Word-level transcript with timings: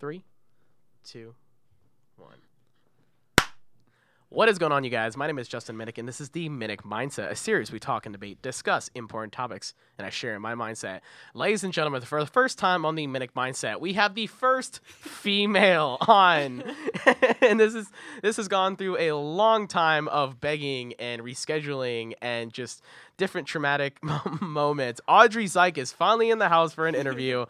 Three, 0.00 0.24
two, 1.04 1.34
one. 2.16 2.38
What 4.30 4.48
is 4.48 4.56
going 4.56 4.72
on, 4.72 4.82
you 4.82 4.88
guys? 4.88 5.14
My 5.14 5.26
name 5.26 5.38
is 5.38 5.46
Justin 5.46 5.76
Minnich, 5.76 5.98
and 5.98 6.08
this 6.08 6.22
is 6.22 6.30
the 6.30 6.48
Minnich 6.48 6.86
Mindset, 6.86 7.28
a 7.28 7.36
series 7.36 7.70
we 7.70 7.78
talk 7.78 8.06
and 8.06 8.14
debate, 8.14 8.40
discuss 8.40 8.88
important 8.94 9.34
topics, 9.34 9.74
and 9.98 10.06
I 10.06 10.10
share 10.10 10.40
my 10.40 10.54
mindset. 10.54 11.00
Ladies 11.34 11.64
and 11.64 11.72
gentlemen, 11.74 12.00
for 12.00 12.18
the 12.18 12.30
first 12.30 12.56
time 12.56 12.86
on 12.86 12.94
the 12.94 13.06
Minnich 13.08 13.32
Mindset, 13.32 13.78
we 13.78 13.92
have 13.92 14.14
the 14.14 14.26
first 14.26 14.80
female 14.86 15.98
on, 16.08 16.64
and 17.42 17.60
this 17.60 17.74
is 17.74 17.90
this 18.22 18.38
has 18.38 18.48
gone 18.48 18.76
through 18.76 18.96
a 18.96 19.12
long 19.12 19.68
time 19.68 20.08
of 20.08 20.40
begging 20.40 20.94
and 20.94 21.20
rescheduling 21.20 22.14
and 22.22 22.54
just 22.54 22.80
different 23.18 23.46
traumatic 23.46 23.98
moments. 24.40 25.02
Audrey 25.06 25.44
Zyk 25.44 25.76
is 25.76 25.92
finally 25.92 26.30
in 26.30 26.38
the 26.38 26.48
house 26.48 26.72
for 26.72 26.86
an 26.86 26.94
interview. 26.94 27.44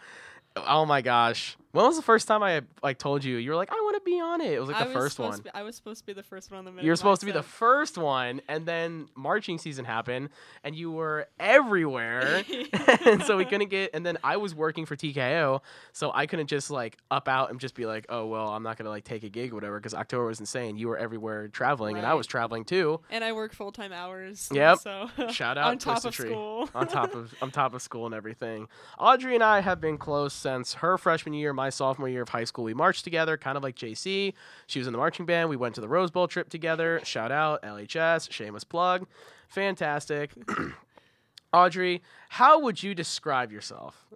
Oh 0.56 0.84
my 0.86 1.02
gosh. 1.02 1.56
When 1.72 1.84
was 1.84 1.96
the 1.96 2.02
first 2.02 2.26
time 2.26 2.42
I 2.42 2.62
like 2.82 2.98
told 2.98 3.24
you 3.24 3.36
you 3.36 3.50
were 3.50 3.56
like 3.56 3.70
I 3.70 3.80
to 4.04 4.10
be 4.10 4.20
on 4.20 4.40
it? 4.40 4.52
It 4.52 4.60
was 4.60 4.68
like 4.68 4.80
I 4.80 4.84
the 4.84 4.95
was 4.95 4.96
first 4.96 5.18
one. 5.18 5.40
be- 5.40 5.50
I 5.54 5.62
was 5.62 5.77
supposed 5.77 6.00
to 6.00 6.06
be 6.06 6.12
the 6.12 6.22
first 6.22 6.50
one 6.50 6.58
on 6.58 6.64
the 6.64 6.70
minute. 6.70 6.84
You 6.84 6.91
were 6.92 6.96
supposed 6.96 7.20
to 7.20 7.27
be 7.27 7.32
the 7.32 7.42
first 7.42 7.96
one, 7.98 8.41
and 8.48 8.66
then 8.66 9.08
marching 9.16 9.58
season 9.58 9.84
happened, 9.84 10.30
and 10.64 10.74
you 10.74 10.91
were 10.91 11.28
everywhere, 11.38 12.42
and 13.06 13.22
so 13.24 13.36
we 13.36 13.44
couldn't 13.44 13.68
get. 13.70 13.91
And 13.94 14.05
then 14.05 14.18
I 14.24 14.36
was 14.36 14.55
working 14.55 14.86
for 14.86 14.96
TKO, 14.96 15.60
so 15.92 16.10
I 16.14 16.27
couldn't 16.27 16.46
just 16.48 16.70
like 16.70 16.96
up 17.10 17.28
out 17.28 17.50
and 17.50 17.60
just 17.60 17.74
be 17.74 17.86
like, 17.86 18.06
oh 18.08 18.27
well, 18.27 18.48
I'm 18.48 18.62
not 18.62 18.77
gonna 18.78 18.91
like 18.91 19.05
take 19.05 19.22
a 19.24 19.28
gig 19.28 19.52
or 19.52 19.55
whatever, 19.56 19.78
because 19.78 19.94
October 19.94 20.27
was 20.27 20.41
insane. 20.41 20.77
You 20.77 20.88
were 20.88 20.98
everywhere 20.98 21.48
traveling, 21.48 21.96
and 21.96 22.06
I 22.06 22.14
was 22.14 22.27
traveling 22.27 22.64
too. 22.64 23.00
and 23.10 23.22
I 23.24 23.32
work 23.32 23.52
full 23.52 23.72
time 23.72 23.92
hours. 23.92 24.48
Yep. 24.52 24.78
So 24.78 25.10
Shout 25.30 25.58
out 25.58 25.69
on 25.70 25.78
top 25.78 26.05
of 26.05 26.14
Tree. 26.14 26.30
school. 26.30 26.69
on 26.74 26.86
top 26.88 27.14
of 27.14 27.34
on 27.42 27.50
top 27.50 27.74
of 27.74 27.82
school 27.82 28.06
and 28.06 28.14
everything. 28.14 28.69
Audrey 28.98 29.34
and 29.34 29.44
I 29.44 29.60
have 29.60 29.80
been 29.80 29.98
close 29.98 30.32
since 30.34 30.74
her 30.74 30.96
freshman 30.98 31.34
year, 31.34 31.52
my 31.52 31.70
sophomore 31.70 32.08
year 32.08 32.22
of 32.22 32.28
high 32.30 32.44
school. 32.44 32.64
We 32.64 32.74
marched 32.74 33.05
together, 33.05 33.36
kind 33.36 33.56
of 33.56 33.62
like 33.62 33.74
She 33.94 34.78
was 34.78 34.86
in 34.86 34.92
the 34.92 34.98
marching 34.98 35.26
band. 35.26 35.48
We 35.48 35.56
went 35.56 35.74
to 35.77 35.80
the 35.80 35.88
Rose 35.88 36.10
Bowl 36.10 36.28
trip 36.28 36.48
together. 36.48 37.00
Shout 37.05 37.33
out 37.33 37.62
LHS, 37.62 38.30
shameless 38.30 38.64
plug. 38.64 39.06
Fantastic. 39.48 40.30
Audrey, 41.52 42.00
how 42.28 42.60
would 42.60 42.80
you 42.80 42.94
describe 42.94 43.50
yourself? 43.50 44.06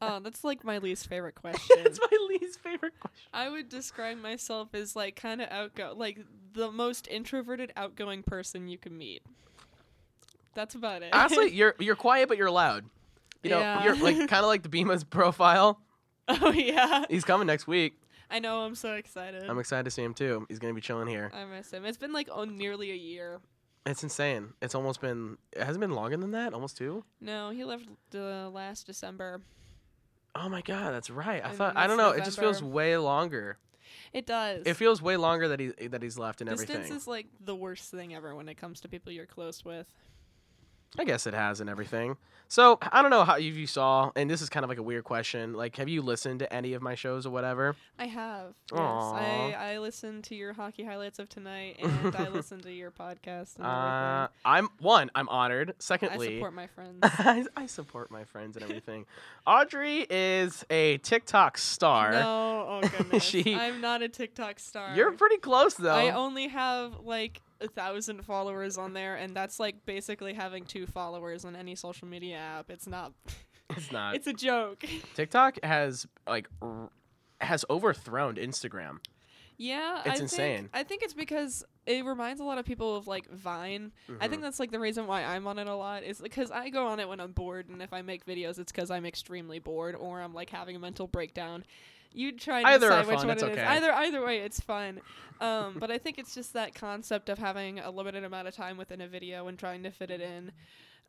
Oh, 0.00 0.20
that's 0.20 0.42
like 0.44 0.64
my 0.64 0.78
least 0.78 1.06
favorite 1.08 1.34
question. 1.40 1.76
it's 1.80 1.98
my 2.00 2.28
least 2.30 2.60
favorite 2.60 2.94
question. 2.98 3.28
I 3.34 3.50
would 3.50 3.68
describe 3.68 4.16
myself 4.18 4.68
as 4.74 4.96
like 4.96 5.16
kind 5.16 5.42
of 5.42 5.50
outgo, 5.50 5.92
like 5.96 6.20
the 6.54 6.70
most 6.70 7.06
introverted, 7.08 7.72
outgoing 7.76 8.22
person 8.22 8.68
you 8.68 8.78
can 8.78 8.96
meet. 8.96 9.22
That's 10.54 10.74
about 10.74 11.02
it. 11.02 11.12
Honestly, 11.14 11.50
you're 11.52 11.74
you're 11.78 11.96
quiet 11.96 12.28
but 12.28 12.38
you're 12.38 12.50
loud. 12.50 12.84
You 13.42 13.50
know, 13.50 13.58
Yeah. 13.60 13.84
you're 13.84 13.96
like 13.96 14.16
kind 14.16 14.42
of 14.42 14.46
like 14.46 14.62
the 14.62 14.68
Bima's 14.70 15.04
profile. 15.04 15.80
oh 16.28 16.52
yeah, 16.52 17.04
He's 17.10 17.24
coming 17.24 17.46
next 17.46 17.66
week. 17.66 18.00
I 18.30 18.38
know. 18.38 18.60
I'm 18.60 18.74
so 18.74 18.94
excited. 18.94 19.44
I'm 19.48 19.58
excited 19.58 19.84
to 19.84 19.90
see 19.90 20.02
him 20.02 20.14
too. 20.14 20.46
He's 20.48 20.58
gonna 20.58 20.74
be 20.74 20.80
chilling 20.80 21.08
here. 21.08 21.30
I 21.34 21.44
miss 21.44 21.70
him. 21.72 21.84
It's 21.84 21.98
been 21.98 22.12
like 22.12 22.28
oh, 22.30 22.44
nearly 22.44 22.90
a 22.90 22.96
year. 22.96 23.40
It's 23.86 24.02
insane. 24.02 24.52
It's 24.60 24.74
almost 24.74 25.00
been. 25.00 25.38
It 25.52 25.62
hasn't 25.62 25.80
been 25.80 25.92
longer 25.92 26.16
than 26.16 26.32
that. 26.32 26.52
Almost 26.52 26.76
two. 26.76 27.04
No, 27.20 27.50
he 27.50 27.64
left 27.64 27.86
the 28.10 28.50
last 28.52 28.86
December. 28.86 29.40
Oh 30.34 30.48
my 30.48 30.60
god, 30.60 30.92
that's 30.92 31.08
right. 31.10 31.42
I 31.44 31.48
And 31.48 31.56
thought. 31.58 31.76
I 31.76 31.86
don't 31.86 31.96
know. 31.96 32.10
It 32.10 32.24
just 32.24 32.38
feels 32.38 32.62
way 32.62 32.96
longer. 32.98 33.58
It 34.12 34.26
does. 34.26 34.66
It 34.66 34.74
feels 34.74 35.00
way 35.00 35.16
longer 35.16 35.48
that 35.48 35.60
he 35.60 35.68
that 35.88 36.02
he's 36.02 36.18
left 36.18 36.40
and 36.40 36.50
Distance 36.50 36.70
everything. 36.70 36.96
is 36.96 37.06
like 37.06 37.26
the 37.40 37.56
worst 37.56 37.90
thing 37.90 38.14
ever 38.14 38.34
when 38.34 38.48
it 38.48 38.56
comes 38.56 38.80
to 38.80 38.88
people 38.88 39.10
you're 39.12 39.26
close 39.26 39.64
with. 39.64 39.86
I 40.98 41.04
guess 41.04 41.26
it 41.26 41.34
has 41.34 41.60
and 41.60 41.68
everything. 41.68 42.16
So 42.50 42.78
I 42.80 43.02
don't 43.02 43.10
know 43.10 43.24
how 43.24 43.36
you, 43.36 43.52
you 43.52 43.66
saw, 43.66 44.10
and 44.16 44.30
this 44.30 44.40
is 44.40 44.48
kind 44.48 44.64
of 44.64 44.70
like 44.70 44.78
a 44.78 44.82
weird 44.82 45.04
question. 45.04 45.52
Like, 45.52 45.76
have 45.76 45.86
you 45.86 46.00
listened 46.00 46.38
to 46.38 46.50
any 46.50 46.72
of 46.72 46.80
my 46.80 46.94
shows 46.94 47.26
or 47.26 47.30
whatever? 47.30 47.76
I 47.98 48.06
have. 48.06 48.54
Yes. 48.72 48.80
I, 48.80 49.54
I 49.58 49.78
listened 49.80 50.24
to 50.24 50.34
your 50.34 50.54
hockey 50.54 50.82
highlights 50.82 51.18
of 51.18 51.28
tonight 51.28 51.76
and 51.78 52.16
I 52.16 52.28
listened 52.30 52.62
to 52.62 52.72
your 52.72 52.90
podcast 52.90 53.56
and 53.56 53.66
Uh, 53.66 54.28
I'm 54.46 54.70
one. 54.80 55.10
I'm 55.14 55.28
honored. 55.28 55.74
everything. 55.90 56.08
I 56.10 56.16
support 56.36 56.54
my 56.54 56.66
friends. 56.68 56.98
I, 57.02 57.44
I 57.54 57.66
support 57.66 58.10
my 58.10 58.24
friends 58.24 58.56
and 58.56 58.64
everything. 58.64 59.04
Audrey 59.46 60.06
is 60.08 60.64
a 60.70 60.96
TikTok 60.98 61.58
star. 61.58 62.12
No, 62.12 62.66
oh 62.66 62.88
goodness. 62.96 63.24
She- 63.24 63.54
I'm 63.54 63.82
not 63.82 64.00
a 64.00 64.08
TikTok 64.08 64.58
star. 64.58 64.96
You're 64.96 65.12
pretty 65.12 65.36
close 65.36 65.74
though. 65.74 65.90
I 65.94 66.12
only 66.12 66.48
have 66.48 67.00
like 67.04 67.42
a 67.60 67.68
thousand 67.68 68.24
followers 68.24 68.78
on 68.78 68.92
there, 68.92 69.16
and 69.16 69.34
that's 69.34 69.58
like 69.60 69.84
basically 69.84 70.34
having 70.34 70.64
two 70.64 70.86
followers 70.86 71.44
on 71.44 71.56
any 71.56 71.74
social 71.74 72.06
media 72.08 72.36
app. 72.36 72.70
It's 72.70 72.86
not. 72.86 73.12
it's 73.76 73.90
not. 73.92 74.14
It's 74.14 74.26
a 74.26 74.32
joke. 74.32 74.84
TikTok 75.14 75.58
has 75.64 76.06
like 76.26 76.48
r- 76.62 76.90
has 77.40 77.64
overthrown 77.70 78.36
Instagram. 78.36 78.98
Yeah, 79.60 80.02
It's 80.06 80.20
I 80.20 80.22
insane. 80.22 80.56
Think, 80.58 80.70
I 80.72 80.82
think 80.84 81.02
it's 81.02 81.14
because 81.14 81.64
it 81.84 82.04
reminds 82.04 82.40
a 82.40 82.44
lot 82.44 82.58
of 82.58 82.64
people 82.64 82.94
of 82.96 83.08
like 83.08 83.28
Vine. 83.28 83.90
I 84.20 84.28
think 84.28 84.40
Mhm. 84.40 84.44
that's 84.44 84.60
like 84.60 84.70
the 84.70 84.78
reason 84.78 85.08
why 85.08 85.24
I'm 85.24 85.48
on 85.48 85.58
it 85.58 85.66
a 85.66 85.74
lot 85.74 86.04
is 86.04 86.20
because 86.20 86.52
I 86.52 86.68
go 86.68 86.86
on 86.86 87.00
it 87.00 87.08
when 87.08 87.18
I'm 87.18 87.32
bored, 87.32 87.68
and 87.68 87.82
if 87.82 87.92
I 87.92 88.02
make 88.02 88.24
videos, 88.24 88.60
it's 88.60 88.70
because 88.70 88.88
I'm 88.88 89.04
extremely 89.04 89.58
bored 89.58 89.96
or 89.96 90.20
I'm 90.20 90.32
like 90.32 90.50
having 90.50 90.76
a 90.76 90.78
mental 90.78 91.08
breakdown. 91.08 91.64
You 92.12 92.32
try 92.32 92.58
and 92.58 92.68
Either 92.68 92.88
decide 92.88 93.06
which 93.06 93.18
one 93.18 93.30
it's 93.30 93.42
it 93.42 93.50
is. 93.50 93.58
okay. 93.58 93.64
Either 93.66 93.92
either 93.92 94.24
way, 94.24 94.38
it's 94.38 94.60
fun. 94.60 95.00
Um, 95.40 95.76
but 95.78 95.90
I 95.90 95.98
think 95.98 96.18
it's 96.18 96.34
just 96.34 96.54
that 96.54 96.74
concept 96.74 97.28
of 97.28 97.38
having 97.38 97.78
a 97.78 97.90
limited 97.90 98.24
amount 98.24 98.48
of 98.48 98.56
time 98.56 98.76
within 98.76 99.00
a 99.00 99.08
video 99.08 99.46
and 99.46 99.58
trying 99.58 99.84
to 99.84 99.90
fit 99.90 100.10
it 100.10 100.20
in. 100.20 100.50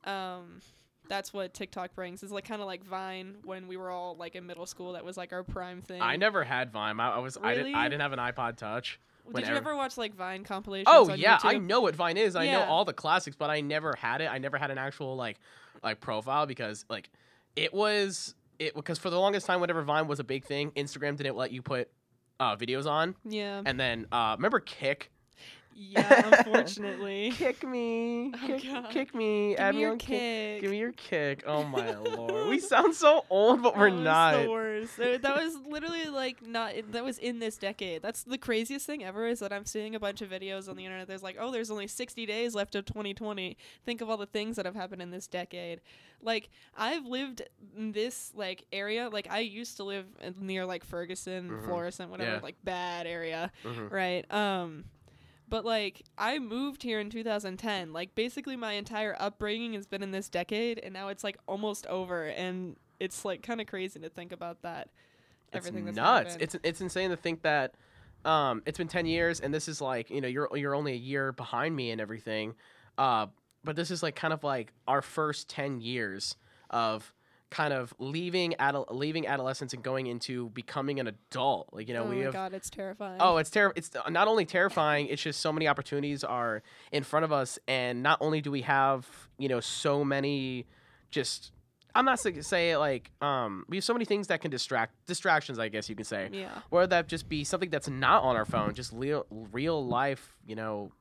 Um, 0.03 0.61
that's 1.07 1.33
what 1.33 1.53
TikTok 1.53 1.95
brings. 1.95 2.21
Is 2.21 2.31
like 2.31 2.45
kind 2.45 2.61
of 2.61 2.67
like 2.67 2.83
Vine 2.85 3.37
when 3.43 3.67
we 3.67 3.75
were 3.75 3.89
all 3.89 4.15
like 4.15 4.35
in 4.35 4.45
middle 4.45 4.65
school. 4.65 4.93
That 4.93 5.03
was 5.03 5.17
like 5.17 5.33
our 5.33 5.43
prime 5.43 5.81
thing. 5.81 6.01
I 6.01 6.15
never 6.15 6.43
had 6.43 6.71
Vine. 6.71 6.99
I, 6.99 7.15
I 7.15 7.19
was 7.19 7.37
I 7.41 7.55
didn't 7.55 7.75
I 7.75 7.89
didn't 7.89 8.01
have 8.01 8.13
an 8.13 8.19
iPod 8.19 8.57
Touch. 8.57 8.99
Did 9.33 9.47
you 9.47 9.55
ever 9.55 9.75
watch 9.75 9.97
like 9.97 10.15
Vine 10.15 10.43
compilations? 10.43 10.87
Oh 10.89 11.13
yeah, 11.13 11.37
YouTube? 11.37 11.49
I 11.49 11.57
know 11.57 11.81
what 11.81 11.95
Vine 11.95 12.17
is. 12.17 12.35
I 12.35 12.47
know 12.47 12.63
all 12.63 12.85
the 12.85 12.93
classics, 12.93 13.35
but 13.35 13.49
I 13.49 13.61
never 13.61 13.93
had 13.95 14.21
it. 14.21 14.27
I 14.27 14.37
never 14.37 14.57
had 14.57 14.71
an 14.71 14.77
actual 14.77 15.15
like 15.15 15.39
like 15.83 15.99
profile 15.99 16.45
because 16.45 16.85
like 16.89 17.09
it 17.55 17.73
was 17.73 18.35
it 18.59 18.75
because 18.75 18.99
for 18.99 19.09
the 19.09 19.19
longest 19.19 19.45
time, 19.45 19.61
whenever 19.61 19.81
Vine 19.81 20.07
was 20.07 20.19
a 20.19 20.23
big 20.23 20.45
thing, 20.45 20.71
Instagram 20.71 21.15
didn't 21.17 21.35
let 21.35 21.51
you 21.51 21.61
put 21.61 21.89
uh, 22.39 22.55
videos 22.55 22.85
on. 22.85 23.15
Yeah. 23.25 23.61
And 23.65 23.79
then 23.79 24.05
uh, 24.11 24.35
remember 24.37 24.59
Kik? 24.59 25.11
Yeah, 25.81 26.27
unfortunately. 26.39 27.31
Kik 27.37 27.63
me, 27.65 28.33
Oh, 28.35 28.57
Kik, 28.59 28.89
Kik 28.89 29.15
me, 29.15 29.51
Give 29.51 29.59
add 29.59 29.75
me 29.75 29.81
your 29.81 29.95
Kik. 29.95 30.09
Kik. 30.09 30.61
Give 30.61 30.71
me 30.71 30.77
your 30.77 30.91
Kik. 30.91 31.43
Oh 31.47 31.63
my 31.63 31.95
lord. 31.95 32.49
We 32.49 32.59
sound 32.73 32.95
so 32.95 33.23
old, 33.29 33.63
but 33.63 33.77
we're 33.77 33.89
not. 33.89 34.43
The 34.43 34.49
worst. 34.49 34.97
That 34.97 35.23
was 35.23 35.55
literally 35.65 36.05
like 36.09 36.45
not. 36.45 36.73
That 36.91 37.05
was 37.05 37.17
in 37.17 37.39
this 37.39 37.57
decade. 37.57 38.01
That's 38.01 38.23
the 38.23 38.37
craziest 38.37 38.85
thing 38.85 39.05
ever. 39.05 39.25
Is 39.27 39.39
that 39.39 39.53
I'm 39.53 39.65
seeing 39.65 39.95
a 39.95 39.99
bunch 40.01 40.21
of 40.21 40.29
videos 40.29 40.67
on 40.67 40.75
the 40.75 40.83
internet. 40.83 41.07
There's 41.07 41.23
like, 41.23 41.37
oh, 41.39 41.49
there's 41.51 41.71
only 41.71 41.87
60 41.87 42.25
days 42.25 42.53
left 42.53 42.75
of 42.75 42.83
2020. 42.85 43.55
Think 43.85 44.01
of 44.01 44.09
all 44.09 44.17
the 44.17 44.25
things 44.25 44.57
that 44.57 44.65
have 44.65 44.75
happened 44.75 45.01
in 45.01 45.11
this 45.11 45.27
decade. 45.27 45.79
Like 46.21 46.49
I've 46.77 47.05
lived 47.05 47.43
in 47.77 47.93
this 47.93 48.33
like 48.35 48.65
area. 48.73 49.09
Like 49.09 49.27
I 49.31 49.39
used 49.39 49.77
to 49.77 49.85
live 49.85 50.05
near 50.41 50.65
like 50.65 50.83
Ferguson, 50.83 51.49
Mhm. 51.49 51.65
Florissant, 51.65 52.11
whatever, 52.11 52.31
Yeah. 52.33 52.39
like 52.43 52.57
bad 52.65 53.07
area. 53.07 53.49
Mhm. 53.63 53.89
right 53.89 54.29
um 54.33 54.83
but 55.49 55.65
like 55.65 56.03
i 56.17 56.37
moved 56.39 56.83
here 56.83 56.99
in 56.99 57.09
2010 57.09 57.91
like 57.91 58.13
basically 58.15 58.55
my 58.55 58.73
entire 58.73 59.15
upbringing 59.19 59.73
has 59.73 59.85
been 59.87 60.03
in 60.03 60.11
this 60.11 60.29
decade 60.29 60.79
and 60.79 60.93
now 60.93 61.07
it's 61.07 61.23
like 61.23 61.37
almost 61.47 61.85
over 61.87 62.25
and 62.25 62.75
it's 62.99 63.25
like 63.25 63.41
kind 63.41 63.59
of 63.59 63.67
crazy 63.67 63.99
to 63.99 64.09
think 64.09 64.31
about 64.31 64.61
that 64.61 64.89
everything 65.53 65.87
it's 65.87 65.95
that's 65.95 66.05
nuts. 66.05 66.31
happened. 66.33 66.41
It's 66.43 66.55
it's 66.63 66.81
insane 66.81 67.09
to 67.09 67.15
think 67.15 67.41
that 67.43 67.75
um, 68.25 68.61
it's 68.65 68.77
been 68.77 68.87
ten 68.87 69.05
years, 69.05 69.39
and 69.39 69.53
this 69.53 69.67
is 69.67 69.81
like 69.81 70.09
you 70.09 70.21
know 70.21 70.27
you're 70.27 70.49
you're 70.55 70.75
only 70.75 70.93
a 70.93 70.97
year 70.97 71.31
behind 71.31 71.75
me 71.75 71.91
and 71.91 72.01
everything, 72.01 72.55
uh, 72.97 73.27
but 73.63 73.75
this 73.75 73.91
is 73.91 74.03
like 74.03 74.15
kind 74.15 74.33
of 74.33 74.43
like 74.43 74.73
our 74.87 75.01
first 75.01 75.49
ten 75.49 75.81
years 75.81 76.35
of 76.69 77.13
kind 77.51 77.73
of 77.73 77.93
leaving 77.97 78.53
adol- 78.59 78.85
leaving 78.91 79.25
adolescence 79.25 79.73
and 79.73 79.81
going 79.83 80.05
into 80.07 80.49
becoming 80.49 80.99
an 80.99 81.07
adult. 81.07 81.69
Like 81.71 81.87
you 81.87 81.93
know 81.93 82.03
oh 82.03 82.09
we 82.09 82.17
my 82.17 82.23
have. 82.25 82.33
god 82.33 82.53
it's 82.53 82.69
terrifying 82.69 83.17
Oh, 83.19 83.37
it's 83.37 83.49
ter- 83.49 83.73
It's 83.75 83.89
not 84.09 84.27
only 84.27 84.45
terrifying. 84.45 85.07
It's 85.07 85.21
just 85.21 85.41
so 85.41 85.51
many 85.51 85.67
opportunities 85.67 86.23
are 86.23 86.61
in 86.91 87.03
front 87.03 87.23
of 87.25 87.31
us, 87.31 87.57
and 87.67 88.03
not 88.03 88.19
only 88.21 88.41
do 88.41 88.51
we 88.51 88.61
have 88.61 89.07
you 89.37 89.49
know 89.49 89.59
so 89.59 90.03
many, 90.05 90.67
just 91.09 91.51
I'm 91.95 92.05
not 92.05 92.19
saying 92.19 92.43
say 92.43 92.77
like 92.77 93.11
um 93.21 93.65
we 93.67 93.77
have 93.77 93.83
so 93.83 93.93
many 93.93 94.05
things 94.05 94.27
that 94.27 94.41
can 94.41 94.51
distract 94.51 94.93
distractions. 95.07 95.57
I 95.57 95.69
guess 95.69 95.89
you 95.89 95.95
can 95.95 96.05
say, 96.05 96.29
yeah 96.31 96.49
or 96.69 96.85
that 96.85 97.07
just 97.07 97.27
be 97.27 97.43
something 97.43 97.71
that's 97.71 97.89
not 97.89 98.21
on 98.23 98.35
our 98.35 98.45
phone, 98.45 98.73
just 98.75 98.91
real 98.93 99.25
real 99.31 99.83
life. 99.85 100.35
You 100.45 100.55
know, 100.55 100.91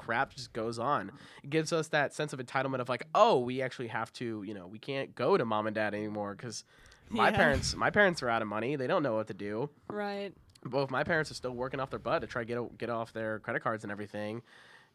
crap 0.00 0.34
just 0.34 0.52
goes 0.52 0.78
on. 0.78 1.10
It 1.42 1.50
gives 1.50 1.72
us 1.72 1.88
that 1.88 2.14
sense 2.14 2.32
of 2.32 2.38
entitlement 2.38 2.80
of 2.80 2.88
like, 2.88 3.06
oh, 3.14 3.38
we 3.38 3.62
actually 3.62 3.88
have 3.88 4.12
to. 4.14 4.42
You 4.42 4.54
know, 4.54 4.66
we 4.66 4.78
can't 4.78 5.14
go 5.14 5.36
to 5.36 5.44
mom 5.44 5.66
and 5.66 5.74
dad 5.74 5.94
anymore 5.94 6.34
because. 6.34 6.64
My 7.08 7.30
Yeah. 7.30 7.36
parents, 7.36 7.76
my 7.76 7.90
parents 7.90 8.20
are 8.24 8.28
out 8.28 8.42
of 8.42 8.48
money. 8.48 8.74
They 8.74 8.88
don't 8.88 9.04
know 9.04 9.14
what 9.14 9.28
to 9.28 9.34
do 9.34 9.70
right 9.88 10.32
both 10.64 10.90
my 10.90 11.04
parents 11.04 11.30
are 11.30 11.34
still 11.34 11.52
working 11.52 11.78
off 11.78 11.90
their 11.90 12.00
butt 12.00 12.20
to 12.22 12.26
try 12.26 12.42
to 12.42 12.46
get 12.46 12.78
get 12.78 12.90
off 12.90 13.12
their 13.12 13.38
credit 13.38 13.62
cards 13.62 13.84
and 13.84 13.92
everything. 13.92 14.42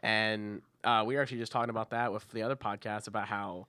And 0.02 0.62
uh, 0.84 1.04
we 1.06 1.16
were 1.16 1.22
actually 1.22 1.38
just 1.38 1.52
talking 1.52 1.70
about 1.70 1.92
that 1.92 2.12
with 2.12 2.30
the 2.32 2.44
other 2.44 2.56
podcast 2.56 3.08
about 3.08 3.28
how 3.28 3.68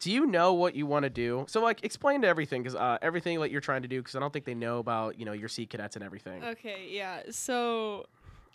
do 0.00 0.10
you 0.10 0.26
know 0.26 0.54
what 0.54 0.74
you 0.74 0.86
want 0.86 1.04
to 1.04 1.10
do? 1.10 1.44
So 1.48 1.62
like 1.62 1.84
explain 1.84 2.22
to 2.22 2.28
everything 2.28 2.64
cuz 2.64 2.74
uh 2.74 2.98
everything 3.02 3.38
that 3.40 3.50
you're 3.50 3.60
trying 3.60 3.82
to 3.82 3.88
do 3.88 4.02
cuz 4.02 4.16
I 4.16 4.20
don't 4.20 4.32
think 4.32 4.44
they 4.46 4.54
know 4.54 4.78
about, 4.78 5.18
you 5.18 5.24
know, 5.24 5.32
your 5.32 5.48
sea 5.48 5.66
cadets 5.66 5.94
and 5.96 6.04
everything. 6.04 6.42
Okay, 6.42 6.88
yeah. 6.90 7.22
So, 7.30 8.06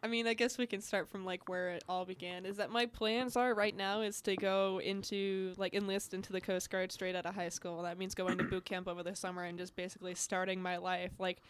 I 0.04 0.08
mean, 0.08 0.28
I 0.28 0.34
guess 0.36 0.58
we 0.58 0.68
can 0.68 0.82
start 0.82 1.10
from 1.10 1.26
like 1.26 1.50
where 1.50 1.70
it 1.70 1.84
all 1.90 2.06
began. 2.06 2.46
Is 2.46 2.58
that 2.58 2.70
my 2.70 2.86
plans 2.86 3.36
are 3.36 3.54
right 3.54 3.76
now 3.76 4.02
is 4.02 4.22
to 4.22 4.36
go 4.36 4.80
into 4.84 5.54
like 5.58 5.74
enlist 5.74 6.14
into 6.14 6.32
the 6.32 6.42
Coast 6.42 6.70
Guard 6.70 6.92
straight 6.92 7.16
out 7.16 7.26
of 7.26 7.34
high 7.36 7.50
school. 7.50 7.82
That 7.82 7.98
means 7.98 8.14
going 8.14 8.38
to 8.38 8.44
boot 8.44 8.66
camp 8.66 8.88
over 8.88 9.02
the 9.02 9.16
summer 9.16 9.44
and 9.44 9.58
just 9.58 9.76
basically 9.76 10.14
starting 10.16 10.62
my 10.62 10.78
life. 10.78 11.12
Like, 11.18 11.42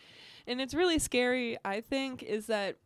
and 0.47 0.61
it's 0.61 0.73
really 0.73 0.97
scary. 0.99 1.57
I 1.65 1.81
think 1.81 2.23
is 2.23 2.47
that 2.47 2.77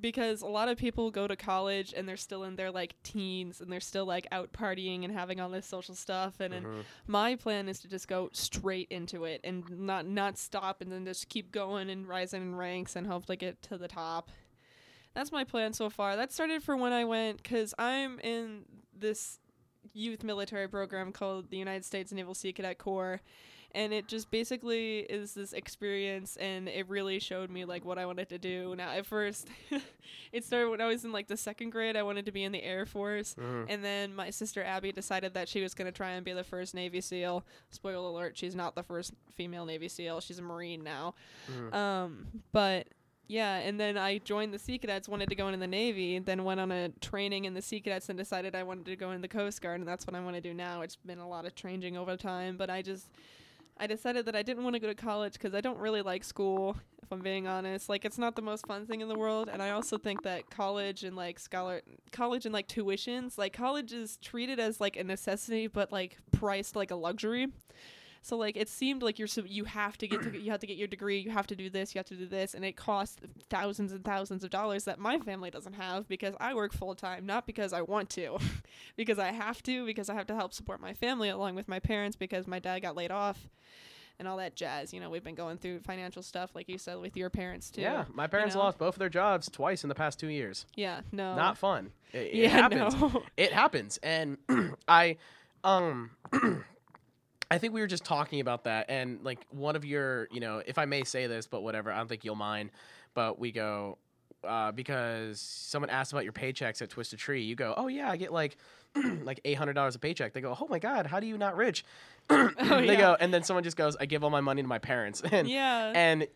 because 0.00 0.42
a 0.42 0.46
lot 0.46 0.68
of 0.68 0.78
people 0.78 1.10
go 1.10 1.26
to 1.26 1.34
college 1.34 1.92
and 1.96 2.08
they're 2.08 2.16
still 2.16 2.44
in 2.44 2.54
their 2.54 2.70
like 2.70 2.94
teens 3.02 3.60
and 3.60 3.72
they're 3.72 3.80
still 3.80 4.06
like 4.06 4.28
out 4.30 4.52
partying 4.52 5.02
and 5.02 5.12
having 5.12 5.40
all 5.40 5.48
this 5.50 5.66
social 5.66 5.96
stuff 5.96 6.38
and, 6.38 6.54
and 6.54 6.64
Mhm. 6.66 6.84
my 7.08 7.34
plan 7.34 7.68
is 7.68 7.80
to 7.80 7.88
just 7.88 8.06
go 8.06 8.30
straight 8.32 8.86
into 8.90 9.24
it 9.24 9.40
and 9.42 9.68
not 9.68 10.06
not 10.06 10.38
stop 10.38 10.80
and 10.80 10.92
then 10.92 11.04
just 11.04 11.28
keep 11.28 11.50
going 11.50 11.90
and 11.90 12.06
rising 12.06 12.42
in 12.42 12.54
ranks 12.54 12.94
and 12.94 13.08
hopefully 13.08 13.34
get 13.36 13.60
to 13.62 13.76
the 13.76 13.88
top. 13.88 14.30
That's 15.18 15.32
my 15.32 15.42
plan 15.42 15.72
so 15.72 15.90
far. 15.90 16.14
That 16.14 16.32
started 16.32 16.62
for 16.62 16.76
when 16.76 16.92
I 16.92 17.04
went 17.04 17.42
cuz 17.42 17.74
I'm 17.76 18.20
in 18.20 18.64
this 18.96 19.40
youth 19.92 20.22
military 20.22 20.68
program 20.68 21.10
called 21.12 21.50
the 21.50 21.56
United 21.56 21.84
States 21.84 22.12
Naval 22.12 22.34
Sea 22.34 22.52
Cadet 22.52 22.78
Corps 22.78 23.20
and 23.72 23.92
it 23.92 24.06
just 24.06 24.30
basically 24.30 25.00
is 25.00 25.34
this 25.34 25.52
experience 25.52 26.36
and 26.36 26.68
it 26.68 26.88
really 26.88 27.18
showed 27.18 27.50
me 27.50 27.64
like 27.64 27.84
what 27.84 27.98
I 27.98 28.06
wanted 28.06 28.28
to 28.28 28.38
do. 28.38 28.74
Now 28.76 28.90
at 28.90 29.06
first 29.06 29.48
it 30.32 30.44
started 30.44 30.70
when 30.70 30.80
I 30.80 30.86
was 30.86 31.04
in 31.04 31.10
like 31.10 31.26
the 31.26 31.36
second 31.36 31.70
grade 31.70 31.96
I 31.96 32.04
wanted 32.04 32.26
to 32.26 32.32
be 32.32 32.44
in 32.44 32.52
the 32.52 32.62
Air 32.62 32.86
Force 32.86 33.34
Mhm. 33.34 33.66
and 33.68 33.84
then 33.84 34.14
my 34.14 34.30
sister 34.30 34.62
Abby 34.62 34.92
decided 34.92 35.34
that 35.34 35.48
she 35.48 35.62
was 35.62 35.74
going 35.74 35.86
to 35.86 35.92
try 35.96 36.10
and 36.10 36.24
be 36.24 36.32
the 36.32 36.44
first 36.44 36.74
Navy 36.74 37.00
SEAL. 37.00 37.44
Spoiler 37.70 38.06
alert, 38.08 38.36
she's 38.38 38.54
not 38.54 38.76
the 38.76 38.84
first 38.84 39.12
female 39.34 39.66
Navy 39.66 39.88
SEAL. 39.88 40.20
She's 40.20 40.38
a 40.38 40.42
Marine 40.42 40.84
now. 40.84 41.14
Mhm. 41.50 41.74
Um, 41.74 42.42
but 42.52 42.86
yeah, 43.28 43.56
and 43.58 43.78
then 43.78 43.98
I 43.98 44.18
joined 44.18 44.54
the 44.54 44.58
Sea 44.58 44.78
Cadets, 44.78 45.06
wanted 45.06 45.28
to 45.28 45.34
go 45.34 45.48
into 45.48 45.60
the 45.60 45.66
Navy, 45.66 46.18
then 46.18 46.44
went 46.44 46.60
on 46.60 46.72
a 46.72 46.88
training 47.00 47.44
in 47.44 47.52
the 47.52 47.60
Sea 47.60 47.78
Cadets 47.80 48.08
and 48.08 48.18
decided 48.18 48.54
I 48.56 48.62
wanted 48.62 48.86
to 48.86 48.96
go 48.96 49.10
in 49.10 49.20
the 49.20 49.28
Coast 49.28 49.60
Guard, 49.60 49.80
and 49.80 49.88
that's 49.88 50.06
what 50.06 50.16
I 50.16 50.20
want 50.20 50.36
to 50.36 50.40
do 50.40 50.54
now. 50.54 50.80
It's 50.80 50.96
been 50.96 51.18
a 51.18 51.28
lot 51.28 51.44
of 51.44 51.54
changing 51.54 51.98
over 51.98 52.16
time, 52.16 52.56
but 52.56 52.70
I 52.70 52.80
just 52.80 53.10
I 53.78 53.86
decided 53.86 54.24
that 54.26 54.34
I 54.34 54.42
didn't 54.42 54.64
want 54.64 54.74
to 54.74 54.80
go 54.80 54.88
to 54.88 54.94
college 54.94 55.34
because 55.34 55.54
I 55.54 55.60
don't 55.60 55.78
really 55.78 56.00
like 56.00 56.24
school. 56.24 56.76
If 57.02 57.12
I'm 57.12 57.20
being 57.20 57.46
honest, 57.46 57.90
like 57.90 58.06
it's 58.06 58.18
not 58.18 58.34
the 58.34 58.42
most 58.42 58.66
fun 58.66 58.86
thing 58.86 59.02
in 59.02 59.08
the 59.08 59.18
world, 59.18 59.50
and 59.52 59.62
I 59.62 59.70
also 59.70 59.98
think 59.98 60.22
that 60.22 60.48
college 60.48 61.04
and 61.04 61.14
like 61.14 61.38
scholar 61.38 61.82
college 62.12 62.46
and 62.46 62.52
like 62.52 62.66
tuitions, 62.66 63.36
like 63.36 63.52
college 63.52 63.92
is 63.92 64.16
treated 64.16 64.58
as 64.58 64.80
like 64.80 64.96
a 64.96 65.04
necessity, 65.04 65.66
but 65.66 65.92
like 65.92 66.16
priced 66.32 66.76
like 66.76 66.90
a 66.90 66.96
luxury. 66.96 67.48
So 68.22 68.36
like 68.36 68.56
it 68.56 68.68
seemed 68.68 69.02
like 69.02 69.18
you're 69.18 69.28
so 69.28 69.42
you 69.44 69.64
have 69.64 69.96
to 69.98 70.08
get 70.08 70.22
to, 70.22 70.38
you 70.38 70.50
have 70.50 70.60
to 70.60 70.66
get 70.66 70.76
your 70.76 70.88
degree, 70.88 71.18
you 71.18 71.30
have 71.30 71.46
to 71.48 71.56
do 71.56 71.70
this, 71.70 71.94
you 71.94 71.98
have 71.98 72.06
to 72.06 72.16
do 72.16 72.26
this, 72.26 72.54
and 72.54 72.64
it 72.64 72.76
costs 72.76 73.16
thousands 73.48 73.92
and 73.92 74.04
thousands 74.04 74.44
of 74.44 74.50
dollars 74.50 74.84
that 74.84 74.98
my 74.98 75.18
family 75.18 75.50
doesn't 75.50 75.74
have 75.74 76.08
because 76.08 76.34
I 76.40 76.54
work 76.54 76.72
full 76.72 76.94
time, 76.94 77.26
not 77.26 77.46
because 77.46 77.72
I 77.72 77.82
want 77.82 78.10
to, 78.10 78.38
because 78.96 79.18
I 79.18 79.32
have 79.32 79.62
to, 79.64 79.86
because 79.86 80.08
I 80.08 80.14
have 80.14 80.26
to 80.28 80.34
help 80.34 80.52
support 80.52 80.80
my 80.80 80.94
family 80.94 81.28
along 81.28 81.54
with 81.54 81.68
my 81.68 81.78
parents 81.78 82.16
because 82.16 82.46
my 82.46 82.58
dad 82.58 82.80
got 82.80 82.96
laid 82.96 83.10
off. 83.10 83.48
And 84.20 84.26
all 84.26 84.38
that 84.38 84.56
jazz, 84.56 84.92
you 84.92 84.98
know, 84.98 85.10
we've 85.10 85.22
been 85.22 85.36
going 85.36 85.58
through 85.58 85.78
financial 85.78 86.24
stuff, 86.24 86.50
like 86.52 86.68
you 86.68 86.76
said, 86.76 86.98
with 86.98 87.16
your 87.16 87.30
parents 87.30 87.70
too. 87.70 87.82
Yeah, 87.82 88.04
my 88.12 88.26
parents 88.26 88.56
know? 88.56 88.62
lost 88.62 88.76
both 88.76 88.96
of 88.96 88.98
their 88.98 89.08
jobs 89.08 89.48
twice 89.48 89.84
in 89.84 89.88
the 89.88 89.94
past 89.94 90.18
2 90.18 90.26
years. 90.26 90.66
Yeah, 90.74 91.02
no. 91.12 91.36
Not 91.36 91.56
fun. 91.56 91.92
It, 92.12 92.18
it 92.18 92.34
yeah, 92.34 92.48
happens. 92.48 93.00
no. 93.00 93.22
it 93.36 93.52
happens 93.52 93.98
and 94.02 94.38
i 94.88 95.18
um 95.62 96.10
i 97.50 97.58
think 97.58 97.72
we 97.72 97.80
were 97.80 97.86
just 97.86 98.04
talking 98.04 98.40
about 98.40 98.64
that 98.64 98.86
and 98.88 99.22
like 99.24 99.46
one 99.50 99.76
of 99.76 99.84
your 99.84 100.28
you 100.30 100.40
know 100.40 100.62
if 100.66 100.78
i 100.78 100.84
may 100.84 101.04
say 101.04 101.26
this 101.26 101.46
but 101.46 101.62
whatever 101.62 101.90
i 101.92 101.96
don't 101.96 102.08
think 102.08 102.24
you'll 102.24 102.34
mind 102.34 102.70
but 103.14 103.38
we 103.38 103.52
go 103.52 103.98
uh, 104.44 104.70
because 104.70 105.40
someone 105.40 105.90
asked 105.90 106.12
about 106.12 106.22
your 106.22 106.32
paychecks 106.32 106.80
at 106.80 106.90
Twisted 106.90 107.18
Tree, 107.18 107.42
you 107.42 107.56
go, 107.56 107.74
"Oh 107.76 107.88
yeah, 107.88 108.08
I 108.08 108.16
get 108.16 108.32
like 108.32 108.56
like 109.24 109.40
eight 109.44 109.54
hundred 109.58 109.72
dollars 109.72 109.96
a 109.96 109.98
paycheck." 109.98 110.32
They 110.32 110.40
go, 110.40 110.56
"Oh 110.60 110.68
my 110.70 110.78
god, 110.78 111.06
how 111.06 111.18
do 111.18 111.26
you 111.26 111.36
not 111.36 111.56
rich?" 111.56 111.84
they 112.28 112.36
Oh, 112.36 112.78
yeah. 112.78 112.94
go, 112.94 113.16
and 113.18 113.34
then 113.34 113.42
someone 113.42 113.64
just 113.64 113.76
goes, 113.76 113.96
"I 113.98 114.06
give 114.06 114.22
all 114.22 114.30
my 114.30 114.40
money 114.40 114.62
to 114.62 114.68
my 114.68 114.78
parents," 114.78 115.22
and 115.32 115.48
yeah. 115.48 115.90
and 115.92 116.28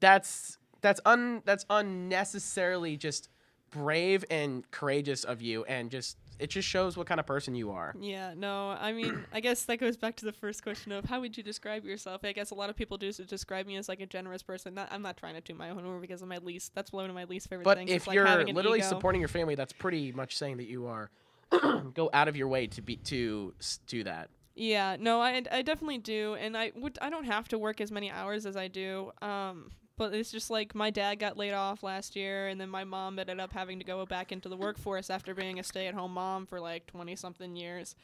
that's 0.00 0.56
that's 0.80 1.02
un 1.04 1.42
that's 1.44 1.66
unnecessarily 1.68 2.96
just 2.96 3.28
brave 3.70 4.24
and 4.30 4.68
courageous 4.70 5.22
of 5.24 5.42
you 5.42 5.64
and 5.64 5.90
just 5.90 6.16
it 6.42 6.50
just 6.50 6.68
shows 6.68 6.96
what 6.96 7.06
kind 7.06 7.20
of 7.20 7.26
person 7.26 7.54
you 7.54 7.70
are 7.70 7.94
Yeah, 8.00 8.34
no, 8.36 8.70
I 8.70 8.92
mean, 8.92 9.24
I 9.32 9.40
guess 9.40 9.64
that 9.64 9.78
goes 9.78 9.96
back 9.96 10.16
to 10.16 10.24
the 10.24 10.32
first 10.32 10.62
question 10.62 10.92
of 10.92 11.04
how 11.04 11.20
would 11.20 11.36
you 11.36 11.42
describe 11.42 11.84
yourself? 11.84 12.24
I 12.24 12.32
guess 12.32 12.50
a 12.50 12.54
lot 12.54 12.68
of 12.70 12.76
people 12.76 12.98
do 12.98 13.08
s- 13.08 13.18
describe 13.18 13.66
me 13.66 13.76
as 13.76 13.88
like 13.88 14.00
a 14.00 14.06
generous 14.06 14.42
person. 14.42 14.74
Not, 14.74 14.88
I'm 14.90 15.02
not 15.02 15.16
trying 15.16 15.34
to 15.34 15.40
do 15.40 15.54
my 15.54 15.70
own 15.70 15.84
horn 15.84 16.00
because 16.00 16.22
of 16.22 16.28
my 16.28 16.38
least. 16.38 16.74
That's 16.74 16.90
one 16.92 17.08
of 17.08 17.14
my 17.14 17.24
least 17.24 17.48
favorite 17.48 17.64
but 17.64 17.78
things. 17.78 17.90
if 17.90 18.08
is, 18.08 18.14
you're 18.14 18.26
an 18.26 18.54
literally 18.54 18.78
ego. 18.78 18.88
supporting 18.88 19.20
your 19.20 19.28
family 19.28 19.54
that's 19.54 19.72
pretty 19.72 20.12
much 20.12 20.36
saying 20.36 20.56
that 20.58 20.66
you 20.66 20.86
are 20.86 21.10
go 21.94 22.10
out 22.12 22.28
of 22.28 22.36
your 22.36 22.48
way 22.48 22.66
to 22.66 22.80
be 22.82 22.96
to 22.96 23.54
do 23.86 24.02
that 24.04 24.30
Yeah, 24.54 24.96
no, 24.98 25.20
I, 25.20 25.42
I 25.50 25.62
definitely 25.62 25.98
do, 25.98 26.34
and 26.34 26.56
I 26.56 26.72
would 26.76 26.98
I 27.00 27.08
don't 27.10 27.24
have 27.24 27.48
to 27.48 27.58
work 27.58 27.80
as 27.80 27.90
many 27.90 28.10
hours 28.10 28.46
as 28.46 28.56
I 28.56 28.68
do. 28.68 29.12
Um, 29.22 29.70
but 29.96 30.14
it's 30.14 30.30
just 30.30 30.50
like 30.50 30.74
my 30.74 30.90
dad 30.90 31.18
got 31.18 31.36
laid 31.36 31.52
off 31.52 31.82
last 31.82 32.16
year, 32.16 32.48
and 32.48 32.60
then 32.60 32.68
my 32.68 32.84
mom 32.84 33.18
ended 33.18 33.40
up 33.40 33.52
having 33.52 33.78
to 33.78 33.84
go 33.84 34.04
back 34.06 34.32
into 34.32 34.48
the 34.48 34.56
workforce 34.56 35.10
after 35.10 35.34
being 35.34 35.58
a 35.58 35.62
stay-at-home 35.62 36.12
mom 36.12 36.46
for 36.46 36.60
like 36.60 36.86
twenty 36.86 37.16
something 37.16 37.56
years. 37.56 37.94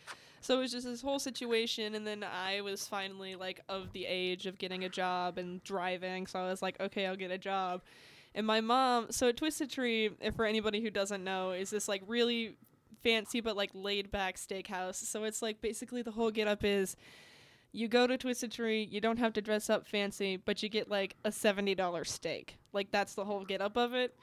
So 0.41 0.59
it 0.59 0.61
was 0.61 0.73
just 0.73 0.87
this 0.87 1.03
whole 1.03 1.19
situation, 1.19 1.95
and 1.95 2.07
then 2.07 2.23
I 2.25 2.61
was 2.61 2.87
finally 2.87 3.35
like 3.35 3.61
of 3.69 3.93
the 3.93 4.07
age 4.07 4.47
of 4.47 4.59
getting 4.59 4.85
a 4.85 4.89
job 4.89 5.39
and 5.39 5.63
driving, 5.65 6.27
so 6.27 6.39
I 6.39 6.49
was 6.49 6.63
like, 6.63 6.81
okay, 6.81 7.07
I'll 7.07 7.17
get 7.17 7.31
a 7.31 7.39
job. 7.39 7.83
And 8.35 8.47
my 8.47 8.61
mom, 8.61 9.11
so 9.11 9.33
Twisted 9.33 9.71
Tree, 9.71 10.11
if 10.21 10.37
for 10.37 10.45
anybody 10.45 10.81
who 10.81 10.91
doesn't 10.91 11.25
know, 11.25 11.51
is 11.51 11.71
this 11.71 11.89
like 11.89 12.03
really 12.07 12.57
fancy 13.03 13.41
but 13.41 13.57
like 13.57 13.71
laid 13.75 14.11
back 14.11 14.37
steakhouse. 14.37 14.97
So 14.97 15.25
it's 15.25 15.43
like 15.43 15.61
basically 15.61 16.03
the 16.03 16.11
whole 16.11 16.31
get 16.31 16.47
up 16.47 16.65
is 16.65 16.95
you 17.73 17.89
go 17.89 18.07
to 18.07 18.17
Twisted 18.17 18.53
Tree, 18.53 18.89
you 18.91 19.01
don't 19.01 19.19
have 19.19 19.33
to 19.35 19.43
dress 19.43 19.69
up 19.69 19.87
fancy, 19.87 20.37
but 20.37 20.63
you 20.63 20.69
get 20.69 20.89
like 20.89 21.17
a 21.25 21.31
$70 21.31 22.07
steak. 22.07 22.57
Like 22.73 22.91
that's 22.91 23.15
the 23.15 23.25
whole 23.25 23.45
get 23.45 23.61
up 23.61 23.77
of 23.77 23.95
it. 23.95 24.15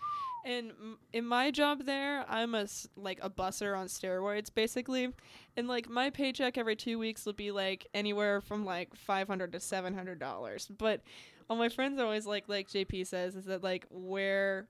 And 0.46 0.72
m- 0.72 0.98
in 1.14 1.26
my 1.26 1.52
job 1.52 1.86
there, 1.86 2.26
I'm 2.30 2.54
a 2.56 2.68
like 2.96 3.20
a 3.22 3.30
busser 3.30 3.78
on 3.78 3.88
steroids 3.88 4.54
basically. 4.54 5.12
And 5.58 5.68
like 5.68 5.90
my 5.90 6.10
paycheck 6.10 6.58
every 6.58 6.76
2 6.76 7.00
weeks 7.00 7.26
will 7.26 7.34
be 7.34 7.52
like 7.52 7.88
anywhere 7.94 8.42
from 8.42 8.66
like 8.66 8.96
500 8.96 9.52
to 9.54 9.58
$700. 9.60 10.68
But 10.78 11.02
all 11.50 11.58
my 11.58 11.70
friends 11.70 12.00
are 12.00 12.06
always 12.06 12.26
like 12.26 12.46
like 12.48 12.68
JP 12.70 13.08
says 13.08 13.36
is 13.36 13.46
that 13.46 13.64
like 13.64 13.86
where 13.90 14.68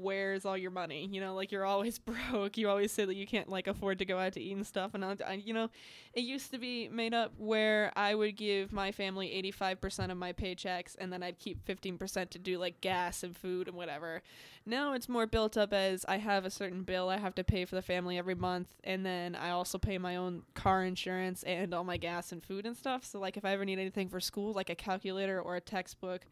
where's 0.00 0.44
all 0.44 0.56
your 0.56 0.70
money? 0.70 1.08
You 1.10 1.20
know 1.20 1.34
like 1.34 1.52
you're 1.52 1.64
always 1.64 1.98
broke. 2.32 2.56
You 2.56 2.68
always 2.68 2.92
say 2.92 3.04
that 3.04 3.14
you 3.14 3.26
can't 3.26 3.48
like 3.48 3.66
afford 3.66 3.98
to 3.98 4.04
go 4.04 4.18
out 4.18 4.32
to 4.34 4.40
eat 4.40 4.56
and 4.56 4.66
stuff. 4.66 4.94
And 4.94 5.04
I, 5.04 5.42
you 5.44 5.54
know 5.54 5.70
it 6.18 6.22
used 6.22 6.50
to 6.50 6.58
be 6.58 6.88
made 6.88 7.14
up 7.14 7.32
where 7.38 7.92
i 7.94 8.12
would 8.12 8.34
give 8.36 8.72
my 8.72 8.90
family 8.90 9.40
85% 9.52 10.10
of 10.10 10.16
my 10.16 10.32
paychecks 10.32 10.96
and 10.98 11.12
then 11.12 11.22
i'd 11.22 11.38
keep 11.38 11.64
15% 11.64 12.30
to 12.30 12.38
do 12.38 12.58
like 12.58 12.80
gas 12.80 13.22
and 13.22 13.36
food 13.36 13.68
and 13.68 13.76
whatever. 13.76 14.22
Now 14.66 14.94
it's 14.94 15.08
more 15.08 15.26
built 15.26 15.56
up 15.56 15.72
as 15.72 16.04
i 16.08 16.16
have 16.16 16.44
a 16.44 16.50
certain 16.50 16.82
bill 16.82 17.08
i 17.08 17.18
have 17.18 17.34
to 17.36 17.44
pay 17.44 17.64
for 17.64 17.74
the 17.74 17.82
family 17.82 18.18
every 18.18 18.34
month 18.34 18.68
and 18.84 19.04
then 19.06 19.34
i 19.34 19.50
also 19.50 19.78
pay 19.78 19.98
my 19.98 20.16
own 20.16 20.42
car 20.54 20.84
insurance 20.84 21.42
and 21.44 21.72
all 21.72 21.84
my 21.84 21.96
gas 21.96 22.32
and 22.32 22.42
food 22.42 22.66
and 22.66 22.76
stuff. 22.76 23.04
So 23.04 23.18
like 23.20 23.36
if 23.36 23.44
i 23.44 23.52
ever 23.52 23.64
need 23.64 23.78
anything 23.78 24.08
for 24.08 24.20
school 24.20 24.52
like 24.52 24.70
a 24.70 24.74
calculator 24.74 25.40
or 25.40 25.56
a 25.56 25.60
textbook 25.60 26.26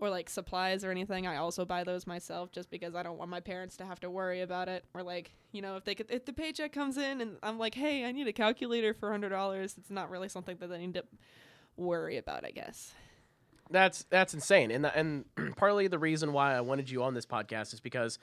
or 0.00 0.10
like 0.10 0.30
supplies 0.30 0.84
or 0.84 0.90
anything, 0.90 1.26
I 1.26 1.36
also 1.36 1.64
buy 1.64 1.84
those 1.84 2.06
myself 2.06 2.50
just 2.52 2.70
because 2.70 2.94
I 2.94 3.02
don't 3.02 3.18
want 3.18 3.30
my 3.30 3.40
parents 3.40 3.76
to 3.78 3.84
have 3.84 4.00
to 4.00 4.10
worry 4.10 4.40
about 4.40 4.68
it. 4.68 4.84
Or 4.94 5.02
like, 5.02 5.30
you 5.52 5.60
know, 5.62 5.76
if 5.76 5.84
they 5.84 5.94
could, 5.94 6.10
if 6.10 6.24
the 6.24 6.32
paycheck 6.32 6.72
comes 6.72 6.96
in 6.96 7.20
and 7.20 7.36
I'm 7.42 7.58
like, 7.58 7.74
hey, 7.74 8.04
I 8.04 8.12
need 8.12 8.26
a 8.26 8.32
calculator 8.32 8.94
for 8.94 9.10
hundred 9.10 9.28
dollars, 9.28 9.74
it's 9.78 9.90
not 9.90 10.10
really 10.10 10.28
something 10.28 10.56
that 10.58 10.68
they 10.68 10.78
need 10.78 10.94
to 10.94 11.04
worry 11.76 12.16
about, 12.16 12.44
I 12.44 12.50
guess. 12.50 12.94
that's 13.70 14.04
that's 14.10 14.34
insane 14.34 14.70
and 14.72 14.84
and 14.86 15.24
partly 15.56 15.86
the 15.86 15.98
reason 15.98 16.32
why 16.32 16.54
i 16.56 16.60
wanted 16.60 16.90
you 16.90 17.02
on 17.04 17.14
this 17.14 17.24
podcast 17.24 17.72
is 17.72 17.78
because 17.80 18.18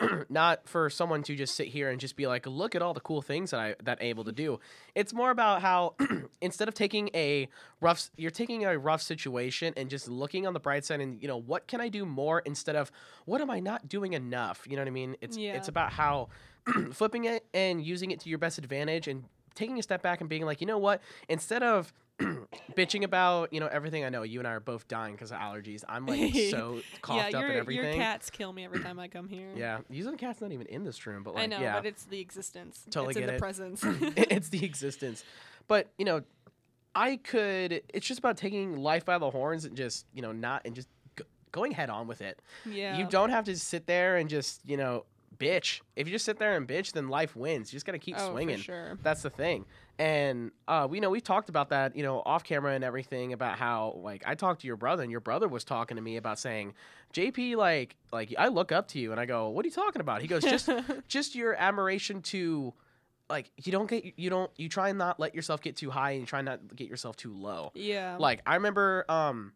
not 0.28 0.68
for 0.68 0.90
someone 0.90 1.22
to 1.22 1.34
just 1.34 1.54
sit 1.54 1.68
here 1.68 1.88
and 1.90 1.98
just 2.00 2.16
be 2.16 2.26
like 2.26 2.46
look 2.46 2.74
at 2.74 2.82
all 2.82 2.92
the 2.92 3.00
cool 3.00 3.22
things 3.22 3.50
that 3.50 3.60
i 3.60 3.74
that 3.82 3.98
I'm 4.00 4.06
able 4.06 4.24
to 4.24 4.32
do. 4.32 4.60
It's 4.94 5.12
more 5.14 5.30
about 5.30 5.62
how 5.62 5.94
instead 6.40 6.68
of 6.68 6.74
taking 6.74 7.08
a 7.14 7.48
rough 7.80 8.10
you're 8.16 8.30
taking 8.30 8.64
a 8.64 8.78
rough 8.78 9.02
situation 9.02 9.72
and 9.76 9.88
just 9.88 10.08
looking 10.08 10.46
on 10.46 10.52
the 10.52 10.60
bright 10.60 10.84
side 10.84 11.00
and 11.00 11.20
you 11.22 11.28
know 11.28 11.38
what 11.40 11.66
can 11.66 11.80
i 11.80 11.88
do 11.88 12.04
more 12.04 12.40
instead 12.40 12.76
of 12.76 12.90
what 13.24 13.40
am 13.40 13.50
i 13.50 13.60
not 13.60 13.88
doing 13.88 14.12
enough? 14.12 14.66
You 14.68 14.76
know 14.76 14.82
what 14.82 14.88
i 14.88 14.92
mean? 14.92 15.16
It's 15.20 15.36
Yeah. 15.36 15.54
it's 15.54 15.68
about 15.68 15.92
how 15.92 16.28
flipping 16.92 17.24
it 17.24 17.46
and 17.54 17.82
using 17.82 18.10
it 18.10 18.20
to 18.20 18.28
your 18.28 18.38
best 18.38 18.58
advantage 18.58 19.08
and 19.08 19.24
taking 19.54 19.78
a 19.78 19.82
step 19.82 20.02
back 20.02 20.20
and 20.20 20.28
being 20.28 20.44
like 20.44 20.60
you 20.60 20.66
know 20.66 20.78
what? 20.78 21.00
Instead 21.28 21.62
of 21.62 21.92
bitching 22.74 23.04
about 23.04 23.52
you 23.52 23.60
know 23.60 23.66
everything 23.66 24.04
i 24.04 24.08
know 24.08 24.22
you 24.22 24.38
and 24.38 24.48
i 24.48 24.52
are 24.52 24.60
both 24.60 24.88
dying 24.88 25.12
because 25.12 25.30
of 25.32 25.38
allergies 25.38 25.84
i'm 25.86 26.06
like 26.06 26.34
so 26.50 26.80
coughed 27.02 27.32
yeah, 27.32 27.38
up 27.38 27.44
and 27.44 27.52
everything 27.52 27.84
your 27.84 27.94
cats 27.94 28.30
kill 28.30 28.54
me 28.54 28.64
every 28.64 28.80
time 28.80 28.98
I 28.98 29.08
come 29.08 29.28
here. 29.28 29.50
yeah 29.56 29.80
usually 29.90 30.14
the 30.14 30.18
cat's 30.18 30.40
not 30.40 30.50
even 30.52 30.66
in 30.66 30.84
this 30.84 31.06
room 31.06 31.22
but 31.22 31.34
like 31.34 31.44
I 31.44 31.46
know, 31.46 31.60
yeah 31.60 31.74
but 31.74 31.86
it's 31.86 32.04
the 32.04 32.20
existence. 32.20 32.84
Totally 32.90 33.10
it's 33.10 33.16
in 33.16 33.22
get 33.22 33.26
the 33.26 33.34
it. 33.34 33.38
presence. 33.38 33.84
it's 33.84 34.48
the 34.48 34.64
existence. 34.64 35.24
But 35.68 35.88
you 35.98 36.04
know, 36.04 36.22
I 36.94 37.16
could. 37.16 37.82
It's 37.92 38.06
just 38.06 38.18
about 38.18 38.36
taking 38.36 38.78
life 38.78 39.04
by 39.04 39.18
the 39.18 39.30
horns 39.30 39.64
and 39.64 39.76
just 39.76 40.06
you 40.14 40.22
know 40.22 40.32
not 40.32 40.62
and 40.64 40.74
just 40.74 40.88
g- 41.18 41.24
going 41.52 41.72
head 41.72 41.90
on 41.90 42.06
with 42.06 42.20
it. 42.20 42.40
Yeah. 42.64 42.98
You 42.98 43.06
don't 43.06 43.30
have 43.30 43.44
to 43.44 43.56
sit 43.56 43.86
there 43.86 44.16
and 44.16 44.28
just 44.28 44.60
you 44.64 44.76
know 44.76 45.04
bitch. 45.36 45.80
If 45.96 46.06
you 46.06 46.12
just 46.12 46.24
sit 46.24 46.38
there 46.38 46.56
and 46.56 46.66
bitch, 46.66 46.92
then 46.92 47.08
life 47.08 47.36
wins. 47.36 47.72
You 47.72 47.76
just 47.76 47.86
gotta 47.86 47.98
keep 47.98 48.16
oh, 48.18 48.30
swinging. 48.30 48.58
Sure. 48.58 48.98
That's 49.02 49.22
the 49.22 49.30
thing. 49.30 49.64
And 49.98 50.50
uh, 50.68 50.86
we 50.90 51.00
know 51.00 51.08
we 51.10 51.20
talked 51.20 51.48
about 51.48 51.70
that, 51.70 51.96
you 51.96 52.02
know, 52.02 52.22
off 52.26 52.44
camera 52.44 52.74
and 52.74 52.84
everything 52.84 53.32
about 53.32 53.58
how 53.58 53.98
like 54.02 54.22
I 54.26 54.34
talked 54.34 54.60
to 54.60 54.66
your 54.66 54.76
brother 54.76 55.02
and 55.02 55.10
your 55.10 55.20
brother 55.20 55.48
was 55.48 55.64
talking 55.64 55.96
to 55.96 56.02
me 56.02 56.16
about 56.16 56.38
saying, 56.38 56.74
JP, 57.14 57.56
like 57.56 57.96
like 58.12 58.34
I 58.38 58.48
look 58.48 58.72
up 58.72 58.88
to 58.88 58.98
you 58.98 59.12
and 59.12 59.20
I 59.20 59.24
go, 59.24 59.48
what 59.48 59.64
are 59.64 59.68
you 59.68 59.74
talking 59.74 60.00
about? 60.00 60.20
He 60.20 60.28
goes, 60.28 60.42
just 60.42 60.68
just 61.08 61.34
your 61.34 61.54
admiration 61.54 62.20
to 62.22 62.74
like 63.30 63.50
you 63.64 63.72
don't 63.72 63.88
get 63.88 64.18
you 64.18 64.30
don't 64.30 64.50
you 64.56 64.68
try 64.68 64.90
and 64.90 64.98
not 64.98 65.18
let 65.18 65.34
yourself 65.34 65.60
get 65.62 65.76
too 65.76 65.90
high 65.90 66.12
and 66.12 66.20
you 66.20 66.26
try 66.26 66.42
not 66.42 66.68
to 66.68 66.74
get 66.74 66.88
yourself 66.88 67.16
too 67.16 67.32
low. 67.32 67.72
yeah. 67.74 68.16
Like 68.18 68.42
I 68.46 68.54
remember 68.54 69.04
um 69.08 69.52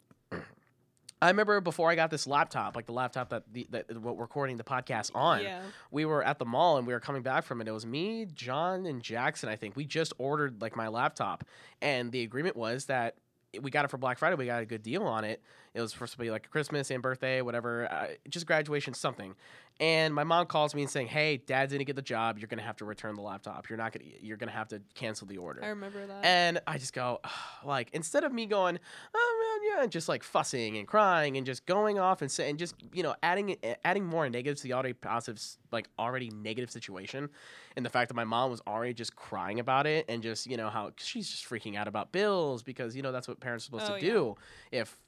I 1.22 1.28
remember 1.28 1.60
before 1.60 1.90
I 1.90 1.96
got 1.96 2.10
this 2.10 2.26
laptop, 2.26 2.74
like 2.76 2.86
the 2.86 2.92
laptop 2.92 3.28
that 3.30 3.42
the 3.52 3.66
that 3.70 4.00
what 4.00 4.16
we're 4.16 4.22
recording 4.22 4.56
the 4.56 4.64
podcast 4.64 5.10
on 5.14 5.42
Yeah. 5.42 5.60
we 5.90 6.04
were 6.06 6.22
at 6.24 6.38
the 6.38 6.46
mall 6.46 6.78
and 6.78 6.86
we 6.86 6.92
were 6.92 7.00
coming 7.00 7.22
back 7.22 7.44
from 7.44 7.60
it. 7.60 7.68
It 7.68 7.72
was 7.72 7.84
me, 7.84 8.26
John, 8.32 8.86
and 8.86 9.02
Jackson. 9.02 9.48
I 9.48 9.56
think 9.56 9.76
we 9.76 9.84
just 9.84 10.12
ordered 10.18 10.62
like 10.62 10.76
my 10.76 10.88
laptop, 10.88 11.44
and 11.82 12.10
the 12.10 12.22
agreement 12.22 12.56
was 12.56 12.86
that 12.86 13.16
we 13.60 13.70
got 13.70 13.84
it 13.84 13.90
for 13.90 13.98
Black 13.98 14.16
Friday. 14.18 14.36
We 14.36 14.46
got 14.46 14.62
a 14.62 14.66
good 14.66 14.82
deal 14.82 15.02
on 15.02 15.24
it. 15.24 15.42
It 15.74 15.80
was 15.80 15.92
supposed 15.92 16.12
to 16.12 16.18
be 16.18 16.30
like 16.30 16.48
Christmas 16.50 16.90
and 16.90 17.02
birthday, 17.02 17.42
whatever, 17.42 17.90
uh, 17.90 18.06
just 18.28 18.46
graduation, 18.46 18.94
something. 18.94 19.34
And 19.80 20.14
my 20.14 20.24
mom 20.24 20.44
calls 20.44 20.74
me 20.74 20.82
and 20.82 20.90
saying, 20.90 21.06
"Hey, 21.08 21.38
Dad 21.38 21.70
didn't 21.70 21.86
get 21.86 21.96
the 21.96 22.02
job. 22.02 22.38
You're 22.38 22.48
gonna 22.48 22.60
have 22.62 22.76
to 22.76 22.84
return 22.84 23.14
the 23.14 23.22
laptop. 23.22 23.68
You're 23.70 23.78
not 23.78 23.92
gonna. 23.92 24.04
You're 24.20 24.36
gonna 24.36 24.52
have 24.52 24.68
to 24.68 24.82
cancel 24.94 25.26
the 25.26 25.38
order." 25.38 25.64
I 25.64 25.68
remember 25.68 26.06
that. 26.06 26.22
And 26.24 26.60
I 26.66 26.76
just 26.76 26.92
go, 26.92 27.20
like, 27.64 27.88
instead 27.94 28.22
of 28.22 28.32
me 28.32 28.44
going, 28.44 28.78
oh 29.14 29.58
man, 29.62 29.70
yeah, 29.78 29.82
and 29.82 29.90
just 29.90 30.06
like 30.08 30.22
fussing 30.22 30.76
and 30.76 30.86
crying 30.86 31.38
and 31.38 31.46
just 31.46 31.64
going 31.64 31.98
off 31.98 32.20
and 32.20 32.30
saying, 32.30 32.58
just 32.58 32.74
you 32.92 33.02
know, 33.02 33.14
adding 33.22 33.56
adding 33.82 34.04
more 34.04 34.28
negatives 34.28 34.60
to 34.60 34.68
the 34.68 34.74
already 34.74 34.92
positive, 34.92 35.42
like 35.72 35.88
already 35.98 36.28
negative 36.28 36.70
situation, 36.70 37.30
and 37.74 37.84
the 37.86 37.90
fact 37.90 38.08
that 38.10 38.14
my 38.14 38.24
mom 38.24 38.50
was 38.50 38.60
already 38.66 38.92
just 38.92 39.16
crying 39.16 39.60
about 39.60 39.86
it 39.86 40.04
and 40.10 40.22
just 40.22 40.46
you 40.46 40.58
know 40.58 40.68
how 40.68 40.90
she's 40.98 41.26
just 41.30 41.48
freaking 41.48 41.76
out 41.76 41.88
about 41.88 42.12
bills 42.12 42.62
because 42.62 42.94
you 42.94 43.00
know 43.00 43.12
that's 43.12 43.26
what 43.26 43.40
parents 43.40 43.64
are 43.64 43.66
supposed 43.66 43.90
Oh, 43.90 43.98
to 43.98 44.04
yeah. 44.06 44.12
do. 44.12 44.36
If 44.72 45.00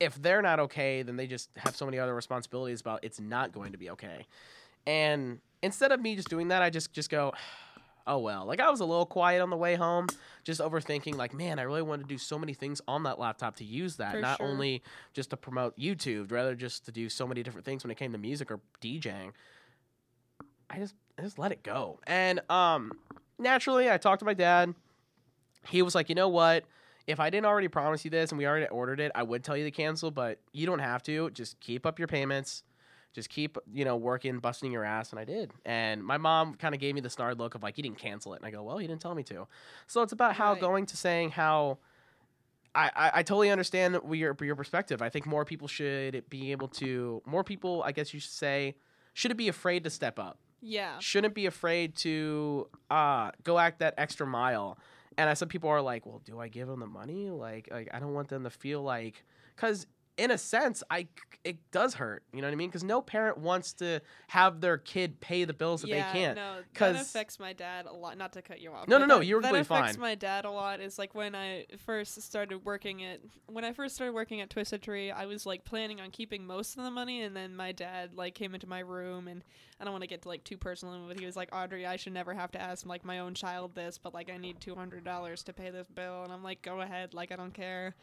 if 0.00 0.20
they're 0.20 0.42
not 0.42 0.58
okay, 0.60 1.02
then 1.02 1.16
they 1.16 1.26
just 1.26 1.50
have 1.56 1.76
so 1.76 1.84
many 1.84 1.98
other 1.98 2.14
responsibilities 2.14 2.80
about 2.80 3.04
it's 3.04 3.20
not 3.20 3.52
going 3.52 3.72
to 3.72 3.78
be 3.78 3.90
okay. 3.90 4.26
And 4.86 5.38
instead 5.62 5.92
of 5.92 6.00
me 6.00 6.16
just 6.16 6.28
doing 6.28 6.48
that, 6.48 6.62
I 6.62 6.70
just 6.70 6.92
just 6.92 7.10
go, 7.10 7.32
oh 8.06 8.18
well. 8.18 8.44
Like 8.44 8.60
I 8.60 8.68
was 8.70 8.80
a 8.80 8.84
little 8.84 9.06
quiet 9.06 9.40
on 9.40 9.50
the 9.50 9.56
way 9.56 9.76
home, 9.76 10.08
just 10.44 10.60
overthinking. 10.60 11.14
Like 11.16 11.32
man, 11.34 11.58
I 11.58 11.62
really 11.62 11.82
wanted 11.82 12.02
to 12.02 12.08
do 12.08 12.18
so 12.18 12.38
many 12.38 12.54
things 12.54 12.80
on 12.88 13.04
that 13.04 13.18
laptop 13.18 13.56
to 13.56 13.64
use 13.64 13.96
that, 13.96 14.14
For 14.14 14.20
not 14.20 14.38
sure. 14.38 14.46
only 14.46 14.82
just 15.12 15.30
to 15.30 15.36
promote 15.36 15.78
YouTube, 15.78 16.32
rather 16.32 16.54
just 16.54 16.84
to 16.86 16.92
do 16.92 17.08
so 17.08 17.26
many 17.26 17.42
different 17.42 17.64
things 17.64 17.84
when 17.84 17.90
it 17.90 17.96
came 17.96 18.12
to 18.12 18.18
music 18.18 18.50
or 18.50 18.60
DJing. 18.80 19.32
I 20.68 20.78
just 20.78 20.94
I 21.18 21.22
just 21.22 21.38
let 21.38 21.52
it 21.52 21.62
go, 21.62 22.00
and 22.06 22.40
um, 22.50 22.92
naturally, 23.38 23.90
I 23.90 23.98
talked 23.98 24.20
to 24.20 24.24
my 24.26 24.34
dad. 24.34 24.74
He 25.68 25.82
was 25.82 25.94
like, 25.94 26.08
you 26.08 26.14
know 26.14 26.28
what? 26.28 26.64
If 27.06 27.20
I 27.20 27.30
didn't 27.30 27.46
already 27.46 27.68
promise 27.68 28.04
you 28.04 28.10
this 28.10 28.30
and 28.30 28.38
we 28.38 28.46
already 28.46 28.66
ordered 28.66 29.00
it, 29.00 29.12
I 29.14 29.22
would 29.22 29.44
tell 29.44 29.56
you 29.56 29.64
to 29.64 29.70
cancel, 29.70 30.10
but 30.10 30.38
you 30.52 30.66
don't 30.66 30.78
have 30.78 31.02
to. 31.04 31.30
Just 31.30 31.58
keep 31.60 31.86
up 31.86 31.98
your 31.98 32.08
payments. 32.08 32.62
Just 33.12 33.28
keep, 33.28 33.58
you 33.72 33.84
know, 33.84 33.96
working, 33.96 34.38
busting 34.38 34.72
your 34.72 34.84
ass, 34.84 35.10
and 35.10 35.20
I 35.20 35.24
did. 35.24 35.50
And 35.66 36.02
my 36.02 36.16
mom 36.16 36.54
kind 36.54 36.74
of 36.74 36.80
gave 36.80 36.94
me 36.94 37.02
the 37.02 37.10
snarled 37.10 37.38
look 37.38 37.54
of 37.54 37.62
like, 37.62 37.76
"You 37.76 37.82
didn't 37.82 37.98
cancel 37.98 38.32
it," 38.32 38.38
and 38.38 38.46
I 38.46 38.50
go, 38.50 38.62
"Well, 38.62 38.80
you 38.80 38.88
didn't 38.88 39.02
tell 39.02 39.14
me 39.14 39.22
to." 39.24 39.46
So 39.86 40.00
it's 40.00 40.12
about 40.12 40.34
how 40.34 40.52
Right. 40.52 40.60
going 40.60 40.86
to 40.86 40.96
saying 40.96 41.30
how. 41.30 41.78
I, 42.74 42.90
I, 42.96 43.10
I 43.16 43.22
totally 43.22 43.50
understand 43.50 43.98
your 44.10 44.34
your 44.40 44.56
perspective. 44.56 45.02
I 45.02 45.10
think 45.10 45.26
more 45.26 45.44
people 45.44 45.68
should 45.68 46.26
be 46.30 46.52
able 46.52 46.68
to. 46.68 47.20
More 47.26 47.44
people, 47.44 47.82
I 47.84 47.92
guess 47.92 48.14
you 48.14 48.20
should 48.20 48.32
say, 48.32 48.76
shouldn't 49.12 49.36
be 49.36 49.48
afraid 49.48 49.84
to 49.84 49.90
step 49.90 50.18
up 50.18 50.38
yeah. 50.62 50.98
shouldn't 51.00 51.34
be 51.34 51.46
afraid 51.46 51.96
to 51.96 52.68
uh, 52.90 53.32
go 53.42 53.58
act 53.58 53.80
that 53.80 53.94
extra 53.98 54.26
mile. 54.26 54.78
And 55.18 55.28
I 55.28 55.34
some 55.34 55.48
people 55.48 55.68
are 55.68 55.82
like, 55.82 56.06
well, 56.06 56.20
do 56.24 56.40
I 56.40 56.48
give 56.48 56.68
them 56.68 56.80
the 56.80 56.86
money? 56.86 57.30
Like, 57.30 57.68
like 57.70 57.88
I 57.92 57.98
don't 57.98 58.14
want 58.14 58.28
them 58.28 58.44
to 58.44 58.50
feel 58.50 58.82
like, 58.82 59.24
because 59.54 59.86
in 60.16 60.30
a 60.30 60.38
sense, 60.38 60.82
I 60.90 61.08
it 61.44 61.56
does 61.72 61.94
hurt. 61.94 62.22
You 62.32 62.40
know 62.40 62.46
what 62.46 62.52
I 62.52 62.56
mean? 62.56 62.68
Because 62.68 62.84
no 62.84 63.02
parent 63.02 63.36
wants 63.36 63.72
to 63.74 64.00
have 64.28 64.60
their 64.60 64.78
kid 64.78 65.20
pay 65.20 65.44
the 65.44 65.52
bills 65.52 65.82
that 65.82 65.88
yeah, 65.88 66.12
they 66.12 66.18
can't. 66.20 66.36
No, 66.36 66.56
that 66.58 66.72
'cause- 66.74 67.00
affects 67.00 67.40
my 67.40 67.52
dad 67.52 67.86
a 67.86 67.92
lot. 67.92 68.16
Not 68.16 68.32
to 68.34 68.42
cut 68.42 68.60
you 68.60 68.70
off. 68.70 68.86
No, 68.86 68.96
no, 68.98 69.06
no, 69.06 69.18
that- 69.18 69.26
you 69.26 69.34
were 69.34 69.42
that 69.42 69.52
affects 69.54 69.96
my 69.98 70.14
dad 70.14 70.44
a 70.44 70.50
lot. 70.50 70.78
Is 70.80 71.00
like 71.00 71.16
when 71.16 71.34
I 71.34 71.66
first 71.78 72.22
started 72.22 72.64
working 72.64 73.02
at 73.02 73.20
when 73.46 73.64
I 73.64 73.72
first 73.72 73.96
started 73.96 74.12
working 74.12 74.40
at 74.40 74.50
Twisted 74.50 74.82
Tree, 74.82 75.10
I 75.10 75.26
was 75.26 75.44
like 75.44 75.64
planning 75.64 76.00
on 76.00 76.12
keeping 76.12 76.46
most 76.46 76.76
of 76.78 76.84
the 76.84 76.90
money, 76.92 77.22
and 77.22 77.34
then 77.34 77.56
my 77.56 77.72
dad 77.72 78.14
like 78.14 78.34
came 78.36 78.54
into 78.54 78.68
my 78.68 78.80
room, 78.80 79.26
and 79.26 79.42
I 79.80 79.84
don't 79.84 79.92
want 79.92 80.02
to 80.02 80.08
get 80.08 80.22
to 80.22 80.28
like 80.28 80.44
too 80.44 80.58
personal, 80.58 81.08
but 81.08 81.18
he 81.18 81.26
was 81.26 81.34
like, 81.34 81.48
Audrey, 81.52 81.86
I 81.86 81.96
should 81.96 82.12
never 82.12 82.34
have 82.34 82.52
to 82.52 82.60
ask 82.60 82.86
like 82.86 83.04
my 83.04 83.18
own 83.18 83.34
child 83.34 83.74
this, 83.74 83.98
but 83.98 84.14
like 84.14 84.30
I 84.30 84.36
need 84.36 84.60
two 84.60 84.76
hundred 84.76 85.02
dollars 85.02 85.42
to 85.44 85.52
pay 85.52 85.70
this 85.70 85.88
bill, 85.88 86.22
and 86.22 86.32
I'm 86.32 86.44
like, 86.44 86.62
go 86.62 86.82
ahead, 86.82 87.14
like 87.14 87.32
I 87.32 87.36
don't 87.36 87.52
care. 87.54 87.96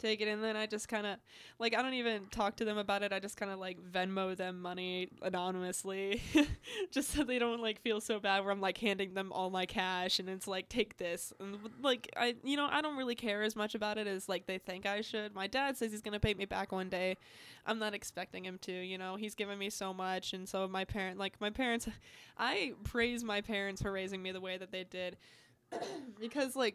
Take 0.00 0.20
it, 0.20 0.28
and 0.28 0.42
then 0.42 0.56
I 0.56 0.66
just 0.66 0.88
kind 0.88 1.06
of 1.06 1.18
like 1.58 1.74
I 1.74 1.80
don't 1.80 1.94
even 1.94 2.26
talk 2.26 2.56
to 2.56 2.64
them 2.64 2.78
about 2.78 3.02
it. 3.02 3.12
I 3.12 3.20
just 3.20 3.36
kind 3.36 3.52
of 3.52 3.60
like 3.60 3.78
Venmo 3.80 4.36
them 4.36 4.60
money 4.60 5.08
anonymously, 5.22 6.20
just 6.90 7.10
so 7.12 7.22
they 7.22 7.38
don't 7.38 7.62
like 7.62 7.80
feel 7.80 8.00
so 8.00 8.18
bad. 8.18 8.42
Where 8.42 8.50
I'm 8.50 8.60
like 8.60 8.78
handing 8.78 9.14
them 9.14 9.30
all 9.32 9.50
my 9.50 9.66
cash, 9.66 10.18
and 10.18 10.28
it's 10.28 10.48
like 10.48 10.68
take 10.68 10.96
this, 10.96 11.32
and 11.38 11.58
like 11.80 12.10
I, 12.16 12.34
you 12.42 12.56
know, 12.56 12.68
I 12.70 12.80
don't 12.82 12.96
really 12.96 13.14
care 13.14 13.44
as 13.44 13.54
much 13.54 13.76
about 13.76 13.96
it 13.96 14.08
as 14.08 14.28
like 14.28 14.46
they 14.46 14.58
think 14.58 14.84
I 14.84 15.00
should. 15.00 15.32
My 15.32 15.46
dad 15.46 15.76
says 15.76 15.92
he's 15.92 16.02
gonna 16.02 16.20
pay 16.20 16.34
me 16.34 16.44
back 16.44 16.72
one 16.72 16.88
day. 16.88 17.16
I'm 17.64 17.78
not 17.78 17.94
expecting 17.94 18.44
him 18.44 18.58
to. 18.62 18.72
You 18.72 18.98
know, 18.98 19.14
he's 19.14 19.36
given 19.36 19.58
me 19.58 19.70
so 19.70 19.94
much, 19.94 20.32
and 20.32 20.48
so 20.48 20.66
my 20.66 20.84
parent, 20.84 21.18
like 21.18 21.40
my 21.40 21.50
parents, 21.50 21.88
I 22.36 22.72
praise 22.82 23.22
my 23.22 23.40
parents 23.42 23.80
for 23.80 23.92
raising 23.92 24.22
me 24.22 24.32
the 24.32 24.40
way 24.40 24.56
that 24.56 24.72
they 24.72 24.84
did, 24.84 25.16
because 26.20 26.56
like 26.56 26.74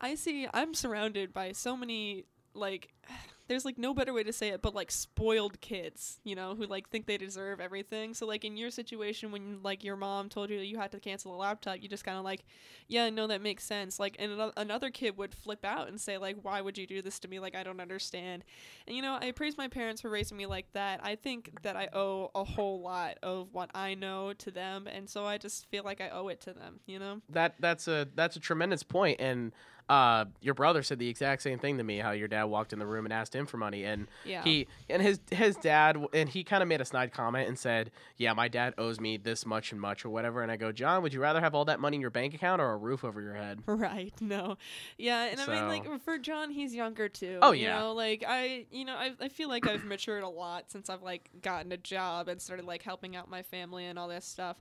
I 0.00 0.14
see 0.14 0.48
I'm 0.52 0.74
surrounded 0.74 1.32
by 1.32 1.52
so 1.52 1.76
many 1.76 2.24
like 2.54 2.92
there's 3.48 3.64
like 3.64 3.78
no 3.78 3.92
better 3.92 4.12
way 4.12 4.22
to 4.22 4.32
say 4.32 4.50
it 4.50 4.62
but 4.62 4.76
like 4.76 4.92
spoiled 4.92 5.60
kids 5.60 6.20
you 6.22 6.36
know 6.36 6.54
who 6.54 6.64
like 6.66 6.88
think 6.88 7.06
they 7.06 7.16
deserve 7.16 7.60
everything. 7.60 8.14
So 8.14 8.26
like 8.26 8.44
in 8.44 8.56
your 8.56 8.70
situation 8.70 9.32
when 9.32 9.60
like 9.62 9.82
your 9.82 9.96
mom 9.96 10.28
told 10.28 10.50
you 10.50 10.58
that 10.58 10.66
you 10.66 10.78
had 10.78 10.92
to 10.92 11.00
cancel 11.00 11.34
a 11.34 11.38
laptop 11.38 11.78
you 11.80 11.88
just 11.88 12.04
kind 12.04 12.16
of 12.16 12.24
like 12.24 12.44
yeah 12.86 13.10
no 13.10 13.26
that 13.26 13.42
makes 13.42 13.64
sense. 13.64 13.98
Like 13.98 14.16
and 14.18 14.32
ano- 14.32 14.52
another 14.56 14.90
kid 14.90 15.16
would 15.16 15.34
flip 15.34 15.64
out 15.64 15.88
and 15.88 16.00
say 16.00 16.16
like 16.16 16.36
why 16.42 16.60
would 16.60 16.78
you 16.78 16.86
do 16.86 17.02
this 17.02 17.18
to 17.20 17.28
me? 17.28 17.40
Like 17.40 17.56
i 17.56 17.64
don't 17.64 17.80
understand. 17.80 18.44
And 18.86 18.94
you 18.94 19.02
know 19.02 19.18
i 19.20 19.32
praise 19.32 19.58
my 19.58 19.66
parents 19.66 20.00
for 20.00 20.10
raising 20.10 20.36
me 20.36 20.46
like 20.46 20.72
that. 20.74 21.00
I 21.02 21.16
think 21.16 21.62
that 21.62 21.76
i 21.76 21.88
owe 21.92 22.30
a 22.34 22.44
whole 22.44 22.80
lot 22.80 23.18
of 23.22 23.48
what 23.52 23.70
i 23.74 23.94
know 23.94 24.32
to 24.34 24.50
them 24.50 24.86
and 24.86 25.08
so 25.08 25.24
i 25.24 25.38
just 25.38 25.68
feel 25.70 25.82
like 25.82 26.00
i 26.00 26.08
owe 26.10 26.28
it 26.28 26.40
to 26.42 26.52
them 26.52 26.80
you 26.86 26.98
know? 26.98 27.20
That 27.28 27.54
that's 27.60 27.88
a 27.88 28.08
that's 28.14 28.36
a 28.36 28.40
tremendous. 28.40 28.84
And 29.18 29.52
uh, 29.90 30.24
your 30.40 30.54
brother 30.54 30.84
said 30.84 31.00
the 31.00 31.08
exact 31.08 31.42
same 31.42 31.58
thing 31.58 31.76
to 31.78 31.82
me. 31.82 31.98
How 31.98 32.12
your 32.12 32.28
dad 32.28 32.44
walked 32.44 32.72
in 32.72 32.78
the 32.78 32.86
room 32.86 33.06
and 33.06 33.12
asked 33.12 33.34
him 33.34 33.44
for 33.44 33.56
money, 33.56 33.82
and 33.82 34.06
yeah 34.24 34.44
He 34.44 34.68
and 34.88 35.02
his 35.02 35.18
his 35.32 35.56
dad 35.56 35.96
and 36.12 36.28
he 36.28 36.44
kind 36.44 36.62
of 36.62 36.68
made 36.68 36.80
a 36.80 36.84
snide 36.84 37.12
comment 37.12 37.48
and 37.48 37.58
said, 37.58 37.90
"Yeah, 38.16 38.32
my 38.32 38.46
dad 38.46 38.74
owes 38.78 39.00
me 39.00 39.16
this 39.16 39.44
much 39.44 39.72
and 39.72 39.80
much 39.80 40.04
or 40.04 40.10
whatever." 40.10 40.42
And 40.42 40.52
I 40.52 40.56
go, 40.56 40.70
"John, 40.70 41.02
would 41.02 41.12
you 41.12 41.20
rather 41.20 41.40
have 41.40 41.56
all 41.56 41.64
that 41.64 41.80
money 41.80 41.96
in 41.96 42.00
your 42.00 42.10
bank 42.10 42.34
account 42.34 42.62
or 42.62 42.70
a 42.70 42.76
roof 42.76 43.02
over 43.02 43.20
your 43.20 43.34
head?" 43.34 43.64
Right. 43.66 44.14
No. 44.20 44.58
Yeah, 44.96 45.24
and 45.24 45.40
I 45.40 45.46
mean, 45.48 45.66
like 45.66 46.00
for 46.02 46.18
John, 46.18 46.52
he's 46.52 46.72
younger 46.72 47.08
too. 47.08 47.40
Oh, 47.42 47.50
yeah. 47.50 47.62
you 47.62 47.80
know, 47.80 47.92
like 47.92 48.22
I, 48.26 48.66
you 48.70 48.84
know, 48.84 48.94
I, 48.94 49.12
I 49.20 49.28
feel 49.28 49.48
like 49.48 49.66
I've 49.66 49.84
matured 49.84 50.22
a 50.22 50.28
lot 50.28 50.70
since 50.70 50.88
I've 50.88 51.02
like 51.02 51.28
gotten 51.42 51.72
a 51.72 51.76
job 51.76 52.28
and 52.28 52.40
started 52.40 52.64
like 52.64 52.82
helping 52.82 53.16
out 53.16 53.28
my 53.28 53.42
family 53.42 53.86
and 53.86 53.98
all 53.98 54.06
this 54.06 54.24
stuff. 54.24 54.56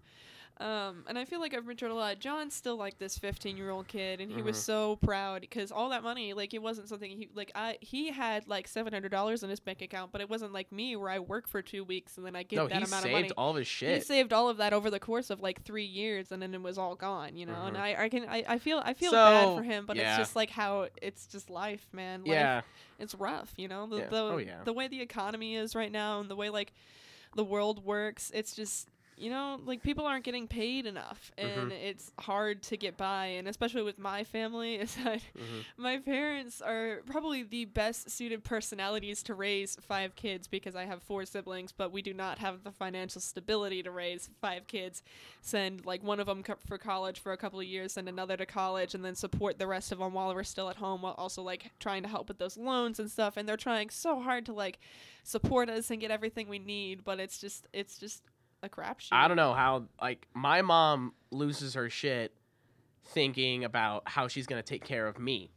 Um, 0.59 1.05
and 1.07 1.17
I 1.17 1.23
feel 1.23 1.39
like 1.39 1.53
I've 1.53 1.65
matured 1.65 1.89
a 1.91 1.95
lot. 1.95 2.19
John's 2.19 2.53
still 2.53 2.75
like 2.75 2.97
this 2.99 3.17
15 3.17 3.55
year 3.55 3.69
old 3.69 3.87
kid, 3.87 4.19
and 4.19 4.29
he 4.29 4.41
was 4.41 4.57
Mhm. 4.57 4.61
so 4.63 4.95
proud 4.97 5.39
because 5.39 5.71
all 5.71 5.87
that 5.89 6.03
money, 6.03 6.33
like, 6.33 6.53
it 6.53 6.61
wasn't 6.61 6.89
something 6.89 7.09
he 7.09 7.29
like. 7.33 7.49
I 7.55 7.77
he 7.79 8.11
had 8.11 8.45
like 8.45 8.67
$700 8.67 9.41
in 9.41 9.49
his 9.49 9.61
bank 9.61 9.81
account, 9.81 10.11
but 10.11 10.19
it 10.19 10.29
wasn't 10.29 10.51
like 10.51 10.69
me 10.73 10.97
where 10.97 11.09
I 11.09 11.19
work 11.19 11.47
for 11.47 11.61
two 11.61 11.85
weeks 11.85 12.17
and 12.17 12.25
then 12.25 12.35
I 12.35 12.43
get 12.43 12.57
no, 12.57 12.67
that 12.67 12.75
amount 12.83 13.05
of 13.05 13.11
money. 13.11 13.23
He 13.23 13.29
saved 13.29 13.33
all 13.37 13.51
of 13.51 13.55
his 13.55 13.69
He 13.69 13.99
saved 14.01 14.33
all 14.33 14.49
of 14.49 14.57
that 14.57 14.73
over 14.73 14.89
the 14.89 14.99
course 14.99 15.29
of 15.29 15.39
like 15.39 15.63
three 15.63 15.85
years, 15.85 16.29
and 16.33 16.41
then 16.41 16.53
it 16.53 16.61
was 16.61 16.77
all 16.77 16.95
gone. 16.95 17.37
You 17.37 17.45
know, 17.45 17.65
and 17.67 17.77
Mhm. 17.77 17.81
I, 17.81 18.03
I 18.03 18.09
can, 18.09 18.27
I, 18.27 18.43
I 18.45 18.59
feel, 18.59 18.81
I 18.83 18.93
feel 18.93 19.11
So, 19.11 19.15
bad 19.15 19.55
for 19.55 19.63
him, 19.63 19.85
but 19.85 19.95
yeah. 19.95 20.09
it's 20.09 20.17
just 20.17 20.35
like 20.35 20.49
how 20.49 20.89
it's 21.01 21.25
just 21.25 21.49
life, 21.49 21.87
man. 21.93 22.21
Life, 22.25 22.27
yeah, 22.33 22.61
it's 22.99 23.15
rough. 23.15 23.53
You 23.55 23.69
know, 23.69 23.87
the 23.87 23.97
Yeah. 23.99 24.07
the 24.09 24.17
Oh, 24.23 24.37
yeah. 24.37 24.63
the 24.65 24.73
way 24.73 24.89
the 24.89 24.99
economy 24.99 25.55
is 25.55 25.73
right 25.73 25.91
now, 25.91 26.19
and 26.19 26.29
the 26.29 26.35
way 26.35 26.49
like 26.49 26.73
the 27.35 27.45
world 27.45 27.85
works, 27.85 28.29
it's 28.33 28.53
just 28.53 28.89
you 29.19 29.29
know, 29.29 29.59
like 29.65 29.83
people 29.83 30.05
aren't 30.05 30.23
getting 30.23 30.47
paid 30.47 30.85
enough, 30.85 31.31
and 31.37 31.71
Mhm. 31.71 31.83
it's 31.83 32.11
hard 32.19 32.63
to 32.63 32.77
get 32.77 32.97
by. 32.97 33.25
And 33.27 33.47
especially 33.47 33.81
with 33.81 33.99
my 33.99 34.23
family, 34.23 34.75
is 34.79 34.95
that 34.95 35.21
Mhm. 35.37 35.65
my 35.77 35.97
parents 35.97 36.61
are 36.61 37.01
probably 37.05 37.43
the 37.43 37.65
best 37.65 38.09
suited 38.09 38.43
personalities 38.43 39.21
to 39.23 39.33
raise 39.33 39.75
five 39.81 40.15
kids 40.15 40.47
because 40.47 40.75
I 40.75 40.85
have 40.85 41.03
four 41.03 41.25
siblings, 41.25 41.71
but 41.71 41.91
we 41.91 42.01
do 42.01 42.13
not 42.13 42.39
have 42.39 42.63
the 42.63 42.71
financial 42.71 43.19
stability 43.21 43.83
to 43.83 43.91
raise 43.91 44.29
five 44.41 44.67
kids. 44.67 45.03
Send 45.41 45.85
like 45.85 46.01
one 46.03 46.19
of 46.19 46.27
them 46.27 46.41
co- 46.43 46.55
for 46.65 46.77
college 46.77 47.19
for 47.19 47.31
a 47.33 47.37
couple 47.37 47.59
of 47.59 47.65
years, 47.65 47.93
send 47.93 48.07
another 48.07 48.37
to 48.37 48.45
college, 48.45 48.95
and 48.95 49.03
then 49.03 49.15
support 49.15 49.59
the 49.59 49.67
rest 49.67 49.91
of 49.91 49.99
them 49.99 50.13
while 50.13 50.33
we're 50.33 50.43
still 50.43 50.69
at 50.69 50.77
home, 50.77 51.01
while 51.01 51.15
also 51.17 51.41
like 51.43 51.71
trying 51.79 52.03
to 52.03 52.09
help 52.09 52.27
with 52.29 52.37
those 52.39 52.57
loans 52.57 52.99
and 52.99 53.11
stuff. 53.11 53.35
And 53.37 53.47
they're 53.47 53.57
trying 53.57 53.89
so 53.89 54.19
hard 54.21 54.45
to 54.45 54.53
like 54.53 54.79
support 55.23 55.69
us 55.69 55.91
and 55.91 55.99
get 55.99 56.11
everything 56.11 56.47
we 56.47 56.59
need, 56.59 57.03
but 57.03 57.19
it's 57.19 57.37
just 57.39 57.67
it's 57.73 57.97
just 57.97 58.23
a 58.63 58.69
crapshoot. 58.69 59.09
I 59.11 59.27
don't 59.27 59.37
know 59.37 59.53
how 59.53 59.85
like 60.01 60.27
my 60.33 60.61
mom 60.61 61.13
loses 61.31 61.73
her 61.75 61.89
shit 61.89 62.33
thinking 63.05 63.63
about 63.63 64.03
how 64.05 64.27
she's 64.27 64.47
gonna 64.47 64.63
take 64.63 64.83
care 64.83 65.07
of 65.07 65.19
me. 65.19 65.51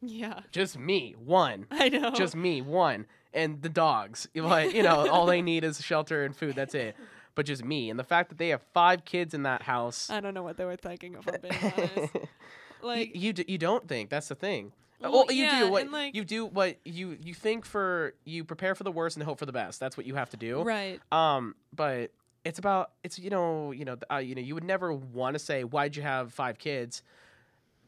Yeah, 0.00 0.40
Just 0.52 0.78
me, 0.78 1.16
one. 1.18 1.66
I 1.70 1.88
know. 1.88 2.12
Just 2.12 2.36
me, 2.36 2.62
one. 2.62 3.06
And 3.34 3.60
the 3.62 3.68
dogs. 3.68 4.28
Like, 4.34 4.72
you 4.72 4.82
know, 4.84 5.08
all 5.08 5.26
they 5.26 5.42
need 5.42 5.64
is 5.64 5.82
shelter 5.82 6.24
and 6.24 6.34
food. 6.36 6.54
That's 6.54 6.74
it. 6.74 6.94
But 7.34 7.46
just 7.46 7.64
me. 7.64 7.90
And 7.90 7.98
the 7.98 8.04
fact 8.04 8.28
that 8.30 8.38
they 8.38 8.48
have 8.50 8.62
five 8.72 9.04
kids 9.04 9.34
in 9.34 9.42
that 9.42 9.62
house. 9.62 10.08
I 10.08 10.20
don't 10.20 10.34
know 10.34 10.42
what 10.44 10.56
they 10.56 10.64
were 10.64 10.76
thinking 10.76 11.14
if 11.14 11.26
I'm 11.28 11.40
being 11.40 11.72
honest. 11.76 12.16
Like 12.80 13.14
you, 13.14 13.20
you, 13.20 13.32
d- 13.32 13.44
you 13.48 13.58
don't 13.58 13.88
think 13.88 14.08
that's 14.10 14.28
the 14.28 14.34
thing. 14.36 14.72
Well, 15.00 15.12
Well, 15.12 15.24
you 15.32 15.44
yeah, 15.44 15.60
do 15.64 15.70
what 15.70 15.90
like- 15.90 16.14
you 16.14 16.24
do 16.24 16.46
what 16.46 16.76
you 16.84 17.16
you 17.20 17.34
think 17.34 17.64
for 17.64 18.14
you 18.24 18.44
prepare 18.44 18.74
for 18.76 18.84
the 18.84 18.90
worst 18.92 19.16
and 19.16 19.24
hope 19.24 19.38
for 19.40 19.46
the 19.46 19.52
best. 19.52 19.78
That's 19.80 19.96
what 19.96 20.06
you 20.06 20.14
have 20.14 20.30
to 20.30 20.36
do. 20.36 20.62
right. 20.62 21.00
Um, 21.12 21.54
but 21.74 22.12
it's 22.48 22.58
about 22.58 22.92
it's 23.04 23.18
you 23.18 23.28
know 23.28 23.72
you 23.72 23.84
know 23.84 23.96
uh, 24.10 24.16
you 24.16 24.34
know 24.34 24.40
you 24.40 24.54
would 24.54 24.64
never 24.64 24.92
want 24.92 25.34
to 25.34 25.38
say 25.38 25.64
why'd 25.64 25.94
you 25.94 26.02
have 26.02 26.32
five 26.32 26.58
kids. 26.58 27.02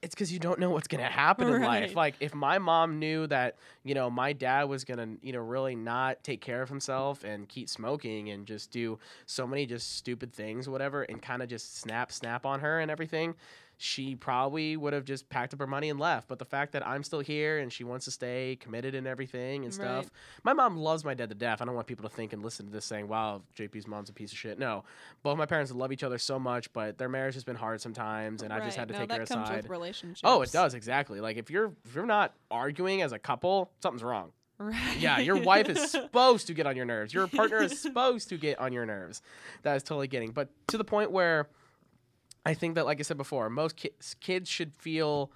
It's 0.03 0.15
because 0.15 0.33
you 0.33 0.39
don't 0.39 0.59
know 0.59 0.71
what's 0.71 0.87
gonna 0.89 1.05
happen 1.05 1.49
in 1.49 1.63
life. 1.63 1.95
Like 1.95 2.15
if 2.21 2.35
my 2.35 2.59
mom 2.59 2.99
knew 2.99 3.27
that 3.29 3.57
you 3.85 3.95
know 3.95 4.11
my 4.11 4.35
dad 4.35 4.65
was 4.65 4.85
gonna 4.85 5.09
you 5.23 5.33
know 5.33 5.41
really 5.41 5.75
not 5.75 6.23
take 6.23 6.43
care 6.43 6.61
of 6.61 6.69
himself 6.69 7.25
and 7.25 7.49
keep 7.49 7.69
smoking 7.71 8.31
and 8.31 8.47
just 8.47 8.71
do 8.71 8.99
so 9.25 9.47
many 9.47 9.65
just 9.65 9.97
stupid 9.97 10.33
things, 10.33 10.69
whatever, 10.69 11.03
and 11.05 11.23
kind 11.23 11.43
of 11.43 11.49
just 11.49 11.79
snap 11.79 12.13
snap 12.13 12.45
on 12.45 12.61
her 12.61 12.81
and 12.81 12.91
everything. 12.91 13.35
She 13.83 14.15
probably 14.15 14.77
would 14.77 14.93
have 14.93 15.07
just 15.07 15.31
packed 15.31 15.55
up 15.55 15.59
her 15.59 15.67
money 15.67 15.89
and 15.89 15.99
left. 15.99 16.29
But 16.29 16.39
the 16.39 16.45
fact 16.45 16.73
that 16.73 16.87
I'm 16.87 17.03
still 17.03 17.21
here 17.21 17.59
and 17.61 17.73
she 17.73 17.83
wants 17.83 18.05
to 18.05 18.11
stay 18.11 18.59
committed 18.61 18.95
and 18.95 19.07
everything 19.07 19.65
and 19.65 19.73
stuff, 19.73 20.05
Right. 20.05 20.11
my 20.45 20.53
mom 20.53 20.77
loves 20.77 21.03
my 21.03 21.15
dad 21.15 21.31
to 21.31 21.35
death. 21.35 21.63
I 21.63 21.65
don't 21.65 21.75
want 21.75 21.87
people 21.87 22.07
to 22.07 22.15
think 22.15 22.35
and 22.35 22.43
listen 22.43 22.67
to 22.67 22.73
this 22.73 22.85
saying, 22.85 23.09
wow, 23.09 23.41
JP's 23.57 23.87
mom's 23.87 24.11
a 24.11 24.13
piece 24.13 24.33
of 24.33 24.39
shit. 24.39 24.59
No. 24.59 24.85
Both 25.23 25.39
my 25.39 25.47
parents 25.47 25.73
love 25.73 25.93
each 25.93 26.03
other 26.03 26.19
so 26.19 26.39
much, 26.39 26.71
but 26.75 26.99
their 26.99 27.09
marriage 27.09 27.33
has 27.33 27.43
been 27.45 27.57
hard 27.57 27.81
sometimes, 27.81 28.43
and 28.43 28.53
I 28.53 28.61
just 28.63 28.77
had 28.77 28.87
to 28.89 28.93
no, 28.93 29.01
take 29.01 29.09
that 29.09 29.21
her 29.21 29.27
comes 29.27 29.49
aside. 29.49 29.57
with 29.63 29.71
relationships. 29.71 30.21
Oh, 30.25 30.43
it 30.43 30.53
does, 30.53 30.75
exactly. 30.75 31.21
Like, 31.23 31.39
if 31.39 31.51
you're 31.51 31.73
if 31.87 31.95
you're 31.95 32.05
not 32.05 32.35
arguing 32.51 33.01
as 33.01 33.13
a 33.13 33.19
couple, 33.19 33.71
something's 33.83 34.03
wrong. 34.03 34.33
Right. 34.59 34.99
Yeah, 34.99 35.21
your 35.21 35.37
wife 35.41 35.71
is 35.71 35.91
supposed 35.91 36.47
to 36.49 36.53
get 36.53 36.67
on 36.67 36.77
your 36.77 36.85
nerves. 36.85 37.15
Your 37.15 37.27
partner 37.29 37.63
is 37.63 37.81
supposed 37.81 38.29
to 38.29 38.37
get 38.37 38.59
on 38.59 38.75
your 38.75 38.85
nerves. 38.85 39.23
That 39.63 39.75
is 39.77 39.83
totally 39.83 40.07
getting. 40.07 40.33
But 40.33 40.51
to 40.69 40.77
the 40.77 40.85
point 40.85 41.11
where 41.11 41.49
I 42.45 42.55
think 42.55 42.75
that, 42.75 42.87
like 42.87 42.99
I 43.01 43.03
said 43.03 43.17
before, 43.17 43.51
most 43.51 43.77
kids 43.77 44.17
kids 44.21 44.49
should 44.49 44.75
feel 44.75 45.31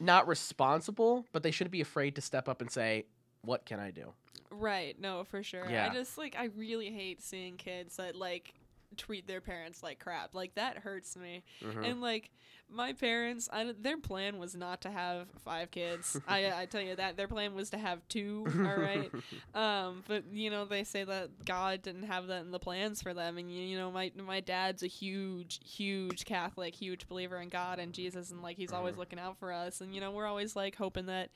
not 0.00 0.28
responsible, 0.28 1.26
but 1.32 1.42
they 1.42 1.50
shouldn't 1.50 1.72
be 1.72 1.80
afraid 1.80 2.14
to 2.16 2.20
step 2.20 2.48
up 2.48 2.60
and 2.60 2.70
say, 2.70 3.06
"What 3.42 3.64
can 3.64 3.80
I 3.80 3.90
do?" 3.90 4.12
Right. 4.50 4.98
No, 5.00 5.24
for 5.24 5.42
sure. 5.42 5.68
Yeah. 5.68 5.90
I 5.90 5.94
just 5.94 6.18
like 6.18 6.36
I 6.38 6.44
really 6.56 6.90
hate 6.90 7.22
seeing 7.22 7.56
kids 7.56 7.96
that 7.96 8.16
like 8.16 8.54
treat 8.98 9.26
their 9.26 9.40
parents 9.40 9.82
like 9.82 9.98
crap. 9.98 10.34
Like 10.34 10.54
that 10.56 10.78
hurts 10.78 11.16
me. 11.16 11.42
Mhm. 11.62 11.84
And 11.90 12.00
like 12.02 12.30
my 12.70 12.92
parents, 12.92 13.48
I, 13.50 13.72
their 13.80 13.96
plan 13.96 14.38
was 14.38 14.54
not 14.54 14.82
to 14.82 14.90
have 14.90 15.26
five 15.44 15.70
kids. 15.70 16.20
I 16.28 16.52
I 16.62 16.66
tell 16.66 16.82
you 16.82 16.96
that 16.96 17.16
their 17.16 17.28
plan 17.28 17.54
was 17.54 17.70
to 17.70 17.78
have 17.78 18.06
two. 18.08 18.44
All 18.46 18.76
right. 18.76 19.10
Um, 19.54 20.04
but 20.06 20.24
you 20.32 20.50
know 20.50 20.64
they 20.66 20.84
say 20.84 21.02
that 21.04 21.44
God 21.44 21.82
didn't 21.82 22.04
have 22.04 22.26
that 22.28 22.42
in 22.42 22.50
the 22.52 22.58
plans 22.58 23.00
for 23.02 23.12
them, 23.14 23.38
and 23.38 23.50
you, 23.50 23.62
you 23.62 23.76
know 23.78 23.90
my 23.90 24.12
my 24.24 24.40
dad's 24.40 24.82
a 24.82 24.86
huge, 24.86 25.58
huge 25.64 26.24
Catholic, 26.26 26.74
huge 26.74 27.08
believer 27.08 27.38
in 27.38 27.48
God 27.48 27.78
and 27.78 27.92
Jesus, 27.92 28.30
and 28.30 28.42
like 28.42 28.56
he's 28.56 28.72
always 28.72 28.94
Mhm. 28.94 28.98
looking 28.98 29.18
out 29.18 29.38
for 29.38 29.52
us, 29.52 29.80
and 29.80 29.94
you 29.94 30.00
know 30.00 30.10
we're 30.10 30.26
always 30.26 30.54
like 30.54 30.76
hoping 30.76 31.06
that 31.06 31.30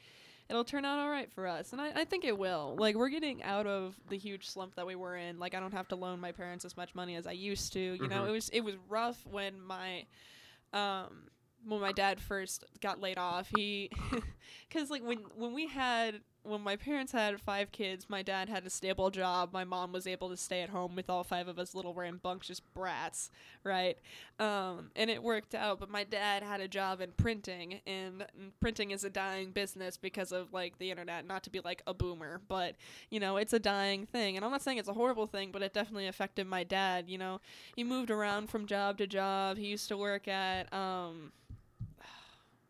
it'll 0.48 0.64
turn 0.64 0.84
out 0.84 0.98
all 0.98 1.08
right 1.10 1.30
for 1.32 1.46
us, 1.46 1.72
and 1.72 1.80
I, 1.80 1.92
I 2.00 2.04
think 2.04 2.24
it 2.24 2.36
will. 2.38 2.76
Like 2.78 2.94
we're 2.96 3.08
getting 3.08 3.42
out 3.42 3.66
of 3.66 3.94
the 4.08 4.18
huge 4.18 4.48
slump 4.48 4.74
that 4.76 4.86
we 4.86 4.94
were 4.94 5.16
in. 5.16 5.38
Like 5.38 5.54
I 5.54 5.60
don't 5.60 5.72
have 5.72 5.88
to 5.88 5.96
loan 5.96 6.20
my 6.20 6.32
parents 6.32 6.64
as 6.64 6.76
much 6.76 6.94
money 6.94 7.16
as 7.16 7.26
I 7.26 7.32
used 7.32 7.72
to. 7.74 7.80
You 7.80 8.08
know 8.08 8.22
Mhm. 8.22 8.28
it 8.28 8.32
was 8.32 8.48
it 8.50 8.60
was 8.60 8.74
rough 8.88 9.24
when 9.30 9.60
my 9.60 10.04
um 10.72 11.24
when 11.66 11.80
my 11.80 11.92
dad 11.92 12.20
first 12.20 12.64
got 12.80 13.00
laid 13.00 13.18
off 13.18 13.48
he 13.54 13.88
because 14.68 14.90
like 14.90 15.02
when 15.04 15.18
when 15.36 15.52
we 15.54 15.68
had 15.68 16.20
when 16.44 16.60
my 16.60 16.76
parents 16.76 17.12
had 17.12 17.40
five 17.40 17.70
kids 17.72 18.06
my 18.08 18.22
dad 18.22 18.48
had 18.48 18.66
a 18.66 18.70
stable 18.70 19.10
job. 19.10 19.50
My 19.52 19.64
mom 19.64 19.92
was 19.92 20.06
able 20.06 20.28
to 20.30 20.36
stay 20.36 20.62
at 20.62 20.70
home 20.70 20.96
with 20.96 21.08
all 21.08 21.24
five 21.24 21.48
of 21.48 21.58
us 21.58 21.74
little 21.74 21.94
rambunctious 21.94 22.60
brats 22.60 23.30
right? 23.64 23.98
Um 24.38 24.90
and 24.96 25.10
it 25.10 25.22
worked 25.22 25.54
out 25.54 25.78
but 25.80 25.90
my 25.90 26.04
dad 26.04 26.42
had 26.42 26.60
a 26.60 26.68
job 26.68 27.00
in 27.00 27.12
printing 27.12 27.80
and 27.86 28.24
printing 28.60 28.90
is 28.90 29.04
a 29.04 29.10
dying 29.10 29.52
business 29.52 29.96
because 29.96 30.32
of 30.32 30.52
like 30.52 30.78
the 30.78 30.90
internet 30.90 31.26
not 31.26 31.42
to 31.44 31.50
be 31.50 31.60
like 31.60 31.82
a 31.86 31.94
boomer 31.94 32.40
but 32.48 32.76
you 33.10 33.20
know 33.20 33.36
it's 33.36 33.52
a 33.52 33.58
dying 33.58 34.06
thing. 34.06 34.36
And 34.36 34.44
i'm 34.44 34.50
not 34.50 34.62
saying 34.62 34.78
it's 34.78 34.88
a 34.88 34.94
horrible 34.94 35.26
thing 35.26 35.50
but 35.52 35.62
it 35.62 35.72
definitely 35.72 36.06
affected 36.06 36.46
my 36.46 36.64
dad 36.64 37.08
you 37.08 37.18
know? 37.18 37.40
He 37.76 37.84
moved 37.84 38.10
around 38.10 38.50
from 38.50 38.66
job 38.66 38.98
to 38.98 39.06
job. 39.06 39.58
He 39.58 39.66
used 39.66 39.88
to 39.88 39.96
work 39.96 40.28
at 40.28 40.72
um 40.72 41.32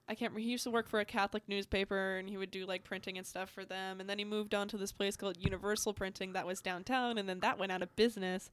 I 0.08 0.14
can't. 0.14 0.36
He 0.36 0.50
used 0.50 0.64
to 0.64 0.70
work 0.70 0.88
for 0.88 1.00
a 1.00 1.04
Catholic 1.04 1.44
newspaper 1.48 2.16
and 2.16 2.28
he 2.28 2.36
would 2.36 2.50
do 2.50 2.66
like 2.66 2.84
printing 2.84 3.16
and 3.18 3.26
stuff 3.26 3.50
for 3.50 3.64
them. 3.64 4.00
And 4.00 4.10
then 4.10 4.18
he 4.18 4.24
moved 4.24 4.54
on 4.54 4.68
to 4.68 4.76
this 4.76 4.92
place 4.92 5.16
called 5.16 5.36
Universal 5.38 5.94
Printing 5.94 6.32
that 6.32 6.46
was 6.46 6.60
downtown. 6.60 7.18
And 7.18 7.28
then 7.28 7.40
that 7.40 7.58
went 7.58 7.72
out 7.72 7.82
of 7.82 7.94
business. 7.96 8.50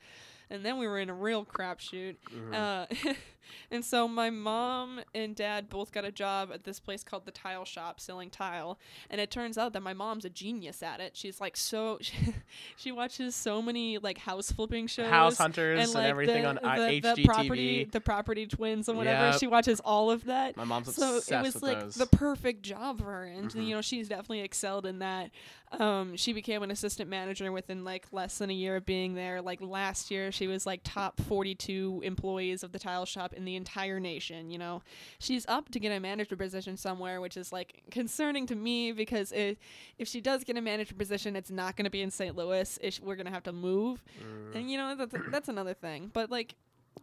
And 0.51 0.65
then 0.65 0.77
we 0.79 0.87
were 0.87 0.99
in 0.99 1.09
a 1.09 1.13
real 1.13 1.45
crapshoot. 1.45 2.15
Mhm. 2.33 2.53
Uh, 2.53 3.13
and 3.71 3.85
so 3.85 4.07
my 4.07 4.29
mom 4.31 4.99
and 5.13 5.35
dad 5.35 5.69
both 5.69 5.91
got 5.91 6.05
a 6.05 6.11
job 6.11 6.49
at 6.51 6.63
this 6.63 6.79
place 6.79 7.03
called 7.03 7.25
the 7.25 7.31
Tile 7.31 7.65
Shop 7.65 7.99
selling 7.99 8.29
tile. 8.31 8.79
And 9.11 9.21
it 9.21 9.29
turns 9.29 9.57
out 9.59 9.73
that 9.73 9.81
my 9.81 9.93
mom's 9.93 10.25
a 10.25 10.29
genius 10.29 10.81
at 10.81 10.99
it. 11.01 11.15
She's 11.15 11.39
like 11.39 11.55
so, 11.55 11.99
she 12.77 12.91
watches 12.91 13.35
so 13.35 13.61
many 13.61 13.97
like 13.99 14.17
house 14.17 14.51
flipping 14.51 14.87
shows. 14.87 15.09
House 15.09 15.37
hunters 15.37 15.83
and, 15.85 15.93
like, 15.93 16.05
everything 16.07 16.41
the, 16.43 16.49
on 16.49 16.55
the, 16.55 16.65
I- 16.67 16.99
the 16.99 17.07
HGTV. 17.09 17.25
property, 17.25 17.83
the 17.91 18.01
property 18.01 18.47
twins 18.47 18.89
and 18.89 18.97
whatever. 18.97 19.27
Yep. 19.29 19.39
She 19.39 19.47
watches 19.47 19.79
all 19.81 20.09
of 20.09 20.25
that. 20.25 20.57
My 20.57 20.63
mom's 20.63 20.95
So 20.95 21.17
obsessed 21.17 21.31
it 21.31 21.41
was 21.43 21.53
with 21.55 21.63
like 21.63 21.79
those. 21.81 21.95
the 21.95 22.07
perfect 22.07 22.63
job 22.63 22.99
for 22.99 23.05
her, 23.05 23.23
and 23.25 23.51
Mhm. 23.51 23.67
you 23.67 23.75
know 23.75 23.81
she's 23.81 24.09
definitely 24.09 24.41
excelled 24.41 24.85
in 24.87 24.99
that. 24.99 25.29
Um, 25.71 26.17
she 26.17 26.33
became 26.33 26.63
an 26.63 26.71
assistant 26.71 27.11
manager 27.11 27.51
within 27.51 27.83
like 27.83 28.07
less 28.11 28.39
than 28.39 28.49
a 28.49 28.53
year 28.53 28.75
of 28.77 28.87
being 28.87 29.13
there. 29.13 29.39
Like 29.41 29.61
last 29.61 30.09
year, 30.09 30.31
she 30.39 30.47
was 30.47 30.65
like 30.65 30.81
top 30.83 31.19
forty-two 31.21 32.01
employees 32.03 32.63
of 32.63 32.71
the 32.71 32.79
tile 32.79 33.05
shop 33.05 33.33
in 33.33 33.45
the 33.45 33.55
entire 33.55 33.99
nation. 33.99 34.49
You 34.49 34.57
know, 34.57 34.81
she's 35.19 35.45
up 35.47 35.69
to 35.71 35.79
get 35.79 35.91
a 35.91 35.99
manager 35.99 36.35
position 36.35 36.77
somewhere, 36.77 37.21
which 37.21 37.37
is 37.37 37.51
like 37.51 37.83
concerning 37.91 38.47
to 38.47 38.55
me 38.55 38.91
because 38.93 39.31
it, 39.33 39.59
if 39.97 40.07
she 40.07 40.21
does 40.21 40.43
get 40.43 40.57
a 40.57 40.61
manager 40.61 40.95
position, 40.95 41.35
it's 41.35 41.51
not 41.51 41.75
going 41.75 41.83
to 41.83 41.91
be 41.91 42.01
in 42.01 42.09
St. 42.09 42.35
Louis. 42.35 42.79
We're 43.03 43.15
going 43.15 43.25
to 43.27 43.31
have 43.31 43.43
to 43.43 43.51
move. 43.51 44.03
Mm. 44.19 44.55
And 44.55 44.71
you 44.71 44.77
know 44.77 44.95
that's 44.95 45.13
that's 45.29 45.49
another 45.49 45.73
thing. 45.73 46.09
But 46.13 46.31
like, 46.31 46.55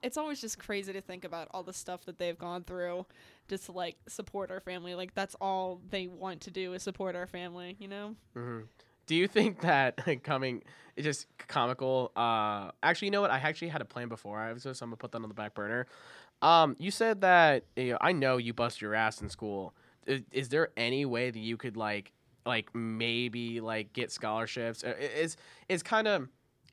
it's 0.03 0.17
always 0.17 0.41
just 0.41 0.59
crazy 0.59 0.93
to 0.93 1.01
think 1.01 1.25
about 1.25 1.49
all 1.53 1.63
the 1.63 1.73
stuff 1.73 2.05
that 2.07 2.19
they've 2.19 2.39
gone 2.39 2.65
through, 2.65 3.07
just 3.49 3.67
to 3.67 3.73
like 3.73 3.97
support 4.09 4.51
our 4.51 4.61
family. 4.61 4.95
Like 4.95 5.15
that's 5.15 5.37
all 5.41 5.81
they 5.91 6.07
want 6.07 6.41
to 6.43 6.51
do 6.51 6.73
is 6.73 6.83
support 6.83 7.15
our 7.15 7.27
family. 7.27 7.77
You 7.79 7.89
know? 7.89 8.17
hmm 8.35 8.61
Do 9.07 9.15
you 9.15 9.29
think 9.29 9.61
that 9.61 9.99
coming 10.25 10.63
is 10.97 11.05
just 11.05 11.27
comical? 11.39 12.13
Uh, 12.17 12.71
actually, 12.83 13.07
you 13.07 13.13
know 13.13 13.21
what? 13.21 13.31
I 13.31 13.39
actually 13.39 13.69
had 13.69 13.81
a 13.81 13.85
plan 13.85 14.09
before. 14.09 14.39
I 14.39 14.53
was 14.53 14.65
just 14.65 14.83
I'm 14.83 14.89
gonna 14.89 14.97
put 14.97 15.13
that 15.13 15.23
on 15.23 15.29
the 15.29 15.35
back 15.35 15.55
burner. 15.55 15.87
Um, 16.43 16.77
you 16.79 16.91
said 16.91 17.21
that 17.23 17.65
you 17.77 17.93
know, 17.93 17.99
I 18.01 18.13
know 18.13 18.37
you 18.37 18.53
bust 18.53 18.81
your 18.81 18.95
ass 18.95 19.23
in 19.23 19.29
school. 19.29 19.75
Is, 20.07 20.23
is 20.33 20.49
there 20.49 20.69
any 20.77 21.05
way 21.05 21.31
that 21.31 21.39
you 21.39 21.57
could 21.57 21.77
like 21.77 22.13
like 22.45 22.75
maybe 22.75 23.61
like 23.61 23.93
get 23.93 24.13
scholarships? 24.13 24.85
Uh, 24.85 24.95
Is 24.99 25.37
is 25.69 25.83
kind 25.83 26.09
of 26.09 26.29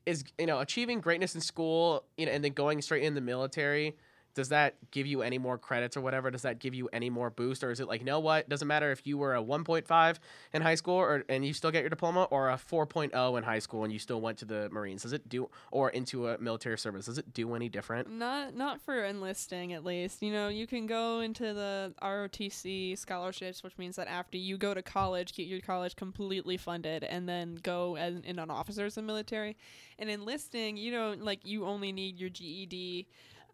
is 0.06 0.24
you 0.38 0.46
know 0.46 0.60
achieving 0.60 1.00
greatness 1.00 1.34
in 1.34 1.40
school 1.40 2.04
you 2.16 2.26
know 2.26 2.32
and 2.32 2.44
then 2.44 2.52
going 2.52 2.82
straight 2.82 3.02
in 3.02 3.14
the 3.14 3.20
military 3.22 3.96
does 4.34 4.48
that 4.50 4.76
give 4.90 5.06
you 5.06 5.22
any 5.22 5.38
more 5.38 5.58
credits 5.58 5.96
or 5.96 6.00
whatever? 6.00 6.30
Does 6.30 6.42
that 6.42 6.58
give 6.58 6.74
you 6.74 6.88
any 6.92 7.10
more 7.10 7.30
boost, 7.30 7.64
or 7.64 7.70
is 7.70 7.80
it 7.80 7.88
like, 7.88 8.00
you 8.00 8.06
know 8.06 8.20
what? 8.20 8.48
Doesn't 8.48 8.68
matter 8.68 8.90
if 8.90 9.06
you 9.06 9.16
were 9.16 9.34
a 9.34 9.42
1.5 9.42 10.18
in 10.52 10.62
high 10.62 10.74
school 10.74 10.96
or 10.96 11.24
and 11.28 11.44
you 11.44 11.52
still 11.52 11.70
get 11.70 11.80
your 11.80 11.90
diploma, 11.90 12.24
or 12.24 12.50
a 12.50 12.54
4.0 12.54 13.38
in 13.38 13.44
high 13.44 13.58
school 13.58 13.84
and 13.84 13.92
you 13.92 13.98
still 13.98 14.20
went 14.20 14.38
to 14.38 14.44
the 14.44 14.68
Marines. 14.70 15.02
Does 15.02 15.12
it 15.12 15.28
do 15.28 15.48
or 15.70 15.90
into 15.90 16.28
a 16.28 16.38
military 16.38 16.78
service? 16.78 17.06
Does 17.06 17.18
it 17.18 17.32
do 17.32 17.54
any 17.54 17.68
different? 17.68 18.10
Not 18.10 18.54
not 18.54 18.80
for 18.80 19.04
enlisting 19.04 19.72
at 19.72 19.84
least. 19.84 20.22
You 20.22 20.32
know, 20.32 20.48
you 20.48 20.66
can 20.66 20.86
go 20.86 21.20
into 21.20 21.54
the 21.54 21.94
ROTC 22.02 22.98
scholarships, 22.98 23.62
which 23.62 23.78
means 23.78 23.96
that 23.96 24.08
after 24.08 24.36
you 24.36 24.58
go 24.58 24.74
to 24.74 24.82
college, 24.82 25.34
get 25.34 25.46
your 25.46 25.60
college 25.60 25.96
completely 25.96 26.56
funded, 26.56 27.04
and 27.04 27.28
then 27.28 27.56
go 27.62 27.96
as 27.96 28.16
in 28.24 28.38
an 28.38 28.50
officers 28.50 28.96
in 28.96 29.06
military. 29.06 29.56
And 29.98 30.10
enlisting, 30.10 30.76
you 30.76 30.90
know, 30.90 31.14
like 31.18 31.44
you 31.44 31.66
only 31.66 31.92
need 31.92 32.18
your 32.18 32.30
GED, 32.30 33.06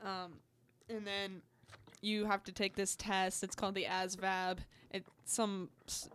um, 0.04 0.32
and 0.90 1.06
then 1.06 1.42
you 2.02 2.24
have 2.26 2.42
to 2.44 2.52
take 2.52 2.76
this 2.76 2.96
test. 2.96 3.42
It's 3.42 3.54
called 3.54 3.74
the 3.74 3.84
ASVAB. 3.84 4.58
It's 4.90 5.08
some 5.24 5.68
s- 5.86 6.08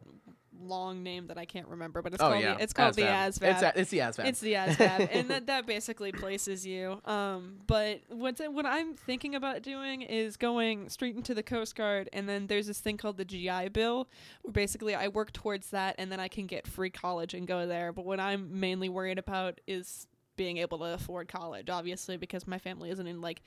long 0.62 1.04
name 1.04 1.28
that 1.28 1.38
I 1.38 1.46
can't 1.46 1.68
remember, 1.68 2.02
but 2.02 2.14
it's 2.14 2.22
oh 2.22 2.30
called 2.30 2.42
yeah, 2.42 2.56
the, 2.56 2.64
it's 2.64 2.74
called 2.74 2.96
the 2.96 3.04
ASVAB. 3.04 3.44
It's, 3.44 3.62
a, 3.62 3.74
it's 3.76 3.90
the 3.92 4.00
ASVAB. 4.00 4.26
It's 4.26 4.40
the 4.40 4.54
ASVAB, 4.54 5.10
and 5.12 5.30
that, 5.30 5.48
that 5.48 5.66
basically 5.66 6.12
places 6.12 6.66
you. 6.66 7.02
Um, 7.06 7.60
but 7.68 8.02
what's 8.10 8.42
what 8.42 8.66
I'm 8.66 8.96
thinking 8.96 9.36
about 9.36 9.62
doing 9.62 10.02
is 10.02 10.38
going 10.38 10.90
straight 10.90 11.16
into 11.16 11.34
the 11.34 11.44
Coast 11.44 11.76
Guard, 11.76 12.10
and 12.14 12.28
then 12.28 12.48
there's 12.48 12.68
this 12.68 12.80
thing 12.80 12.98
called 12.98 13.18
the 13.18 13.26
GI 13.26 13.70
Bill, 13.70 14.08
where 14.42 14.52
basically 14.52 14.96
I 14.96 15.08
work 15.10 15.32
towards 15.34 15.70
that, 15.72 15.96
and 15.98 16.12
then 16.12 16.20
I 16.20 16.28
can 16.28 16.48
get 16.48 16.68
free 16.68 16.90
college 16.90 17.34
and 17.34 17.48
go 17.48 17.68
there. 17.68 17.92
But 17.92 18.06
what 18.06 18.20
I'm 18.20 18.60
mainly 18.60 18.90
worried 18.90 19.20
about 19.20 19.60
is 19.68 20.08
being 20.36 20.58
able 20.58 20.80
to 20.80 20.86
afford 20.86 21.28
college, 21.28 21.70
obviously, 21.70 22.18
because 22.18 22.48
my 22.48 22.58
family 22.58 22.90
isn't 22.90 23.08
in 23.08 23.22
like 23.22 23.42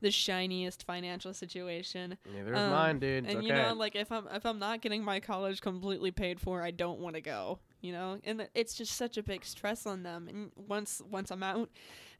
the 0.00 0.10
shiniest 0.10 0.84
financial 0.84 1.32
situation. 1.32 2.18
Neither 2.32 2.52
is 2.52 2.58
Um, 2.58 2.70
mine, 2.70 2.98
dude. 2.98 3.24
It's 3.24 3.34
and 3.34 3.38
okay. 3.38 3.46
you 3.46 3.52
know, 3.52 3.74
like 3.74 3.96
if 3.96 4.12
I'm 4.12 4.26
if 4.32 4.44
I'm 4.44 4.58
not 4.58 4.80
getting 4.82 5.02
my 5.02 5.20
college 5.20 5.60
completely 5.60 6.10
paid 6.10 6.40
for, 6.40 6.62
I 6.62 6.70
don't 6.70 7.00
want 7.00 7.16
to 7.16 7.22
go. 7.22 7.58
You 7.80 7.92
know, 7.92 8.18
and 8.24 8.48
it's 8.54 8.74
just 8.74 8.94
such 8.96 9.16
a 9.16 9.22
big 9.22 9.44
stress 9.44 9.86
on 9.86 10.02
them. 10.02 10.28
And 10.28 10.50
once 10.56 11.00
once 11.10 11.30
I'm 11.30 11.42
out, 11.42 11.70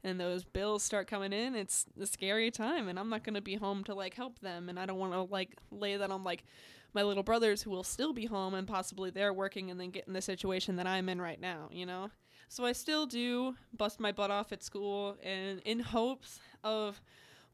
and 0.03 0.19
those 0.19 0.43
bills 0.43 0.83
start 0.83 1.07
coming 1.07 1.33
in, 1.33 1.55
it's 1.55 1.85
a 1.99 2.05
scary 2.05 2.51
time. 2.51 2.87
And 2.87 2.97
I'm 2.99 3.09
not 3.09 3.23
gonna 3.23 3.41
be 3.41 3.55
home 3.55 3.83
to 3.85 3.93
like 3.93 4.13
help 4.13 4.39
them. 4.39 4.69
And 4.69 4.79
I 4.79 4.85
don't 4.85 4.99
want 4.99 5.13
to 5.13 5.21
like 5.23 5.57
lay 5.71 5.97
that 5.97 6.09
on 6.09 6.23
like 6.23 6.43
my 6.93 7.03
little 7.03 7.23
brothers 7.23 7.61
who 7.61 7.69
will 7.69 7.83
still 7.83 8.13
be 8.13 8.25
home 8.25 8.53
and 8.53 8.67
possibly 8.67 9.09
they're 9.11 9.33
working 9.33 9.69
and 9.69 9.79
then 9.79 9.91
get 9.91 10.07
in 10.07 10.13
the 10.13 10.21
situation 10.21 10.77
that 10.77 10.87
I'm 10.87 11.09
in 11.09 11.21
right 11.21 11.39
now. 11.39 11.69
You 11.71 11.85
know. 11.85 12.09
So 12.49 12.63
I 12.65 12.71
still 12.71 13.05
do 13.05 13.55
bust 13.75 13.99
my 13.99 14.13
butt 14.13 14.31
off 14.31 14.51
at 14.53 14.63
school, 14.63 15.17
and 15.21 15.59
in 15.65 15.79
hopes 15.81 16.39
of 16.63 17.01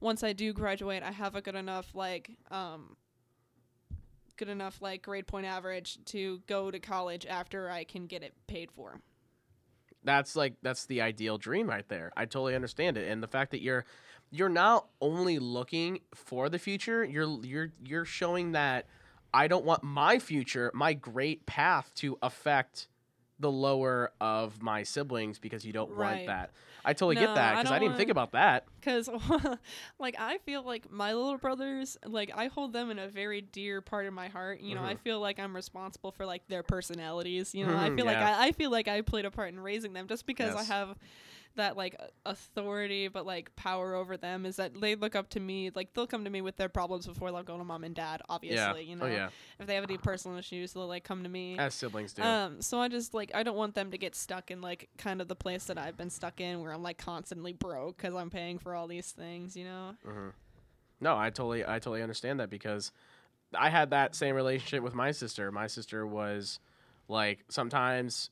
once 0.03 0.23
I 0.23 0.33
do 0.33 0.53
graduate, 0.53 1.01
I 1.01 1.11
have 1.11 1.35
a 1.35 1.41
good 1.41 1.55
enough 1.55 1.95
like 1.95 2.31
um 2.51 2.97
good 4.35 4.49
enough 4.49 4.81
like 4.81 5.01
grade 5.03 5.27
point 5.27 5.45
average 5.45 5.97
to 6.05 6.41
go 6.47 6.69
to 6.71 6.79
college 6.79 7.25
after 7.25 7.69
I 7.69 7.83
can 7.83 8.07
get 8.07 8.23
it 8.23 8.33
paid 8.47 8.71
for. 8.71 8.99
that's 10.03 10.35
like 10.35 10.55
that's 10.61 10.85
the 10.85 11.01
ideal 11.01 11.37
dream 11.37 11.69
right 11.69 11.87
there. 11.87 12.11
I 12.17 12.25
totally 12.25 12.55
understand 12.55 12.97
it, 12.97 13.09
and 13.09 13.23
the 13.23 13.27
fact 13.27 13.51
that 13.51 13.61
you're 13.61 13.85
you're 14.31 14.49
not 14.49 14.87
only 14.99 15.39
looking 15.39 15.99
for 16.13 16.49
the 16.49 16.59
future, 16.59 17.05
you're 17.05 17.39
you're 17.43 17.71
you're 17.83 18.05
showing 18.05 18.51
that 18.51 18.87
I 19.33 19.47
don't 19.47 19.65
want 19.65 19.83
my 19.83 20.19
future, 20.19 20.71
my 20.73 20.93
great 20.93 21.45
path 21.45 21.91
to 21.95 22.17
affect 22.21 22.87
the 23.43 23.51
lower 23.51 24.11
of 24.19 24.59
my 24.61 24.81
siblings 24.81 25.37
because 25.37 25.63
you 25.63 25.71
don't 25.73 25.95
want 25.95 26.25
that. 26.25 26.49
I 26.85 26.93
totally 26.93 27.15
No, 27.15 27.21
get 27.21 27.35
that 27.35 27.51
because 27.57 27.71
I, 27.71 27.75
don't 27.79 27.87
didn't 27.89 27.97
think 27.97 28.07
wanna- 28.07 28.11
about 28.11 28.31
that. 28.33 28.65
Cause 28.81 29.07
like 29.99 30.15
I 30.19 30.37
feel 30.39 30.63
like 30.63 30.91
my 30.91 31.13
little 31.13 31.37
brothers, 31.37 31.97
like 32.05 32.31
I 32.35 32.47
hold 32.47 32.73
them 32.73 32.89
in 32.89 32.99
a 32.99 33.07
very 33.07 33.39
dear 33.41 33.79
part 33.81 34.05
of 34.05 34.13
my 34.13 34.27
heart. 34.27 34.59
You 34.59 34.75
know, 34.75 34.83
I 34.83 34.95
Mhm. 34.95 34.99
feel 34.99 35.19
like 35.21 35.39
I'm 35.39 35.55
responsible 35.55 36.11
for 36.11 36.25
like 36.25 36.45
their 36.47 36.63
personalities. 36.63 37.53
You 37.55 37.65
know, 37.65 37.77
I 37.77 37.89
Mhm, 37.89 37.95
feel 37.95 38.05
like. 38.05 38.17
I, 38.17 38.47
I 38.47 38.51
feel 38.51 38.71
like 38.71 38.87
I 38.87 39.01
played 39.01 39.25
a 39.25 39.31
part 39.31 39.53
in 39.53 39.59
raising 39.59 39.93
them 39.93 40.07
just 40.07 40.25
because 40.25 40.55
I 40.55 40.63
have 40.63 40.97
that 41.55 41.77
like 41.77 41.95
authority 42.25 43.07
but 43.07 43.25
like 43.25 43.55
power 43.55 43.95
over 43.95 44.17
them 44.17 44.45
is 44.45 44.55
that 44.55 44.79
they 44.79 44.95
look 44.95 45.15
up 45.15 45.29
to 45.29 45.39
me 45.39 45.71
like 45.75 45.93
they'll 45.93 46.07
come 46.07 46.23
to 46.23 46.29
me 46.29 46.41
with 46.41 46.55
their 46.57 46.69
problems 46.69 47.05
before 47.05 47.31
they'll 47.31 47.43
go 47.43 47.57
to 47.57 47.63
mom 47.63 47.83
and 47.83 47.95
dad 47.95 48.21
obviously 48.29 48.57
yeah. 48.57 48.89
you 48.89 48.95
know 48.95 49.05
Oh 49.05 49.09
yeah. 49.09 49.29
if 49.59 49.67
they 49.67 49.75
have 49.75 49.83
any 49.83 49.97
personal 49.97 50.37
issues 50.37 50.73
they'll 50.73 50.87
like 50.87 51.03
come 51.03 51.23
to 51.23 51.29
me 51.29 51.57
As 51.57 51.73
siblings 51.73 52.13
do. 52.13 52.23
Um, 52.23 52.61
so 52.61 52.79
I 52.79 52.87
just 52.87 53.13
like 53.13 53.31
I 53.33 53.43
don't 53.43 53.57
want 53.57 53.75
them 53.75 53.91
to 53.91 53.97
get 53.97 54.15
stuck 54.15 54.51
in 54.51 54.61
like 54.61 54.89
kind 54.97 55.21
of 55.21 55.27
the 55.27 55.35
place 55.35 55.65
that 55.65 55.77
I've 55.77 55.97
been 55.97 56.09
stuck 56.09 56.39
in, 56.41 56.61
where 56.61 56.73
I'm 56.73 56.83
like 56.83 56.97
constantly 56.97 57.53
broke 57.53 57.97
because 57.97 58.15
I'm 58.15 58.29
paying 58.29 58.59
for 58.59 58.75
all 58.75 58.87
these 58.87 59.11
things, 59.11 59.55
you 59.55 59.65
know. 59.65 59.95
hmm 60.03 60.29
No, 60.99 61.17
I 61.17 61.29
totally, 61.29 61.63
I 61.63 61.79
totally 61.79 62.01
understand 62.01 62.39
that 62.39 62.49
because 62.49 62.91
I 63.53 63.69
had 63.69 63.91
that 63.91 64.15
same 64.15 64.35
relationship 64.35 64.83
with 64.83 64.95
my 64.95 65.11
sister. 65.11 65.51
My 65.51 65.67
sister 65.67 66.05
was 66.07 66.59
like 67.07 67.43
sometimes 67.49 68.29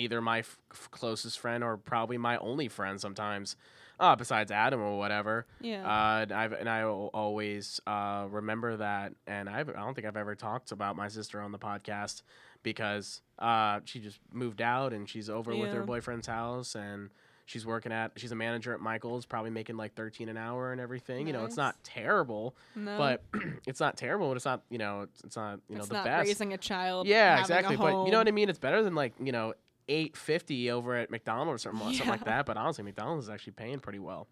either 0.00 0.20
my 0.20 0.40
f- 0.40 0.58
closest 0.90 1.38
friend 1.38 1.62
or 1.62 1.76
probably 1.76 2.18
my 2.18 2.36
only 2.38 2.68
friend 2.68 3.00
sometimes, 3.00 3.56
uh, 3.98 4.16
besides 4.16 4.50
Adam 4.50 4.80
or 4.80 4.98
whatever. 4.98 5.46
Yeah. 5.60 5.84
Uh, 5.86 6.22
and 6.22 6.32
I've 6.32 6.52
and 6.52 6.68
I 6.68 6.80
al- 6.80 7.10
always 7.12 7.80
uh, 7.86 8.26
remember 8.30 8.76
that, 8.78 9.12
and 9.26 9.48
I've, 9.48 9.68
I 9.68 9.74
don't 9.74 9.94
think 9.94 10.06
I've 10.06 10.16
ever 10.16 10.34
talked 10.34 10.72
about 10.72 10.96
my 10.96 11.08
sister 11.08 11.40
on 11.40 11.52
the 11.52 11.58
podcast 11.58 12.22
because 12.62 13.22
uh, 13.38 13.80
she 13.84 14.00
just 14.00 14.18
moved 14.32 14.60
out 14.60 14.92
and 14.92 15.08
she's 15.08 15.30
over 15.30 15.54
with 15.54 15.72
her 15.72 15.82
boyfriend's 15.82 16.26
house 16.26 16.74
and 16.74 17.10
she's 17.46 17.66
working 17.66 17.90
at 17.90 18.12
she's 18.16 18.30
a 18.32 18.36
manager 18.36 18.72
at 18.72 18.80
Michael's, 18.80 19.26
probably 19.26 19.50
making 19.50 19.76
like 19.76 19.94
thirteen 19.94 20.28
an 20.28 20.36
hour 20.36 20.72
and 20.72 20.80
everything. 20.80 21.26
You 21.26 21.32
know, 21.32 21.44
it's 21.44 21.56
not 21.56 21.82
terrible, 21.82 22.54
no, 22.76 22.96
but 22.96 23.24
it's 23.66 23.80
not 23.80 23.96
terrible. 23.96 24.28
But 24.28 24.36
it's 24.36 24.44
not 24.44 24.62
you 24.70 24.78
know 24.78 25.02
it's, 25.02 25.24
it's 25.24 25.36
not 25.36 25.60
you 25.68 25.74
know 25.74 25.80
it's 25.80 25.88
the 25.88 25.94
best. 25.94 26.28
raising 26.28 26.52
a 26.52 26.58
child. 26.58 27.06
Yeah, 27.06 27.40
exactly. 27.40 27.76
But 27.76 28.04
you 28.04 28.12
know 28.12 28.18
what 28.18 28.28
I 28.28 28.32
mean. 28.32 28.48
It's 28.48 28.58
better 28.58 28.82
than 28.82 28.94
like 28.94 29.14
you 29.22 29.32
know 29.32 29.54
eight 29.88 30.16
fifty 30.16 30.70
over 30.70 30.96
at 30.96 31.10
McDonald's 31.10 31.66
or 31.66 31.70
something, 31.70 31.92
something 31.94 32.08
like 32.08 32.24
that. 32.24 32.46
But 32.46 32.56
honestly, 32.56 32.84
McDonald's 32.84 33.26
is 33.26 33.30
actually 33.30 33.54
paying 33.54 33.80
pretty 33.80 33.98
well. 33.98 34.28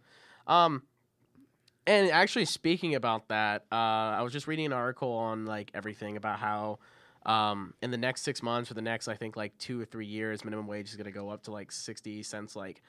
Um, 0.47 0.83
and 1.87 2.11
actually 2.11 2.45
speaking 2.45 2.95
about 2.95 3.29
that, 3.29 3.65
uh, 3.73 3.75
I 3.75 4.23
was 4.23 4.33
just 4.33 4.47
reading 4.47 4.67
an 4.67 4.73
article 4.73 5.13
on 5.13 5.47
like 5.47 5.71
everything 5.75 6.17
about 6.17 6.39
how. 6.39 6.79
Um, 7.27 7.75
in 7.83 7.91
the 7.91 7.99
next 7.99 8.23
six 8.23 8.43
months 8.43 8.71
or 8.71 8.75
the 8.75 8.81
next, 8.81 9.07
I 9.07 9.15
think 9.15 9.37
like 9.37 9.59
two 9.59 9.79
or 9.79 9.85
three 9.85 10.07
years, 10.07 10.45
minimum 10.45 10.67
wage 10.67 10.89
is 10.89 10.97
going 10.97 11.07
to 11.07 11.11
go 11.11 11.29
up 11.29 11.43
to 11.43 11.51
like 11.51 11.71
sixty 11.73 12.23
cents, 12.23 12.57
like 12.57 12.81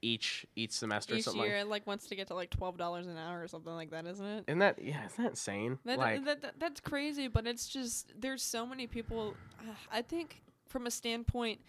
each 0.00 0.46
each 0.54 0.72
semester. 0.72 1.14
or 1.14 1.16
Each 1.18 1.24
something 1.24 1.42
year, 1.42 1.58
like. 1.64 1.70
like 1.70 1.86
wants 1.86 2.06
to 2.06 2.14
get 2.14 2.28
to 2.28 2.34
like 2.34 2.50
twelve 2.50 2.78
dollars 2.78 3.06
an 3.06 3.16
hour 3.16 3.42
or 3.42 3.48
something 3.48 3.74
like 3.74 3.90
that, 3.90 4.06
isn't 4.06 4.24
it? 4.24 4.44
Isn't 4.46 4.60
that 4.60 4.78
yeah? 4.82 5.04
Isn't 5.06 5.24
that 5.24 5.30
insane? 5.30 5.78
That, 5.84 5.98
like 5.98 6.24
that, 6.24 6.42
that 6.42 6.54
that's 6.58 6.80
crazy, 6.80 7.28
but 7.28 7.46
it's 7.46 7.68
just 7.68 8.12
there's 8.18 8.42
so 8.42 8.64
many 8.64 8.86
people. 8.86 9.34
I 9.92 10.02
think 10.02 10.40
from 10.68 10.86
a 10.86 10.90
standpoint, 10.90 11.60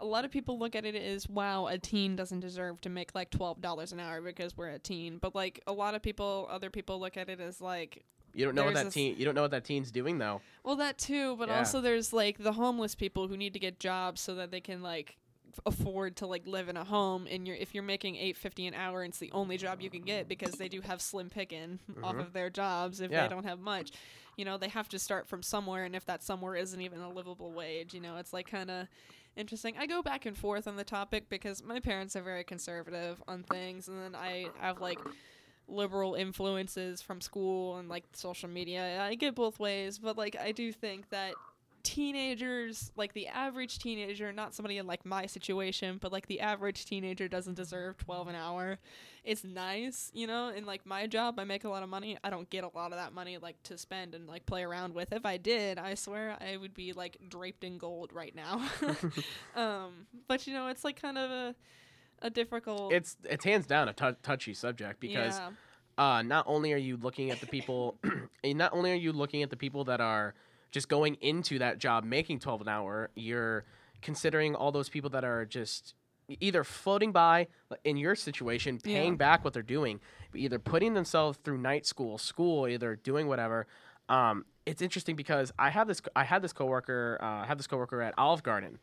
a 0.00 0.04
lot 0.04 0.24
of 0.24 0.30
people 0.30 0.58
look 0.58 0.74
at 0.76 0.84
it 0.84 0.94
as 0.94 1.28
wow, 1.28 1.66
a 1.66 1.78
teen 1.78 2.16
doesn't 2.16 2.40
deserve 2.40 2.80
to 2.82 2.88
make 2.90 3.14
like 3.14 3.30
twelve 3.30 3.60
dollars 3.60 3.92
an 3.92 4.00
hour 4.00 4.20
because 4.20 4.56
we're 4.56 4.68
a 4.68 4.78
teen. 4.78 5.18
But 5.18 5.34
like 5.34 5.60
a 5.66 5.72
lot 5.72 5.94
of 5.94 6.02
people, 6.02 6.46
other 6.50 6.70
people 6.70 7.00
look 7.00 7.16
at 7.16 7.28
it 7.28 7.40
as 7.40 7.60
like 7.60 8.04
you 8.34 8.44
don't 8.44 8.54
know 8.54 8.64
what 8.64 8.74
that 8.74 8.92
teen 8.92 9.16
you 9.16 9.24
don't 9.24 9.34
know 9.34 9.42
what 9.42 9.50
that 9.52 9.64
teen's 9.64 9.90
doing 9.90 10.18
though. 10.18 10.40
well 10.64 10.76
that 10.76 10.98
too. 10.98 11.36
But 11.36 11.48
Yeah. 11.48 11.58
also 11.58 11.80
there's 11.80 12.12
like 12.12 12.36
the 12.38 12.52
homeless 12.52 12.94
people 12.94 13.28
who 13.28 13.36
need 13.36 13.54
to 13.54 13.58
get 13.58 13.80
jobs 13.80 14.20
so 14.20 14.34
that 14.34 14.50
they 14.50 14.60
can 14.60 14.82
like 14.82 15.16
afford 15.64 16.16
to 16.16 16.26
like 16.26 16.46
live 16.46 16.68
in 16.68 16.76
a 16.76 16.84
home 16.84 17.26
and 17.30 17.46
you're 17.46 17.56
if 17.56 17.72
you're 17.74 17.82
making 17.82 18.14
850 18.16 18.66
an 18.66 18.74
hour 18.74 19.02
it's 19.04 19.18
the 19.18 19.32
only 19.32 19.56
job 19.56 19.80
you 19.80 19.88
can 19.88 20.02
get 20.02 20.28
because 20.28 20.52
they 20.56 20.68
do 20.68 20.82
have 20.82 21.00
slim 21.00 21.30
picking 21.30 21.78
off 22.04 22.16
Mhm. 22.16 22.20
of 22.20 22.32
their 22.34 22.50
jobs 22.50 23.00
if 23.00 23.10
Yeah. 23.10 23.22
they 23.22 23.34
don't 23.34 23.44
have 23.44 23.58
much 23.58 23.90
you 24.36 24.44
know 24.44 24.58
they 24.58 24.68
have 24.68 24.86
to 24.90 24.98
start 24.98 25.26
from 25.26 25.42
somewhere 25.42 25.84
and 25.84 25.96
if 25.96 26.04
that 26.04 26.22
somewhere 26.22 26.56
isn't 26.56 26.80
even 26.82 27.00
a 27.00 27.10
livable 27.10 27.52
wage 27.52 27.94
you 27.94 28.00
know 28.00 28.18
it's 28.18 28.34
like 28.34 28.50
kind 28.50 28.70
of 28.70 28.86
interesting. 29.36 29.74
I 29.78 29.86
go 29.86 30.02
back 30.02 30.26
and 30.26 30.36
forth 30.36 30.66
on 30.66 30.76
the 30.76 30.84
topic 30.84 31.28
because 31.28 31.62
my 31.62 31.80
parents 31.80 32.16
are 32.16 32.22
very 32.22 32.44
conservative 32.44 33.22
on 33.28 33.42
things 33.42 33.88
and 33.88 34.00
then 34.02 34.14
i 34.14 34.48
have 34.60 34.80
like 34.80 34.98
liberal 35.68 36.14
influences 36.14 37.02
from 37.02 37.20
school 37.20 37.76
and 37.76 37.88
like 37.88 38.04
social 38.12 38.48
media. 38.48 39.02
I 39.02 39.14
get 39.16 39.34
both 39.34 39.58
ways 39.58 39.98
but 39.98 40.16
like 40.16 40.36
i 40.40 40.52
do 40.52 40.72
think 40.72 41.10
that 41.10 41.34
teenagers 41.86 42.90
like 42.96 43.12
the 43.12 43.28
average 43.28 43.78
teenager 43.78 44.32
not 44.32 44.52
somebody 44.52 44.76
in 44.76 44.88
like 44.88 45.06
my 45.06 45.24
situation 45.24 45.98
but 46.00 46.10
like 46.10 46.26
the 46.26 46.40
average 46.40 46.84
teenager 46.84 47.28
doesn't 47.28 47.54
deserve 47.54 47.96
12 47.98 48.26
an 48.26 48.34
hour. 48.34 48.78
It's 49.22 49.44
nice 49.44 50.10
you 50.12 50.26
know 50.26 50.48
in 50.48 50.66
like 50.66 50.84
my 50.84 51.06
job 51.06 51.38
i 51.38 51.44
make 51.44 51.62
a 51.62 51.68
lot 51.68 51.84
of 51.84 51.88
money. 51.88 52.18
I 52.24 52.30
don't 52.30 52.50
get 52.50 52.64
a 52.64 52.70
lot 52.74 52.86
of 52.92 52.98
that 52.98 53.12
money 53.12 53.38
like 53.38 53.62
to 53.64 53.78
spend 53.78 54.16
and 54.16 54.26
like 54.26 54.44
play 54.46 54.64
around 54.64 54.94
with. 54.94 55.12
If 55.12 55.24
i 55.24 55.36
did 55.36 55.78
i 55.78 55.94
swear 55.94 56.36
i 56.40 56.56
would 56.56 56.74
be 56.74 56.92
like 56.92 57.18
draped 57.28 57.62
in 57.62 57.78
gold 57.78 58.12
right 58.12 58.34
now. 58.34 58.68
Um 59.54 60.08
but 60.26 60.46
you 60.48 60.54
know 60.54 60.66
it's 60.66 60.84
like 60.84 61.00
kind 61.00 61.16
of 61.16 61.30
a 61.30 61.54
a 62.22 62.30
difficult 62.30 62.92
it's 62.92 63.16
it's 63.24 63.44
hands 63.44 63.66
down 63.66 63.88
a 63.88 63.92
touchy 63.92 64.54
subject 64.54 64.98
because 64.98 65.38
yeah. 65.38 65.50
uh, 66.16 66.22
not 66.22 66.44
only 66.48 66.72
are 66.72 66.78
you 66.78 66.96
looking 66.96 67.30
at 67.30 67.40
the 67.40 67.46
people, 67.46 67.98
not 68.44 68.72
only 68.72 68.90
are 68.90 68.96
you 68.96 69.12
looking 69.12 69.42
at 69.42 69.50
the 69.50 69.56
people 69.56 69.84
that 69.84 70.00
are 70.00 70.34
just 70.70 70.88
going 70.88 71.14
into 71.20 71.58
that 71.58 71.78
job 71.78 72.04
making 72.04 72.40
12 72.40 72.62
an 72.62 72.68
hour, 72.68 73.10
you're 73.14 73.64
considering 74.02 74.54
all 74.54 74.72
those 74.72 74.88
people 74.88 75.10
that 75.10 75.24
are 75.24 75.44
just 75.44 75.94
either 76.40 76.64
floating 76.64 77.12
by 77.12 77.46
in 77.84 77.96
your 77.96 78.14
situation, 78.14 78.78
paying 78.80 79.12
Yeah. 79.12 79.16
back 79.16 79.44
what 79.44 79.52
they're 79.54 79.62
doing, 79.62 80.00
either 80.34 80.58
putting 80.58 80.94
themselves 80.94 81.38
through 81.44 81.58
night 81.58 81.86
school, 81.86 82.18
school, 82.18 82.66
either 82.66 82.96
doing 82.96 83.26
whatever. 83.28 83.66
Um, 84.08 84.44
it's 84.66 84.82
interesting 84.82 85.14
because 85.16 85.52
I 85.58 85.70
have 85.70 85.86
this 85.86 86.02
I 86.16 86.24
had 86.24 86.42
this 86.42 86.52
coworker 86.52 87.18
uh, 87.22 87.42
I 87.42 87.46
have 87.46 87.58
this 87.58 87.66
coworker 87.68 88.02
at 88.02 88.14
Olive 88.18 88.42
Garden, 88.42 88.78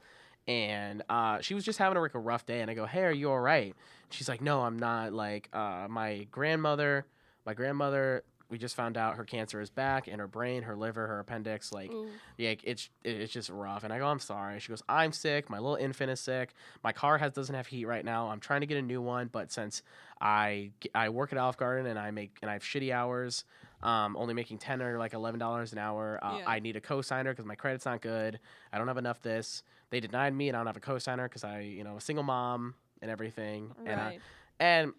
and 0.47 1.03
uh, 1.09 1.39
she 1.41 1.53
was 1.53 1.63
just 1.63 1.79
having 1.79 2.01
like 2.01 2.15
a 2.15 2.19
rough 2.19 2.45
day, 2.45 2.61
and 2.61 2.71
I 2.71 2.73
go, 2.73 2.85
"Hey, 2.85 3.03
are 3.03 3.11
you 3.11 3.29
all 3.29 3.39
right?" 3.39 3.75
She's 4.09 4.27
like, 4.29 4.41
"No, 4.41 4.61
I'm 4.61 4.77
not. 4.79 5.13
Like, 5.13 5.49
uh, 5.53 5.87
my 5.89 6.27
grandmother, 6.31 7.05
my 7.45 7.53
grandmother." 7.53 8.23
We 8.53 8.59
just 8.59 8.75
found 8.75 8.97
out 8.97 9.15
her 9.15 9.23
cancer 9.23 9.61
is 9.61 9.71
back 9.71 10.07
in 10.07 10.19
her 10.19 10.27
brain, 10.27 10.61
her 10.61 10.75
liver, 10.75 11.07
her 11.07 11.17
appendix. 11.17 11.71
Like, 11.73 11.91
Ooh. 11.91 12.07
yeah, 12.37 12.53
it's 12.63 12.87
it's 13.03 13.33
just 13.33 13.49
rough. 13.49 13.83
And 13.83 13.91
I 13.91 13.97
go, 13.97 14.05
I'm 14.05 14.19
sorry. 14.19 14.59
She 14.59 14.69
goes, 14.69 14.83
I'm 14.87 15.11
sick. 15.11 15.49
My 15.49 15.57
little 15.57 15.75
infant 15.75 16.11
is 16.11 16.19
sick. 16.19 16.53
My 16.83 16.91
car 16.91 17.17
has 17.17 17.31
doesn't 17.33 17.55
have 17.55 17.65
heat 17.65 17.85
right 17.85 18.05
now. 18.05 18.27
I'm 18.27 18.39
trying 18.39 18.61
to 18.61 18.67
get 18.67 18.77
a 18.77 18.81
new 18.83 19.01
one, 19.01 19.27
but 19.31 19.51
since 19.51 19.81
I 20.21 20.69
I 20.93 21.09
work 21.09 21.31
at 21.33 21.39
Olive 21.39 21.57
Garden 21.57 21.87
and 21.87 21.97
I 21.97 22.11
make 22.11 22.37
and 22.43 22.51
I 22.51 22.53
have 22.53 22.61
shitty 22.61 22.93
hours, 22.93 23.43
um, 23.81 24.15
only 24.17 24.35
making 24.35 24.59
ten 24.59 24.83
or 24.83 24.99
like 24.99 25.13
eleven 25.13 25.39
dollars 25.39 25.73
an 25.73 25.79
hour, 25.79 26.19
uh, 26.21 26.37
Yeah. 26.37 26.43
I 26.45 26.59
need 26.59 26.75
a 26.75 26.81
cosigner 26.81 27.31
because 27.31 27.45
my 27.45 27.55
credit's 27.55 27.85
not 27.85 28.01
good. 28.01 28.39
I 28.71 28.77
don't 28.77 28.87
have 28.87 28.99
enough 28.99 29.19
this. 29.23 29.63
They 29.89 29.99
denied 29.99 30.35
me, 30.35 30.47
and 30.49 30.55
I 30.55 30.59
don't 30.59 30.67
have 30.67 30.77
a 30.77 30.79
cosigner 30.79 31.23
because 31.23 31.43
I 31.43 31.61
you 31.61 31.83
know 31.83 31.95
a 31.97 32.01
single 32.01 32.23
mom 32.23 32.75
and 33.01 33.09
everything. 33.09 33.71
And 33.87 33.99
I, 33.99 34.05
Right. 34.09 34.19
and 34.59 34.93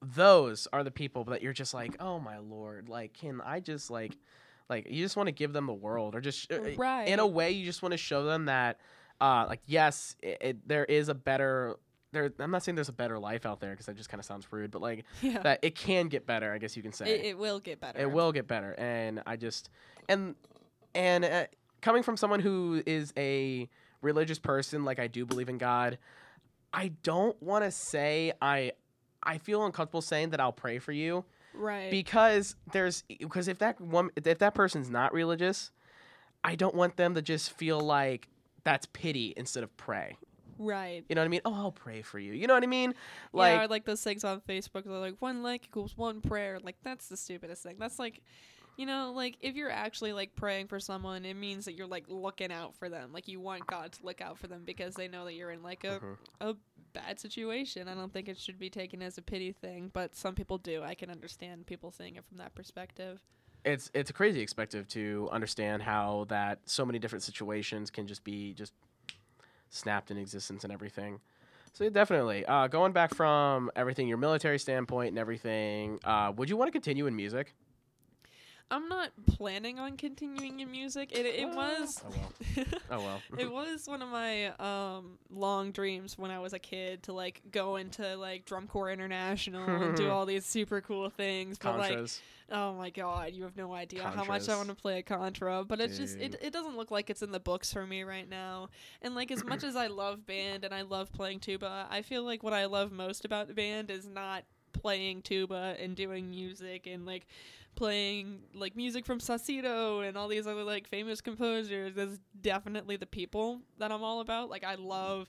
those 0.00 0.68
are 0.72 0.84
the 0.84 0.90
people 0.90 1.24
that 1.24 1.42
you're 1.42 1.52
just 1.52 1.74
like, 1.74 1.96
oh 2.00 2.18
my 2.20 2.38
lord, 2.38 2.88
like 2.88 3.12
can 3.14 3.40
I 3.44 3.60
just 3.60 3.90
like, 3.90 4.16
like 4.68 4.86
you 4.90 5.02
just 5.02 5.16
want 5.16 5.26
to 5.28 5.32
give 5.32 5.52
them 5.52 5.66
the 5.66 5.72
world, 5.74 6.14
or 6.14 6.20
just 6.20 6.52
uh, 6.52 6.60
Right. 6.76 7.08
in 7.08 7.18
a 7.18 7.26
way 7.26 7.50
you 7.52 7.64
just 7.64 7.82
want 7.82 7.92
to 7.92 7.98
show 7.98 8.24
them 8.24 8.46
that, 8.46 8.78
uh, 9.20 9.46
like 9.48 9.60
yes, 9.66 10.14
it, 10.22 10.38
it, 10.40 10.68
there 10.68 10.84
is 10.84 11.08
a 11.08 11.14
better. 11.14 11.76
There, 12.10 12.32
I'm 12.38 12.50
not 12.50 12.62
saying 12.62 12.76
there's 12.76 12.88
a 12.88 12.92
better 12.92 13.18
life 13.18 13.44
out 13.44 13.60
there 13.60 13.72
because 13.72 13.84
that 13.86 13.96
just 13.96 14.08
kind 14.08 14.18
of 14.18 14.24
sounds 14.24 14.46
rude, 14.50 14.70
but 14.70 14.80
like 14.80 15.04
yeah. 15.22 15.40
that 15.40 15.58
it 15.62 15.74
can 15.74 16.08
get 16.08 16.26
better. 16.26 16.52
I 16.52 16.58
guess 16.58 16.76
you 16.76 16.82
can 16.82 16.92
say 16.92 17.10
It, 17.10 17.24
it 17.26 17.38
will 17.38 17.58
get 17.60 17.80
better. 17.80 17.98
it 17.98 18.10
will 18.10 18.32
get 18.32 18.46
better, 18.46 18.74
and 18.78 19.22
I 19.26 19.36
just 19.36 19.68
and 20.08 20.34
and 20.94 21.24
uh, 21.24 21.44
coming 21.82 22.02
from 22.02 22.16
someone 22.16 22.40
who 22.40 22.82
is 22.86 23.12
a 23.16 23.68
religious 24.00 24.38
person, 24.38 24.84
like 24.84 24.98
I 24.98 25.06
do 25.08 25.26
believe 25.26 25.48
in 25.48 25.58
God, 25.58 25.98
I 26.72 26.92
don't 27.02 27.40
want 27.42 27.64
to 27.64 27.70
say 27.70 28.32
I 28.40 28.72
I 29.22 29.38
feel 29.38 29.64
uncomfortable 29.64 30.02
saying 30.02 30.30
that 30.30 30.40
I'll 30.40 30.52
pray 30.52 30.78
for 30.78 30.92
you 30.92 31.24
Right. 31.54 31.90
because 31.90 32.54
there's 32.72 33.02
because 33.08 33.48
if 33.48 33.58
that 33.58 33.80
one 33.80 34.10
if 34.16 34.38
that 34.38 34.54
person's 34.54 34.88
not 34.90 35.12
religious, 35.12 35.70
I 36.44 36.54
don't 36.54 36.74
want 36.74 36.96
them 36.96 37.14
to 37.14 37.22
just 37.22 37.50
feel 37.52 37.80
like 37.80 38.28
that's 38.64 38.86
pity 38.86 39.34
instead 39.36 39.62
of 39.64 39.76
pray. 39.76 40.16
right. 40.58 41.04
You 41.08 41.14
know 41.14 41.20
what 41.22 41.26
I 41.26 41.28
mean? 41.28 41.40
Oh, 41.44 41.54
I'll 41.54 41.72
pray 41.72 42.02
for 42.02 42.18
you. 42.18 42.32
You 42.32 42.46
know 42.46 42.54
what 42.54 42.62
I 42.62 42.66
mean? 42.66 42.94
Like, 43.32 43.54
yeah, 43.56 43.64
or 43.64 43.68
like 43.68 43.84
those 43.84 44.02
things 44.02 44.24
on 44.24 44.40
Facebook. 44.42 44.84
They're 44.84 44.92
like 44.98 45.16
one 45.20 45.42
like 45.42 45.64
equals 45.66 45.96
one 45.96 46.20
prayer. 46.20 46.58
Like 46.62 46.76
that's 46.82 47.08
the 47.08 47.16
stupidest 47.16 47.62
thing. 47.62 47.76
That's 47.78 47.98
like, 47.98 48.20
you 48.78 48.86
know, 48.86 49.12
like 49.14 49.36
if 49.40 49.56
you're 49.56 49.70
actually 49.70 50.12
like 50.14 50.34
praying 50.36 50.68
for 50.68 50.80
someone, 50.80 51.24
it 51.26 51.34
means 51.34 51.66
that 51.66 51.74
you're 51.74 51.86
like 51.86 52.04
looking 52.08 52.50
out 52.52 52.74
for 52.76 52.88
them. 52.88 53.12
Like 53.12 53.28
you 53.28 53.40
want 53.40 53.66
God 53.66 53.92
to 53.92 54.06
look 54.06 54.20
out 54.22 54.38
for 54.38 54.46
them 54.46 54.62
because 54.64 54.94
they 54.94 55.08
know 55.08 55.24
that 55.26 55.34
you're 55.34 55.50
in 55.50 55.62
like 55.62 55.84
a 55.84 56.00
Mhm. 56.00 56.16
a 56.40 56.54
bad 56.94 57.18
situation. 57.20 57.88
I 57.88 57.94
don't 57.94 58.12
think 58.12 58.28
it 58.28 58.38
should 58.38 58.58
be 58.58 58.70
taken 58.70 59.02
as 59.02 59.18
a 59.18 59.22
pity 59.22 59.52
thing, 59.52 59.90
but 59.92 60.14
some 60.14 60.34
people 60.34 60.56
do. 60.58 60.82
I 60.82 60.94
can 60.94 61.10
understand 61.10 61.66
people 61.66 61.90
seeing 61.90 62.16
it 62.16 62.24
from 62.24 62.38
that 62.38 62.54
perspective. 62.54 63.20
it's 63.64 63.90
it's 63.92 64.08
a 64.08 64.12
crazy 64.12 64.40
perspective 64.44 64.86
to 64.88 65.28
understand 65.32 65.82
how 65.82 66.24
that 66.28 66.60
so 66.64 66.86
many 66.86 66.98
different 67.00 67.24
situations 67.24 67.90
can 67.90 68.06
just 68.06 68.22
be 68.22 68.54
just 68.54 68.72
snapped 69.70 70.10
in 70.10 70.16
existence 70.16 70.62
and 70.64 70.72
everything. 70.72 71.20
So 71.72 71.84
yeah, 71.84 71.90
definitely, 71.90 72.46
uh, 72.46 72.68
going 72.68 72.92
back 72.92 73.12
from 73.14 73.70
everything, 73.76 74.08
your 74.08 74.16
military 74.16 74.58
standpoint 74.58 75.08
and 75.10 75.18
everything, 75.18 75.98
uh, 76.04 76.32
would 76.36 76.48
you 76.48 76.56
want 76.56 76.68
to 76.68 76.72
continue 76.72 77.06
in 77.06 77.14
music? 77.16 77.54
I'm 78.70 78.88
not 78.88 79.12
planning 79.26 79.78
on 79.78 79.96
continuing 79.96 80.60
in 80.60 80.70
music. 80.70 81.10
It 81.12 81.24
it 81.24 81.48
was 81.48 82.02
Oh 82.04 82.10
well. 82.10 82.66
Oh 82.90 83.00
well. 83.00 83.20
it 83.38 83.50
was 83.50 83.86
one 83.86 84.02
of 84.02 84.08
my 84.10 84.48
um 84.58 85.18
long 85.30 85.72
dreams 85.72 86.18
when 86.18 86.30
I 86.30 86.38
was 86.38 86.52
a 86.52 86.58
kid 86.58 87.02
to 87.04 87.12
like 87.12 87.40
go 87.50 87.76
into 87.76 88.16
like 88.16 88.44
drum 88.44 88.66
corps 88.66 88.90
international 88.90 89.64
and 89.64 89.96
do 89.96 90.10
all 90.10 90.26
these 90.26 90.44
super 90.44 90.80
cool 90.80 91.08
things. 91.08 91.56
But 91.58 91.78
like 91.78 91.92
Contras. 91.98 92.20
oh 92.52 92.74
my 92.74 92.90
god, 92.90 93.32
you 93.32 93.44
have 93.44 93.56
no 93.56 93.72
idea 93.72 94.02
how 94.02 94.24
much 94.24 94.48
I 94.48 94.52
Contras. 94.52 94.56
want 94.58 94.68
to 94.68 94.74
play 94.74 94.98
a 94.98 95.02
contra. 95.02 95.64
But 95.64 95.80
it's 95.80 95.96
just 95.96 96.18
it, 96.18 96.32
Dude. 96.32 96.40
it 96.42 96.52
doesn't 96.52 96.76
look 96.76 96.90
like 96.90 97.08
it's 97.08 97.22
in 97.22 97.32
the 97.32 97.40
books 97.40 97.72
for 97.72 97.86
me 97.86 98.02
right 98.02 98.28
now. 98.28 98.68
And 99.00 99.14
like 99.14 99.30
as 99.30 99.44
much 99.44 99.64
as 99.64 99.76
I 99.76 99.86
love 99.86 100.26
band 100.26 100.64
and 100.64 100.74
I 100.74 100.82
love 100.82 101.10
playing 101.12 101.40
tuba, 101.40 101.86
I 101.90 102.02
feel 102.02 102.22
like 102.22 102.42
what 102.42 102.52
I 102.52 102.66
love 102.66 102.92
most 102.92 103.24
about 103.24 103.48
the 103.48 103.54
band 103.54 103.90
is 103.90 104.06
not 104.06 104.44
playing 104.74 105.22
tuba 105.22 105.74
and 105.80 105.96
doing 105.96 106.30
music 106.30 106.86
and 106.86 107.06
like 107.06 107.26
playing 107.78 108.40
like 108.54 108.74
music 108.74 109.06
from 109.06 109.20
Saucedo 109.20 110.06
and 110.06 110.16
all 110.18 110.26
these 110.26 110.48
other 110.48 110.64
like 110.64 110.88
famous 110.88 111.20
composers 111.20 111.96
is 111.96 112.18
definitely 112.40 112.96
the 112.96 113.06
people 113.06 113.60
that 113.78 113.92
I'm 113.92 114.02
all 114.02 114.20
about. 114.20 114.50
Like 114.50 114.64
I 114.64 114.74
love 114.74 115.28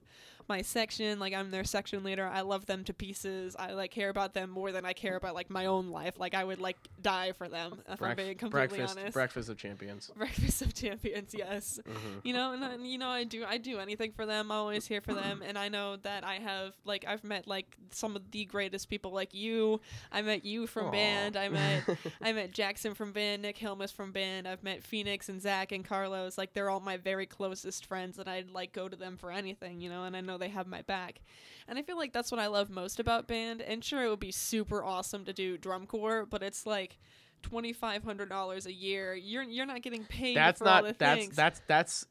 my 0.50 0.62
section, 0.64 1.20
like 1.20 1.34
I'm 1.34 1.52
their 1.52 1.64
section 1.64 2.04
leader. 2.04 2.26
I 2.28 2.42
love 2.42 2.66
them 2.66 2.84
to 2.86 2.94
pieces. 2.94 3.56
I 3.58 3.74
like 3.74 3.92
care 3.92 4.10
about 4.10 4.34
them 4.34 4.50
more 4.50 4.72
than 4.72 4.86
I 4.86 4.94
care 4.94 5.16
about 5.16 5.36
like 5.36 5.50
my 5.50 5.68
own 5.68 5.90
life. 5.90 6.16
Like 6.20 6.34
I 6.34 6.44
would 6.44 6.60
like 6.60 6.78
die 7.02 7.32
for 7.34 7.48
them 7.48 7.80
if 7.88 8.02
I'm 8.02 8.16
being 8.16 8.36
completely 8.38 8.78
breakfast, 8.80 8.98
honest. 9.00 9.14
breakfast 9.14 9.50
of 9.50 9.58
champions. 9.58 10.12
Breakfast 10.18 10.62
of 10.64 10.74
Champions, 10.74 11.34
yes. 11.38 11.80
hmm 11.86 12.20
You 12.24 12.34
know, 12.34 12.54
and, 12.54 12.66
I- 12.66 12.76
you 12.78 12.98
know, 12.98 13.10
I 13.10 13.24
do, 13.24 13.46
I 13.48 13.58
do 13.58 13.78
anything 13.80 14.12
for 14.12 14.26
them. 14.26 14.52
I'm 14.52 14.58
always 14.58 14.88
here 14.88 15.02
for 15.02 15.14
them, 15.14 15.44
and 15.46 15.58
I 15.58 15.70
know 15.70 15.98
that 15.98 16.24
I 16.24 16.36
have, 16.36 16.74
like, 16.86 17.06
I've 17.08 17.24
met 17.24 17.48
like 17.48 17.78
some 17.92 18.16
of 18.16 18.32
the 18.32 18.46
greatest 18.46 18.90
people, 18.90 19.12
like 19.12 19.34
you. 19.34 19.80
I 20.12 20.22
met 20.24 20.44
you 20.46 20.66
from 20.68 20.90
band. 20.92 21.36
I 21.38 21.50
met, 21.50 21.84
I 22.22 22.32
met 22.34 22.52
Jackson 22.52 22.94
from 22.96 23.12
band, 23.12 23.42
Nick 23.44 23.58
Hilmus 23.58 23.92
from 23.94 24.12
band. 24.12 24.48
I've 24.48 24.64
met 24.64 24.84
Phoenix 24.84 25.30
and 25.30 25.42
Zach 25.42 25.72
and 25.72 25.86
Carlos. 25.86 26.38
Like, 26.38 26.54
they're 26.54 26.70
all 26.70 26.80
my 26.80 26.98
very 26.98 27.26
closest 27.28 27.86
friends, 27.86 28.18
and 28.18 28.28
I'd 28.28 28.50
like 28.52 28.74
go 28.74 28.88
to 28.90 28.96
them 28.96 29.18
for 29.18 29.32
anything, 29.32 29.82
you 29.82 29.90
know. 29.90 30.04
And 30.06 30.16
I 30.18 30.22
know 30.22 30.38
they 30.39 30.49
have 30.49 30.65
my 30.67 30.82
back, 30.82 31.19
and 31.67 31.78
I 31.78 31.84
feel 31.84 31.97
like 31.97 32.13
that's 32.13 32.32
what 32.32 32.39
I 32.39 32.47
love 32.47 32.69
most 32.69 32.99
about 32.99 33.28
band. 33.28 33.62
And 33.62 33.84
sure, 33.84 34.04
it 34.04 34.10
would 34.10 34.19
be 34.19 34.32
super 34.32 34.84
awesome 34.84 35.25
to 35.25 35.34
do 35.34 35.58
drum 35.58 35.86
corps, 35.86 36.25
but 36.25 36.41
it's 36.43 36.65
like. 36.65 36.97
Twenty 37.41 37.71
five 37.71 38.04
hundred 38.04 38.28
dollars 38.28 38.65
a 38.65 38.73
year. 38.73 39.15
You're 39.15 39.43
you're 39.43 39.65
not 39.65 39.82
getting 39.82 40.04
paid. 40.04 40.36
that's 40.36 40.60
for 40.60 40.67
all 40.67 40.82
the 40.82 40.89
not 40.89 40.99
that's 40.99 41.21
things. 41.21 41.36
that's 41.38 41.62
that's 41.69 42.06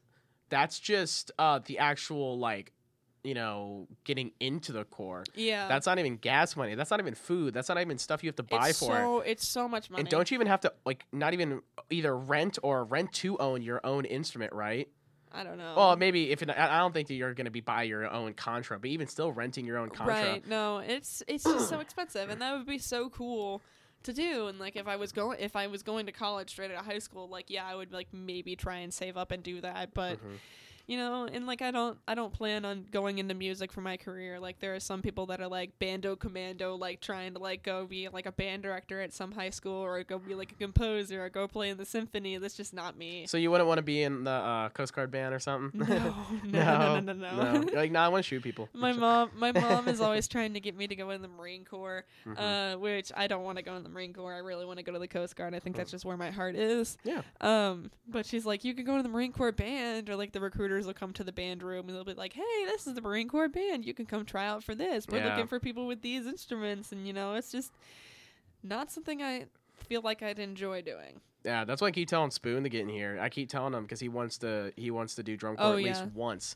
that's 0.49 0.79
just 0.79 1.31
uh 1.37 1.59
the 1.63 1.77
actual 1.77 2.39
like 2.39 2.71
you 3.23 3.35
know 3.35 3.87
getting 4.05 4.31
into 4.39 4.71
the 4.71 4.85
corps 4.85 5.23
Yeah. 5.35 5.67
that's 5.67 5.85
not 5.85 5.99
even 5.99 6.15
gas 6.17 6.55
money 6.55 6.73
that's 6.73 6.89
not 6.89 6.99
even 6.99 7.13
food 7.13 7.53
that's 7.53 7.69
not 7.69 7.79
even 7.79 7.99
stuff 7.99 8.23
you 8.23 8.29
have 8.29 8.37
to 8.37 8.43
buy 8.43 8.69
it's 8.69 8.79
for 8.79 8.85
it 8.85 9.03
so 9.03 9.19
it's 9.19 9.47
so 9.47 9.67
much 9.67 9.91
money. 9.91 9.99
and 10.01 10.09
don't 10.09 10.31
you 10.31 10.35
even 10.35 10.47
have 10.47 10.61
to 10.61 10.73
like 10.83 11.05
not 11.11 11.33
even 11.35 11.61
either 11.91 12.17
rent 12.17 12.57
or 12.63 12.83
rent 12.83 13.11
to 13.13 13.37
own 13.37 13.61
your 13.61 13.81
own 13.85 14.05
instrument 14.05 14.51
right 14.53 14.87
I 15.31 15.43
don't 15.43 15.57
know. 15.57 15.73
well 15.77 15.95
maybe 15.95 16.31
if 16.31 16.41
it, 16.41 16.49
i 16.49 16.79
don't 16.79 16.93
think 16.93 17.07
that 17.09 17.13
you're 17.13 17.33
going 17.35 17.45
to 17.45 17.51
be 17.51 17.61
buy 17.61 17.83
your 17.83 18.09
own 18.09 18.33
contra 18.33 18.79
but 18.79 18.89
even 18.89 19.07
still 19.07 19.31
renting 19.31 19.65
your 19.65 19.77
own 19.77 19.89
contra 19.89 20.15
right? 20.15 20.47
No, 20.47 20.79
it's 20.79 21.21
it's 21.27 21.43
just 21.43 21.69
so 21.69 21.79
expensive, 21.81 22.29
and 22.29 22.41
that 22.41 22.57
would 22.57 22.65
be 22.65 22.79
so 22.79 23.09
cool 23.09 23.61
to 24.03 24.13
do. 24.13 24.47
And 24.47 24.57
like 24.59 24.75
if 24.75 24.87
I 24.87 24.95
was 24.95 25.11
going 25.11 25.39
if 25.39 25.55
I 25.55 25.67
was 25.67 25.83
going 25.83 26.05
to 26.07 26.11
college 26.11 26.49
straight 26.49 26.71
out 26.71 26.79
of 26.79 26.85
high 26.85 26.99
school, 26.99 27.27
like 27.27 27.49
yeah, 27.49 27.65
I 27.65 27.75
would 27.75 27.91
like 27.91 28.07
maybe 28.13 28.55
try 28.55 28.77
and 28.77 28.93
save 28.93 29.17
up 29.17 29.31
and 29.31 29.43
do 29.43 29.61
that. 29.61 29.93
But 29.93 30.19
Mhm. 30.19 30.37
You 30.89 30.97
know, 30.97 31.27
and 31.31 31.45
like 31.45 31.61
I 31.61 31.69
don't 31.69 31.99
I 32.07 32.15
don't 32.15 32.33
plan 32.33 32.65
on 32.65 32.85
going 32.89 33.19
into 33.19 33.35
music 33.35 33.71
for 33.71 33.81
my 33.81 33.95
career. 33.95 34.39
Like 34.39 34.59
there 34.59 34.73
are 34.73 34.79
some 34.79 35.03
people 35.03 35.27
that 35.27 35.39
are 35.39 35.47
like 35.47 35.77
bando 35.77 36.15
commando, 36.15 36.75
like 36.75 36.99
trying 36.99 37.33
to 37.35 37.39
like 37.39 37.61
go 37.61 37.85
be 37.85 38.09
like 38.09 38.25
a 38.25 38.31
band 38.31 38.63
director 38.63 38.99
at 38.99 39.13
some 39.13 39.31
high 39.31 39.51
school 39.51 39.75
or 39.85 40.03
go 40.03 40.17
be 40.17 40.33
like 40.33 40.51
a 40.51 40.55
composer 40.55 41.23
or 41.23 41.29
go 41.29 41.47
play 41.47 41.69
in 41.69 41.77
the 41.77 41.85
symphony. 41.85 42.37
That's 42.37 42.57
just 42.57 42.73
not 42.73 42.97
me. 42.97 43.27
so 43.27 43.37
you 43.37 43.51
wouldn't 43.51 43.67
want 43.67 43.77
to 43.77 43.83
be 43.83 44.01
in 44.01 44.23
the 44.23 44.31
uh, 44.31 44.69
coast 44.69 44.93
guard 44.95 45.11
band 45.11 45.35
or 45.35 45.39
something 45.39 45.79
No, 45.79 45.85
no, 46.45 46.99
no, 46.99 47.13
no, 47.13 47.13
no, 47.13 47.61
no. 47.61 47.73
Like 47.73 47.91
no 47.91 47.99
i 47.99 48.07
want 48.07 48.23
to 48.25 48.27
shoot 48.27 48.41
people 48.41 48.67
My 48.73 48.91
mom, 49.05 49.29
my 49.37 49.51
mom 49.51 49.87
is 49.87 50.01
always 50.01 50.27
trying 50.27 50.55
to 50.55 50.59
get 50.59 50.75
me 50.75 50.87
to 50.87 50.95
go 50.95 51.11
in 51.11 51.21
the 51.21 51.27
Marine 51.27 51.65
Corps, 51.65 52.03
Mhm. 52.25 52.73
uh, 52.75 52.79
which 52.79 53.11
I 53.15 53.27
don't 53.27 53.43
want 53.43 53.57
to 53.57 53.63
go 53.63 53.75
in 53.75 53.83
the 53.83 53.89
Marine 53.89 54.13
Corps. 54.13 54.33
I 54.33 54.39
really 54.39 54.65
want 54.65 54.77
to 54.79 54.83
go 54.83 54.91
to 54.93 54.99
the 54.99 55.07
Coast 55.07 55.35
Guard. 55.35 55.53
I 55.53 55.59
think 55.59 55.75
that's 55.75 55.91
just 55.91 56.03
where 56.03 56.17
my 56.17 56.31
heart 56.31 56.55
is. 56.55 56.97
Yeah. 57.03 57.21
Um, 57.41 57.91
but 58.07 58.25
she's 58.25 58.45
like, 58.45 58.63
you 58.63 58.73
can 58.73 58.85
go 58.85 58.97
to 58.97 59.03
the 59.03 59.09
Marine 59.09 59.31
Corps 59.33 59.51
band, 59.51 60.09
or 60.09 60.15
like 60.15 60.31
the 60.31 60.39
recruiters 60.79 60.87
will 60.87 60.99
come 61.07 61.13
to 61.13 61.23
the 61.23 61.31
band 61.31 61.63
room 61.63 61.87
and 61.87 61.95
they'll 61.95 62.03
be 62.03 62.13
like, 62.13 62.33
hey, 62.33 62.65
this 62.65 62.87
is 62.87 62.93
the 62.93 63.01
Marine 63.01 63.27
Corps 63.27 63.49
band. 63.49 63.85
You 63.85 63.93
can 63.93 64.05
come 64.05 64.25
try 64.25 64.47
out 64.47 64.63
for 64.63 64.75
this. 64.75 65.07
We're 65.07 65.19
Yeah. 65.19 65.29
looking 65.29 65.47
for 65.47 65.59
people 65.59 65.87
with 65.87 66.01
these 66.01 66.25
instruments, 66.25 66.91
and 66.91 67.05
you 67.07 67.13
know, 67.13 67.35
it's 67.35 67.51
just 67.51 67.71
not 68.63 68.91
something 68.91 69.21
I 69.21 69.45
feel 69.87 70.01
like 70.01 70.21
I'd 70.21 70.39
enjoy 70.39 70.81
doing. 70.81 71.21
Yeah, 71.45 71.63
that's 71.63 71.81
why 71.81 71.87
I 71.87 71.91
keep 71.91 72.09
telling 72.09 72.31
Spoon 72.31 72.63
to 72.63 72.69
get 72.69 72.81
in 72.81 72.89
here. 72.89 73.17
I 73.21 73.29
keep 73.29 73.49
telling 73.49 73.73
him 73.73 73.83
because 73.83 73.99
he 74.01 74.09
wants 74.09 74.37
to 74.39 74.73
he 74.75 74.91
wants 74.91 75.15
to 75.15 75.23
do 75.23 75.37
drum 75.37 75.55
corps 75.55 75.65
Oh, 75.65 75.77
at 75.77 75.83
least 75.83 76.05
once. 76.13 76.55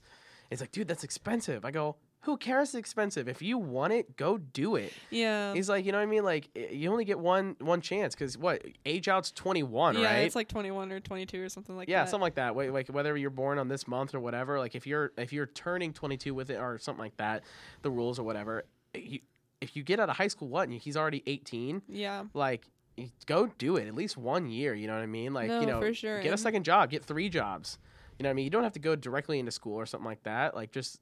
It's 0.51 0.61
like, 0.61 0.71
dude, 0.71 0.87
that's 0.87 1.03
expensive. 1.05 1.63
I 1.65 1.71
go, 1.71 1.95
who 2.23 2.37
cares? 2.37 2.69
It's 2.69 2.75
expensive. 2.75 3.27
If 3.27 3.41
you 3.41 3.57
want 3.57 3.91
it, 3.93 4.15
go 4.15 4.37
do 4.37 4.75
it. 4.77 4.93
Yeah. 5.09 5.53
He's 5.53 5.67
like, 5.67 5.85
you 5.85 5.91
know 5.91 5.97
what 5.97 6.03
I 6.03 6.07
mean? 6.07 6.23
Like, 6.23 6.49
you 6.71 6.89
only 6.89 7.03
get 7.03 7.19
one 7.19 7.57
one 7.59 7.81
chance 7.81 8.15
because 8.15 8.37
what 8.37 8.63
age 8.85 9.07
out's 9.09 9.31
twenty 9.31 9.61
one, 9.61 9.97
yeah, 9.97 10.05
right? 10.05 10.19
it's 10.19 10.35
like 10.35 10.47
21 10.47 10.91
or 10.91 10.99
22 11.01 11.43
or 11.43 11.49
something 11.49 11.75
like 11.75 11.89
yeah, 11.89 11.97
that. 11.97 12.01
Yeah, 12.03 12.11
something 12.11 12.21
like 12.21 12.35
that. 12.35 12.55
Wait, 12.55 12.71
like 12.71 12.87
whether 12.87 13.15
you're 13.17 13.29
born 13.29 13.59
on 13.59 13.67
this 13.67 13.87
month 13.87 14.15
or 14.15 14.21
whatever. 14.21 14.57
Like 14.57 14.73
if 14.73 14.87
you're 14.87 15.11
if 15.17 15.33
you're 15.33 15.47
turning 15.47 15.91
22 15.91 16.33
with 16.33 16.49
it 16.49 16.55
or 16.59 16.77
something 16.79 17.03
like 17.03 17.17
that, 17.17 17.43
the 17.81 17.91
rules 17.91 18.19
or 18.19 18.23
whatever. 18.23 18.63
You, 18.93 19.19
if 19.59 19.75
you 19.75 19.83
get 19.83 19.99
out 19.99 20.09
of 20.09 20.15
high 20.17 20.27
school, 20.27 20.47
what? 20.47 20.69
And 20.69 20.79
he's 20.79 20.97
already 20.97 21.23
18. 21.25 21.83
yeah. 21.87 22.23
Like, 22.33 22.69
go 23.25 23.47
do 23.57 23.77
it 23.77 23.87
at 23.87 23.95
least 23.95 24.17
one 24.17 24.49
year. 24.49 24.73
You 24.75 24.87
know 24.87 24.93
what 24.93 25.01
I 25.01 25.07
mean? 25.07 25.33
Like, 25.33 25.47
No, 25.47 25.61
you 25.61 25.65
know, 25.67 25.79
for 25.79 25.93
sure, 25.93 26.21
get 26.21 26.33
a 26.33 26.37
second 26.37 26.63
job, 26.63 26.89
get 26.89 27.03
three 27.03 27.29
jobs. 27.29 27.79
You 28.17 28.23
know 28.23 28.29
what 28.29 28.31
I 28.31 28.33
mean? 28.35 28.45
You 28.45 28.51
don't 28.51 28.63
have 28.63 28.73
to 28.73 28.79
go 28.79 28.95
directly 28.95 29.39
into 29.39 29.51
school 29.51 29.75
or 29.75 29.85
something 29.85 30.05
like 30.05 30.23
that. 30.23 30.55
Like 30.55 30.71
just 30.71 30.99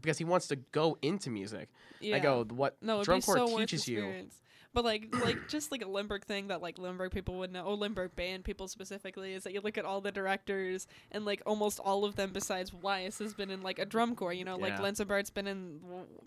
because 0.00 0.18
he 0.18 0.24
wants 0.24 0.48
to 0.48 0.56
go 0.56 0.98
into 1.02 1.30
music. 1.30 1.68
Yeah. 2.00 2.16
I 2.16 2.18
go, 2.18 2.44
what 2.44 2.76
No, 2.82 3.02
drum 3.04 3.22
corps 3.22 3.36
so 3.36 3.58
teaches 3.58 3.88
you. 3.88 4.26
But 4.74 4.84
like, 4.84 5.14
like 5.24 5.36
just 5.48 5.70
like 5.70 5.82
a 5.82 5.88
Lindbergh 5.88 6.24
thing 6.24 6.48
that 6.48 6.60
like 6.60 6.78
Lindbergh 6.78 7.12
people 7.12 7.36
would 7.38 7.52
know, 7.52 7.62
or 7.62 7.76
Lindbergh 7.76 8.16
band 8.16 8.44
people 8.44 8.66
specifically, 8.66 9.32
is 9.32 9.44
that 9.44 9.52
you 9.52 9.60
look 9.60 9.78
at 9.78 9.84
all 9.84 10.00
the 10.00 10.10
directors 10.10 10.88
and 11.12 11.24
like 11.24 11.40
almost 11.46 11.78
all 11.78 12.04
of 12.04 12.16
them 12.16 12.32
besides 12.32 12.72
Weiss 12.74 13.20
has 13.20 13.34
been 13.34 13.50
in 13.50 13.62
like 13.62 13.78
a 13.78 13.86
drum 13.86 14.16
corps. 14.16 14.32
You 14.32 14.44
know, 14.44 14.56
like 14.56 14.72
Yeah. 14.72 14.80
Lenzenbart's 14.80 15.30
been 15.30 15.46
in 15.46 15.80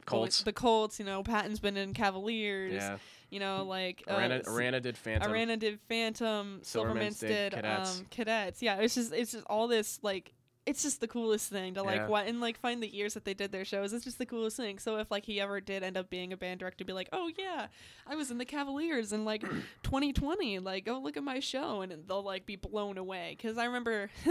Colts. 0.05 0.43
the 0.43 0.53
Colts. 0.53 0.97
You 0.97 1.05
know, 1.05 1.23
Patton's 1.23 1.59
been 1.59 1.75
in 1.75 1.93
Cavaliers. 1.93 2.73
Yeah. 2.73 2.97
You 3.29 3.41
know, 3.41 3.65
like 3.65 4.03
uh, 4.07 4.13
Arana, 4.13 4.41
Arana 4.47 4.79
did 4.79 4.97
Phantom. 4.97 5.29
Arana 5.29 5.57
did 5.57 5.81
Phantom, 5.89 6.61
Silvermans 6.63 6.95
Silvermans 6.95 7.19
did 7.19 7.27
did 7.27 7.53
Cadets. 7.53 7.99
Um, 7.99 8.05
cadets. 8.09 8.61
Yeah, 8.61 8.77
it's 8.77 8.95
just 8.95 9.11
it's 9.11 9.33
just 9.33 9.45
all 9.47 9.67
this 9.67 9.99
like 10.01 10.33
it's 10.67 10.83
just 10.83 10.99
the 11.01 11.07
coolest 11.07 11.49
thing 11.49 11.73
to 11.75 11.81
like 11.81 11.95
Yeah. 11.95 12.07
what 12.07 12.27
and 12.27 12.39
like 12.41 12.59
find 12.59 12.83
the 12.83 12.93
years 12.93 13.13
that 13.15 13.25
they 13.25 13.33
did 13.33 13.51
their 13.51 13.65
shows. 13.65 13.93
It's 13.93 14.03
just 14.03 14.17
the 14.19 14.25
coolest 14.25 14.57
thing. 14.57 14.77
So 14.79 14.97
if 14.97 15.09
like 15.09 15.25
he 15.25 15.39
ever 15.41 15.59
did 15.61 15.81
end 15.81 15.97
up 15.97 16.09
being 16.09 16.33
a 16.33 16.37
band 16.37 16.59
director, 16.59 16.83
be 16.85 16.93
like, 16.93 17.09
oh 17.13 17.31
yeah, 17.37 17.67
I 18.05 18.15
was 18.15 18.29
in 18.31 18.37
the 18.37 18.45
Cavaliers 18.45 19.13
in 19.13 19.25
like 19.25 19.41
2020. 19.83 20.59
Like, 20.59 20.87
oh 20.89 20.99
look 20.99 21.15
at 21.17 21.23
my 21.23 21.39
show, 21.39 21.81
and 21.81 21.93
they'll 22.07 22.21
like 22.21 22.45
be 22.45 22.57
blown 22.57 22.97
away. 22.97 23.37
Cause 23.41 23.57
I 23.57 23.65
remember, 23.65 24.09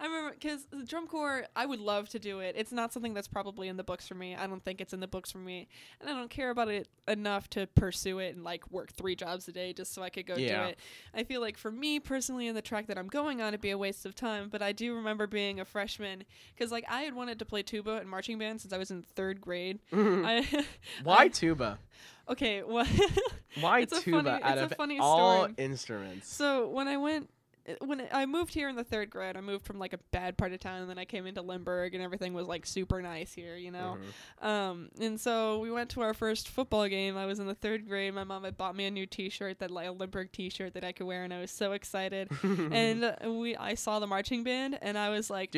I 0.00 0.04
remember 0.06 0.32
because 0.32 0.66
the 0.70 0.84
drum 0.84 1.06
corps, 1.06 1.44
I 1.54 1.66
would 1.66 1.80
love 1.80 2.08
to 2.10 2.18
do 2.18 2.40
it. 2.40 2.54
It's 2.58 2.72
not 2.72 2.92
something 2.92 3.14
that's 3.14 3.28
probably 3.28 3.68
in 3.68 3.76
the 3.76 3.84
books 3.84 4.08
for 4.08 4.14
me. 4.16 4.34
I 4.34 4.46
don't 4.46 4.64
think 4.64 4.80
it's 4.80 4.92
in 4.92 5.00
the 5.00 5.06
books 5.08 5.30
for 5.30 5.38
me, 5.38 5.68
and 6.00 6.10
I 6.10 6.14
don't 6.14 6.30
care 6.30 6.50
about 6.50 6.68
it 6.68 6.88
enough 7.06 7.48
to 7.50 7.66
pursue 7.68 8.18
it 8.18 8.34
and 8.34 8.42
like 8.44 8.68
work 8.70 8.92
three 8.92 9.14
jobs 9.14 9.46
a 9.48 9.52
day 9.52 9.72
just 9.72 9.94
so 9.94 10.02
I 10.02 10.10
could 10.10 10.26
go 10.26 10.36
Yeah. 10.36 10.64
do 10.64 10.70
it. 10.70 10.78
I 11.14 11.22
feel 11.24 11.40
like 11.40 11.56
for 11.56 11.70
me 11.70 12.00
personally, 12.00 12.46
in 12.48 12.54
the 12.54 12.62
track 12.62 12.86
that 12.88 12.98
I'm 12.98 13.08
going 13.08 13.40
on, 13.40 13.48
it'd 13.48 13.60
be 13.60 13.70
a 13.70 13.78
waste 13.78 14.04
of 14.06 14.14
time. 14.16 14.48
But 14.50 14.62
I 14.62 14.72
do 14.72 14.94
remember 14.94 15.26
being 15.26 15.43
a 15.60 15.64
freshman 15.64 16.24
because 16.54 16.70
like 16.72 16.84
I 16.88 17.02
had 17.02 17.14
wanted 17.14 17.38
to 17.40 17.44
play 17.44 17.62
tuba 17.62 17.96
and 17.98 18.08
marching 18.08 18.38
band 18.38 18.60
since 18.60 18.72
I 18.72 18.78
was 18.78 18.90
in 18.90 19.02
third 19.02 19.40
grade. 19.40 19.78
Mm-hmm. 19.92 20.24
I, 20.26 20.64
Why 21.02 21.16
I- 21.24 21.28
tuba? 21.28 21.78
okay, 22.28 22.62
well, 22.62 22.86
Why 23.60 23.80
It's 23.80 23.96
a 23.96 24.00
tuba 24.00 24.22
funny- 24.22 24.42
out 24.42 24.58
it's 24.58 24.72
a 24.72 24.82
of 24.82 24.90
all 25.00 25.38
story. 25.44 25.54
instruments? 25.58 26.28
so 26.32 26.68
when 26.68 26.88
I 26.88 26.96
went. 26.96 27.30
When 27.80 28.02
I 28.12 28.26
moved 28.26 28.52
here 28.52 28.68
in 28.68 28.76
the 28.76 28.84
third 28.84 29.08
grade, 29.08 29.36
I 29.36 29.40
moved 29.40 29.64
from 29.64 29.78
like 29.78 29.94
a 29.94 29.98
bad 30.10 30.36
part 30.36 30.52
of 30.52 30.60
town, 30.60 30.82
and 30.82 30.90
then 30.90 30.98
I 30.98 31.06
came 31.06 31.26
into 31.26 31.40
Lindbergh, 31.40 31.94
and 31.94 32.02
everything 32.02 32.34
was 32.34 32.46
like 32.46 32.66
super 32.66 33.00
nice 33.00 33.32
here, 33.32 33.56
you 33.56 33.70
know. 33.70 33.96
Mhm. 34.42 34.46
Um, 34.46 34.90
and 35.00 35.18
so 35.18 35.60
we 35.60 35.70
went 35.70 35.88
to 35.90 36.02
our 36.02 36.12
first 36.12 36.48
football 36.48 36.86
game. 36.88 37.16
I 37.16 37.24
was 37.24 37.38
in 37.38 37.46
the 37.46 37.54
third 37.54 37.88
grade. 37.88 38.12
My 38.14 38.24
mom 38.24 38.44
had 38.44 38.58
bought 38.58 38.76
me 38.76 38.84
a 38.84 38.90
new 38.90 39.06
T-shirt, 39.06 39.60
that 39.60 39.70
like 39.70 39.88
a 39.88 39.92
Lindbergh 39.92 40.30
T-shirt 40.32 40.74
that 40.74 40.84
I 40.84 40.92
could 40.92 41.06
wear, 41.06 41.24
and 41.24 41.32
I 41.32 41.40
was 41.40 41.50
so 41.50 41.72
excited. 41.72 42.28
and 42.42 43.04
uh, 43.04 43.14
we, 43.30 43.56
I 43.56 43.74
saw 43.74 43.98
the 43.98 44.06
marching 44.06 44.44
band, 44.44 44.78
and 44.82 44.98
I 44.98 45.08
was 45.08 45.30
like, 45.30 45.54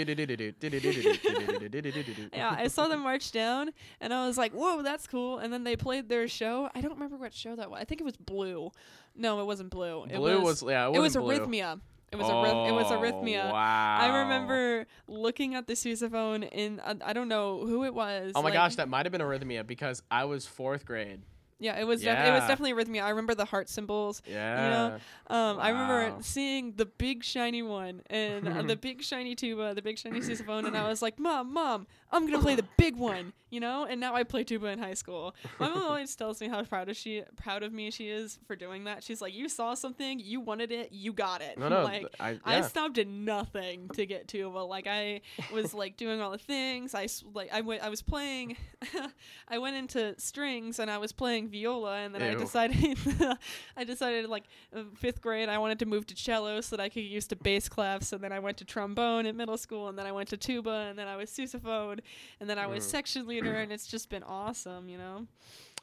yeah, 2.33 2.55
I 2.57 2.69
saw 2.69 2.88
them 2.88 3.01
march 3.01 3.33
down, 3.33 3.71
and 4.01 4.14
I 4.14 4.27
was 4.27 4.38
like, 4.38 4.53
whoa, 4.53 4.83
that's 4.83 5.07
cool. 5.07 5.38
And 5.38 5.53
then 5.53 5.64
they 5.64 5.77
played 5.77 6.09
their 6.09 6.29
show. 6.29 6.71
I 6.75 6.81
don't 6.81 6.95
remember 6.95 7.16
what 7.16 7.35
show 7.35 7.57
that 7.57 7.71
was. 7.71 7.81
I 7.81 7.85
think 7.85 8.01
it 8.01 8.05
was 8.05 8.16
Blue. 8.16 8.71
No, 9.14 9.40
it 9.40 9.45
wasn't 9.45 9.71
Blue. 9.71 10.05
It 10.05 10.16
Blue 10.16 10.40
was, 10.40 10.62
was 10.62 10.71
yeah. 10.71 10.88
It, 10.88 10.97
it 10.97 11.01
was. 11.01 11.16
Arrhythmia. 11.16 11.81
It 12.12 12.16
was 12.16 12.27
arrhyth- 12.29 12.69
it 12.69 12.73
was 12.73 12.87
Oh, 12.90 12.99
Arrhythmia. 13.01 13.51
Wow. 13.53 13.99
I 14.01 14.19
remember 14.23 14.87
looking 15.09 15.55
at 15.55 15.66
the 15.66 15.73
sousaphone 15.75 16.49
in 16.51 16.81
uh, 16.81 16.95
I 17.05 17.12
don't 17.12 17.29
know 17.29 17.66
who 17.66 17.85
it 17.85 17.95
was. 17.95 18.33
Oh 18.35 18.42
my 18.42 18.47
like- 18.51 18.55
gosh, 18.55 18.77
that 18.77 18.88
might 18.88 19.07
have 19.07 19.12
been 19.12 19.21
arrhythmia 19.21 19.66
because 19.66 20.03
I 20.11 20.25
was 20.25 20.47
fourth 20.47 20.85
grade. 20.87 21.23
Yeah, 21.59 21.81
it 21.81 21.85
was. 21.85 22.03
Def- 22.03 22.19
it 22.19 22.31
was 22.33 22.42
definitely 22.47 22.75
arrhythmia. 22.75 23.03
I 23.03 23.09
remember 23.09 23.35
the 23.35 23.47
heart 23.47 23.71
symbols. 23.71 24.21
Yeah. 24.31 24.99
Um, 25.27 25.59
I 25.59 25.71
remember 25.71 26.23
seeing 26.23 26.75
the 26.77 26.85
big 26.85 27.25
shiny 27.25 27.62
one 27.62 28.03
and 28.11 28.47
uh, 28.47 28.61
the 28.62 28.77
big 28.88 29.03
shiny 29.03 29.35
tuba, 29.35 29.75
the 29.75 29.81
big 29.81 29.99
shiny 29.99 30.21
sousaphone, 30.21 30.66
and 30.66 30.77
I 30.77 30.87
was 30.87 31.01
like, 31.01 31.19
"Mom, 31.19 31.55
mom, 31.55 31.87
I'm 32.11 32.27
gonna 32.27 32.42
play 32.42 32.55
the 32.55 32.66
big 32.77 32.97
one," 32.97 33.33
you 33.51 33.61
know. 33.61 33.85
And 33.85 34.01
now 34.01 34.14
I 34.14 34.23
play 34.23 34.45
tuba 34.45 34.66
in 34.66 34.79
high 34.79 34.95
school. 34.95 35.35
My 35.59 35.69
mom 35.69 35.83
always 35.83 36.14
tells 36.16 36.40
me 36.40 36.49
how 36.49 36.62
proud 36.64 36.88
of 36.88 36.97
she 36.97 37.23
proud 37.37 37.62
of 37.62 37.73
me 37.73 37.90
she 37.90 38.09
is 38.09 38.38
for 38.47 38.57
doing 38.57 38.85
that. 38.85 39.03
She's 39.03 39.21
like, 39.21 39.35
"You 39.35 39.49
saw 39.49 39.75
something, 39.75 40.19
you 40.19 40.40
wanted 40.40 40.73
it, 40.73 40.92
you 40.92 41.12
got 41.12 41.42
it." 41.42 41.59
No, 41.59 41.69
no. 41.69 41.85
like. 41.85 42.07
I, 42.21 42.38
I 42.45 42.61
stopped 42.62 42.99
at 42.99 43.09
nothing 43.09 43.88
to 43.90 44.07
get 44.07 44.29
tuba. 44.29 44.59
Like 44.59 44.87
I 44.87 45.23
was 45.53 45.75
like 45.75 45.97
doing 45.97 46.21
all 46.21 46.31
the 46.31 46.38
things. 46.38 46.95
I 46.95 47.09
like 47.35 47.51
I 47.53 47.61
went. 47.61 47.83
I 47.83 47.88
was 47.88 48.03
playing. 48.03 48.57
I 49.49 49.59
went 49.59 49.77
into 49.77 50.14
strings 50.19 50.79
and 50.79 50.90
I 50.90 50.99
was 50.99 51.12
playing 51.12 51.49
viola, 51.49 51.99
and 51.99 52.14
then 52.14 52.23
I 52.23 52.35
decided. 52.35 52.99
I 53.77 53.85
decided 53.85 54.29
like 54.29 54.45
uh, 54.75 54.83
fifth 54.95 55.21
grade 55.21 55.49
I 55.49 55.59
wanted 55.59 55.79
to 55.81 55.87
move 55.87 56.07
to 56.07 56.14
cello 56.14 56.61
so 56.61 56.77
that 56.77 56.83
I 56.83 56.88
could 56.88 57.03
get 57.03 57.11
used 57.11 57.31
to 57.31 57.37
bass 57.37 57.69
clefs, 57.69 58.12
and 58.12 58.23
then 58.23 58.33
I 58.33 58.38
went 58.38 58.57
to 58.59 58.64
trombone 58.64 59.27
in 59.27 59.37
middle 59.37 59.57
school, 59.57 59.88
and 59.88 59.99
then 59.99 60.07
I 60.07 60.12
went 60.12 60.29
to 60.31 60.37
tuba, 60.37 60.87
and 60.88 60.99
then 60.99 61.09
I 61.09 61.16
was 61.16 61.31
sousaphone, 61.31 61.95
and 62.40 62.48
then 62.50 62.59
I 62.59 62.66
was 62.66 62.85
Mm. 62.85 62.90
section 62.90 63.26
leader, 63.26 63.54
and 63.54 63.70
it's 63.72 63.87
just 63.87 64.09
been 64.11 64.22
awesome, 64.22 64.88
you 64.88 64.98
know. 64.98 65.26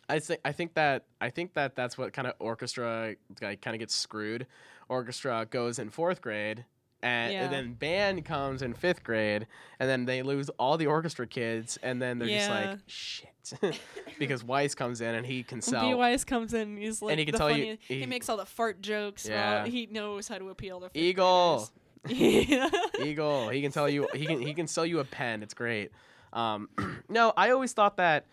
I 0.10 0.19
think 0.19 0.41
I 0.43 0.52
think 0.52 0.73
that 0.73 1.06
I 1.21 1.30
think 1.30 1.54
that 1.54 1.76
that's 1.76 1.97
what 1.97 2.12
kind 2.13 2.28
of 2.28 2.34
orchestra 2.39 3.15
like, 3.41 3.62
kind 3.62 3.76
of 3.76 3.80
gets 3.80 3.95
screwed. 3.95 4.47
Orchestra 4.89 5.47
goes 5.49 5.80
in 5.80 5.89
fourth 5.89 6.21
grade, 6.21 6.65
and, 7.02 7.32
Yeah. 7.34 7.43
and 7.45 7.54
then 7.54 7.73
band 7.73 8.26
comes 8.26 8.62
in 8.62 8.73
fifth 8.73 9.02
grade, 9.04 9.47
and 9.80 9.89
then 9.89 10.04
they 10.06 10.21
lose 10.21 10.49
all 10.60 10.78
the 10.78 10.88
orchestra 10.88 11.26
kids, 11.26 11.78
and 11.82 12.02
then 12.02 12.19
they're 12.19 12.28
just 12.28 12.49
like 12.49 12.80
shit, 12.86 13.30
because 14.19 14.43
Weiss 14.43 14.76
comes 14.76 14.99
in 14.99 15.15
and 15.15 15.26
he 15.26 15.41
can 15.41 15.62
sell. 15.62 15.88
B. 15.88 15.93
Weiss 15.93 16.26
comes 16.26 16.54
in, 16.54 16.76
he's 16.78 17.02
like 17.02 17.12
and 17.12 17.19
he 17.19 17.26
can 17.26 17.32
the 17.34 17.38
tell 17.38 17.52
you- 17.58 17.78
he, 17.88 17.99
he- 18.02 18.06
makes 18.06 18.28
all 18.28 18.38
the 18.38 18.45
fart 18.45 18.82
jokes. 18.82 19.26
Yeah. 19.28 19.65
He 19.65 19.86
knows 19.86 20.28
how 20.28 20.38
to 20.38 20.49
appeal 20.49 20.82
to 20.82 20.89
Eagle. 20.93 21.56
graders. 21.56 21.71
Eagle. 22.10 23.50
He 23.50 23.62
can 23.62 23.72
tell 23.72 23.89
you. 23.89 24.08
He 24.13 24.26
can. 24.26 24.42
He 24.42 24.54
can 24.54 24.68
sell 24.68 24.86
you 24.86 25.00
a 25.00 25.06
pen. 25.06 25.42
It's 25.44 25.54
great. 25.54 25.92
Um, 26.34 26.70
no, 27.10 27.34
I 27.38 27.52
always 27.52 27.74
thought 27.74 27.98
that. 27.98 28.26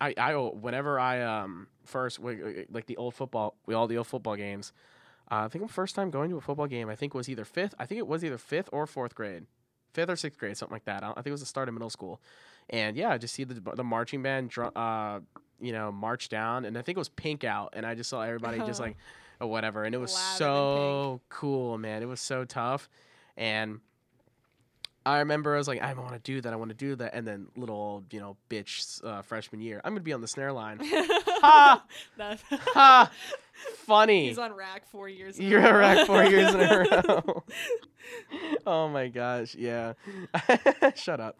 I, 0.00 0.14
I 0.16 0.34
whenever 0.36 1.00
I 1.00 1.22
um 1.22 1.66
first 1.84 2.20
like 2.20 2.86
the 2.86 2.96
old 2.96 3.14
football 3.14 3.56
we 3.66 3.74
all 3.74 3.88
the 3.88 3.98
old 3.98 4.06
football 4.06 4.36
games. 4.36 4.72
Uh, 5.28 5.44
I 5.44 5.48
think 5.48 5.66
the 5.66 5.72
first 5.72 5.94
time 5.94 6.10
going 6.10 6.30
to 6.30 6.36
a 6.36 6.40
football 6.40 6.66
game 6.68 6.88
I 6.88 6.94
think 6.94 7.14
was 7.14 7.28
either 7.28 7.44
fifth. 7.44 7.74
I 7.78 7.86
think 7.86 7.98
it 7.98 8.06
was 8.06 8.24
either 8.24 8.38
fifth 8.38 8.68
or 8.72 8.86
fourth 8.86 9.14
grade, 9.14 9.46
fifth 9.92 10.08
or 10.08 10.16
sixth 10.16 10.38
grade, 10.38 10.56
something 10.56 10.74
like 10.74 10.84
that. 10.84 11.02
I, 11.02 11.10
I 11.10 11.14
think 11.14 11.28
it 11.28 11.32
was 11.32 11.40
the 11.40 11.46
start 11.46 11.68
of 11.68 11.74
middle 11.74 11.90
school, 11.90 12.20
and 12.68 12.96
yeah, 12.96 13.10
I 13.10 13.18
just 13.18 13.34
see 13.34 13.44
the 13.44 13.60
the 13.74 13.84
marching 13.84 14.22
band, 14.22 14.52
uh, 14.56 15.20
you 15.60 15.72
know, 15.72 15.90
march 15.92 16.28
down, 16.28 16.64
and 16.64 16.78
I 16.78 16.82
think 16.82 16.96
it 16.96 17.00
was 17.00 17.08
pink 17.08 17.42
out, 17.44 17.70
and 17.74 17.84
I 17.84 17.94
just 17.94 18.10
saw 18.10 18.22
everybody 18.22 18.58
just 18.58 18.80
like, 18.86 18.96
or 19.40 19.46
whatever, 19.48 19.84
and 19.84 19.94
it 19.94 19.98
was 19.98 20.12
than 20.14 20.36
so 20.38 21.20
cool, 21.28 21.78
man. 21.78 22.02
It 22.02 22.06
was 22.06 22.20
so 22.20 22.44
tough, 22.44 22.88
and 23.36 23.80
I 25.06 25.20
remember 25.20 25.54
I 25.54 25.58
was 25.58 25.66
like, 25.66 25.80
I 25.80 25.94
want 25.94 26.12
to 26.12 26.18
do 26.20 26.40
that, 26.42 26.52
I 26.52 26.56
want 26.56 26.68
to 26.70 26.76
do 26.76 26.94
that, 26.96 27.14
and 27.14 27.26
then 27.26 27.46
little 27.56 28.04
you 28.10 28.20
know, 28.20 28.36
bitch 28.50 29.02
uh, 29.04 29.22
freshman 29.22 29.60
year, 29.62 29.80
I'm 29.82 29.92
gonna 29.92 30.02
be 30.02 30.12
on 30.12 30.20
the 30.20 30.28
snare 30.28 30.52
line. 30.52 30.80
Ha! 31.42 31.82
Ha! 32.50 33.10
Funny. 33.86 34.28
He's 34.28 34.38
on 34.38 34.52
rack 34.54 34.86
four 34.86 35.08
years. 35.08 35.38
in 35.38 35.46
You're 35.46 35.60
a 35.60 35.72
row. 35.72 35.78
rack 35.78 36.06
four 36.06 36.24
years 36.24 36.54
in 36.54 36.60
a 36.60 36.78
row. 36.90 37.44
oh 38.66 38.88
my 38.88 39.08
gosh, 39.08 39.54
yeah. 39.54 39.94
Shut 40.94 41.18
up. 41.20 41.38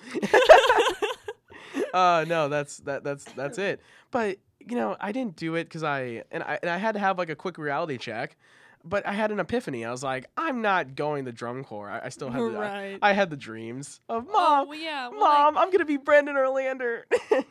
uh 1.92 2.24
no, 2.26 2.48
that's 2.48 2.78
that 2.78 3.04
that's 3.04 3.24
that's 3.32 3.58
it. 3.58 3.80
But 4.10 4.38
you 4.66 4.76
know, 4.76 4.96
I 5.00 5.12
didn't 5.12 5.36
do 5.36 5.54
it 5.54 5.64
because 5.64 5.82
I 5.82 6.24
and 6.30 6.42
I 6.42 6.58
and 6.62 6.70
I 6.70 6.76
had 6.76 6.92
to 6.92 6.98
have 6.98 7.18
like 7.18 7.30
a 7.30 7.36
quick 7.36 7.58
reality 7.58 7.98
check. 7.98 8.36
But 8.82 9.06
I 9.06 9.12
had 9.12 9.30
an 9.30 9.38
epiphany. 9.40 9.84
I 9.84 9.90
was 9.90 10.02
like, 10.02 10.24
I'm 10.38 10.62
not 10.62 10.94
going 10.96 11.26
the 11.26 11.32
drum 11.32 11.64
corps. 11.64 11.90
I, 11.90 12.06
I 12.06 12.08
still 12.08 12.30
had 12.30 12.40
the, 12.40 12.46
I- 12.46 12.82
right. 12.92 12.98
I, 13.02 13.12
had 13.12 13.28
the 13.28 13.36
dreams 13.36 14.00
of 14.08 14.26
oh, 14.26 14.32
mom. 14.32 14.68
well, 14.68 14.78
yeah. 14.78 15.08
Well, 15.08 15.20
Mom, 15.20 15.58
I'm 15.58 15.70
gonna 15.70 15.84
be 15.84 15.98
Brandon 15.98 16.34
Olander. 16.34 17.02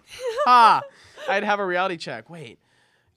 ha! 0.45 0.81
I'd 1.29 1.43
have 1.43 1.59
a 1.59 1.65
reality 1.65 1.97
check. 1.97 2.31
Wait, 2.31 2.57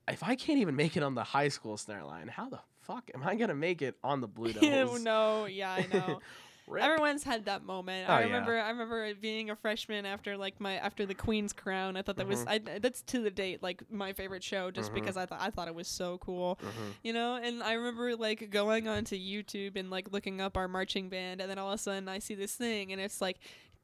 if 0.09 0.23
I 0.23 0.35
can't 0.35 0.59
even 0.59 0.77
make 0.77 0.95
it 0.99 1.03
on 1.03 1.15
the 1.15 1.25
high 1.25 1.49
school 1.49 1.79
snare 1.79 2.05
line, 2.05 2.29
how 2.29 2.51
the 2.51 2.61
fuck 2.83 3.11
am 3.15 3.23
I 3.23 3.35
gonna 3.35 3.55
make 3.55 3.81
it 3.81 3.97
on 4.05 4.21
the 4.21 4.29
Blue 4.29 4.49
Like, 4.53 4.61
Devils? 4.61 5.03
No, 5.03 5.47
yeah, 5.47 5.73
I 5.73 5.87
know. 5.91 6.21
Rip. 6.69 6.85
Everyone's 6.85 7.25
had 7.25 7.47
that 7.47 7.65
moment. 7.65 8.09
Oh, 8.09 8.13
I 8.15 8.21
yeah. 8.21 8.27
remember. 8.27 8.59
I 8.59 8.71
remember 8.71 9.13
being 9.15 9.51
a 9.51 9.57
freshman 9.57 10.07
after 10.07 10.37
like 10.37 10.61
my 10.61 10.75
after 10.77 11.05
the 11.07 11.15
Queen's 11.15 11.53
Crown. 11.53 11.97
I 11.97 12.03
thought 12.03 12.17
that 12.17 12.29
was 12.29 12.45
I, 12.47 12.59
that's 12.59 13.03
to 13.03 13.21
the 13.21 13.31
date 13.31 13.63
like 13.63 13.83
my 13.91 14.13
favorite 14.13 14.43
show 14.45 14.71
just 14.71 14.91
Mhm. 14.91 14.95
because 14.95 15.17
I 15.17 15.27
thought 15.27 15.41
I 15.43 15.51
thought 15.51 15.69
it 15.69 15.75
was 15.75 15.89
so 15.89 16.19
cool. 16.19 16.59
Mhm. 16.63 16.71
You 17.03 17.13
know, 17.13 17.35
and 17.37 17.63
I 17.63 17.73
remember 17.75 18.15
like 18.17 18.51
going 18.51 18.87
onto 18.89 19.17
YouTube 19.17 19.77
and 19.77 19.91
like 19.91 20.13
looking 20.13 20.41
up 20.41 20.57
our 20.57 20.69
marching 20.69 21.09
band, 21.09 21.41
and 21.41 21.51
then 21.51 21.59
all 21.59 21.69
of 21.69 21.75
a 21.75 21.79
sudden 21.79 22.09
I 22.09 22.19
see 22.21 22.35
this 22.35 22.55
thing, 22.55 22.93
and 22.93 23.01
it's 23.01 23.21
like 23.21 23.39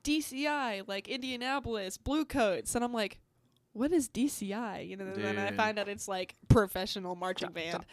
DCI, 0.05 0.83
like 0.87 1.09
Indianapolis, 1.09 1.97
Bluecoats, 1.99 2.75
and 2.75 2.85
I'm 2.85 2.93
like, 2.93 3.19
what 3.73 3.93
is 3.93 4.09
DCI? 4.09 4.89
You 4.89 4.97
know, 4.97 5.05
and 5.07 5.17
then 5.25 5.39
I 5.39 5.51
find 5.53 5.79
out 5.79 5.89
it's 5.89 6.09
like 6.09 6.35
professional 6.49 7.17
marching 7.17 7.51
band. 7.53 7.85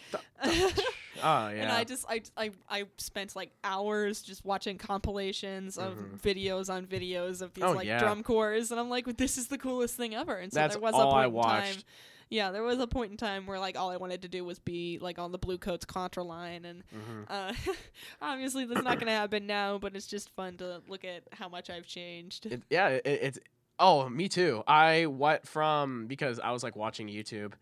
Oh 1.22 1.48
yeah. 1.48 1.62
And 1.62 1.72
I 1.72 1.84
just 1.84 2.04
I, 2.08 2.22
I 2.36 2.50
I 2.68 2.84
spent 2.98 3.34
like 3.36 3.50
hours 3.64 4.22
just 4.22 4.44
watching 4.44 4.78
compilations 4.78 5.78
of 5.78 5.94
Mhm. 5.94 6.20
videos 6.20 6.72
on 6.72 6.86
videos 6.86 7.42
of 7.42 7.54
these 7.54 7.64
Oh, 7.64 7.72
like 7.72 7.86
yeah. 7.86 7.98
drum 7.98 8.22
corps, 8.22 8.52
and 8.54 8.72
I'm 8.80 8.88
like, 8.90 9.04
this 9.16 9.38
is 9.38 9.48
the 9.48 9.58
coolest 9.58 9.96
thing 9.96 10.14
ever. 10.14 10.34
And 10.36 10.52
so 10.52 10.60
That's 10.60 10.74
there 10.74 10.82
was 10.82 10.94
a 10.94 10.98
point 11.04 11.24
I 11.24 11.26
in 11.26 11.42
time. 11.42 11.82
Yeah, 12.28 12.50
there 12.50 12.64
was 12.64 12.80
a 12.80 12.88
point 12.88 13.12
in 13.12 13.16
time 13.16 13.46
where 13.46 13.60
like 13.60 13.78
all 13.78 13.90
I 13.90 13.98
wanted 13.98 14.22
to 14.22 14.28
do 14.28 14.44
was 14.44 14.58
be 14.58 14.98
like 15.00 15.18
on 15.18 15.30
the 15.30 15.38
Bluecoats 15.38 15.84
contra 15.84 16.24
line, 16.24 16.64
and 16.64 16.82
Mhm. 16.92 17.24
uh, 17.28 17.52
obviously 18.20 18.64
that's 18.64 18.82
not 18.82 18.98
gonna 18.98 19.12
happen 19.12 19.46
now. 19.46 19.78
But 19.78 19.94
it's 19.94 20.06
just 20.08 20.30
fun 20.30 20.56
to 20.58 20.82
look 20.88 21.04
at 21.04 21.22
how 21.32 21.48
much 21.48 21.70
I've 21.70 21.86
changed. 21.86 22.46
It, 22.46 22.62
yeah, 22.68 22.88
it, 22.88 23.02
it's 23.06 23.38
oh, 23.78 24.08
me 24.08 24.28
too. 24.28 24.64
I 24.66 25.06
went 25.06 25.46
from 25.46 26.06
because 26.06 26.40
I 26.40 26.50
was 26.50 26.62
like 26.64 26.74
watching 26.74 27.06
YouTube, 27.08 27.52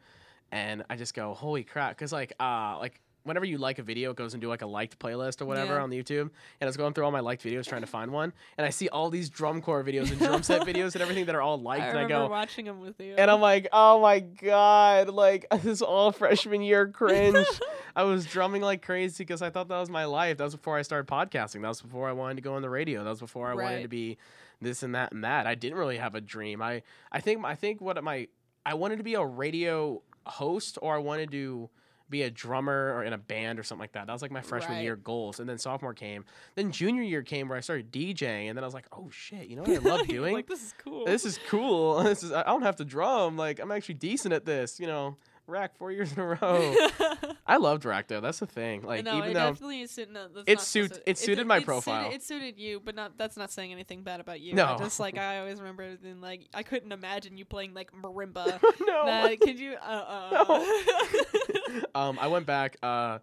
and 0.50 0.82
I 0.88 0.96
just 0.96 1.12
go, 1.14 1.34
holy 1.34 1.62
crap, 1.64 1.90
because 1.96 2.12
like 2.12 2.32
uh 2.40 2.78
like 2.80 3.02
whenever 3.24 3.44
you 3.44 3.58
like 3.58 3.78
a 3.78 3.82
video, 3.82 4.10
it 4.10 4.16
goes 4.16 4.34
into 4.34 4.48
like 4.48 4.62
a 4.62 4.66
liked 4.66 4.98
playlist 4.98 5.40
or 5.40 5.46
whatever 5.46 5.74
Yeah. 5.74 5.82
on 5.82 5.90
the 5.90 6.00
YouTube, 6.02 6.20
and 6.20 6.30
I 6.62 6.66
was 6.66 6.76
going 6.76 6.92
through 6.94 7.04
all 7.04 7.10
my 7.10 7.20
liked 7.20 7.42
videos 7.42 7.66
trying 7.66 7.80
to 7.80 7.86
find 7.86 8.10
one, 8.12 8.32
and 8.56 8.66
I 8.66 8.70
see 8.70 8.88
all 8.88 9.10
these 9.10 9.28
drum 9.28 9.60
corps 9.60 9.82
videos 9.82 10.10
and 10.10 10.18
drum 10.18 10.42
set 10.42 10.62
videos 10.66 10.94
and 10.94 11.02
everything 11.02 11.24
that 11.26 11.34
are 11.34 11.42
all 11.42 11.60
liked, 11.60 11.82
I 11.82 11.88
and 11.88 11.98
I 11.98 12.02
remember 12.02 12.26
go. 12.26 12.30
watching 12.30 12.66
them 12.66 12.80
with 12.80 13.00
you. 13.00 13.14
And 13.18 13.30
I'm 13.30 13.40
like, 13.40 13.66
oh 13.72 14.00
my 14.00 14.20
god, 14.20 15.08
like 15.08 15.46
this 15.52 15.64
is 15.66 15.82
all 15.82 16.12
freshman 16.12 16.62
year 16.62 16.86
cringe. 16.86 17.46
I 17.96 18.02
was 18.04 18.26
drumming 18.26 18.62
like 18.62 18.82
crazy 18.82 19.24
because 19.24 19.40
I 19.42 19.50
thought 19.50 19.68
that 19.68 19.78
was 19.78 19.88
my 19.90 20.04
life. 20.04 20.36
That 20.38 20.44
was 20.44 20.56
before 20.56 20.76
I 20.76 20.82
started 20.82 21.06
podcasting. 21.10 21.62
That 21.62 21.68
was 21.68 21.80
before 21.80 22.08
I 22.08 22.12
wanted 22.12 22.34
to 22.36 22.40
go 22.42 22.54
on 22.54 22.62
the 22.62 22.70
radio. 22.70 23.04
That 23.04 23.10
was 23.10 23.20
before 23.20 23.48
I 23.50 23.54
wanted 23.54 23.82
to 23.82 23.88
be 23.88 24.18
this 24.60 24.82
and 24.82 24.94
that 24.94 25.12
and 25.12 25.22
that. 25.24 25.46
I 25.46 25.54
didn't 25.54 25.78
really 25.78 25.98
have 25.98 26.14
a 26.14 26.20
dream. 26.20 26.60
I 26.60 26.82
I 27.12 27.20
think 27.20 27.44
I 27.44 27.54
think 27.54 27.80
what 27.80 28.02
my 28.02 28.28
I 28.66 28.74
wanted 28.74 28.96
to 28.96 29.02
be 29.04 29.14
a 29.14 29.24
radio 29.24 30.02
host 30.26 30.78
or 30.82 30.94
I 30.94 30.98
wanted 30.98 31.30
to 31.32 31.68
be 32.10 32.22
a 32.22 32.30
drummer 32.30 32.92
or 32.94 33.02
in 33.04 33.12
a 33.12 33.18
band 33.18 33.58
or 33.58 33.62
something 33.62 33.80
like 33.80 33.92
that. 33.92 34.06
That 34.06 34.12
was 34.12 34.20
like 34.22 34.30
my 34.30 34.42
freshman 34.42 34.76
Right. 34.76 34.82
year 34.82 34.94
goals. 34.96 35.40
And 35.40 35.48
then 35.48 35.58
sophomore 35.58 35.94
came. 35.94 36.24
Then 36.54 36.70
junior 36.70 37.02
year 37.02 37.22
came 37.22 37.48
where 37.48 37.56
I 37.56 37.60
started 37.62 37.90
DJing 37.90 38.48
and 38.48 38.56
then 38.56 38.62
I 38.62 38.66
was 38.66 38.74
like, 38.74 38.86
"Oh 38.92 39.08
shit, 39.10 39.48
you 39.48 39.56
know 39.56 39.62
what 39.62 39.70
I 39.70 39.78
love 39.96 40.06
doing? 40.08 40.34
like 40.34 40.46
this 40.46 40.62
is 40.62 40.74
cool. 40.84 41.06
this 41.06 41.24
is 41.24 41.38
cool. 41.48 42.02
This 42.04 42.22
is 42.22 42.32
I 42.32 42.42
don't 42.44 42.62
have 42.62 42.76
to 42.76 42.84
drum. 42.84 43.36
Like 43.36 43.58
I'm 43.58 43.70
actually 43.72 43.94
decent 43.96 44.34
at 44.34 44.44
this. 44.44 44.78
You 44.78 44.86
know, 44.86 45.16
rack 45.46 45.76
four 45.76 45.92
years 45.92 46.12
in 46.12 46.20
a 46.20 46.26
row. 46.26 46.74
I 47.46 47.56
loved 47.56 47.84
rack 47.84 48.08
though. 48.08 48.20
That's 48.20 48.38
the 48.38 48.46
thing. 48.46 48.82
Like 48.82 49.04
no, 49.04 49.18
even 49.18 49.30
it 49.30 49.34
though 49.34 49.50
definitely 49.50 49.82
is 49.82 49.98
no, 50.10 50.28
It 50.46 50.60
suit- 50.60 50.94
to- 50.94 51.10
it 51.10 51.18
suited 51.18 51.46
my 51.46 51.56
suited- 51.56 51.66
profile. 51.66 52.10
It 52.10 52.22
suited 52.22 52.58
you, 52.58 52.80
but 52.84 52.94
not. 52.94 53.18
That's 53.18 53.36
not 53.36 53.50
saying 53.50 53.72
anything 53.72 54.02
bad 54.02 54.20
about 54.20 54.40
you. 54.40 54.54
No. 54.54 54.66
I 54.66 54.78
just 54.78 55.00
like 55.00 55.18
I 55.18 55.40
always 55.40 55.58
remember, 55.58 55.96
then 55.96 56.20
like 56.20 56.48
I 56.54 56.62
couldn't 56.62 56.92
imagine 56.92 57.36
you 57.36 57.44
playing 57.44 57.74
like 57.74 57.90
marimba. 57.92 58.60
no. 58.86 59.06
That, 59.06 59.40
could 59.40 59.58
you? 59.58 59.74
Uh, 59.74 60.44
uh. 60.48 61.80
um, 61.94 62.18
I 62.20 62.28
went 62.28 62.46
back. 62.46 62.76
Uh, 62.82 63.18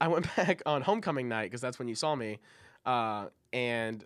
I 0.00 0.08
went 0.08 0.34
back 0.36 0.62
on 0.66 0.82
homecoming 0.82 1.28
night 1.28 1.44
because 1.44 1.60
that's 1.60 1.78
when 1.78 1.88
you 1.88 1.94
saw 1.94 2.14
me. 2.14 2.38
Uh, 2.84 3.26
and 3.52 4.04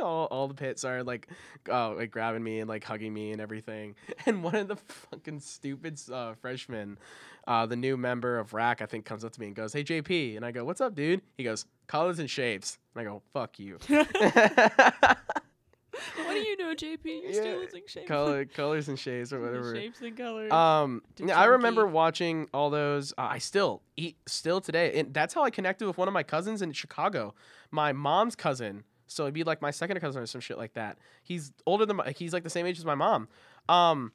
all, 0.00 0.26
all 0.26 0.48
the 0.48 0.54
pits 0.54 0.84
are 0.84 1.02
like, 1.02 1.28
uh, 1.70 1.94
like 1.94 2.10
grabbing 2.10 2.42
me 2.42 2.60
and 2.60 2.68
like 2.68 2.84
hugging 2.84 3.14
me 3.14 3.32
and 3.32 3.40
everything. 3.40 3.94
And 4.26 4.42
one 4.42 4.56
of 4.56 4.68
the 4.68 4.76
fucking 4.76 5.40
stupid 5.40 5.98
uh, 6.12 6.34
freshmen, 6.34 6.98
uh, 7.46 7.66
the 7.66 7.76
new 7.76 7.96
member 7.96 8.38
of 8.38 8.52
RAC, 8.52 8.82
I 8.82 8.86
think, 8.86 9.04
comes 9.04 9.24
up 9.24 9.32
to 9.32 9.40
me 9.40 9.46
and 9.48 9.56
goes, 9.56 9.72
"Hey 9.72 9.84
JP," 9.84 10.36
and 10.36 10.44
I 10.44 10.52
go, 10.52 10.64
"What's 10.64 10.80
up, 10.80 10.94
dude?" 10.94 11.22
He 11.38 11.44
goes, 11.44 11.64
"Colors 11.86 12.18
and 12.18 12.28
shapes." 12.28 12.78
And 12.94 13.00
I 13.00 13.04
go, 13.10 13.22
"Fuck 13.32 13.58
you." 13.58 13.78
what 13.88 14.06
do 16.32 16.38
you 16.38 16.56
know, 16.56 16.74
JP? 16.74 17.04
You're 17.04 17.30
Yeah, 17.30 17.40
still 17.40 17.58
losing 17.58 17.82
shape. 17.86 18.06
Color, 18.06 18.44
colors 18.46 18.88
and 18.88 18.98
shades 18.98 19.32
or 19.32 19.40
whatever. 19.40 19.74
Shapes 19.74 20.00
and 20.00 20.16
colors. 20.16 20.52
Um, 20.52 21.02
yeah, 21.18 21.38
I 21.38 21.46
remember 21.46 21.86
watching 21.86 22.48
all 22.54 22.70
those. 22.70 23.12
Uh, 23.18 23.22
I 23.22 23.38
still 23.38 23.82
eat 23.96 24.16
still 24.26 24.60
today, 24.60 24.98
and 24.98 25.12
that's 25.12 25.34
how 25.34 25.42
I 25.42 25.50
connected 25.50 25.86
with 25.86 25.98
one 25.98 26.08
of 26.08 26.14
my 26.14 26.22
cousins 26.22 26.62
in 26.62 26.72
Chicago. 26.72 27.34
My 27.70 27.92
mom's 27.92 28.36
cousin, 28.36 28.84
so 29.10 29.24
it'd 29.24 29.34
be 29.34 29.42
like 29.42 29.60
my 29.60 29.72
second 29.72 29.98
cousin 30.00 30.22
or 30.22 30.26
some 30.26 30.40
shit 30.40 30.56
like 30.56 30.74
that. 30.74 30.96
He's 31.24 31.52
older 31.66 31.84
than 31.84 31.96
my, 31.96 32.14
he's 32.16 32.32
like 32.32 32.44
the 32.44 32.50
same 32.50 32.64
age 32.64 32.78
as 32.78 32.84
my 32.84 32.94
mom. 32.94 33.28
Um, 33.68 34.12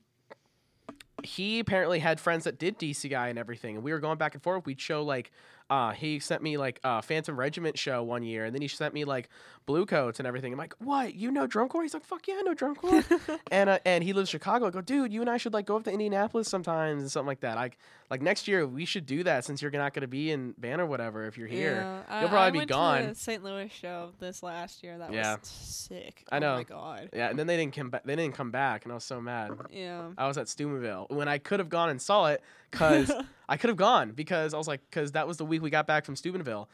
he 1.22 1.60
apparently 1.60 2.00
had 2.00 2.20
friends 2.20 2.46
that 2.46 2.58
did 2.58 2.80
DCI 2.80 3.30
and 3.30 3.38
everything, 3.38 3.76
and 3.76 3.84
we 3.84 3.92
were 3.92 4.00
going 4.00 4.18
back 4.18 4.36
and 4.36 4.42
forth. 4.42 4.66
We'd 4.66 4.80
show 4.80 5.04
like, 5.04 5.32
uh, 5.70 5.92
he 5.92 6.20
sent 6.20 6.42
me 6.44 6.58
like 6.58 6.80
a 6.84 7.02
Phantom 7.02 7.38
Regiment 7.40 7.78
show 7.78 8.04
one 8.04 8.24
year, 8.24 8.46
and 8.46 8.54
then 8.54 8.62
he 8.62 8.68
sent 8.68 8.94
me 8.94 9.04
like 9.06 9.30
Bluecoats 9.66 10.20
and 10.20 10.28
everything. 10.28 10.54
I'm 10.54 10.60
like, 10.60 10.76
what? 10.78 11.16
You 11.16 11.32
know 11.32 11.48
drum 11.48 11.70
corps? 11.70 11.82
He's 11.82 11.94
like, 11.94 12.06
fuck 12.06 12.28
yeah, 12.28 12.36
I 12.38 12.42
know 12.44 12.54
drum 12.54 12.76
corps. 12.76 13.04
and 13.52 13.70
uh, 13.70 13.80
and 13.86 14.04
he 14.04 14.14
lives 14.14 14.30
in 14.30 14.40
Chicago. 14.40 14.68
I 14.68 14.70
go, 14.70 14.82
dude, 14.82 15.12
you 15.12 15.22
and 15.22 15.30
I 15.30 15.38
should 15.38 15.54
like 15.54 15.66
go 15.66 15.76
up 15.78 15.84
to 15.86 15.92
Indianapolis 15.92 16.48
sometimes 16.48 17.02
and 17.02 17.12
something 17.12 17.28
like 17.28 17.40
that. 17.40 17.56
Like 17.56 17.78
like 18.12 18.22
next 18.22 18.48
year 18.48 18.68
we 18.68 18.86
should 18.86 19.08
do 19.08 19.24
that 19.24 19.44
since 19.46 19.62
you're 19.64 19.72
not 19.72 19.94
going 19.96 20.02
to 20.02 20.08
be 20.08 20.30
in 20.30 20.52
band 20.60 20.82
or 20.82 20.86
whatever 20.86 21.26
if 21.26 21.36
you're 21.38 21.48
here. 21.48 21.78
Yeah, 22.10 22.20
You'll 22.20 22.30
probably 22.30 22.48
I 22.48 22.52
be 22.52 22.58
went 22.60 22.70
gone. 22.70 23.02
To 23.02 23.08
the 23.10 23.16
St. 23.16 23.44
Louis 23.44 23.70
show 23.70 24.12
this 24.20 24.44
last 24.44 24.84
year. 24.84 25.00
That 25.00 25.12
Yeah. 25.12 25.38
was 25.38 25.48
sick. 25.48 26.24
I 26.32 26.38
Oh 26.38 26.40
know. 26.40 26.56
my 26.58 26.64
god. 26.64 27.10
Yeah, 27.12 27.30
and 27.30 27.40
then 27.40 27.48
they 27.48 27.58
didn't 27.58 27.76
come 27.76 27.90
back. 27.90 28.04
They 28.04 28.16
didn't 28.16 28.36
come 28.36 28.52
back, 28.52 28.84
and 28.84 28.92
I 28.92 28.96
was 28.96 29.04
so 29.04 29.20
mad. 29.20 29.50
Yeah. 29.72 30.10
I 30.18 30.28
was 30.28 30.38
at 30.38 30.48
Steubenville 30.48 31.08
when 31.10 31.28
I 31.28 31.40
could 31.40 31.60
have 31.60 31.70
gone 31.70 31.90
and 31.90 32.00
saw 32.00 32.28
it 32.28 32.44
because 32.76 33.12
I 33.50 33.58
could 33.58 33.70
have 33.70 33.78
gone 33.78 34.12
because 34.12 34.54
I 34.54 34.58
was 34.58 34.68
like 34.68 34.82
because 34.90 35.14
that 35.14 35.28
was 35.28 35.38
the 35.38 35.46
week 35.46 35.62
we 35.62 35.70
got 35.70 35.88
back 35.88 36.06
from 36.06 36.16
Steubenville, 36.16 36.70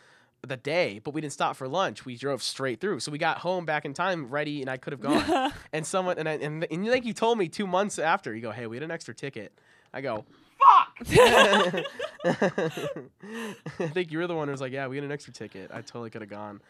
the 0.47 0.57
day, 0.57 0.99
but 1.03 1.13
we 1.13 1.21
didn't 1.21 1.33
stop 1.33 1.55
for 1.55 1.67
lunch. 1.67 2.05
We 2.05 2.17
drove 2.17 2.41
straight 2.41 2.81
through, 2.81 2.99
so 3.01 3.11
we 3.11 3.17
got 3.17 3.39
home 3.39 3.65
back 3.65 3.85
in 3.85 3.93
time, 3.93 4.27
ready, 4.29 4.61
and 4.61 4.69
I 4.69 4.77
could 4.77 4.93
have 4.93 5.01
gone. 5.01 5.53
and 5.73 5.85
someone 5.85 6.17
and 6.17 6.27
I, 6.27 6.33
and 6.33 6.65
and 6.69 6.87
like 6.87 7.05
you 7.05 7.13
told 7.13 7.37
me 7.37 7.47
two 7.47 7.67
months 7.67 7.99
after, 7.99 8.33
you 8.35 8.41
go, 8.41 8.51
hey, 8.51 8.67
we 8.67 8.75
had 8.75 8.83
an 8.83 8.91
extra 8.91 9.13
ticket. 9.13 9.53
I 9.93 10.01
go, 10.01 10.25
fuck. 10.57 11.07
I 12.25 13.87
think 13.89 14.11
you 14.11 14.19
were 14.19 14.27
the 14.27 14.35
one 14.35 14.47
who 14.47 14.51
was 14.51 14.61
like, 14.61 14.71
yeah, 14.71 14.87
we 14.87 14.97
had 14.97 15.03
an 15.03 15.11
extra 15.11 15.33
ticket. 15.33 15.69
I 15.73 15.81
totally 15.81 16.09
could 16.09 16.21
have 16.21 16.29
gone. 16.29 16.61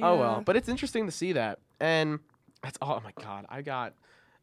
Oh 0.00 0.16
well, 0.16 0.42
but 0.44 0.56
it's 0.56 0.68
interesting 0.68 1.06
to 1.06 1.12
see 1.12 1.32
that, 1.32 1.58
and 1.78 2.20
that's 2.62 2.78
oh 2.80 3.00
my 3.04 3.12
god, 3.20 3.44
I 3.48 3.62
got. 3.62 3.94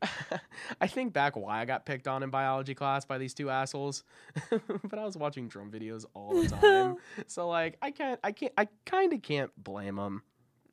I 0.81 0.87
think 0.87 1.13
back 1.13 1.35
why 1.35 1.61
I 1.61 1.65
got 1.65 1.85
picked 1.85 2.07
on 2.07 2.23
in 2.23 2.29
biology 2.29 2.75
class 2.75 3.05
by 3.05 3.17
these 3.17 3.33
two 3.33 3.49
assholes, 3.49 4.03
but 4.49 4.99
I 4.99 5.05
was 5.05 5.17
watching 5.17 5.47
drum 5.47 5.71
videos 5.71 6.05
all 6.13 6.41
the 6.41 6.49
time, 6.49 6.97
so 7.27 7.47
like 7.47 7.77
I 7.81 7.91
can't, 7.91 8.19
I 8.23 8.31
can't, 8.31 8.53
I 8.57 8.67
kind 8.85 9.13
of 9.13 9.21
can't 9.21 9.51
blame 9.61 9.95
them. 9.95 10.23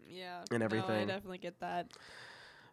Yeah. 0.08 0.42
and 0.50 0.62
No, 0.98 1.12
I 1.12 1.16
definitely 1.16 1.38
get 1.38 1.60
that. 1.60 1.92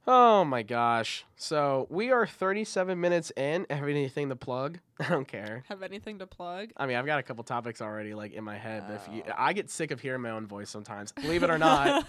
Oh 0.08 0.44
my 0.44 0.64
gosh! 0.64 1.26
So 1.36 1.86
we 1.92 2.12
are 2.12 2.26
37 2.26 3.00
minutes 3.00 3.32
in. 3.38 3.68
Have 3.70 3.88
anything 3.88 4.30
to 4.30 4.36
plug? 4.36 4.80
I 5.00 5.08
don't 5.10 5.28
care. 5.28 5.64
Have 5.70 5.84
anything 5.84 6.18
to 6.20 6.28
plug? 6.28 6.70
I 6.76 6.88
mean, 6.88 6.98
I've 6.98 7.06
got 7.06 7.20
a 7.20 7.24
couple 7.24 7.44
topics 7.44 7.82
already 7.82 8.16
like 8.16 8.34
in 8.34 8.44
my 8.44 8.58
head. 8.58 8.84
But 8.88 8.96
if 8.96 9.08
you, 9.14 9.24
Oh. 9.28 9.34
I 9.38 9.54
get 9.54 9.70
sick 9.70 9.92
of 9.92 10.00
hearing 10.02 10.22
my 10.22 10.32
own 10.32 10.48
voice 10.48 10.72
sometimes. 10.72 11.12
Believe 11.12 11.44
it 11.44 11.52
or 11.52 11.60
not, 11.60 12.06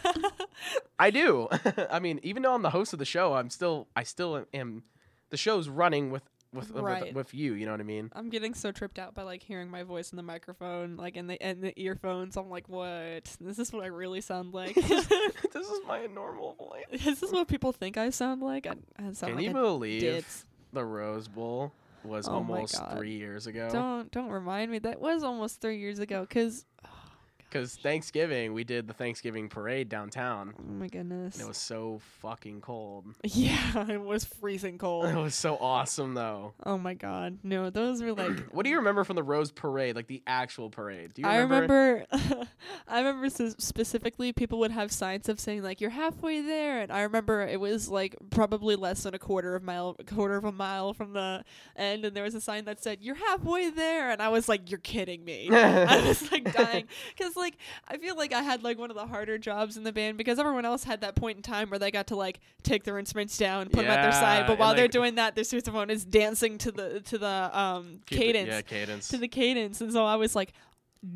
I 0.99 1.11
do. 1.11 1.49
I 1.91 1.99
mean, 1.99 2.19
even 2.23 2.43
though 2.43 2.55
I'm 2.55 2.63
the 2.63 2.71
host 2.71 2.95
of 2.95 2.99
the 2.99 3.05
show, 3.05 3.35
I'm 3.35 3.51
still 3.51 3.89
I 3.95 4.05
still 4.05 4.47
am 4.55 4.85
the 5.29 5.37
show's 5.37 5.69
running 5.69 6.11
with 6.11 6.23
Uh, 6.55 6.59
with 6.59 6.71
Right. 6.71 7.03
with, 7.07 7.15
with 7.15 7.35
you, 7.35 7.55
you 7.55 7.67
know 7.67 7.73
what 7.73 7.81
I 7.81 7.85
mean? 7.85 8.11
I'm 8.15 8.29
getting 8.29 8.55
so 8.55 8.73
tripped 8.73 8.99
out 8.99 9.15
by 9.15 9.23
like 9.23 9.43
hearing 9.43 9.71
my 9.71 9.83
voice 9.83 10.11
in 10.11 10.17
the 10.17 10.23
microphone, 10.23 10.97
like 10.97 11.17
in 11.17 11.27
the 11.27 11.35
in 11.47 11.61
the 11.61 11.79
earphones. 11.81 12.37
I'm 12.37 12.51
like, 12.51 12.69
what? 12.69 13.37
This 13.41 13.59
is 13.59 13.73
what 13.73 13.83
I 13.85 13.87
really 13.87 14.21
sound 14.21 14.53
like. 14.55 14.75
this 14.75 15.11
is 15.55 15.81
my 15.87 16.07
normal 16.07 16.55
voice. 16.55 17.03
This 17.05 17.23
is 17.23 17.33
what 17.33 17.49
people 17.49 17.73
think 17.73 17.97
I 17.97 18.11
sound 18.11 18.43
like? 18.43 18.67
I, 18.67 18.75
I 18.99 19.03
sound 19.13 19.17
Can 19.19 19.37
like 19.37 19.45
you 19.47 19.53
believe 19.53 20.45
the 20.73 20.85
Rose 20.85 21.29
Bowl 21.29 21.73
was 22.05 22.27
Oh 22.29 22.33
almost 22.33 22.81
3 22.93 23.11
years 23.11 23.47
ago? 23.47 23.69
Don't 23.73 24.11
don't 24.11 24.29
remind 24.31 24.71
me. 24.71 24.79
That 24.79 25.01
was 25.01 25.23
almost 25.23 25.61
three 25.61 25.79
years 25.79 25.99
ago. 26.01 26.27
Cause 26.29 26.65
Cuz 27.53 27.77
Thanksgiving, 27.77 28.55
we 28.55 28.65
did 28.65 28.89
the 28.89 28.95
Thanksgiving 28.95 29.49
parade 29.49 29.89
downtown. 29.89 30.55
oh 30.59 30.73
my 30.73 30.89
goodness. 30.89 31.35
And 31.35 31.45
it 31.45 31.49
was 31.49 31.59
so 31.59 32.01
fucking 32.21 32.61
cold. 32.63 33.07
yeah, 33.25 33.91
it 33.91 34.01
was 34.01 34.25
freezing 34.25 34.79
cold. 34.79 35.05
It 35.07 35.17
was 35.17 35.35
so 35.35 35.57
awesome 35.59 36.15
though. 36.15 36.55
oh 36.65 36.79
my 36.79 36.95
god. 36.95 37.39
No, 37.43 37.71
those 37.71 38.03
were 38.03 38.13
like 38.15 38.39
What 38.53 38.65
do 38.65 38.71
you 38.71 38.77
remember 38.77 39.05
from 39.05 39.17
the 39.17 39.23
Rose 39.23 39.53
Parade, 39.53 39.97
like 39.97 40.07
the 40.07 40.23
actual 40.27 40.71
parade? 40.71 41.15
Do 41.15 41.23
you 41.23 41.29
remember? 41.29 42.07
I 42.11 42.17
remember? 42.17 42.49
I 42.89 42.99
remember 42.99 43.27
s- 43.27 43.55
specifically 43.59 44.33
people 44.33 44.59
would 44.61 44.71
have 44.71 44.91
signs 44.91 45.29
of 45.29 45.39
saying 45.39 45.63
like 45.63 45.81
you're 45.81 45.91
halfway 45.91 46.41
there, 46.41 46.81
and 46.81 46.91
I 46.91 47.03
remember 47.03 47.43
it 47.43 47.61
was 47.61 47.89
like 47.89 48.17
probably 48.31 48.77
less 48.77 49.03
than 49.03 49.15
a 49.15 49.19
quarter 49.19 49.55
of 49.55 49.63
mile, 49.63 49.95
quarter 50.07 50.37
of 50.37 50.45
a 50.45 50.53
mile 50.53 50.95
from 50.95 51.13
the 51.13 51.45
end, 51.77 52.05
and 52.05 52.17
there 52.17 52.25
was 52.25 52.35
a 52.35 52.41
sign 52.41 52.65
that 52.65 52.83
said 52.83 52.99
you're 53.03 53.15
halfway 53.15 53.71
there, 53.71 54.11
and 54.11 54.23
I 54.23 54.29
was 54.29 54.49
like, 54.49 54.71
you're 54.71 54.79
kidding 54.81 55.25
me. 55.25 55.49
I 55.53 56.07
was 56.07 56.31
like 56.33 56.53
dying 56.53 56.87
because 57.17 57.37
like 57.43 57.57
I 57.89 57.99
feel 57.99 58.17
like 58.17 58.33
I 58.33 58.41
had 58.43 58.63
like 58.63 58.79
one 58.79 58.91
of 58.91 58.97
the 58.97 59.07
harder 59.07 59.37
jobs 59.37 59.77
in 59.77 59.85
the 59.85 59.93
band 59.93 60.17
because 60.17 60.39
everyone 60.39 60.65
else 60.65 60.85
had 60.85 61.03
that 61.03 61.15
point 61.15 61.37
in 61.37 61.43
time 61.43 61.69
where 61.69 61.79
they 61.79 61.91
got 61.91 62.07
to 62.07 62.17
like 62.17 62.41
take 62.63 62.85
their 62.85 62.99
instruments 62.99 63.37
down, 63.37 63.67
put 63.67 63.83
them 63.83 63.91
at 63.91 64.03
their 64.03 64.13
side, 64.13 64.47
but 64.47 64.59
while 64.59 64.75
they're 64.75 64.89
doing 64.89 65.17
that, 65.17 65.35
their 65.35 65.45
sousaphone 65.45 65.91
is 65.91 66.05
dancing 66.05 66.57
to 66.59 66.73
the 66.73 67.01
to 67.03 67.19
the 67.19 67.51
um 67.59 68.01
Keep 68.07 68.19
it- 68.19 68.23
cadence 68.23 68.49
yeah, 68.49 68.63
cadence. 68.63 69.09
to 69.09 69.19
the 69.19 69.29
cadence, 69.29 69.81
and 69.83 69.93
so 69.93 70.07
I 70.07 70.17
was 70.17 70.35
like, 70.35 70.53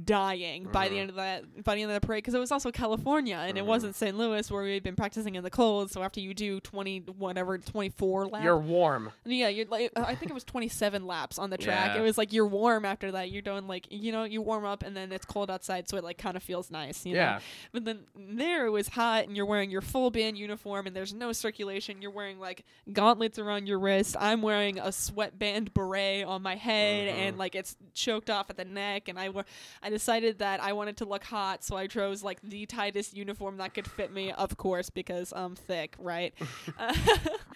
dying 0.05 0.65
by 0.65 0.89
the 0.89 0.97
Mhm. 0.97 1.01
end 1.01 1.11
of 1.11 1.17
that 1.17 1.63
by 1.65 1.77
the 1.77 1.83
end 1.83 1.93
of 1.93 2.01
the 2.01 2.05
parade 2.05 2.19
because 2.19 2.35
it 2.35 2.41
was 2.41 2.51
also 2.51 2.73
California 2.73 3.37
and 3.37 3.57
it 3.57 3.63
Mhm. 3.63 3.69
wasn't 3.69 3.95
St. 3.95 4.17
Louis 4.17 4.51
where 4.51 4.65
we'd 4.65 4.83
been 4.83 4.97
practicing 4.97 5.37
in 5.37 5.45
the 5.45 5.51
cold. 5.51 5.93
So 5.93 6.03
after 6.03 6.19
you 6.19 6.35
do 6.35 6.59
twenty 6.59 6.99
whatever 6.99 7.57
twenty 7.59 7.91
four 7.91 8.27
laps, 8.27 8.43
You're 8.45 8.59
warm. 8.59 9.13
yeah, 9.25 9.47
you're 9.49 9.67
like 9.67 9.93
I 9.97 10.17
think 10.17 10.31
it 10.31 10.35
was 10.35 10.43
27 10.43 11.07
laps 11.07 11.39
on 11.39 11.51
the 11.51 11.57
track. 11.59 11.95
Yeah. 11.95 12.01
It 12.01 12.05
was 12.05 12.19
like 12.19 12.33
you're 12.33 12.49
warm 12.49 12.85
after 12.85 13.13
that. 13.13 13.31
You're 13.31 13.43
doing 13.43 13.69
like 13.69 13.87
you 13.91 14.11
know 14.11 14.25
you 14.25 14.43
warm 14.43 14.65
up 14.65 14.83
and 14.83 14.97
then 14.97 15.13
it's 15.13 15.25
cold 15.25 15.51
outside, 15.53 15.89
so 15.89 15.97
it 15.97 16.03
like 16.03 16.19
kind 16.19 16.37
of 16.37 16.43
feels 16.43 16.69
nice. 16.71 17.07
You 17.07 17.15
know? 17.15 17.21
Yeah. 17.21 17.39
But 17.73 17.85
then 17.85 18.07
there 18.17 18.67
it 18.67 18.71
was 18.71 18.89
hot 18.89 19.25
and 19.29 19.37
you're 19.37 19.47
wearing 19.47 19.71
your 19.71 19.83
full 19.83 20.11
band 20.11 20.37
uniform 20.37 20.89
and 20.89 20.97
there's 20.97 21.15
no 21.15 21.33
circulation. 21.33 22.03
You're 22.03 22.11
wearing 22.11 22.41
like 22.41 22.65
gauntlets 22.93 23.39
around 23.39 23.69
your 23.69 23.79
wrist. 23.79 24.17
I'm 24.19 24.43
wearing 24.43 24.81
a 24.81 24.91
sweatband 24.91 25.73
beret 25.75 26.25
on 26.25 26.43
my 26.43 26.57
head 26.57 27.09
Mhm. 27.15 27.19
and 27.19 27.39
like 27.39 27.55
it's 27.55 27.77
choked 27.95 28.31
off 28.31 28.51
at 28.51 28.57
the 28.57 28.65
neck. 28.65 29.07
And 29.09 29.17
I 29.19 29.29
wa- 29.29 29.45
I 29.83 29.91
decided 29.91 30.39
that 30.39 30.63
I 30.63 30.73
wanted 30.73 30.97
to 30.99 31.05
look 31.05 31.25
hot, 31.25 31.65
so 31.65 31.77
I 31.77 31.87
chose 31.87 32.23
like 32.23 32.41
the 32.43 32.67
tightest 32.67 33.17
uniform 33.17 33.57
that 33.59 33.75
could 33.75 33.87
fit 33.87 34.13
me, 34.13 34.33
of 34.33 34.57
course, 34.57 34.91
because 34.91 35.33
I'm 35.35 35.55
thick, 35.55 35.95
right? 35.99 36.35
Uh, 36.79 36.95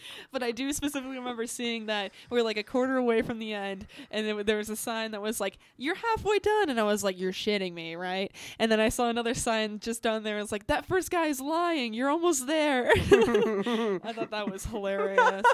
but 0.32 0.42
I 0.42 0.50
do 0.50 0.72
specifically 0.72 1.16
remember 1.18 1.46
seeing 1.46 1.86
that 1.86 2.12
we 2.30 2.38
are 2.40 2.42
like 2.42 2.56
a 2.56 2.62
quarter 2.62 2.96
away 2.96 3.22
from 3.22 3.38
the 3.38 3.52
end, 3.52 3.86
and 4.10 4.26
it, 4.26 4.46
there 4.46 4.56
was 4.56 4.70
a 4.70 4.76
sign 4.76 5.10
that 5.12 5.22
was 5.22 5.40
like, 5.40 5.58
"You're 5.76 5.94
halfway 5.94 6.38
done," 6.38 6.70
and 6.70 6.80
I 6.80 6.84
was 6.84 7.04
like, 7.04 7.18
"You're 7.18 7.32
shitting 7.32 7.74
me, 7.74 7.96
right?" 7.96 8.32
And 8.58 8.70
then 8.70 8.80
I 8.80 8.88
saw 8.88 9.08
another 9.08 9.34
sign 9.34 9.78
just 9.80 10.02
down 10.02 10.22
there. 10.22 10.38
It's 10.38 10.52
like, 10.52 10.66
"That 10.68 10.86
first 10.86 11.10
guy 11.10 11.26
is 11.26 11.40
lying. 11.40 11.92
You're 11.94 12.10
almost 12.10 12.46
there." 12.46 12.90
I 12.96 14.12
thought 14.14 14.30
that 14.30 14.50
was 14.50 14.64
hilarious 14.64 15.44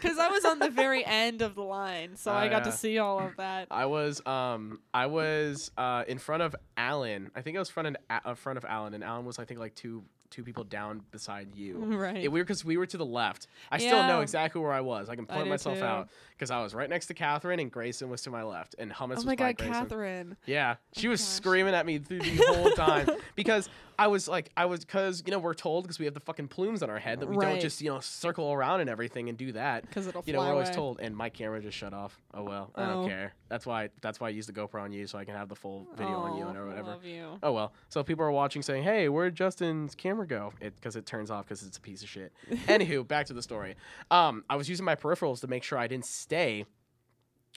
because 0.00 0.18
I 0.18 0.28
was 0.28 0.44
on 0.44 0.58
the 0.58 0.70
very 0.70 1.04
end 1.04 1.42
of 1.42 1.54
the 1.54 1.62
line, 1.62 2.16
so 2.16 2.30
Oh, 2.30 2.34
I 2.34 2.48
got 2.48 2.64
to 2.64 2.72
see 2.72 2.98
all 2.98 3.20
of 3.20 3.36
that. 3.36 3.68
I 3.70 3.86
was 3.86 4.24
um 4.26 4.80
I 4.92 5.06
was 5.06 5.70
uh 5.76 6.03
in 6.08 6.18
front 6.18 6.42
of 6.42 6.54
Alan. 6.76 7.30
I 7.34 7.42
think 7.42 7.56
I 7.56 7.60
was 7.60 7.70
front 7.70 7.96
A- 8.10 8.28
uh, 8.30 8.34
front 8.34 8.56
of 8.56 8.64
Alan, 8.64 8.94
and 8.94 9.02
Alan 9.04 9.24
was 9.24 9.38
I 9.38 9.44
think 9.44 9.60
like 9.60 9.74
two 9.74 10.04
two 10.30 10.42
people 10.42 10.64
down 10.64 11.02
beside 11.12 11.54
you. 11.54 11.78
Right. 11.96 12.24
It 12.24 12.28
weird 12.32 12.46
because 12.46 12.64
we 12.64 12.76
were 12.76 12.86
to 12.86 12.96
the 12.96 13.06
left. 13.06 13.46
I 13.70 13.78
still 13.78 14.02
know 14.02 14.20
exactly 14.20 14.60
where 14.60 14.72
I 14.72 14.80
was. 14.80 15.08
I 15.08 15.14
can 15.16 15.26
point 15.26 15.48
myself 15.48 15.78
too. 15.78 15.84
out 15.84 16.08
because 16.36 16.50
I 16.50 16.62
was 16.62 16.74
right 16.74 16.88
next 16.90 17.06
to 17.06 17.14
Catherine 17.14 17.60
and 17.60 17.70
Grayson 17.70 18.08
was 18.10 18.22
to 18.22 18.30
my 18.30 18.42
left 18.42 18.74
and 18.78 18.90
Hummus 18.92 19.12
oh 19.12 19.14
was 19.16 19.26
my 19.26 19.34
god, 19.36 19.56
Grayson. 19.56 19.72
Catherine. 19.74 20.36
Yeah, 20.46 20.76
she 20.92 21.06
Oh 21.08 21.10
was 21.10 21.20
gosh. 21.20 21.28
screaming 21.30 21.74
at 21.74 21.86
me 21.86 21.98
through 21.98 22.20
the 22.20 22.36
whole 22.54 22.70
time 22.72 23.08
because 23.36 23.68
I 23.96 24.08
was 24.08 24.26
like, 24.26 24.50
I 24.56 24.64
was 24.64 24.80
because 24.80 25.22
you 25.24 25.30
know 25.30 25.38
we're 25.38 25.54
told 25.54 25.84
because 25.84 25.98
we 26.00 26.04
have 26.06 26.14
the 26.14 26.20
fucking 26.20 26.48
plumes 26.48 26.82
on 26.82 26.90
our 26.90 26.98
head 26.98 27.20
that 27.20 27.28
we 27.28 27.36
don't 27.36 27.60
just 27.60 27.80
you 27.80 27.90
know 27.90 28.00
circle 28.00 28.52
around 28.52 28.80
and 28.80 28.90
everything 28.90 29.28
and 29.28 29.38
do 29.38 29.52
that. 29.52 29.82
Because 29.86 30.08
it'll 30.08 30.24
You 30.26 30.32
know 30.32 30.40
we're 30.40 30.46
always 30.50 30.68
away. 30.68 30.74
told, 30.76 31.00
and 31.00 31.16
my 31.16 31.28
camera 31.28 31.60
just 31.60 31.78
shut 31.78 31.94
off. 31.94 32.20
Oh 32.34 32.42
well, 32.42 32.70
I 32.74 32.82
Oh. 32.84 32.86
don't 32.94 33.08
care. 33.08 33.34
That's 33.48 33.64
why 33.66 33.90
that's 34.00 34.18
why 34.18 34.26
I 34.26 34.30
use 34.30 34.46
the 34.48 34.52
GoPro 34.52 34.82
on 34.82 34.90
you 34.92 35.06
so 35.06 35.16
I 35.16 35.24
can 35.24 35.36
have 35.36 35.48
the 35.48 35.54
full 35.54 35.86
video 35.96 36.16
on 36.16 36.36
you 36.36 36.44
and 36.48 36.56
Oh, 36.58 36.62
or 36.62 36.66
whatever. 36.66 36.88
Love 36.88 37.04
you. 37.04 37.38
Oh 37.42 37.52
well. 37.52 37.72
So 37.88 38.02
people 38.02 38.24
are 38.24 38.32
watching 38.32 38.62
saying, 38.62 38.82
"Hey, 38.82 39.08
where'd 39.08 39.36
Justin's 39.36 39.94
camera 39.94 40.26
go?" 40.26 40.52
It 40.60 40.74
because 40.74 40.96
it 40.96 41.06
turns 41.06 41.30
off 41.30 41.44
because 41.44 41.62
it's 41.62 41.78
a 41.78 41.80
piece 41.80 42.02
of 42.02 42.08
shit. 42.08 42.32
Anywho, 42.66 43.06
back 43.06 43.26
to 43.26 43.32
the 43.32 43.42
story. 43.42 43.76
Um, 44.10 44.42
I 44.50 44.56
was 44.56 44.68
using 44.68 44.84
my 44.84 44.96
peripherals 44.96 45.40
to 45.42 45.46
make 45.46 45.62
sure 45.62 45.78
I 45.78 45.86
didn't 45.86 46.06
stay. 46.24 46.64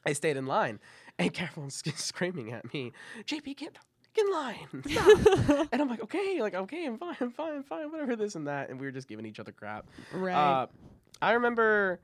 I 0.05 0.13
stayed 0.13 0.38
in 0.38 0.45
line, 0.45 0.80
and 1.18 1.34
Carolyn's 1.34 1.82
screaming 1.95 2.51
at 2.51 2.72
me, 2.74 2.91
"JP, 3.26 3.57
get 3.57 3.78
in 4.18 4.32
line!" 4.32 4.84
Stop." 4.88 5.68
and 5.72 5.82
I'm 5.82 5.89
like, 5.89 6.03
"Okay, 6.03 6.41
like 6.41 6.53
okay, 6.53 6.86
I'm 6.86 6.97
fine, 6.97 7.15
I'm 7.20 7.32
fine, 7.32 7.55
I'm 7.55 7.63
fine, 7.63 7.91
whatever 7.91 8.15
this 8.15 8.36
and 8.36 8.47
that." 8.47 8.70
And 8.70 8.80
we 8.80 8.86
were 8.86 8.91
just 8.91 9.07
giving 9.07 9.26
each 9.26 9.39
other 9.39 9.51
crap. 9.51 9.86
right. 10.13 10.36
Uh, 10.36 10.68
I 11.22 11.32
remember. 11.34 11.99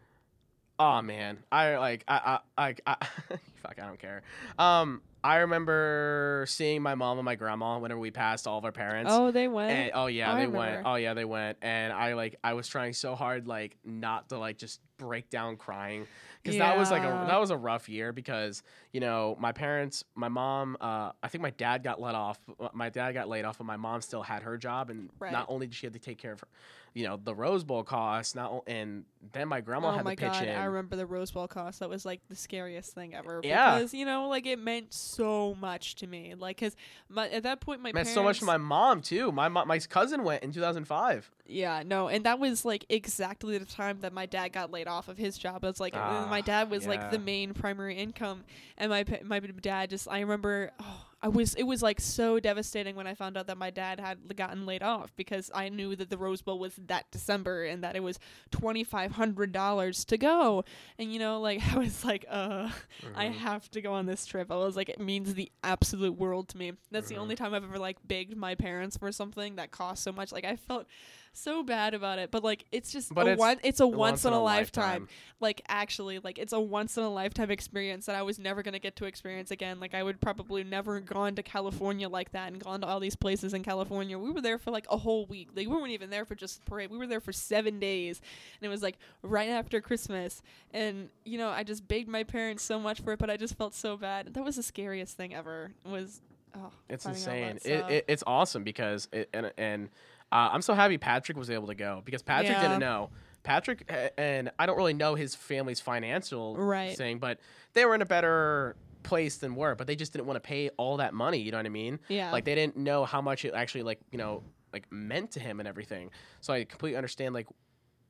Oh 0.79 1.01
man, 1.01 1.37
I 1.51 1.77
like 1.77 2.03
I 2.07 2.39
I 2.57 2.69
I, 2.87 2.95
I 2.99 3.07
fuck. 3.63 3.79
I 3.81 3.85
don't 3.87 3.99
care. 3.99 4.21
Um, 4.59 5.01
I 5.23 5.37
remember 5.37 6.45
seeing 6.49 6.81
my 6.81 6.95
mom 6.95 7.17
and 7.17 7.23
my 7.25 7.35
grandma 7.35 7.79
whenever 7.79 7.99
we 7.99 8.11
passed 8.11 8.45
all 8.45 8.57
of 8.57 8.65
our 8.65 8.71
parents. 8.73 9.09
oh, 9.13 9.31
they 9.31 9.47
went. 9.47 9.71
And, 9.71 9.91
oh 9.93 10.07
yeah, 10.07 10.33
I 10.33 10.39
they 10.41 10.47
went. 10.47 10.81
Oh 10.85 10.95
yeah, 10.95 11.13
they 11.13 11.25
went. 11.25 11.57
And 11.61 11.93
I 11.93 12.13
like 12.13 12.35
I 12.43 12.53
was 12.53 12.67
trying 12.67 12.93
so 12.93 13.15
hard 13.15 13.47
like 13.47 13.77
not 13.85 14.29
to 14.29 14.37
like 14.37 14.57
just 14.57 14.81
break 14.97 15.29
down 15.29 15.55
crying 15.57 16.05
because 16.43 16.57
that 16.59 16.77
was 16.77 16.91
like 16.91 17.03
a 17.03 17.25
that 17.27 17.39
was 17.39 17.51
a 17.51 17.57
rough 17.57 17.87
year 17.87 18.11
because 18.11 18.63
you 18.91 18.99
know 18.99 19.37
my 19.39 19.53
parents, 19.53 20.03
my 20.13 20.27
mom, 20.27 20.75
uh, 20.81 21.11
I 21.23 21.29
think 21.29 21.41
my 21.41 21.51
dad 21.51 21.83
got 21.83 22.01
let 22.01 22.15
off. 22.15 22.37
My 22.73 22.89
dad 22.89 23.13
got 23.13 23.29
laid 23.29 23.45
off, 23.45 23.57
but 23.59 23.63
my 23.65 23.77
mom 23.77 24.01
still 24.01 24.23
had 24.23 24.43
her 24.43 24.57
job, 24.57 24.89
and 24.89 25.09
Right. 25.19 25.31
not 25.31 25.45
only 25.47 25.67
did 25.67 25.75
she 25.75 25.85
have 25.85 25.93
to 25.93 25.99
take 25.99 26.17
care 26.17 26.33
of, 26.33 26.41
her, 26.41 26.47
you 26.93 27.05
know, 27.07 27.17
the 27.21 27.33
Rose 27.33 27.63
Bowl 27.63 27.83
costs, 27.83 28.35
not 28.35 28.63
and 28.67 29.05
then 29.31 29.47
my 29.47 29.61
grandma 29.61 29.89
oh 29.89 29.95
had 29.95 30.03
my 30.03 30.15
to 30.15 30.21
pitch 30.21 30.33
god, 30.33 30.47
in. 30.47 30.55
I 30.55 30.65
remember 30.65 30.97
the 30.97 31.05
Rose 31.05 31.31
Bowl 31.31 31.47
cost. 31.47 31.79
That 31.79 31.89
was 31.89 32.05
like 32.05 32.19
the 32.27 32.35
scariest 32.35 32.93
thing 32.93 33.15
ever. 33.15 33.39
Yeah. 33.53 33.75
Because 33.75 33.93
you 33.93 34.05
know, 34.05 34.27
like 34.27 34.45
it 34.45 34.59
meant 34.59 34.93
so 34.93 35.55
much 35.59 35.95
to 35.95 36.07
me. 36.07 36.35
Like, 36.37 36.59
cause 36.59 36.75
my 37.09 37.29
at 37.29 37.43
that 37.43 37.61
point 37.61 37.81
my 37.81 37.89
It 37.89 37.95
meant 37.95 38.05
parents. 38.07 38.13
so 38.13 38.23
much 38.23 38.39
to 38.39 38.45
my 38.45 38.57
mom 38.57 39.01
too. 39.01 39.31
My 39.31 39.47
mo- 39.49 39.65
my 39.65 39.79
cousin 39.79 40.23
went 40.23 40.43
in 40.43 40.51
2005. 40.51 41.31
Yeah, 41.45 41.83
no, 41.85 42.07
and 42.07 42.23
that 42.25 42.39
was 42.39 42.63
like 42.65 42.85
exactly 42.89 43.57
the 43.57 43.65
time 43.65 43.99
that 44.01 44.13
my 44.13 44.25
dad 44.25 44.53
got 44.53 44.71
laid 44.71 44.87
off 44.87 45.07
of 45.07 45.17
his 45.17 45.37
job. 45.37 45.63
It 45.63 45.67
was 45.67 45.79
like 45.79 45.95
uh, 45.95 45.99
Ah, 46.01 46.27
my 46.29 46.41
dad 46.41 46.69
was 46.69 46.87
like 46.87 47.11
the 47.11 47.19
main 47.19 47.53
primary 47.53 47.95
income, 47.97 48.43
and 48.77 48.89
my 48.89 49.05
my 49.23 49.39
dad 49.39 49.89
just 49.89 50.07
I 50.09 50.19
remember 50.21 50.71
oh 50.79 51.05
I 51.23 51.29
was 51.29 51.55
it 51.55 51.63
was 51.63 51.81
like 51.81 52.01
so 52.01 52.37
devastating 52.39 52.95
when 52.97 53.07
I 53.07 53.13
found 53.15 53.37
out 53.37 53.47
that 53.47 53.57
my 53.57 53.69
dad 53.69 53.99
had 53.99 54.35
gotten 54.35 54.65
laid 54.65 54.83
off 54.83 55.15
because 55.15 55.49
I 55.55 55.69
knew 55.69 55.95
that 55.95 56.09
the 56.09 56.17
Rose 56.17 56.41
Bowl 56.41 56.59
was 56.59 56.75
that 56.87 57.09
December 57.11 57.63
and 57.63 57.81
that 57.83 57.95
it 57.95 58.03
was 58.03 58.19
twenty 58.51 58.83
five 58.83 59.13
hundred 59.13 59.53
dollars 59.53 60.03
to 60.05 60.17
go, 60.17 60.65
and 60.99 61.13
you 61.13 61.19
know 61.19 61.39
like 61.39 61.61
I 61.73 61.77
was 61.79 62.03
like 62.03 62.25
uh 62.29 62.69
I 63.15 63.27
Mhm. 63.27 63.33
have 63.35 63.71
to 63.71 63.81
go 63.81 63.93
on 63.93 64.05
this 64.05 64.25
trip. 64.25 64.51
I 64.51 64.57
was 64.57 64.75
like, 64.75 64.89
it 64.89 64.99
means 64.99 65.33
the 65.33 65.49
absolute 65.63 66.17
world 66.17 66.49
to 66.49 66.57
me. 66.57 66.73
That's 66.91 67.07
the 67.07 67.17
only 67.17 67.35
time 67.35 67.53
I've 67.53 67.63
ever 67.63 67.79
like 67.79 67.97
begged 68.05 68.35
my 68.35 68.55
parents 68.55 68.97
for 68.97 69.11
something 69.13 69.55
that 69.55 69.71
cost 69.71 70.03
so 70.03 70.11
much. 70.11 70.31
Like 70.33 70.43
I 70.45 70.57
felt 70.57 70.87
so 71.33 71.63
bad 71.63 71.93
about 71.93 72.19
it, 72.19 72.31
but 72.31 72.43
like 72.43 72.65
it's 72.71 72.91
just 72.91 73.13
But 73.13 73.27
a 73.27 73.31
it's 73.31 73.39
one. 73.39 73.57
It's 73.63 73.79
a 73.79 73.87
once, 73.87 74.25
in 74.25 74.33
a 74.33 74.41
lifetime. 74.41 74.83
lifetime. 74.83 75.07
Like 75.39 75.61
actually, 75.67 76.19
like 76.19 76.37
it's 76.37 76.53
a 76.53 76.59
once 76.59 76.97
in 76.97 77.03
a 77.03 77.09
lifetime 77.09 77.51
experience 77.51 78.05
that 78.05 78.15
I 78.15 78.21
was 78.21 78.39
never 78.39 78.61
gonna 78.63 78.79
get 78.79 78.95
to 78.97 79.05
experience 79.05 79.51
again. 79.51 79.79
Like 79.79 79.93
I 79.93 80.03
would 80.03 80.21
probably 80.21 80.63
never 80.63 80.99
gone 80.99 81.35
to 81.35 81.43
California 81.43 82.07
like 82.07 82.31
that 82.31 82.51
and 82.51 82.63
gone 82.63 82.81
to 82.81 82.87
all 82.87 82.99
these 82.99 83.15
places 83.15 83.53
in 83.53 83.63
California. 83.63 84.17
We 84.17 84.31
were 84.31 84.41
there 84.41 84.57
for 84.57 84.71
like 84.71 84.85
a 84.89 84.97
whole 84.97 85.25
week. 85.25 85.49
Like 85.55 85.67
we 85.67 85.75
weren't 85.75 85.91
even 85.91 86.09
there 86.09 86.25
for 86.25 86.35
just 86.35 86.63
parade. 86.65 86.91
We 86.91 86.97
were 86.97 87.07
there 87.07 87.19
for 87.21 87.33
seven 87.33 87.79
days, 87.79 88.21
and 88.59 88.65
it 88.65 88.69
was 88.69 88.81
like 88.83 88.97
right 89.21 89.49
after 89.49 89.81
Christmas. 89.81 90.41
And 90.71 91.09
you 91.25 91.37
know, 91.37 91.49
I 91.49 91.63
just 91.63 91.87
begged 91.87 92.09
my 92.09 92.23
parents 92.23 92.63
so 92.63 92.79
much 92.79 93.01
for 93.01 93.13
it, 93.13 93.19
but 93.19 93.29
I 93.29 93.37
just 93.37 93.57
felt 93.57 93.73
so 93.73 93.97
bad. 93.97 94.33
That 94.33 94.43
was 94.43 94.55
the 94.55 94.63
scariest 94.63 95.17
thing 95.17 95.33
ever. 95.33 95.71
Was 95.85 96.21
oh, 96.55 96.71
It's 96.89 97.05
insane. 97.05 97.59
It, 97.65 97.91
it, 97.91 98.05
it's 98.07 98.23
awesome 98.27 98.63
because 98.63 99.07
it, 99.11 99.29
and 99.33 99.51
and 99.57 99.89
uh, 100.33 100.49
I'm 100.51 100.61
so 100.61 100.73
happy 100.73 100.97
Patrick 100.97 101.37
was 101.37 101.49
able 101.49 101.67
to 101.67 101.75
go 101.75 102.01
because 102.03 102.21
Patrick 102.23 102.51
Yeah. 102.57 102.61
didn't 102.63 102.79
know. 102.79 103.09
Patrick 103.43 103.89
and 104.17 104.51
I 104.57 104.65
don't 104.65 104.77
really 104.77 104.93
know 104.93 105.15
his 105.15 105.35
family's 105.35 105.79
financial 105.81 106.55
Right. 106.57 106.97
thing, 106.97 107.19
but 107.19 107.39
they 107.73 107.85
were 107.85 107.93
in 107.95 108.01
a 108.01 108.05
better 108.05 108.75
place 109.03 109.37
than 109.37 109.53
we're. 109.55 109.75
But 109.75 109.85
they 109.87 109.95
just 109.95 110.13
didn't 110.13 110.25
want 110.27 110.37
to 110.37 110.47
pay 110.47 110.69
all 110.77 110.97
that 110.97 111.13
money. 111.13 111.39
You 111.39 111.51
know 111.51 111.57
what 111.57 111.65
I 111.65 111.69
mean? 111.69 111.99
yeah. 112.07 112.31
Like 112.31 112.45
they 112.45 112.55
didn't 112.55 112.77
know 112.77 113.05
how 113.05 113.21
much 113.21 113.45
it 113.45 113.53
actually 113.53 113.83
like 113.83 113.99
you 114.11 114.17
know 114.17 114.43
like 114.71 114.91
meant 114.91 115.31
to 115.31 115.39
him 115.39 115.59
and 115.59 115.67
everything. 115.67 116.09
So 116.41 116.53
I 116.53 116.63
completely 116.65 116.97
understand 116.97 117.33
like. 117.33 117.47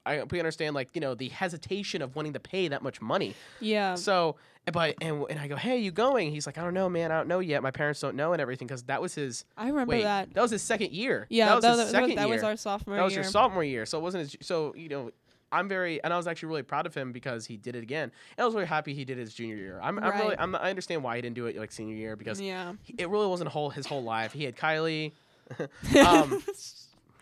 I 0.06 0.18
completely 0.18 0.42
understand, 0.42 0.76
like 0.76 0.90
you 0.94 1.02
know, 1.02 1.16
the 1.16 1.30
hesitation 1.30 2.02
of 2.02 2.16
wanting 2.16 2.34
to 2.34 2.40
pay 2.40 2.68
that 2.68 2.82
much 2.82 3.02
money. 3.02 3.36
yeah. 3.60 3.96
So, 3.96 4.36
but 4.72 4.96
and 5.02 5.26
and 5.30 5.40
I 5.40 5.48
go, 5.48 5.56
hey, 5.56 5.78
you 5.78 5.92
going? 5.92 6.32
He's 6.32 6.46
like, 6.46 6.58
I 6.58 6.64
don't 6.64 6.74
know, 6.74 6.90
man. 6.90 7.12
I 7.12 7.18
don't 7.18 7.28
know 7.28 7.40
yet. 7.40 7.64
My 7.64 7.72
parents 7.72 8.00
don't 8.00 8.16
know 8.16 8.34
and 8.34 8.42
everything 8.42 8.68
because 8.68 8.84
that 8.84 9.02
was 9.02 9.16
his. 9.16 9.46
I 9.58 9.68
remember 9.68 9.92
Wait, 9.92 10.04
that. 10.04 10.34
that 10.34 10.42
was 10.42 10.52
his 10.52 10.62
second 10.62 10.92
year. 10.92 11.28
Yeah, 11.30 11.48
that 11.48 11.56
was 11.56 11.66
his 11.66 11.78
that, 11.78 11.90
second 11.90 12.16
that 12.16 12.28
year. 12.28 12.36
was 12.36 12.44
our 12.44 12.56
sophomore 12.56 12.98
that 12.98 13.04
was 13.04 13.14
year. 13.14 13.24
your 13.24 13.32
sophomore 13.32 13.64
year. 13.64 13.86
So 13.86 13.98
it 13.98 14.02
wasn't 14.02 14.32
his. 14.32 14.38
So 14.42 14.74
you 14.76 14.90
know, 14.90 15.12
I'm 15.54 15.70
very 15.70 16.04
and 16.04 16.12
I 16.12 16.18
was 16.18 16.28
actually 16.28 16.50
really 16.50 16.64
proud 16.64 16.86
of 16.86 16.96
him 16.96 17.12
because 17.12 17.46
he 17.46 17.58
did 17.58 17.76
it 17.76 17.84
again. 17.84 18.12
And 18.38 18.44
I 18.44 18.46
was 18.46 18.56
really 18.56 18.68
happy 18.68 18.94
he 18.94 19.06
did 19.06 19.18
his 19.18 19.34
junior 19.34 19.56
year. 19.56 19.80
I'm, 19.82 20.00
I'm 20.00 20.20
really 20.20 20.38
I'm, 20.38 20.56
I 20.56 20.70
understand 20.70 21.04
why 21.04 21.16
he 21.16 21.22
didn't 21.22 21.36
do 21.36 21.46
it 21.46 21.58
like 21.58 21.72
senior 21.72 21.96
year 21.96 22.16
because 22.16 22.42
yeah. 22.42 22.74
he, 22.82 22.96
it 22.98 23.10
really 23.10 23.28
wasn't 23.28 23.50
whole 23.52 23.70
his 23.70 23.86
whole 23.86 24.04
life. 24.04 24.34
He 24.34 24.44
had 24.44 24.58
Kylie. 24.58 25.12
um, 26.08 26.44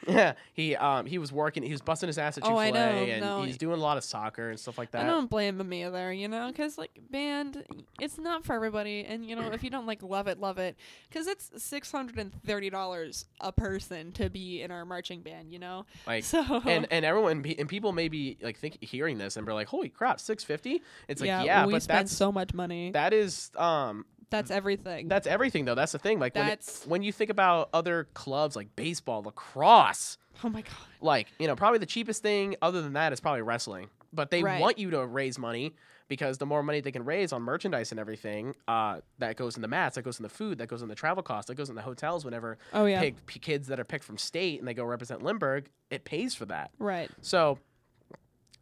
yeah, 0.08 0.34
he 0.54 0.76
um 0.76 1.06
he 1.06 1.18
was 1.18 1.32
working. 1.32 1.64
He 1.64 1.72
was 1.72 1.82
busting 1.82 2.08
his 2.08 2.18
ass 2.18 2.38
at 2.38 2.44
Chick 2.44 2.52
Oh, 2.52 2.56
Fil 2.56 2.60
I 2.60 2.68
A, 2.68 2.72
know, 2.72 2.80
and 2.80 3.22
no. 3.22 3.44
he's 3.44 3.58
doing 3.58 3.78
a 3.78 3.82
lot 3.82 3.98
of 3.98 4.04
soccer 4.04 4.50
and 4.50 4.60
stuff 4.60 4.78
like 4.78 4.92
that. 4.92 5.02
I 5.02 5.04
that. 5.06 5.10
don't 5.12 5.30
blame 5.30 5.60
him 5.60 5.74
either, 5.74 6.12
you 6.14 6.28
know, 6.28 6.48
because 6.48 6.78
like 6.78 6.92
band, 7.10 7.64
it's 8.00 8.18
not 8.18 8.46
for 8.46 8.54
everybody, 8.54 9.06
and 9.06 9.26
you 9.26 9.36
know 9.36 9.52
if 9.52 9.64
you 9.64 9.70
don't 9.70 9.86
like 9.86 10.02
love 10.04 10.28
it, 10.28 10.40
love 10.40 10.58
it, 10.58 10.76
because 11.10 11.28
it's 11.28 11.52
six 11.64 11.92
hundred 11.92 12.18
and 12.20 12.34
thirty 12.44 12.70
dollars 12.70 13.26
a 13.40 13.52
person 13.52 14.12
to 14.14 14.30
be 14.30 14.62
in 14.62 14.72
our 14.72 14.86
marching 14.86 15.22
band, 15.22 15.52
you 15.52 15.60
know. 15.60 15.86
Like 16.08 16.24
So 16.24 16.62
and 16.66 16.88
and 16.92 17.06
everyone 17.06 17.44
and 17.58 17.70
people 17.70 17.92
may 17.92 18.08
be 18.08 18.38
like 18.42 18.58
think 18.58 18.84
hearing 18.84 19.18
this 19.18 19.38
and 19.38 19.46
be 19.46 19.54
like, 19.54 19.68
holy 19.68 19.90
crap, 19.90 20.20
six 20.20 20.44
fifty. 20.44 20.82
It's 21.08 21.22
like 21.22 21.28
yeah, 21.28 21.44
yeah, 21.44 21.66
we 21.66 21.74
but 21.74 21.84
spend 21.84 22.00
that's 22.08 22.16
so 22.16 22.32
much 22.32 22.54
money. 22.54 22.92
that 22.92 23.14
is 23.14 23.52
um 23.56 24.06
That's 24.32 24.50
everything. 24.50 25.08
that's 25.08 25.28
everything 25.28 25.66
though. 25.66 25.76
That's 25.76 25.92
the 25.92 26.00
thing. 26.00 26.20
Like 26.20 26.34
when, 26.36 26.48
it- 26.50 26.84
when 26.88 27.04
you 27.04 27.12
think 27.12 27.30
about 27.30 27.70
other 27.74 28.08
clubs 28.16 28.56
like 28.56 28.76
baseball, 28.76 29.22
lacrosse, 29.22 30.18
oh 30.44 30.50
my 30.50 30.62
god. 30.62 30.72
like 31.02 31.28
you 31.38 31.48
know 31.48 31.56
probably 31.56 31.78
the 31.80 31.86
cheapest 31.86 32.24
thing 32.24 32.56
other 32.62 32.82
than 32.82 32.94
that 32.94 33.14
is 33.14 33.20
probably 33.20 33.44
wrestling. 33.44 33.90
but 34.14 34.32
they 34.32 34.42
Right. 34.44 34.60
want 34.60 34.78
you 34.80 34.90
to 34.92 35.06
raise 35.06 35.38
money 35.38 35.74
because 36.10 36.38
the 36.38 36.46
more 36.46 36.62
money 36.62 36.82
they 36.82 36.92
can 36.92 37.06
raise 37.06 37.32
on 37.32 37.42
merchandise 37.42 37.92
and 37.92 38.00
everything, 38.00 38.54
uh, 38.68 39.00
that 39.20 39.38
goes 39.38 39.56
in 39.56 39.62
the 39.62 39.68
mats, 39.70 39.96
that 39.96 40.02
goes 40.02 40.20
in 40.20 40.24
the 40.24 40.30
food, 40.30 40.58
that 40.58 40.68
goes 40.68 40.82
in 40.82 40.90
the 40.90 40.96
travel 40.96 41.24
costs, 41.24 41.48
that 41.48 41.56
goes 41.56 41.70
in 41.70 41.76
the 41.76 41.82
hotels. 41.82 42.26
Whenever 42.26 42.58
Oh 42.74 42.86
yeah. 42.86 43.00
pick 43.00 43.26
p- 43.28 43.40
kids 43.40 43.68
that 43.70 43.80
are 43.80 43.86
picked 43.86 44.04
from 44.04 44.18
state 44.18 44.60
and 44.60 44.68
they 44.68 44.74
go 44.74 44.84
represent 44.84 45.24
Lindbergh, 45.24 45.70
it 45.90 46.04
pays 46.04 46.36
for 46.36 46.46
that. 46.48 46.72
Right. 46.80 47.10
So. 47.22 47.60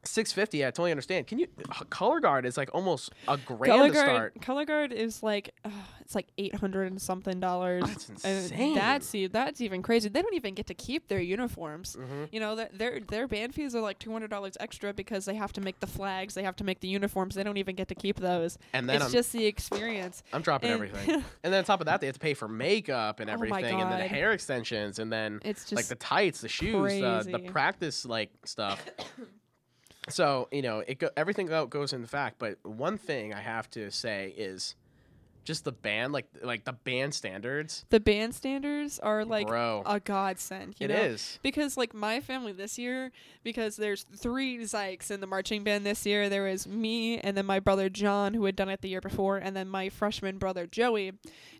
650 0.03 0.65
I 0.65 0.69
totally 0.69 0.91
understand. 0.91 1.27
Can 1.27 1.39
you 1.39 1.47
color 1.89 2.19
guard 2.19 2.45
is 2.45 2.57
like 2.57 2.69
almost 2.73 3.11
a 3.27 3.37
grand 3.37 3.65
Color 3.71 3.87
to 3.87 3.93
guard, 3.93 4.07
start. 4.07 4.41
color 4.41 4.65
guard 4.65 4.93
is 4.93 5.21
like 5.23 5.53
uh, 5.65 5.69
it's 6.01 6.15
like 6.15 6.27
eight 6.37 6.55
hundred 6.55 6.87
and 6.91 7.01
something 7.01 7.39
dollars. 7.39 7.83
That's 7.85 8.09
And 8.23 8.37
insane. 8.37 8.75
that's 8.75 9.13
e- 9.15 9.27
that's 9.27 9.61
even 9.61 9.81
crazy. 9.81 10.09
They 10.09 10.21
don't 10.21 10.33
even 10.33 10.53
get 10.55 10.67
to 10.67 10.73
keep 10.73 11.07
their 11.07 11.19
uniforms. 11.19 11.97
Mhm. 11.99 12.29
You 12.31 12.39
know, 12.39 12.55
their 12.55 12.69
their 12.73 12.99
their 12.99 13.27
band 13.27 13.53
fees 13.55 13.75
are 13.75 13.81
like 13.81 13.99
two 13.99 14.11
hundred 14.11 14.29
dollars 14.29 14.55
extra 14.59 14.93
because 14.93 15.25
they 15.25 15.35
have 15.35 15.53
to 15.53 15.61
make 15.61 15.79
the 15.79 15.87
flags, 15.87 16.33
they 16.33 16.43
have 16.43 16.55
to 16.57 16.63
make 16.63 16.79
the 16.79 16.87
uniforms. 16.87 17.35
They 17.35 17.43
don't 17.43 17.57
even 17.57 17.75
get 17.75 17.87
to 17.89 17.95
keep 17.95 18.19
those. 18.19 18.57
And 18.73 18.87
then 18.89 18.97
it's 18.97 19.05
I'm, 19.05 19.11
just 19.11 19.31
the 19.33 19.45
experience. 19.45 20.23
I'm 20.33 20.41
dropping 20.41 20.71
and- 20.71 20.83
everything. 20.83 21.23
And 21.43 21.53
then 21.53 21.59
on 21.59 21.63
top 21.63 21.79
of 21.79 21.85
that, 21.85 22.01
they 22.01 22.07
have 22.07 22.15
to 22.15 22.19
pay 22.19 22.33
for 22.33 22.47
makeup 22.47 23.19
and 23.19 23.29
Oh 23.29 23.33
everything, 23.33 23.79
and 23.81 23.91
then 23.91 23.99
the 23.99 24.07
hair 24.07 24.31
extensions, 24.33 24.99
and 24.99 25.11
then 25.11 25.39
It's 25.43 25.61
just 25.63 25.75
like 25.75 25.85
the 25.85 25.95
tights, 25.95 26.41
the 26.41 26.49
shoes, 26.49 26.99
the, 26.99 27.27
the 27.31 27.39
practice 27.39 28.05
like 28.05 28.29
stuff. 28.45 28.83
so 30.07 30.47
you 30.51 30.61
know, 30.61 30.83
it 30.87 30.99
go, 30.99 31.09
everything 31.17 31.47
go, 31.47 31.65
goes 31.65 31.93
in 31.93 32.05
fact. 32.05 32.37
But 32.39 32.57
one 32.63 32.97
thing 32.97 33.33
I 33.33 33.41
have 33.41 33.69
to 33.71 33.91
say 33.91 34.33
is 34.37 34.75
just 35.49 35.65
the 35.65 35.71
band, 35.71 36.13
like 36.13 36.27
like 36.43 36.63
the 36.63 36.73
band 36.73 37.13
standards, 37.13 37.83
the 37.89 37.99
band 37.99 38.35
standards 38.35 38.99
are 38.99 39.25
like 39.25 39.47
bro. 39.47 39.81
a 39.85 39.99
godsend. 39.99 40.75
You 40.79 40.85
It 40.85 40.89
know? 40.91 41.01
is. 41.01 41.39
because 41.41 41.75
like 41.75 41.93
my 41.95 42.19
family 42.21 42.51
this 42.53 42.77
year 42.77 43.11
because 43.43 43.75
there's 43.75 44.03
three 44.15 44.59
Zykes 44.59 45.09
in 45.09 45.21
the 45.21 45.27
marching 45.27 45.63
band 45.63 45.85
this 45.87 46.05
year. 46.05 46.29
There 46.29 46.43
was 46.43 46.67
me 46.67 47.17
and 47.17 47.35
then 47.35 47.47
my 47.47 47.59
brother 47.59 47.89
John 47.89 48.35
who 48.35 48.45
had 48.45 48.55
done 48.55 48.69
it 48.69 48.81
the 48.81 48.89
year 48.89 49.01
before 49.01 49.37
and 49.37 49.55
then 49.55 49.67
my 49.67 49.89
freshman 49.89 50.37
brother 50.37 50.67
Joey 50.67 51.13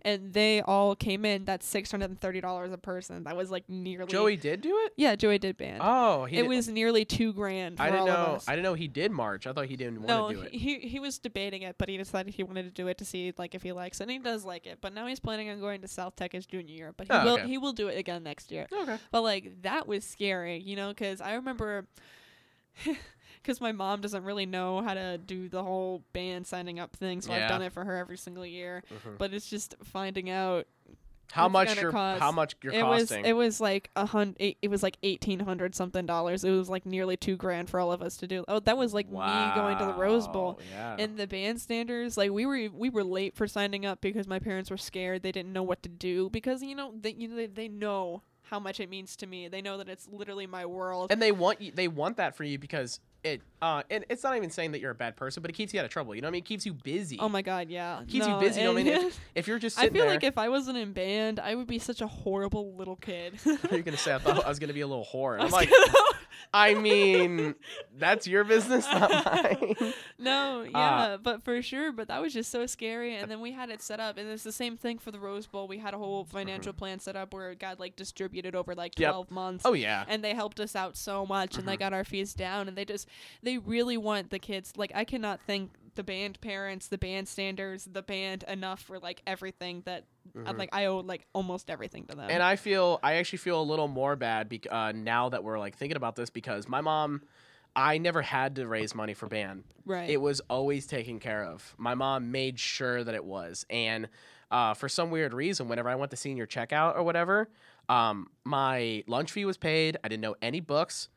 and 0.04 0.34
they 0.34 0.62
all 0.62 0.96
came 0.96 1.26
in 1.26 1.44
that's 1.46 1.66
$630 1.74 2.72
a 2.74 2.78
person. 2.78 3.24
That 3.24 3.36
was 3.36 3.50
like 3.52 3.68
nearly 3.70 4.08
Joey 4.12 4.38
did 4.38 4.62
do 4.62 4.78
it. 4.86 4.94
Yeah, 4.98 5.16
Joey 5.16 5.40
did 5.40 5.58
band. 5.58 5.80
Oh, 5.84 6.26
he 6.26 6.38
it 6.38 6.42
did- 6.44 6.48
was 6.50 6.68
nearly 6.70 7.06
2 7.06 7.34
grand 7.34 7.78
for 7.78 7.84
I 7.84 7.90
didn't 7.92 8.06
know. 8.06 8.40
I 8.48 8.52
didn't 8.52 8.64
know 8.64 8.74
he 8.76 8.88
did 8.88 9.12
march. 9.12 9.48
I 9.48 9.54
thought 9.54 9.66
he 9.66 9.76
didn't 9.76 10.02
no, 10.06 10.24
want 10.24 10.36
to 10.36 10.42
do 10.44 10.48
it. 10.48 10.54
he 10.54 10.80
he 10.80 11.00
was 11.00 11.18
debating 11.18 11.64
it, 11.64 11.76
but 11.78 11.90
he 11.90 11.98
decided 11.98 12.34
he 12.36 12.44
wanted 12.44 12.64
to 12.64 12.72
do 12.72 12.88
it 12.88 12.98
to 13.00 13.06
see 13.06 13.34
like 13.38 13.56
if 13.56 13.64
he 13.64 13.72
likes 13.80 14.00
it. 14.00 14.04
And 14.04 14.12
he 14.12 14.20
does 14.20 14.46
like 14.46 14.68
it, 14.68 14.78
but 14.82 14.94
now 14.94 15.08
he's 15.08 15.20
planning 15.20 15.50
on 15.50 15.60
going 15.60 15.82
to 15.82 15.88
South 15.88 16.16
Tech 16.16 16.34
his 16.34 16.46
junior 16.46 16.76
year. 16.76 16.94
But 16.96 17.08
he 17.08 17.14
Oh, 17.14 17.24
will 17.26 17.34
okay. 17.40 17.48
he 17.48 17.58
will 17.58 17.74
do 17.74 17.88
it 17.88 17.98
again 17.98 18.22
next 18.24 18.52
year. 18.52 18.68
Okay. 18.72 18.98
But 19.12 19.22
like 19.24 19.62
that 19.64 19.88
was 19.88 20.04
scary, 20.04 20.60
you 20.60 20.76
know, 20.76 20.90
because 20.90 21.20
I 21.22 21.34
remember, 21.34 21.88
because 23.42 23.60
my 23.62 23.72
mom 23.72 24.02
doesn't 24.02 24.24
really 24.24 24.46
know 24.46 24.82
how 24.82 24.94
to 24.94 25.18
do 25.18 25.50
the 25.50 25.64
whole 25.64 26.04
band 26.14 26.46
signing 26.48 26.80
up 26.80 26.96
thing, 26.96 27.22
so 27.22 27.32
Yeah. 27.34 27.44
I've 27.44 27.50
done 27.50 27.62
it 27.62 27.74
for 27.74 27.84
her 27.86 27.96
every 27.96 28.18
single 28.18 28.46
year. 28.46 28.84
Mhm. 28.92 29.18
But 29.18 29.34
it's 29.34 29.50
just 29.50 29.76
finding 29.84 30.30
out 30.30 30.68
How 31.32 31.48
much 31.48 31.80
you're 31.80 31.92
cost- 31.92 32.20
how 32.20 32.32
much 32.32 32.56
you're 32.64 32.74
it 32.74 32.82
costing? 32.82 33.22
was 33.22 33.30
it 33.30 33.34
was 33.34 33.62
like 33.62 33.90
a 33.96 34.06
hundred 34.06 34.56
it 34.62 34.70
was 34.70 34.82
like 34.82 34.98
eighteen 35.04 35.40
hundred 35.40 35.76
something 35.76 36.06
dollars. 36.06 36.44
It 36.44 36.52
was 36.52 36.70
like 36.70 36.86
nearly 36.86 37.18
two 37.18 37.36
grand 37.36 37.70
for 37.70 37.80
all 37.80 37.92
of 37.92 38.02
us 38.02 38.18
to 38.18 38.28
do. 38.28 38.44
Oh, 38.48 38.60
that 38.62 38.78
was 38.78 38.94
like 38.94 39.08
me 39.10 39.18
going 39.56 39.78
to 39.78 39.86
the 39.86 39.94
Rose 39.94 40.28
Bowl. 40.28 40.60
Yeah. 40.72 40.96
And 40.98 41.18
the 41.18 41.28
bandstanders, 41.28 42.18
like 42.18 42.32
we 42.32 42.46
were, 42.46 42.70
we 42.74 42.90
were 42.90 43.04
late 43.04 43.36
for 43.36 43.48
signing 43.48 43.86
up 43.86 44.02
because 44.02 44.28
my 44.28 44.40
parents 44.40 44.72
were 44.72 44.78
scared. 44.78 45.24
They 45.24 45.32
didn't 45.32 45.54
know 45.54 45.64
what 45.64 45.84
to 45.84 45.90
do 45.90 46.30
because 46.30 46.64
you 46.64 46.76
know 46.76 46.94
they, 47.00 47.14
you 47.14 47.28
know, 47.28 47.36
they, 47.36 47.48
they 47.48 47.68
know 47.68 48.24
how 48.44 48.60
much 48.60 48.80
it 48.80 48.90
means 48.90 49.16
to 49.18 49.28
me. 49.28 49.48
They 49.48 49.62
know 49.62 49.78
that 49.78 49.88
it's 49.88 50.08
literally 50.12 50.48
my 50.48 50.66
world. 50.66 51.12
and 51.12 51.22
they 51.22 51.32
want 51.32 51.62
you, 51.62 51.72
they 51.72 51.88
want 51.88 52.18
that 52.18 52.36
for 52.36 52.44
you 52.44 52.58
because 52.58 53.00
it 53.24 53.42
uh 53.62 53.84
and 53.90 54.06
it's 54.10 54.24
not 54.24 54.38
even 54.38 54.50
saying 54.50 54.72
that 54.72 54.80
you're 54.80 54.92
a 54.92 54.96
bad 54.96 55.16
person, 55.18 55.42
but 55.42 55.50
it 55.50 55.54
keeps 55.54 55.74
you 55.74 55.80
out 55.80 55.86
of 55.86 55.92
trouble. 55.92 56.16
You 56.16 56.22
know 56.22 56.28
what 56.28 56.32
I 56.32 56.34
mean? 56.34 56.44
It 56.44 56.46
keeps 56.46 56.66
you 56.66 56.74
busy. 56.74 57.18
oh 57.20 57.28
my 57.30 57.42
god, 57.42 57.70
yeah, 57.70 58.02
keeps 58.08 58.26
you 58.28 58.36
busy. 58.40 58.62
You 58.62 58.68
know 58.68 58.74
what 58.74 58.80
I 58.80 58.84
mean? 58.84 58.94
If, 58.94 59.20
if 59.36 59.48
you're 59.48 59.60
just 59.60 59.78
I 59.80 59.90
feel 59.90 60.04
there, 60.06 60.10
like 60.14 60.24
if 60.24 60.38
I 60.38 60.48
wasn't 60.50 60.78
in 60.78 60.94
band, 60.94 61.40
I 61.40 61.56
would 61.56 61.68
be 61.68 61.80
such 61.80 62.02
a 62.02 62.08
horrible 62.08 62.76
little 62.76 62.96
kid. 62.96 63.40
you're 63.72 63.82
gonna 63.82 63.98
say 63.98 64.14
I 64.16 64.20
thought 64.20 64.46
I 64.46 64.48
was 64.50 64.60
gonna 64.60 64.74
be 64.74 64.82
a 64.82 64.88
little 64.88 65.06
whore. 65.14 65.40
I'm 65.42 65.50
like, 65.52 65.70
I 66.54 66.74
mean, 66.74 67.56
that's 67.98 68.26
your 68.28 68.44
business, 68.44 68.86
not 68.86 69.12
mine. 69.12 69.94
no, 70.18 70.62
Uh, 70.62 70.70
yeah, 70.74 71.18
but 71.22 71.44
for 71.44 71.62
sure. 71.62 71.92
But 71.92 72.08
that 72.08 72.22
was 72.22 72.34
just 72.34 72.50
so 72.52 72.66
scary. 72.66 73.16
And 73.16 73.30
then 73.30 73.42
we 73.42 73.52
had 73.52 73.70
it 73.70 73.82
set 73.82 74.00
up, 74.00 74.18
and 74.18 74.30
it's 74.30 74.44
the 74.44 74.52
same 74.52 74.78
thing 74.78 74.98
for 75.00 75.12
the 75.12 75.20
Rose 75.20 75.46
Bowl. 75.48 75.68
We 75.68 75.78
had 75.80 75.94
a 75.94 75.98
whole 75.98 76.24
financial 76.26 76.72
plan 76.74 77.00
set 77.00 77.16
up 77.16 77.34
where 77.34 77.52
it 77.52 77.60
got 77.60 77.80
like 77.80 77.96
distributed 77.96 78.56
over 78.56 78.74
like 78.76 78.90
Mm-hmm. 78.96 79.02
Yep. 79.04 79.12
twelve 79.12 79.32
months. 79.32 79.66
oh 79.66 79.74
yeah. 79.74 80.04
and 80.08 80.24
they 80.24 80.34
helped 80.34 80.60
us 80.60 80.76
out 80.76 80.96
so 80.98 81.26
much 81.26 81.58
and 81.58 81.68
they 81.68 81.74
Mm-hmm. 81.74 81.80
got 81.80 81.94
our 81.94 82.04
fees 82.04 82.34
down 82.34 82.68
and 82.68 82.78
they 82.78 82.86
just 82.86 83.08
they 83.44 83.58
really 83.58 83.98
want 83.98 84.30
the 84.30 84.40
kids 84.40 84.74
like 84.78 84.92
i 84.96 85.04
cannot 85.04 85.40
thank 85.46 85.72
the 85.96 86.04
band 86.04 86.40
parents 86.42 86.88
the 86.88 86.98
band 86.98 87.28
standards 87.28 87.86
the 87.92 88.02
band 88.02 88.44
enough 88.48 88.82
for 88.82 89.00
like 89.00 89.22
everything 89.28 89.82
that 89.86 90.06
I'm 90.46 90.58
like 90.58 90.70
i 90.74 90.86
owe 90.86 91.00
like 91.00 91.26
almost 91.34 91.70
everything 91.70 92.06
to 92.06 92.16
them 92.16 92.20
Mm-hmm. 92.20 92.32
And 92.32 92.44
I 92.44 92.56
feel 92.56 93.00
I 93.02 93.16
actually 93.16 93.40
feel 93.40 93.60
a 93.60 93.64
little 93.64 93.88
more 93.88 94.16
bad 94.16 94.48
bec- 94.50 94.72
uh, 94.72 94.92
now 94.94 95.30
that 95.30 95.44
we're 95.44 95.58
like 95.58 95.76
thinking 95.76 95.98
about 95.98 96.16
this 96.16 96.30
because 96.30 96.68
my 96.68 96.82
mom, 96.82 97.24
I 97.76 97.98
never 97.98 98.22
had 98.22 98.56
to 98.58 98.68
raise 98.68 98.94
money 98.94 99.14
for 99.14 99.28
band. 99.28 99.64
right 99.86 100.10
It 100.10 100.18
was 100.22 100.40
always 100.50 100.86
taken 100.86 101.20
care 101.20 101.44
of. 101.44 101.74
My 101.78 101.96
mom 101.96 102.32
made 102.32 102.60
sure 102.60 103.04
that 103.04 103.16
it 103.16 103.26
was. 103.26 103.66
And 103.70 104.08
uh, 104.52 104.74
for 104.76 104.88
some 104.90 105.10
weird 105.12 105.34
reason, 105.34 105.68
whenever 105.68 105.90
I 105.90 105.96
went 105.96 106.12
to 106.12 106.18
senior 106.18 106.46
checkout 106.46 106.96
or 106.96 107.04
whatever, 107.04 107.50
um, 107.88 108.28
my 108.44 109.04
lunch 109.08 109.32
fee 109.32 109.46
was 109.46 109.58
paid. 109.58 109.98
I 110.04 110.08
didn't 110.10 110.22
know 110.22 110.36
any 110.42 110.60
books, 110.60 111.10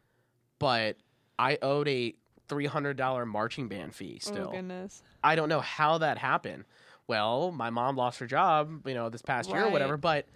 but 0.59 0.97
I 1.43 1.59
owed 1.61 1.89
a 1.89 2.15
three 2.49 2.67
hundred 2.67 2.97
dollar 2.97 3.27
marching 3.27 3.67
band 3.67 3.95
fee 3.95 4.21
oh, 4.23 4.31
still. 4.31 4.49
oh 4.49 4.53
goodness 4.53 5.03
I 5.25 5.35
don't 5.35 5.49
know 5.49 5.61
how 5.61 5.99
that 5.99 6.19
happened. 6.19 6.65
Well, 7.09 7.51
my 7.51 7.71
mom 7.71 7.97
lost 7.97 8.21
her 8.21 8.27
job, 8.27 8.87
you 8.87 8.95
know, 8.95 9.09
this 9.09 9.23
past 9.23 9.51
year 9.51 9.65
or 9.65 9.71
whatever, 9.71 9.97
but 9.97 10.27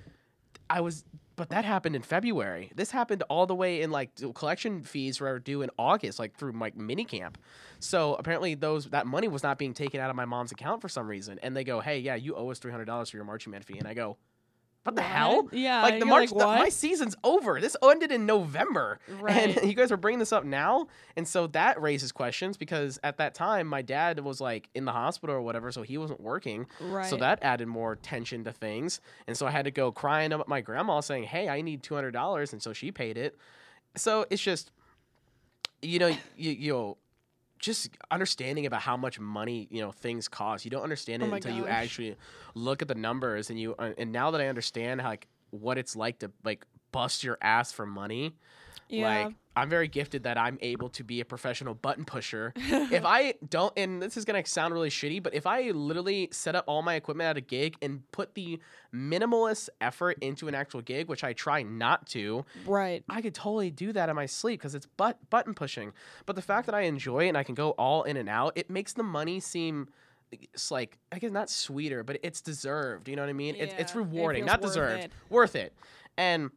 I 0.69 0.81
was 0.81 1.05
but 1.37 1.51
that 1.51 1.65
happened 1.65 1.95
in 1.95 2.03
February. 2.03 2.73
This 2.75 2.91
happened 2.91 3.23
all 3.29 3.47
the 3.47 3.55
way 3.55 3.83
in 3.83 3.91
like 3.91 4.11
collection 4.35 4.83
fees 4.83 5.21
were 5.21 5.39
due 5.39 5.63
in 5.63 5.71
August, 5.79 6.19
like 6.19 6.35
through 6.37 6.53
like 6.53 6.77
mini 6.77 7.05
camp. 7.05 7.39
So 7.79 8.15
apparently 8.15 8.55
those 8.55 8.87
that 8.87 9.07
money 9.07 9.29
was 9.29 9.43
not 9.43 9.59
being 9.59 9.75
taken 9.75 10.01
out 10.01 10.11
of 10.11 10.17
my 10.17 10.25
mom's 10.25 10.51
account 10.51 10.81
for 10.83 10.89
some 10.89 11.07
reason. 11.07 11.39
And 11.43 11.57
they 11.57 11.63
go, 11.63 11.81
Hey, 11.81 12.01
yeah, 12.01 12.17
you 12.17 12.35
owe 12.35 12.51
us 12.51 12.59
three 12.59 12.73
hundred 12.73 12.87
dollars 12.87 13.11
for 13.11 13.17
your 13.17 13.25
marching 13.25 13.53
band 13.53 13.65
fee. 13.65 13.79
And 13.79 13.87
I 13.87 13.95
go, 13.95 14.17
What 14.87 14.95
the 14.97 15.03
hell? 15.03 15.49
Yeah 15.53 15.83
Like 15.83 15.99
the 16.01 16.07
March, 16.07 16.31
like, 16.33 16.39
the- 16.59 16.63
my 16.63 16.69
season's 16.69 17.17
over. 17.25 17.61
This 17.61 17.77
ended 17.83 18.13
in 18.13 18.25
November, 18.25 18.99
Right. 19.21 19.57
and 19.57 19.69
you 19.69 19.75
guys 19.75 19.91
are 19.93 19.97
bringing 19.97 20.19
this 20.21 20.33
up 20.33 20.45
now, 20.45 20.87
and 21.17 21.27
so 21.27 21.49
that 21.49 21.81
raises 21.83 22.13
questions 22.13 22.57
because 22.57 22.99
at 23.03 23.17
that 23.19 23.35
time 23.35 23.67
my 23.67 23.83
dad 23.83 24.21
was 24.21 24.41
like 24.41 24.69
in 24.75 24.85
the 24.85 24.93
hospital 24.93 25.35
or 25.35 25.41
whatever, 25.43 25.73
so 25.73 25.83
he 25.83 25.99
wasn't 25.99 26.21
working, 26.21 26.67
right 26.81 27.07
so 27.07 27.17
that 27.17 27.41
added 27.43 27.67
more 27.69 27.97
tension 27.97 28.45
to 28.45 28.53
things, 28.53 29.01
and 29.27 29.37
so 29.37 29.47
I 29.47 29.51
had 29.51 29.65
to 29.65 29.71
go 29.71 29.91
crying 29.93 30.33
up 30.33 30.41
at 30.41 30.49
my 30.49 30.61
grandma 30.61 31.01
saying, 31.01 31.25
"Hey, 31.25 31.49
I 31.49 31.61
need 31.63 31.83
two 31.83 31.95
hundred 31.95 32.13
dollars," 32.13 32.53
and 32.53 32.63
so 32.63 32.73
she 32.73 32.93
paid 32.93 33.17
it. 33.19 33.37
So 33.97 34.25
it's 34.31 34.43
just, 34.43 34.71
you 35.83 35.99
know, 35.99 36.09
you 36.37 36.51
you 36.53 36.73
know, 36.73 36.97
just 37.59 37.91
understanding 38.11 38.67
about 38.67 38.83
how 38.83 38.97
much 38.97 39.19
money 39.19 39.69
you 39.71 39.81
know 39.81 39.93
things 39.93 40.29
cost. 40.29 40.65
You 40.65 40.71
don't 40.71 40.83
understand 40.83 41.23
Oh 41.23 41.27
it 41.27 41.31
my 41.31 41.37
until 41.37 41.55
you 41.57 41.67
actually 41.67 42.17
look 42.55 42.83
at 42.83 42.89
the 42.89 42.95
numbers 42.95 43.51
and 43.51 43.59
you 43.59 43.75
uh, 43.79 43.93
and 43.99 44.13
now 44.13 44.31
that 44.31 44.41
I 44.41 44.49
understand 44.49 45.01
how 45.01 45.09
like 45.09 45.27
what 45.51 45.79
it's 45.79 45.97
like 45.97 46.19
to 46.21 46.31
like 46.45 46.65
bust 46.93 47.25
your 47.25 47.39
ass 47.41 47.73
for 47.73 47.87
money, 47.87 48.35
yeah 48.89 49.25
like 49.27 49.35
I'm 49.59 49.71
very 49.71 49.89
gifted 49.89 50.25
that 50.25 50.37
I'm 50.37 50.59
able 50.61 50.91
to 50.91 51.03
be 51.03 51.21
a 51.21 51.25
professional 51.25 51.73
button 51.73 52.05
pusher. 52.05 52.53
if 52.57 53.05
I 53.07 53.33
don't, 53.49 53.73
and 53.79 54.03
this 54.03 54.19
is 54.19 54.27
gonna 54.27 54.45
sound 54.45 54.75
really 54.75 54.91
shitty, 54.91 55.23
but 55.23 55.33
if 55.35 55.47
I 55.47 55.71
literally 55.71 56.29
set 56.31 56.55
up 56.55 56.65
all 56.67 56.83
my 56.83 56.95
equipment 56.95 57.27
at 57.29 57.39
a 57.39 57.41
gig 57.41 57.77
and 57.81 58.03
put 58.13 58.35
the 58.35 58.61
minimalist 58.95 59.71
effort 59.81 60.19
into 60.21 60.47
an 60.49 60.55
actual 60.55 60.83
gig, 60.83 61.09
which 61.09 61.25
I 61.25 61.33
try 61.33 61.63
not 61.63 62.07
to, 62.09 62.45
right 62.67 63.03
I 63.09 63.23
could 63.23 63.35
totally 63.35 63.71
do 63.71 63.93
that 63.95 64.11
in 64.11 64.17
my 64.17 64.27
sleep 64.27 64.61
because 64.61 64.75
it's 64.75 64.85
butt 64.87 65.19
button 65.31 65.55
pushing. 65.55 65.93
But 66.27 66.37
the 66.37 66.43
fact 66.43 66.67
that 66.67 66.75
I 66.75 66.83
enjoy 66.83 67.25
it 67.25 67.29
and 67.29 67.39
I 67.39 67.43
can 67.43 67.55
go 67.55 67.71
all 67.71 68.03
in 68.03 68.19
and 68.19 68.29
out, 68.29 68.53
it 68.57 68.69
makes 68.69 68.93
the 68.93 69.03
money 69.03 69.41
seem 69.41 69.89
it's 70.33 70.71
like 70.71 70.99
I 71.13 71.19
guess 71.19 71.31
not 71.31 71.49
sweeter, 71.49 72.03
but 72.03 72.19
it's 72.23 72.43
deserved. 72.43 73.09
You 73.09 73.17
know 73.17 73.23
what 73.23 73.31
I 73.31 73.33
mean? 73.35 73.55
It's 73.57 73.73
it's 73.79 73.95
Yeah, 73.95 74.01
it 74.03 74.05
rewarding, 74.05 74.43
feels 74.43 74.53
not 74.53 74.61
deserved, 74.61 75.05
it. 75.05 75.13
worth 75.31 75.57
it. 75.57 75.73
And 76.19 76.51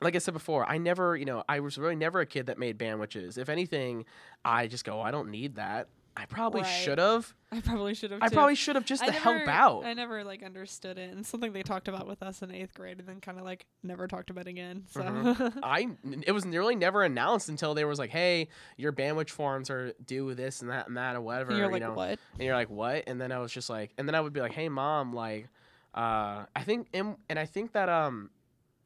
like 0.00 0.14
I 0.14 0.18
said 0.18 0.34
before, 0.34 0.68
I 0.68 0.78
never, 0.78 1.16
you 1.16 1.24
know, 1.24 1.44
I 1.48 1.60
was 1.60 1.78
really 1.78 1.96
never 1.96 2.20
a 2.20 2.26
kid 2.26 2.46
that 2.46 2.58
made 2.58 2.78
bandwiches. 2.78 3.38
If 3.38 3.48
anything, 3.48 4.04
I 4.44 4.66
just 4.66 4.84
go, 4.84 5.00
I 5.00 5.10
don't 5.10 5.30
need 5.30 5.56
that. 5.56 5.88
I 6.16 6.26
probably 6.26 6.62
Right. 6.62 6.66
should 6.68 6.98
have. 6.98 7.32
i 7.52 7.60
probably 7.60 7.94
should 7.94 8.10
have 8.10 8.20
I 8.22 8.28
too. 8.28 8.34
probably 8.34 8.54
should 8.56 8.74
have 8.74 8.84
just 8.84 9.02
I 9.02 9.06
to 9.06 9.12
help 9.12 9.46
out. 9.46 9.84
I 9.84 9.94
never 9.94 10.24
like 10.24 10.42
understood 10.42 10.98
it, 10.98 11.12
and 11.14 11.24
something 11.24 11.52
they 11.52 11.62
talked 11.62 11.86
about 11.86 12.06
with 12.08 12.20
us 12.22 12.42
in 12.42 12.50
eighth 12.50 12.74
grade, 12.74 12.98
and 12.98 13.08
then 13.08 13.20
kind 13.20 13.38
of 13.38 13.44
like 13.44 13.64
never 13.84 14.08
talked 14.08 14.28
about 14.28 14.46
again. 14.48 14.84
So 14.90 15.02
Mhm. 15.02 15.60
I 15.62 15.88
it 16.26 16.32
was 16.32 16.44
really 16.44 16.74
never 16.74 17.04
announced 17.04 17.48
until 17.48 17.74
there 17.74 17.86
was 17.86 17.98
like, 18.00 18.10
hey, 18.10 18.48
your 18.76 18.90
bandwich 18.92 19.30
forms 19.30 19.70
are 19.70 19.92
due 20.04 20.34
this 20.34 20.60
and 20.62 20.70
that 20.70 20.88
and 20.88 20.96
that 20.96 21.14
or 21.14 21.20
whatever. 21.20 21.50
and 21.50 21.58
you're 21.58 21.68
you 21.68 21.72
like, 21.74 21.82
know? 21.82 21.94
what? 21.94 22.18
And 22.34 22.42
you're 22.42 22.56
like, 22.56 22.70
what? 22.70 23.04
And 23.06 23.20
then 23.20 23.30
I 23.30 23.38
was 23.38 23.52
just 23.52 23.70
like, 23.70 23.92
and 23.96 24.06
then 24.08 24.16
I 24.16 24.20
would 24.20 24.32
be 24.32 24.40
like, 24.40 24.52
hey, 24.52 24.68
mom, 24.68 25.12
like, 25.12 25.48
uh, 25.94 26.44
I 26.54 26.62
think, 26.64 26.88
and, 26.92 27.16
and 27.28 27.38
I 27.38 27.46
think 27.46 27.72
that, 27.72 27.88
um, 27.88 28.30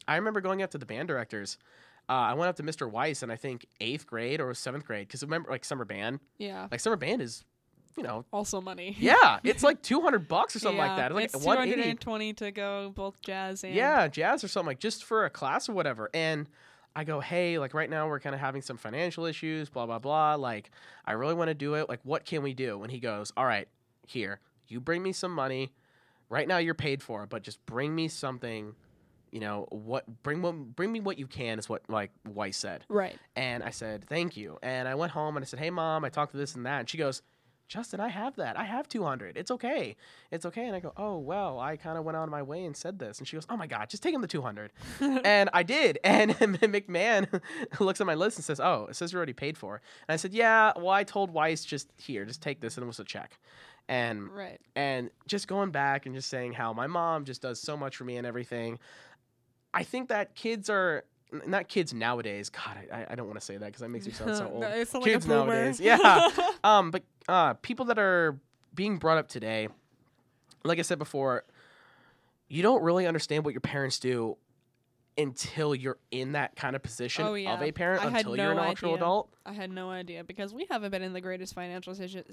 I 0.07 0.17
remember 0.17 0.41
going 0.41 0.63
up 0.63 0.71
to 0.73 0.79
the 0.79 0.87
band 0.87 1.09
directors. 1.09 1.59
uh, 2.09 2.13
I 2.13 2.35
went 2.35 2.49
up 2.51 2.57
to 2.57 2.63
Mr. 2.63 2.91
Weiss 2.91 3.23
in 3.23 3.31
I 3.31 3.37
think 3.37 3.67
eighth 3.81 4.07
grade 4.07 4.41
or 4.41 4.53
seventh 4.55 4.85
grade 4.85 5.07
because 5.09 5.23
remember 5.23 5.51
like 5.51 5.65
summer 5.65 5.85
band, 5.85 6.21
Yeah. 6.39 6.69
like 6.71 6.81
summer 6.81 6.97
band 6.97 7.23
is, 7.23 7.45
you 7.97 8.03
know, 8.03 8.25
Also 8.33 8.61
money. 8.61 8.95
yeah, 9.01 9.39
it's 9.45 9.63
like 9.63 9.81
two 9.83 10.01
hundred 10.01 10.29
bucks 10.29 10.55
or 10.57 10.59
something 10.59 10.79
like 10.79 10.91
Yeah, 10.91 10.97
that. 11.09 11.15
Like 11.15 11.25
it's 11.25 11.37
one 11.47 11.59
eighty. 11.59 11.75
220 11.75 12.33
to 12.35 12.51
go 12.51 12.93
both 12.95 13.21
jazz 13.23 13.65
and 13.65 13.75
Yeah, 13.75 14.09
jazz 14.09 14.45
or 14.45 14.49
something 14.49 14.67
like 14.69 14.81
just 14.81 15.05
for 15.05 15.25
a 15.25 15.31
class 15.31 15.69
or 15.69 15.73
whatever. 15.73 16.11
And 16.13 16.49
I 16.97 17.03
go, 17.05 17.19
hey, 17.21 17.59
like 17.59 17.75
right 17.75 17.91
now 17.91 18.07
we're 18.09 18.21
kind 18.21 18.35
of 18.35 18.41
having 18.41 18.63
some 18.63 18.77
financial 18.77 19.25
issues, 19.25 19.69
blah 19.71 19.87
blah 19.87 19.99
blah. 19.99 20.35
Like 20.35 20.71
I 21.07 21.13
really 21.13 21.35
want 21.35 21.49
to 21.49 21.55
do 21.55 21.75
it. 21.75 21.89
Like 21.89 22.01
what 22.05 22.25
can 22.25 22.43
we 22.43 22.53
do? 22.55 22.83
And 22.83 22.93
he 22.93 23.01
goes, 23.01 23.33
all 23.37 23.47
right, 23.47 23.67
here, 24.07 24.41
you 24.69 24.81
bring 24.81 25.03
me 25.03 25.13
some 25.13 25.33
money. 25.33 25.73
Right 26.29 26.47
now 26.49 26.59
you're 26.59 26.75
paid 26.75 27.03
for, 27.03 27.27
but 27.27 27.43
just 27.43 27.65
bring 27.67 27.95
me 27.95 28.09
something. 28.09 28.75
You 29.35 29.41
know 29.41 29.67
what? 29.71 30.23
Bring 30.23 30.43
what? 30.43 30.55
Bring 30.77 30.93
me 30.93 31.01
what 31.01 31.19
you 31.19 31.27
can 31.27 31.59
is 31.59 31.69
what 31.69 31.83
like 31.89 32.13
Weiss 32.25 32.57
said. 32.57 32.85
Right. 32.89 33.19
And 33.35 33.65
I 33.65 33.71
said, 33.71 34.05
thank 34.09 34.37
you. 34.37 34.59
And 34.63 34.87
I 34.87 34.95
went 34.95 35.11
home 35.11 35.37
and 35.37 35.45
I 35.45 35.47
said, 35.47 35.59
hey, 35.59 35.71
mom, 35.71 36.05
I 36.05 36.09
talked 36.09 36.31
to 36.33 36.39
this 36.39 36.55
and 36.55 36.65
that. 36.67 36.79
And 36.79 36.89
she 36.89 36.99
goes, 36.99 37.21
Justin, 37.67 37.99
I 37.99 38.11
have 38.11 38.37
that. 38.37 38.57
I 38.57 38.63
have 38.63 38.89
200. 38.89 39.37
It's 39.37 39.51
okay. 39.51 39.97
It's 40.31 40.47
okay. 40.47 40.67
And 40.67 40.77
I 40.77 40.79
go, 40.79 40.93
oh, 40.97 41.19
well, 41.19 41.59
I 41.59 41.77
kind 41.77 41.99
of 41.99 42.05
went 42.05 42.17
out 42.17 42.23
of 42.23 42.31
my 42.31 42.43
way 42.43 42.65
and 42.65 42.77
said 42.77 43.01
this. 43.01 43.19
And 43.19 43.27
she 43.27 43.35
goes, 43.35 43.45
oh 43.51 43.57
my 43.57 43.67
God, 43.67 43.91
just 43.91 44.05
take 44.05 44.15
him 44.15 44.21
the 44.21 44.29
200. 44.29 44.71
and 45.25 45.51
I 45.53 45.65
did. 45.65 45.99
And 46.05 46.31
McMahon 46.39 47.41
looks 47.81 48.01
at 48.01 48.07
my 48.07 48.15
list 48.15 48.39
and 48.39 48.45
says, 48.45 48.61
oh, 48.61 48.87
it 48.89 48.95
says 48.95 49.13
you're 49.13 49.19
already 49.19 49.33
paid 49.33 49.59
for. 49.59 49.81
And 50.07 50.15
I 50.15 50.17
said, 50.17 50.33
yeah, 50.33 50.73
well, 50.77 50.91
I 50.91 51.03
told 51.03 51.33
Weiss 51.33 51.65
just 51.65 51.91
here, 51.97 52.25
just 52.25 52.41
take 52.41 52.61
this. 52.61 52.77
And 52.77 52.85
it 52.85 52.87
was 52.87 53.01
a 53.01 53.05
check. 53.05 53.37
And 53.89 54.31
right. 54.31 54.61
and 54.77 55.11
just 55.27 55.47
going 55.47 55.71
back 55.71 56.07
and 56.07 56.15
just 56.15 56.31
saying 56.31 56.53
how 56.55 56.73
my 56.73 56.87
mom 56.87 57.25
just 57.25 57.43
does 57.43 57.61
so 57.61 57.77
much 57.77 57.97
for 57.97 58.05
me 58.05 58.17
and 58.17 58.27
everything. 58.27 58.79
I 59.75 59.83
think 59.83 60.09
that 60.09 60.35
kids 60.35 60.71
are 60.71 61.05
not 61.47 61.69
kids 61.69 61.93
nowadays. 61.93 62.49
God, 62.51 62.79
I, 62.93 63.07
I- 63.11 63.15
don't 63.17 63.27
want 63.27 63.39
to 63.41 63.45
say 63.45 63.57
that 63.57 63.67
because 63.67 63.81
that 63.81 63.89
makes 63.89 64.07
me 64.07 64.13
sound 64.13 64.37
so 64.37 64.49
old. 64.53 64.61
No, 64.61 64.85
sound 64.85 65.05
like 65.05 65.13
kids 65.13 65.27
nowadays, 65.27 65.81
yeah. 65.81 66.31
um, 66.63 66.91
but 66.91 67.03
uh, 67.29 67.55
people 67.55 67.87
that 67.87 67.99
are 67.99 68.39
being 68.75 68.99
brought 68.99 69.19
up 69.19 69.29
today, 69.29 69.69
like 70.65 70.79
I 70.79 70.83
said 70.83 70.99
before, 70.99 71.45
you 72.49 72.63
don't 72.63 72.83
really 72.83 73.07
understand 73.07 73.45
what 73.45 73.53
your 73.55 73.61
parents 73.61 73.99
do 73.99 74.37
until 75.17 75.75
you're 75.75 75.99
in 76.11 76.33
that 76.33 76.57
kind 76.57 76.75
of 76.75 76.83
position 76.83 77.25
Oh, 77.25 77.35
yeah. 77.35 77.55
of 77.55 77.63
a 77.63 77.71
parent, 77.73 78.05
I 78.05 78.09
until 78.19 78.37
you're 78.37 78.51
an 78.51 78.57
no 78.57 78.63
actual 78.65 78.89
idea. 78.91 78.97
adult. 78.97 79.29
I 79.47 79.53
had 79.53 79.71
no 79.71 79.91
idea 79.91 80.25
because 80.25 80.53
we 80.53 80.67
haven't 80.71 80.91
been 80.91 81.03
in 81.03 81.13
the 81.13 81.21
greatest 81.21 81.55
financial 81.55 81.95
situ- 81.95 82.25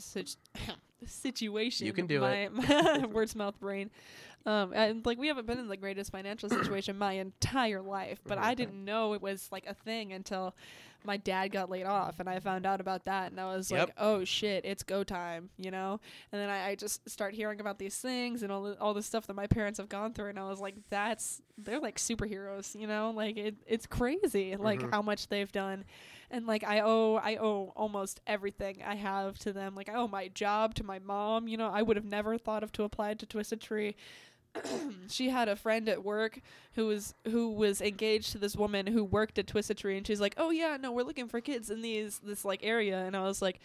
situ- 1.05 1.51
You 1.85 1.93
can 1.93 2.07
do 2.07 2.21
my, 2.21 2.35
it. 2.35 2.53
My 2.53 3.05
words, 3.11 3.35
mouth, 3.35 3.59
brain. 3.59 3.89
Um, 4.45 4.73
and 4.73 5.05
like 5.05 5.19
we 5.19 5.27
haven't 5.27 5.45
been 5.45 5.59
in 5.59 5.67
the 5.67 5.77
greatest 5.77 6.11
financial 6.11 6.49
situation 6.49 6.97
my 6.97 7.13
entire 7.13 7.81
life, 7.81 8.19
but 8.25 8.37
I 8.39 8.55
didn't 8.55 8.83
know 8.83 9.13
it 9.13 9.21
was 9.21 9.47
like 9.51 9.67
a 9.67 9.75
thing 9.75 10.13
until 10.13 10.55
my 11.03 11.17
dad 11.17 11.49
got 11.51 11.69
laid 11.69 11.85
off, 11.85 12.19
and 12.19 12.27
I 12.29 12.39
found 12.39 12.65
out 12.65 12.79
about 12.81 13.05
that, 13.05 13.31
and 13.31 13.39
I 13.39 13.55
was 13.55 13.71
like, 13.71 13.91
"Oh 13.97 14.23
shit, 14.23 14.65
it's 14.65 14.81
go 14.83 15.03
time," 15.03 15.49
you 15.57 15.69
know. 15.71 15.99
And 16.31 16.41
then 16.41 16.49
I, 16.49 16.69
I 16.69 16.75
just 16.75 17.07
start 17.09 17.33
hearing 17.35 17.59
about 17.59 17.77
these 17.79 17.95
things 17.97 18.41
and 18.43 18.51
all 18.51 18.63
the 18.63 18.79
all 18.79 18.93
the 18.95 19.01
stuff 19.03 19.27
that 19.27 19.35
my 19.35 19.45
parents 19.47 19.77
have 19.77 19.89
gone 19.89 20.13
through, 20.13 20.29
and 20.29 20.39
I 20.39 20.47
was 20.49 20.59
like, 20.59 20.75
"That's 20.89 21.41
they're 21.57 21.79
like 21.79 21.97
superheroes," 21.97 22.73
you 22.79 22.87
know. 22.87 23.11
Like 23.15 23.37
it, 23.37 23.55
it's 23.67 23.85
crazy, 23.85 24.55
like 24.55 24.79
Mhm. 24.81 24.91
how 24.91 25.01
much 25.03 25.27
they've 25.27 25.51
done 25.51 25.85
and 26.31 26.47
like 26.47 26.63
I 26.63 26.79
owe 26.79 27.15
I 27.15 27.35
owe 27.35 27.73
almost 27.75 28.21
everything 28.25 28.81
I 28.85 28.95
have 28.95 29.37
to 29.39 29.53
them. 29.53 29.75
Like 29.75 29.89
I 29.89 29.93
owe 29.93 30.07
my 30.07 30.29
job 30.29 30.73
to 30.75 30.83
my 30.83 30.99
mom. 30.99 31.47
You 31.47 31.57
know, 31.57 31.69
I 31.69 31.81
would 31.81 31.97
have 31.97 32.05
never 32.05 32.37
thought 32.37 32.63
of 32.63 32.71
to 32.73 32.83
apply 32.83 33.13
to 33.15 33.25
Twisted 33.25 33.61
Tree. 33.61 33.95
she 35.07 35.29
had 35.29 35.47
a 35.47 35.55
friend 35.55 35.87
at 35.87 36.03
work 36.03 36.39
who 36.73 36.87
was 36.87 37.13
who 37.25 37.51
was 37.51 37.81
engaged 37.81 38.31
to 38.31 38.37
this 38.37 38.55
woman 38.55 38.87
who 38.87 39.03
worked 39.03 39.37
at 39.37 39.47
Twisted 39.47 39.77
Tree, 39.77 39.97
and 39.97 40.07
she's 40.07 40.21
like, 40.21 40.33
"Oh 40.37 40.49
yeah, 40.49 40.77
no, 40.79 40.91
we're 40.91 41.03
looking 41.03 41.27
for 41.27 41.41
kids 41.41 41.69
in 41.69 41.81
these 41.81 42.19
this 42.19 42.43
like 42.43 42.61
area." 42.63 43.05
And 43.05 43.15
I 43.15 43.21
was 43.21 43.41
like, 43.41 43.59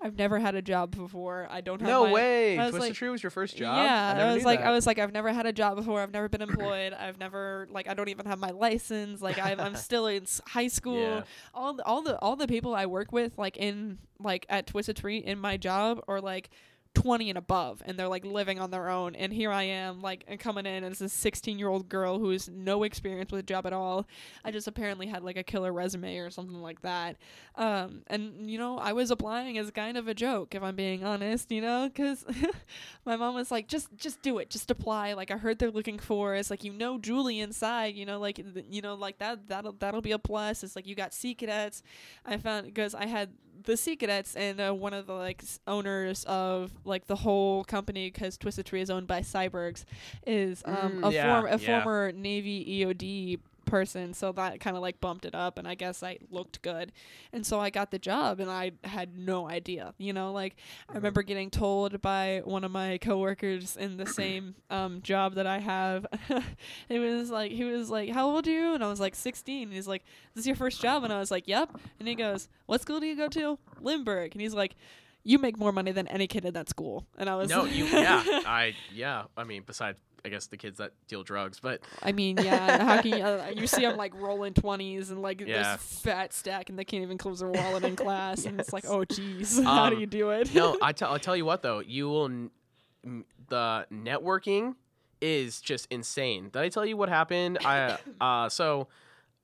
"I've 0.00 0.16
never 0.16 0.38
had 0.38 0.54
a 0.54 0.62
job 0.62 0.94
before. 0.96 1.46
I 1.50 1.60
don't 1.60 1.80
have 1.80 1.88
No 1.88 2.06
my- 2.06 2.12
way. 2.12 2.58
I 2.58 2.62
was 2.64 2.70
Twisted 2.72 2.90
like- 2.90 2.96
Tree 2.96 3.08
was 3.08 3.22
your 3.22 3.30
first 3.30 3.56
job? 3.56 3.76
yeah, 3.76 4.14
never 4.16 4.30
I, 4.30 4.34
was 4.34 4.44
like, 4.44 4.60
that. 4.60 4.68
I 4.68 4.70
was 4.72 4.86
like, 4.86 4.98
I've 4.98 5.12
never 5.12 5.32
had 5.32 5.46
a 5.46 5.52
job 5.52 5.76
before. 5.76 6.00
I've 6.00 6.12
never 6.12 6.28
been 6.28 6.42
employed. 6.42 6.92
I've 6.92 7.18
never 7.18 7.66
like, 7.70 7.88
I 7.88 7.94
don't 7.94 8.08
even 8.08 8.26
have 8.26 8.38
my 8.38 8.50
license. 8.50 9.20
Like, 9.20 9.38
I'm, 9.38 9.60
I'm 9.60 9.74
still 9.88 10.06
in 10.06 10.22
s- 10.22 10.40
high 10.46 10.68
school. 10.68 11.00
Yeah. 11.00 11.22
All 11.54 11.74
the, 11.74 11.84
all 11.84 12.02
the 12.02 12.18
all 12.20 12.36
the 12.36 12.46
people 12.48 12.74
I 12.74 12.86
work 12.86 13.12
with, 13.12 13.36
like 13.38 13.56
in 13.56 13.98
like 14.20 14.46
at 14.48 14.66
Twisted 14.66 14.96
Tree 14.96 15.18
in 15.18 15.38
my 15.38 15.56
job, 15.56 16.00
are 16.08 16.20
like. 16.20 16.50
20 16.94 17.30
and 17.30 17.38
above 17.38 17.82
and 17.86 17.98
they're 17.98 18.08
like 18.08 18.24
living 18.24 18.60
on 18.60 18.70
their 18.70 18.88
own 18.88 19.14
and 19.14 19.32
here 19.32 19.50
I 19.50 19.64
am 19.64 20.02
like 20.02 20.24
and 20.28 20.38
coming 20.38 20.66
in 20.66 20.84
as 20.84 21.00
a 21.00 21.08
16 21.08 21.58
year 21.58 21.68
old 21.68 21.88
girl 21.88 22.18
who 22.18 22.30
has 22.30 22.48
no 22.48 22.82
experience 22.82 23.30
with 23.30 23.40
a 23.40 23.44
job 23.44 23.66
at 23.66 23.72
all. 23.72 24.06
I 24.44 24.50
just 24.50 24.68
apparently 24.68 25.06
had 25.06 25.22
like 25.22 25.36
a 25.36 25.42
killer 25.42 25.72
resume 25.72 26.18
or 26.18 26.30
something 26.30 26.60
like 26.60 26.82
that. 26.82 27.16
Um 27.56 28.02
and 28.08 28.50
you 28.50 28.58
know 28.58 28.78
I 28.78 28.92
was 28.92 29.10
applying 29.10 29.58
as 29.58 29.70
kind 29.70 29.96
of 29.96 30.08
a 30.08 30.14
joke 30.14 30.54
if 30.54 30.62
I'm 30.62 30.76
being 30.76 31.04
honest 31.04 31.50
you 31.50 31.60
know 31.60 31.90
cuz 31.94 32.24
my 33.04 33.16
mom 33.16 33.34
was 33.34 33.50
like 33.50 33.68
just 33.68 33.88
just 33.96 34.22
do 34.22 34.38
it 34.38 34.50
just 34.50 34.70
apply 34.70 35.14
like 35.14 35.30
I 35.30 35.36
heard 35.36 35.58
they're 35.58 35.70
looking 35.70 35.98
for 35.98 36.34
it's 36.34 36.50
like 36.50 36.64
you 36.64 36.72
know 36.72 36.98
Julie 36.98 37.40
inside 37.40 37.94
you 37.94 38.06
know 38.06 38.18
like 38.18 38.36
th- 38.36 38.66
you 38.70 38.82
know 38.82 38.94
like 38.94 39.18
that 39.18 39.48
that'll 39.48 39.72
that'll 39.72 40.02
be 40.02 40.12
a 40.12 40.18
plus 40.18 40.62
it's 40.62 40.76
like 40.76 40.86
you 40.86 40.94
got 40.94 41.14
Sea 41.14 41.34
Cadets. 41.34 41.82
I 42.24 42.36
found 42.36 42.66
because 42.66 42.94
I 42.94 43.06
had 43.06 43.30
the 43.64 43.76
Sea 43.76 43.96
Cadets 43.96 44.34
and 44.36 44.60
uh, 44.60 44.72
one 44.72 44.92
of 44.94 45.06
the 45.06 45.12
like 45.14 45.42
s- 45.42 45.60
owners 45.66 46.24
of 46.24 46.72
like 46.84 47.06
the 47.06 47.16
whole 47.16 47.64
company 47.64 48.10
because 48.10 48.36
Twisted 48.36 48.66
Tree 48.66 48.80
is 48.80 48.90
owned 48.90 49.06
by 49.06 49.20
Cybergs 49.20 49.84
is 50.26 50.62
um, 50.64 50.74
Mm, 51.02 51.08
a, 51.08 51.12
yeah, 51.12 51.40
form, 51.40 51.52
a 51.52 51.58
yeah. 51.58 51.82
former 51.82 52.12
Navy 52.12 52.82
EOD 52.84 53.38
person 53.64 54.14
so 54.14 54.32
that 54.32 54.60
kind 54.60 54.76
of 54.76 54.82
like 54.82 55.00
bumped 55.00 55.24
it 55.24 55.34
up 55.34 55.58
and 55.58 55.66
I 55.68 55.74
guess 55.74 56.02
I 56.02 56.18
looked 56.30 56.62
good. 56.62 56.92
And 57.32 57.46
so 57.46 57.60
I 57.60 57.70
got 57.70 57.90
the 57.90 57.98
job 57.98 58.40
and 58.40 58.50
I 58.50 58.72
had 58.84 59.16
no 59.16 59.48
idea 59.48 59.94
you 59.98 60.12
know 60.12 60.32
like 60.32 60.56
I 60.88 60.92
Mhm. 60.92 60.96
remember 60.96 61.22
getting 61.22 61.50
told 61.50 62.00
by 62.02 62.42
one 62.44 62.64
of 62.64 62.70
my 62.70 62.98
coworkers 62.98 63.76
in 63.76 63.96
the 63.96 64.06
same 64.06 64.54
um, 64.70 65.00
job 65.02 65.34
that 65.34 65.46
I 65.46 65.58
have. 65.58 66.06
It 66.88 66.98
was 66.98 67.30
like 67.30 67.52
he 67.52 67.64
was 67.64 67.90
like 67.90 68.10
how 68.10 68.28
old 68.28 68.46
are 68.46 68.50
you? 68.50 68.74
And 68.74 68.82
I 68.84 68.88
was 68.88 69.00
like 69.00 69.14
16 69.14 69.64
and 69.68 69.72
he's 69.72 69.88
like 69.88 70.04
this 70.34 70.42
is 70.42 70.46
your 70.46 70.56
first 70.56 70.80
job? 70.80 71.04
And 71.04 71.12
I 71.12 71.18
was 71.18 71.30
like 71.30 71.46
yep. 71.48 71.70
And 71.98 72.08
he 72.08 72.14
goes 72.14 72.48
what 72.66 72.80
school 72.80 73.00
do 73.00 73.06
you 73.06 73.16
go 73.16 73.28
to? 73.28 73.58
Lindbergh. 73.80 74.32
And 74.32 74.40
he's 74.40 74.54
like 74.54 74.74
you 75.24 75.38
make 75.38 75.56
more 75.56 75.70
money 75.72 75.92
than 75.92 76.08
any 76.08 76.26
kid 76.26 76.44
in 76.44 76.52
that 76.54 76.68
school. 76.68 77.06
And 77.16 77.30
I 77.30 77.36
was 77.36 77.48
No, 77.48 77.64
you 77.64 77.84
yeah. 77.84 78.22
I 78.26 78.74
yeah. 78.92 79.24
I 79.36 79.44
mean, 79.44 79.62
besides 79.66 79.98
I 80.24 80.28
guess 80.28 80.46
the 80.46 80.56
kids 80.56 80.78
that 80.78 80.92
deal 81.08 81.22
drugs, 81.24 81.58
but 81.60 81.80
I 82.02 82.12
mean, 82.12 82.38
yeah. 82.38 82.84
How 82.84 83.00
can 83.02 83.12
you, 83.12 83.22
uh, 83.24 83.52
you 83.54 83.66
see 83.66 83.82
them 83.82 83.96
like 83.96 84.12
rolling 84.14 84.54
twenties 84.54 85.10
and 85.10 85.20
like 85.20 85.40
Yeah. 85.40 85.76
this 85.76 85.82
fat 86.00 86.32
stack, 86.32 86.70
and 86.70 86.78
they 86.78 86.84
can't 86.84 87.02
even 87.02 87.18
close 87.18 87.40
their 87.40 87.48
wallet 87.48 87.84
in 87.84 87.96
class, 87.96 88.44
and 88.44 88.60
it's 88.60 88.72
like, 88.72 88.84
Yes. 88.84 88.92
oh, 88.92 89.00
jeez, 89.04 89.64
how 89.64 89.88
do 89.90 89.96
Um, 89.96 90.00
you 90.00 90.06
do 90.06 90.30
it? 90.30 90.54
no, 90.54 90.76
I 90.80 90.92
tell 90.92 91.10
I'll 91.12 91.18
tell 91.18 91.36
you 91.36 91.44
what 91.44 91.62
though, 91.62 91.80
you 91.80 92.08
will 92.08 92.26
n- 92.26 92.50
m- 93.04 93.24
the 93.48 93.86
networking 93.92 94.74
is 95.20 95.60
just 95.60 95.86
insane. 95.90 96.50
Did 96.52 96.62
I 96.62 96.68
tell 96.68 96.84
you 96.86 96.96
what 96.96 97.08
happened? 97.08 97.58
I 97.64 97.98
uh 98.20 98.48
so 98.48 98.88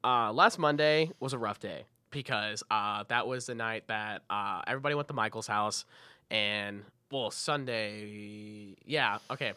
uh 0.04 0.32
last 0.32 0.58
Monday 0.58 1.10
was 1.20 1.32
a 1.32 1.38
rough 1.38 1.58
day 1.60 1.84
because 2.10 2.62
uh 2.70 3.04
that 3.08 3.26
was 3.26 3.46
the 3.46 3.54
night 3.54 3.84
that 3.88 4.22
uh 4.30 4.62
everybody 4.66 4.94
went 4.94 5.08
to 5.08 5.14
Michael's 5.14 5.46
house 5.46 5.84
and 6.30 6.82
well 7.10 7.30
Sunday 7.30 8.74
yeah, 8.84 9.18
okay. 9.30 9.52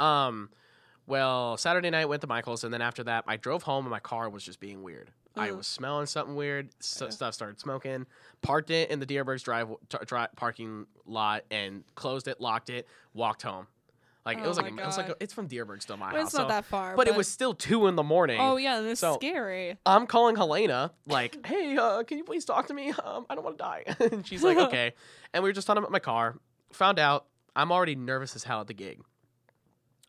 Um 0.00 0.50
well, 1.06 1.58
Saturday 1.58 1.90
night 1.90 2.06
went 2.06 2.22
to 2.22 2.26
Michael's, 2.26 2.64
and 2.64 2.72
then 2.72 2.80
after 2.80 3.04
that, 3.04 3.24
I 3.26 3.36
drove 3.36 3.62
home, 3.64 3.84
and 3.84 3.90
my 3.90 4.00
car 4.00 4.30
was 4.30 4.42
just 4.42 4.58
being 4.58 4.82
weird. 4.82 5.10
I 5.36 5.50
Mm. 5.50 5.58
was 5.58 5.66
smelling 5.66 6.06
something 6.06 6.34
weird. 6.34 6.70
s 6.80 6.98
Yeah. 7.02 7.10
Stuff 7.10 7.34
started 7.34 7.60
smoking. 7.60 8.06
Parked 8.40 8.70
it 8.70 8.88
in 8.90 9.00
the 9.00 9.06
Dierbergs 9.06 9.42
drive 9.42 9.68
t- 9.90 9.98
dri- 10.06 10.28
parking 10.36 10.86
lot 11.04 11.44
and 11.50 11.84
closed 11.94 12.26
it, 12.28 12.40
locked 12.40 12.70
it, 12.70 12.88
walked 13.12 13.42
home. 13.42 13.66
Like 14.24 14.38
it 14.38 14.44
Oh 14.44 14.48
was 14.48 14.56
like 14.56 14.72
my 14.72 14.82
it 14.82 14.86
was 14.86 14.96
like 14.96 15.08
God. 15.08 15.16
it's 15.20 15.34
from 15.34 15.46
Dierbergs 15.48 15.84
to 15.86 15.98
my 15.98 16.10
Well, 16.10 16.22
house, 16.22 16.28
it's 16.28 16.34
not 16.38 16.44
so- 16.44 16.48
that 16.48 16.64
far, 16.64 16.96
but, 16.96 17.06
it 17.08 17.14
was 17.14 17.28
still 17.28 17.52
two 17.52 17.86
in 17.88 17.96
the 17.96 18.02
morning. 18.02 18.40
Oh 18.40 18.56
yeah, 18.56 18.80
this 18.80 19.00
So- 19.00 19.16
scary. 19.16 19.76
I'm 19.84 20.06
calling 20.06 20.36
Helena, 20.36 20.92
like, 21.06 21.44
hey, 21.44 21.76
uh, 21.76 22.02
can 22.04 22.16
you 22.16 22.24
please 22.24 22.46
talk 22.46 22.68
to 22.68 22.74
me? 22.74 22.92
Um, 22.92 23.26
I 23.28 23.34
don't 23.34 23.44
want 23.44 23.58
to 23.58 23.62
die. 23.62 23.84
and 24.12 24.26
she's 24.26 24.42
like, 24.42 24.56
okay. 24.68 24.94
And 25.34 25.42
we 25.44 25.50
were 25.50 25.52
just 25.52 25.66
talking 25.66 25.80
about 25.82 25.92
my 25.92 25.98
car. 25.98 26.38
Found 26.72 26.98
out 26.98 27.26
I'm 27.54 27.70
already 27.70 27.94
nervous 27.96 28.34
as 28.34 28.44
hell 28.44 28.62
at 28.62 28.68
the 28.68 28.72
gig. 28.74 29.02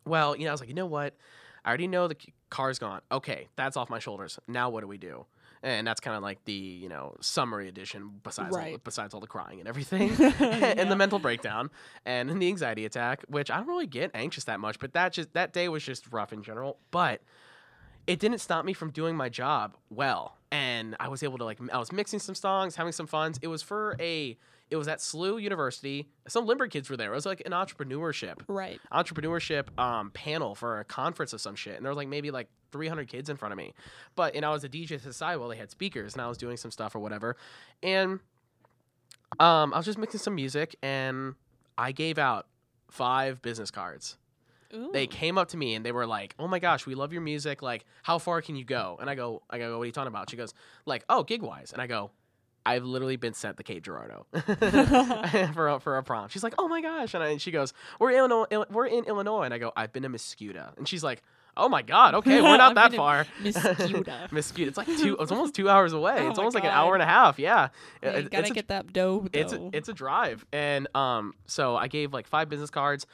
Well, 0.05 0.35
you 0.35 0.43
know, 0.45 0.49
I 0.49 0.53
was 0.53 0.61
like, 0.61 0.69
you 0.69 0.75
know 0.75 0.85
what? 0.85 1.15
I 1.63 1.69
already 1.69 1.87
know 1.87 2.07
the 2.07 2.17
car's 2.49 2.77
gone. 2.79 3.01
Okay, 3.11 3.47
that's 3.55 3.75
off 3.75 3.89
my 3.89 3.99
shoulders. 3.99 4.39
Now 4.47 4.69
what 4.69 4.81
do 4.81 4.87
we 4.87 4.97
do? 4.97 5.25
And 5.63 5.87
that's 5.87 5.99
kind 5.99 6.15
of 6.15 6.21
like 6.21 6.45
the 6.45 6.53
you 6.53 6.89
know 6.89 7.15
summary 7.21 7.67
edition. 7.67 8.19
Besides 8.23 8.53
all, 8.55 8.61
Right. 8.61 8.83
besides 8.83 9.15
all 9.15 9.19
the 9.19 9.25
crying 9.25 9.59
and 9.59 9.67
everything, 9.67 10.13
Yeah. 10.19 10.31
and 10.77 10.91
the 10.91 10.95
mental 10.95 11.17
breakdown, 11.17 11.71
and 12.05 12.29
the 12.39 12.47
anxiety 12.47 12.85
attack, 12.85 13.23
which 13.29 13.49
I 13.49 13.57
don't 13.57 13.67
really 13.67 13.87
get 13.87 14.11
anxious 14.13 14.43
that 14.43 14.59
much. 14.59 14.77
But 14.77 14.93
that 14.93 15.11
just 15.13 15.33
that 15.33 15.53
day 15.53 15.67
was 15.67 15.83
just 15.83 16.11
rough 16.11 16.31
in 16.31 16.43
general. 16.43 16.77
But 16.91 17.21
it 18.05 18.19
didn't 18.19 18.37
stop 18.37 18.63
me 18.63 18.73
from 18.73 18.91
doing 18.91 19.17
my 19.17 19.29
job 19.29 19.75
well 19.89 20.37
and 20.51 20.95
i 20.99 21.07
was 21.07 21.23
able 21.23 21.39
to 21.39 21.43
like 21.43 21.57
i 21.73 21.77
was 21.79 21.91
mixing 21.91 22.19
some 22.19 22.35
songs 22.35 22.75
having 22.75 22.93
some 22.93 23.07
fun 23.07 23.33
it 23.41 23.47
was 23.47 23.63
for 23.63 23.95
a 23.99 24.37
it 24.71 24.75
was 24.77 24.87
at 24.87 24.99
SLU 24.99 25.41
University. 25.41 26.07
Some 26.27 26.45
Lindbergh 26.45 26.71
kids 26.71 26.89
were 26.89 26.97
there. 26.97 27.11
It 27.11 27.15
was 27.15 27.25
like 27.25 27.41
an 27.45 27.51
entrepreneurship 27.51 28.41
Right. 28.47 28.79
entrepreneurship 28.91 29.77
um, 29.79 30.11
panel 30.11 30.55
for 30.55 30.79
a 30.79 30.83
conference 30.83 31.33
of 31.33 31.41
some 31.41 31.55
shit, 31.55 31.75
and 31.75 31.85
there 31.85 31.89
was 31.91 31.97
like 31.97 32.07
maybe 32.07 32.31
like 32.31 32.47
300 32.71 33.07
kids 33.07 33.29
in 33.29 33.37
front 33.37 33.51
of 33.53 33.57
me. 33.57 33.73
But 34.15 34.35
and 34.35 34.43
I 34.45 34.49
was 34.49 34.63
a 34.63 34.69
DJ 34.69 34.87
to 34.89 34.97
the 34.99 35.13
side 35.13 35.37
while 35.37 35.49
they 35.49 35.57
had 35.57 35.69
speakers, 35.71 36.13
and 36.13 36.21
I 36.21 36.27
was 36.27 36.37
doing 36.37 36.57
some 36.57 36.71
stuff 36.71 36.95
or 36.95 36.99
whatever, 36.99 37.37
and 37.83 38.19
um, 39.39 39.73
I 39.73 39.77
was 39.77 39.85
just 39.85 39.97
mixing 39.97 40.19
some 40.19 40.35
music, 40.35 40.75
and 40.81 41.35
I 41.77 41.91
gave 41.91 42.17
out 42.17 42.47
five 42.89 43.41
business 43.41 43.71
cards. 43.71 44.17
They 44.91 45.07
came 45.07 45.37
up 45.37 45.47
to 45.49 45.57
me 45.57 45.73
and 45.75 45.85
they 45.85 45.93
were 45.93 46.05
like, 46.05 46.35
"Oh 46.37 46.49
my 46.49 46.59
gosh, 46.59 46.85
we 46.85 46.95
love 46.95 47.13
your 47.13 47.21
music. 47.21 47.61
Like, 47.61 47.85
how 48.03 48.17
far 48.17 48.41
can 48.41 48.57
you 48.57 48.65
go?" 48.65 48.97
And 48.99 49.09
I 49.09 49.15
go, 49.15 49.41
"I 49.49 49.57
go, 49.57 49.77
what 49.77 49.83
are 49.83 49.85
you 49.85 49.93
talking 49.93 50.09
about?" 50.09 50.29
She 50.29 50.35
goes, 50.35 50.53
"Like, 50.85 51.05
oh, 51.07 51.23
gig 51.23 51.41
wise." 51.41 51.71
And 51.71 51.81
I 51.81 51.87
go, 51.87 52.11
"I've 52.65 52.83
literally 52.83 53.15
been 53.17 53.33
sent 53.33 53.57
the 53.57 53.63
Cape 53.63 53.83
Girardeau 53.83 54.25
for 55.53 55.67
a, 55.69 55.79
for 55.79 55.97
a 55.97 56.03
prom." 56.03 56.29
She's 56.29 56.43
like, 56.43 56.55
"Oh 56.57 56.67
my 56.67 56.81
gosh!" 56.81 57.13
And, 57.13 57.23
I, 57.23 57.27
and 57.29 57.41
she 57.41 57.51
goes, 57.51 57.73
"We're 57.99 58.11
in 58.11 58.17
Illinois, 58.17 58.65
we're 58.69 58.87
in 58.87 59.05
Illinois." 59.05 59.43
And 59.43 59.53
I 59.53 59.57
go, 59.57 59.71
"I've 59.75 59.93
been 59.93 60.03
to 60.03 60.09
Mascoutah." 60.09 60.77
And 60.77 60.87
she's 60.87 61.03
like, 61.03 61.21
"Oh 61.57 61.69
my 61.69 61.81
god, 61.81 62.15
okay, 62.19 62.41
we're 62.41 62.57
not 62.57 62.75
that 62.75 62.93
far." 62.93 63.25
Mascoutah. 63.41 64.29
Mascoutah. 64.29 64.67
It's 64.67 64.77
like 64.77 64.87
two. 64.87 65.17
It's 65.19 65.31
almost 65.31 65.53
two 65.55 65.69
hours 65.69 65.93
away. 65.93 66.17
Oh 66.19 66.29
it's 66.29 66.39
almost 66.39 66.55
like 66.55 66.63
an 66.63 66.71
hour 66.71 66.93
and 66.93 67.03
a 67.03 67.05
half. 67.07 67.39
Yeah, 67.39 67.69
Yeah, 68.03 68.09
It- 68.11 68.31
gotta 68.31 68.47
a- 68.51 68.53
get 68.53 68.67
that 68.69 68.91
dough. 68.93 69.27
it's 69.33 69.53
a, 69.53 69.69
it's 69.73 69.89
a 69.89 69.93
drive 69.93 70.45
and 70.51 70.87
um 70.95 71.33
so 71.47 71.75
i 71.75 71.87
gave 71.87 72.13
like 72.13 72.27
five 72.27 72.49
business 72.49 72.69
cards 72.69 73.05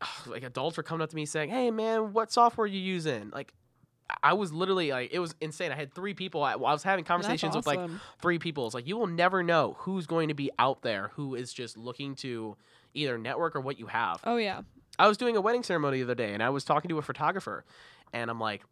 like 0.26 0.42
adults 0.42 0.76
were 0.76 0.82
coming 0.82 1.02
up 1.02 1.10
to 1.10 1.16
me 1.16 1.26
saying 1.26 1.50
hey 1.50 1.70
man 1.70 2.12
what 2.12 2.30
software 2.32 2.64
are 2.64 2.68
you 2.68 2.80
using 2.80 3.30
like 3.30 3.52
I 4.22 4.32
was 4.32 4.52
literally 4.52 4.90
like, 4.90 5.10
it 5.12 5.18
was 5.18 5.34
insane. 5.40 5.72
I 5.72 5.76
had 5.76 5.92
three 5.94 6.14
people. 6.14 6.42
I, 6.42 6.52
I 6.52 6.56
was 6.56 6.82
having 6.82 7.04
conversations 7.04 7.54
with 7.54 7.66
like 7.66 7.80
three 8.20 8.38
people. 8.38 8.66
It's 8.66 8.74
like 8.74 8.86
you 8.86 8.96
will 8.96 9.06
never 9.06 9.42
know 9.42 9.76
who's 9.80 10.06
going 10.06 10.28
to 10.28 10.34
be 10.34 10.50
out 10.58 10.82
there 10.82 11.10
who 11.14 11.34
is 11.34 11.52
just 11.52 11.76
looking 11.76 12.14
to 12.16 12.56
either 12.94 13.18
network 13.18 13.54
or 13.56 13.60
what 13.60 13.78
you 13.78 13.86
have. 13.86 14.20
Oh 14.24 14.36
yeah. 14.36 14.62
I 14.98 15.08
was 15.08 15.16
doing 15.16 15.36
a 15.36 15.40
wedding 15.40 15.62
ceremony 15.62 15.98
the 15.98 16.04
other 16.04 16.14
day, 16.14 16.34
and 16.34 16.42
I 16.42 16.50
was 16.50 16.64
talking 16.64 16.88
to 16.90 16.98
a 16.98 17.02
photographer, 17.02 17.64
and 18.12 18.30
I'm 18.30 18.40
like, 18.40 18.62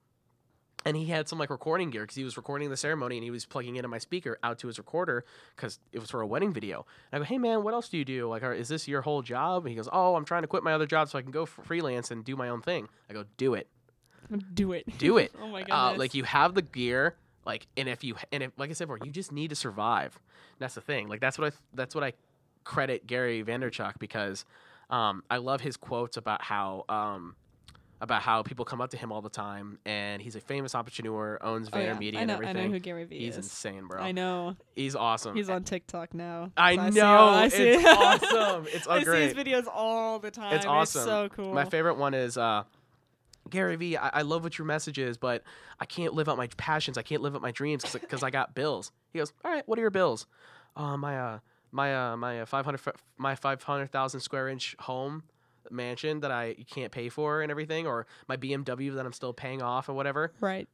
and 0.84 0.96
he 0.96 1.06
had 1.06 1.28
some 1.28 1.38
like 1.38 1.50
recording 1.50 1.90
gear 1.90 2.02
because 2.02 2.16
he 2.16 2.24
was 2.24 2.36
recording 2.36 2.70
the 2.70 2.76
ceremony, 2.76 3.16
and 3.16 3.24
he 3.24 3.30
was 3.30 3.46
plugging 3.46 3.76
into 3.76 3.88
my 3.88 3.98
speaker 3.98 4.38
out 4.42 4.58
to 4.60 4.66
his 4.66 4.78
recorder 4.78 5.24
because 5.56 5.78
it 5.92 5.98
was 5.98 6.10
for 6.10 6.20
a 6.20 6.26
wedding 6.26 6.52
video. 6.52 6.86
And 7.10 7.22
I 7.22 7.24
go, 7.24 7.28
hey 7.28 7.38
man, 7.38 7.62
what 7.62 7.74
else 7.74 7.88
do 7.88 7.96
you 7.98 8.04
do? 8.04 8.28
Like, 8.28 8.42
are, 8.42 8.52
is 8.52 8.68
this 8.68 8.86
your 8.86 9.02
whole 9.02 9.22
job? 9.22 9.64
And 9.64 9.70
he 9.70 9.76
goes, 9.76 9.88
oh, 9.92 10.14
I'm 10.14 10.24
trying 10.24 10.42
to 10.42 10.48
quit 10.48 10.62
my 10.62 10.72
other 10.72 10.86
job 10.86 11.08
so 11.08 11.18
I 11.18 11.22
can 11.22 11.30
go 11.30 11.46
freelance 11.46 12.10
and 12.10 12.24
do 12.24 12.36
my 12.36 12.48
own 12.48 12.62
thing. 12.62 12.88
I 13.08 13.12
go, 13.12 13.24
do 13.36 13.54
it, 13.54 13.68
Do 14.54 14.72
it. 14.72 14.86
do 14.98 15.18
it. 15.18 15.32
oh 15.40 15.48
my 15.48 15.62
uh, 15.62 15.94
like 15.96 16.14
you 16.14 16.24
have 16.24 16.54
the 16.54 16.62
gear 16.62 17.16
like 17.48 17.66
and 17.76 17.88
if 17.88 18.04
you 18.04 18.14
and 18.30 18.42
if 18.42 18.52
like 18.58 18.70
i 18.70 18.72
said 18.74 18.86
before 18.86 19.04
you 19.04 19.10
just 19.10 19.32
need 19.32 19.48
to 19.48 19.56
survive 19.56 20.18
that's 20.58 20.74
the 20.74 20.80
thing 20.80 21.08
like 21.08 21.20
that's 21.20 21.38
what 21.38 21.52
i 21.52 21.56
that's 21.74 21.94
what 21.94 22.04
i 22.04 22.12
credit 22.64 23.06
gary 23.06 23.42
vaynerchuk 23.42 23.94
because 23.98 24.44
um, 24.90 25.22
i 25.30 25.38
love 25.38 25.60
his 25.62 25.76
quotes 25.76 26.16
about 26.16 26.42
how 26.42 26.84
um, 26.88 27.34
about 28.00 28.22
how 28.22 28.42
people 28.42 28.64
come 28.64 28.80
up 28.80 28.90
to 28.90 28.96
him 28.96 29.10
all 29.10 29.22
the 29.22 29.30
time 29.30 29.78
and 29.84 30.22
he's 30.22 30.36
a 30.36 30.40
famous 30.40 30.74
entrepreneur 30.74 31.38
owns 31.42 31.68
oh, 31.72 31.78
yeah. 31.78 31.94
VaynerMedia 31.94 32.16
I 32.16 32.20
and 32.20 32.28
know. 32.28 32.34
everything 32.34 32.56
I 32.56 32.66
know 32.66 32.72
who 32.72 32.78
Gary 32.78 33.04
Vee 33.04 33.18
he's 33.18 33.36
is. 33.36 33.46
insane 33.46 33.86
bro 33.86 34.00
I 34.00 34.12
know. 34.12 34.56
he's 34.76 34.94
awesome 34.94 35.34
He's 35.34 35.48
on 35.50 35.64
TikTok 35.64 36.14
now. 36.14 36.52
i 36.56 36.76
so 36.76 36.82
know 36.90 36.90
see, 36.90 37.02
I 37.44 37.48
see, 37.48 37.68
it's 37.70 37.84
awesome 38.32 38.66
it's 38.68 38.86
I 38.86 38.98
see 38.98 39.04
great 39.04 39.22
his 39.22 39.34
videos 39.34 39.66
all 39.72 40.18
the 40.18 40.30
time. 40.30 40.54
It's 40.54 40.66
awesome. 40.66 41.04
so 41.04 41.28
cool. 41.30 41.52
My 41.54 41.64
favorite 41.64 41.96
one 41.96 42.14
is 42.14 42.36
uh, 42.38 42.64
Gary 43.50 43.76
Vee. 43.76 43.96
I, 43.96 44.08
I 44.08 44.22
love 44.22 44.42
what 44.44 44.58
your 44.58 44.66
message 44.66 44.98
is, 44.98 45.16
but 45.16 45.42
I 45.80 45.84
can't 45.84 46.14
live 46.14 46.28
out 46.28 46.36
my 46.36 46.48
passions. 46.56 46.98
I 46.98 47.02
can't 47.02 47.22
live 47.22 47.34
out 47.34 47.42
my 47.42 47.50
dreams 47.52 47.84
because 47.92 48.22
I 48.22 48.30
got 48.30 48.54
bills. 48.54 48.92
He 49.12 49.18
goes, 49.18 49.32
all 49.44 49.50
right, 49.50 49.66
what 49.66 49.78
are 49.78 49.82
your 49.82 49.90
bills? 49.90 50.26
Uh, 50.76 50.96
my 50.96 51.18
uh, 51.18 51.38
my 51.72 52.12
uh, 52.12 52.16
my 52.16 52.40
uh, 52.42 52.46
five 52.46 52.64
hundred 52.64 52.80
my 53.16 53.34
five 53.34 53.62
hundred 53.62 53.90
thousand 53.90 54.20
square 54.20 54.48
inch 54.48 54.76
home 54.80 55.22
mansion 55.70 56.20
that 56.20 56.30
I 56.30 56.54
can't 56.70 56.92
pay 56.92 57.08
for 57.08 57.42
and 57.42 57.50
everything, 57.50 57.86
or 57.86 58.06
my 58.28 58.36
BMW 58.36 58.94
that 58.94 59.04
I'm 59.04 59.12
still 59.12 59.32
paying 59.32 59.62
off 59.62 59.88
or 59.88 59.92
whatever. 59.94 60.32
Right. 60.40 60.68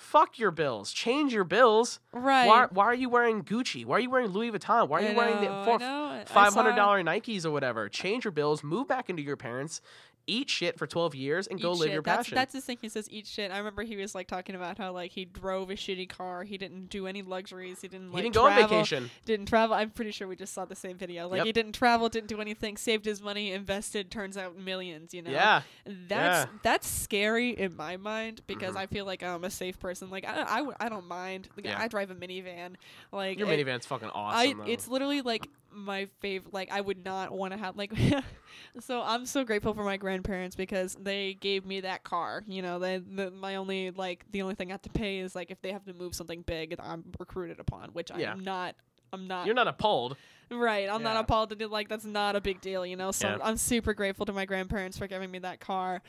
Fuck 0.00 0.38
your 0.38 0.50
bills. 0.50 0.92
Change 0.92 1.34
your 1.34 1.44
bills. 1.44 2.00
Right. 2.12 2.46
Why, 2.46 2.66
why 2.70 2.86
are 2.86 2.94
you 2.94 3.10
wearing 3.10 3.44
Gucci? 3.44 3.84
Why 3.84 3.98
are 3.98 4.00
you 4.00 4.08
wearing 4.08 4.28
Louis 4.28 4.50
Vuitton? 4.50 4.88
Why 4.88 5.00
are 5.02 5.04
I 5.04 5.10
you 5.10 5.14
wearing 5.16 5.40
the 5.42 5.62
four, 5.64 5.78
know. 5.78 6.04
I- 6.04 6.20
I 6.20 6.24
five 6.24 6.54
hundred 6.54 6.76
saw 6.76 6.94
Nikes 6.96 7.44
or 7.44 7.50
whatever. 7.50 7.88
Change 7.90 8.24
your 8.24 8.32
bills, 8.32 8.62
move 8.62 8.88
back 8.88 9.10
into 9.10 9.20
your 9.20 9.36
parents, 9.36 9.82
eat 10.30 10.48
shit 10.50 10.78
for 10.78 10.86
twelve 10.86 11.14
years, 11.14 11.46
and 11.46 11.60
go 11.60 11.72
eat 11.72 11.78
live 11.78 11.86
shit. 11.88 11.92
your 11.94 12.02
that's, 12.02 12.16
passion. 12.18 12.34
That's 12.36 12.52
his 12.54 12.64
thing. 12.64 12.78
He 12.80 12.88
says 12.88 13.08
eat 13.10 13.26
shit. 13.26 13.50
I 13.50 13.58
remember 13.58 13.82
he 13.82 13.96
was 13.96 14.14
like 14.14 14.26
talking 14.28 14.54
about 14.54 14.78
how 14.78 14.92
like 14.92 15.12
he 15.12 15.24
drove 15.24 15.70
a 15.70 15.74
shitty 15.74 16.08
car. 16.08 16.44
He 16.44 16.56
didn't 16.58 16.86
do 16.90 17.06
any 17.06 17.22
luxuries. 17.22 17.80
He 17.80 17.88
didn't. 17.88 18.10
he 18.12 18.22
didn't 18.22 18.34
go 18.34 18.46
on 18.46 18.54
vacation. 18.56 19.10
Didn't 19.24 19.46
travel. 19.46 19.74
I'm 19.76 19.90
pretty 19.90 20.10
sure 20.12 20.28
we 20.28 20.36
just 20.36 20.52
saw 20.54 20.64
the 20.64 20.76
same 20.76 20.96
video. 20.96 21.28
Like 21.28 21.38
Yep. 21.38 21.46
he 21.46 21.52
didn't 21.52 21.72
travel. 21.72 22.08
Didn't 22.08 22.28
do 22.28 22.40
anything. 22.40 22.76
Saved 22.76 23.04
his 23.04 23.20
money. 23.22 23.52
Invested. 23.52 24.10
Turns 24.10 24.36
out 24.36 24.56
millions. 24.56 25.12
You 25.12 25.22
know. 25.22 25.30
Yeah, 25.30 25.62
That's 25.84 26.50
Yeah. 26.50 26.58
that's 26.62 26.86
scary 26.88 27.50
in 27.50 27.76
my 27.76 27.96
mind 27.96 28.42
because 28.46 28.74
Mhm. 28.74 28.78
I 28.80 28.86
feel 28.86 29.04
like 29.04 29.22
I'm 29.22 29.44
a 29.44 29.50
safe 29.50 29.78
person. 29.80 30.10
Like 30.10 30.24
I 30.26 30.64
I 30.78 30.88
don't 30.88 31.06
mind. 31.08 31.48
Like, 31.56 31.66
Yeah. 31.66 31.80
I 31.80 31.88
drive 31.88 32.10
a 32.10 32.14
minivan. 32.14 32.76
Like 33.12 33.38
your 33.38 33.48
it- 33.50 33.66
minivan's 33.66 33.86
fucking 33.86 34.08
I 34.08 34.12
awesome. 34.46 34.58
though. 34.58 34.64
it's 34.66 34.86
literally 34.88 35.20
like 35.22 35.48
my 35.72 36.08
favorite. 36.20 36.52
Like 36.52 36.70
I 36.70 36.80
would 36.80 37.04
not 37.04 37.32
want 37.32 37.52
to 37.52 37.58
have 37.58 37.76
like. 37.76 37.92
so 38.80 39.02
I'm 39.02 39.26
so 39.26 39.44
grateful 39.44 39.74
for 39.74 39.84
my 39.84 39.96
grandparents 39.96 40.56
because 40.56 40.96
they 41.00 41.34
gave 41.34 41.64
me 41.64 41.80
that 41.82 42.04
car. 42.04 42.42
You 42.46 42.62
know, 42.62 42.78
they 42.78 42.98
the, 42.98 43.30
my 43.30 43.56
only 43.56 43.90
like 43.90 44.24
the 44.30 44.42
only 44.42 44.54
thing 44.54 44.70
I 44.70 44.74
have 44.74 44.82
to 44.82 44.90
pay 44.90 45.18
is 45.18 45.34
like 45.34 45.50
if 45.50 45.60
they 45.62 45.72
have 45.72 45.84
to 45.84 45.94
move 45.94 46.14
something 46.14 46.42
big 46.42 46.74
I'm 46.78 47.04
recruited 47.18 47.60
upon, 47.60 47.90
which 47.90 48.10
Yeah. 48.16 48.32
I'm 48.32 48.44
not. 48.44 48.76
I'm 49.12 49.26
not 49.26 49.46
You're 49.46 49.56
not 49.56 49.66
appalled. 49.66 50.16
Right. 50.50 50.88
I'm 50.88 51.00
Yeah. 51.02 51.12
not 51.14 51.16
appalled 51.24 51.50
to 51.50 51.56
do 51.56 51.68
like 51.68 51.88
that's 51.88 52.04
not 52.04 52.36
a 52.36 52.40
big 52.40 52.60
deal, 52.60 52.84
you 52.84 52.96
know. 52.96 53.10
So 53.12 53.28
Yeah. 53.28 53.38
I'm 53.42 53.56
super 53.56 53.94
grateful 53.94 54.26
to 54.26 54.32
my 54.32 54.44
grandparents 54.44 54.98
for 54.98 55.06
giving 55.06 55.30
me 55.30 55.38
that 55.40 55.60
car. 55.60 56.02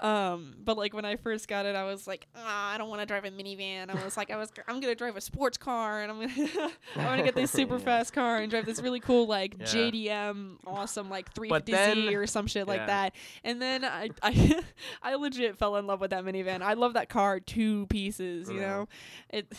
Um, 0.00 0.54
but 0.64 0.76
like 0.76 0.94
when 0.94 1.04
I 1.04 1.16
first 1.16 1.48
got 1.48 1.66
it, 1.66 1.74
I 1.74 1.82
was 1.82 2.06
like, 2.06 2.28
ah, 2.36 2.72
I 2.72 2.78
don't 2.78 2.88
want 2.88 3.00
to 3.00 3.06
drive 3.06 3.24
a 3.24 3.30
minivan. 3.32 3.90
I 3.90 4.04
was 4.04 4.16
like, 4.16 4.30
I 4.30 4.36
was, 4.36 4.52
I'm 4.68 4.78
gonna 4.78 4.94
drive 4.94 5.16
a 5.16 5.20
sports 5.20 5.58
car, 5.58 6.02
and 6.02 6.12
I'm 6.12 6.20
gonna, 6.20 6.70
I'm 6.96 7.04
gonna 7.04 7.24
get 7.24 7.34
this 7.34 7.50
super 7.50 7.78
Yeah. 7.78 7.84
fast 7.84 8.12
car 8.12 8.36
and 8.38 8.48
drive 8.48 8.64
this 8.64 8.80
really 8.80 9.00
cool 9.00 9.26
like 9.26 9.56
Yeah. 9.58 9.66
JDM, 9.66 10.58
awesome 10.66 11.10
like 11.10 11.34
350Z 11.34 12.14
or 12.16 12.28
some 12.28 12.46
shit 12.46 12.68
like 12.68 12.86
that. 12.86 13.12
And 13.42 13.60
then 13.60 13.84
I, 13.84 14.10
I, 14.22 14.62
I 15.02 15.14
legit 15.16 15.58
fell 15.58 15.74
in 15.76 15.88
love 15.88 16.00
with 16.00 16.10
that 16.10 16.24
minivan. 16.24 16.62
I 16.62 16.74
love 16.74 16.92
that 16.92 17.08
car 17.08 17.40
two 17.40 17.86
pieces. 17.86 18.48
You 18.48 18.60
Yeah. 18.60 18.66
know, 18.68 18.88
it. 19.30 19.52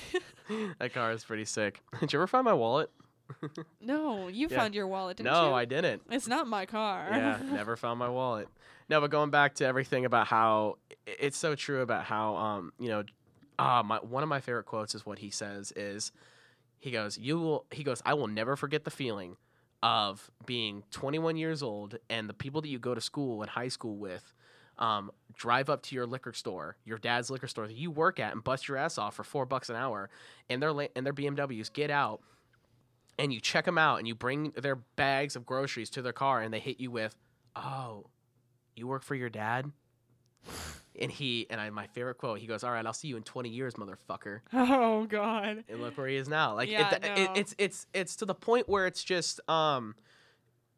that 0.80 0.94
car 0.94 1.12
is 1.12 1.26
pretty 1.26 1.44
sick. 1.46 1.82
Did 2.00 2.14
you 2.14 2.20
ever 2.20 2.28
find 2.28 2.46
my 2.46 2.54
wallet? 2.54 2.90
no, 3.82 4.28
you 4.28 4.48
Yeah. 4.50 4.58
found 4.58 4.76
your 4.76 4.88
wallet, 4.88 5.18
didn't 5.18 5.32
no, 5.32 5.44
you? 5.44 5.50
No, 5.50 5.54
I 5.56 5.66
didn't. 5.66 6.02
It's 6.10 6.28
not 6.28 6.48
my 6.48 6.66
car. 6.66 7.08
Yeah, 7.12 7.40
never 7.52 7.76
found 7.76 8.00
my 8.00 8.10
wallet. 8.10 8.48
No, 8.90 9.02
but 9.02 9.12
going 9.12 9.30
back 9.30 9.56
to 9.56 9.66
everything 9.66 10.06
about 10.06 10.28
how 10.28 10.78
it's 11.06 11.38
so 11.38 11.56
true 11.56 11.82
about 11.82 12.06
how 12.06 12.36
um 12.36 12.74
you 12.80 12.90
know, 12.90 13.04
uh 13.60 13.84
my 13.86 13.98
one 13.98 14.24
of 14.24 14.30
my 14.30 14.40
favorite 14.40 14.66
quotes 14.66 14.96
is 14.96 15.06
what 15.06 15.20
he 15.20 15.30
says 15.30 15.72
is, 15.76 16.12
he 16.80 16.92
goes 16.92 17.18
you 17.18 17.40
will 17.40 17.66
he 17.72 17.84
goes 17.84 18.02
I 18.06 18.14
will 18.16 18.28
never 18.28 18.56
forget 18.56 18.84
the 18.86 18.92
feeling 18.92 19.38
of 19.82 20.30
being 20.46 20.84
21 20.92 21.38
years 21.38 21.64
old 21.64 21.98
and 22.10 22.28
the 22.28 22.34
people 22.34 22.62
that 22.62 22.68
you 22.68 22.80
go 22.80 22.94
to 22.94 23.00
school 23.02 23.42
and 23.42 23.50
high 23.50 23.70
school 23.70 23.96
with. 23.98 24.34
Um, 24.78 25.12
drive 25.36 25.70
up 25.70 25.82
to 25.84 25.96
your 25.96 26.06
liquor 26.06 26.32
store, 26.32 26.78
your 26.86 26.98
dad's 26.98 27.30
liquor 27.30 27.48
store 27.48 27.68
that 27.68 27.76
you 27.76 27.92
work 27.92 28.18
at, 28.18 28.32
and 28.34 28.42
bust 28.42 28.70
your 28.70 28.78
ass 28.78 28.98
off 28.98 29.14
for 29.14 29.26
four 29.26 29.46
bucks 29.46 29.70
an 29.70 29.76
hour, 29.76 30.10
and 30.50 30.62
their 30.64 30.72
la- 30.72 30.86
and 30.96 31.06
their 31.06 31.12
BMWs. 31.12 31.72
Get 31.74 31.92
out, 31.92 32.22
and 33.20 33.32
you 33.34 33.40
check 33.40 33.66
them 33.66 33.78
out, 33.78 34.00
and 34.00 34.08
you 34.08 34.16
bring 34.16 34.52
their 34.52 34.78
bags 34.78 35.36
of 35.36 35.46
groceries 35.46 35.90
to 35.92 36.02
their 36.02 36.14
car, 36.14 36.42
and 36.42 36.54
they 36.54 36.60
hit 36.60 36.80
you 36.80 36.90
with, 36.90 37.16
"Oh, 37.56 38.08
you 38.76 38.88
work 38.88 39.04
for 39.04 39.14
your 39.14 39.30
dad?" 39.30 39.72
And 41.00 41.12
he 41.12 41.46
and 41.50 41.62
I, 41.62 41.70
my 41.70 41.88
favorite 41.88 42.16
quote, 42.16 42.40
he 42.40 42.48
goes, 42.48 42.64
"All 42.64 42.72
right, 42.72 42.86
I'll 42.86 42.94
see 42.94 43.08
you 43.08 43.18
in 43.18 43.24
20 43.24 43.50
years, 43.50 43.76
motherfucker." 43.76 44.40
Oh 44.54 45.06
God. 45.06 45.64
And 45.70 45.82
look 45.82 45.98
where 45.98 46.08
he 46.08 46.16
is 46.16 46.28
now. 46.28 46.56
Like 46.56 46.70
Yeah, 46.70 46.94
it, 46.94 47.06
it, 47.06 47.30
it's 47.36 47.56
it's 47.58 47.88
it's 47.94 48.16
to 48.18 48.26
the 48.26 48.34
point 48.34 48.68
where 48.68 48.88
it's 48.88 49.04
just 49.04 49.40
um, 49.50 49.96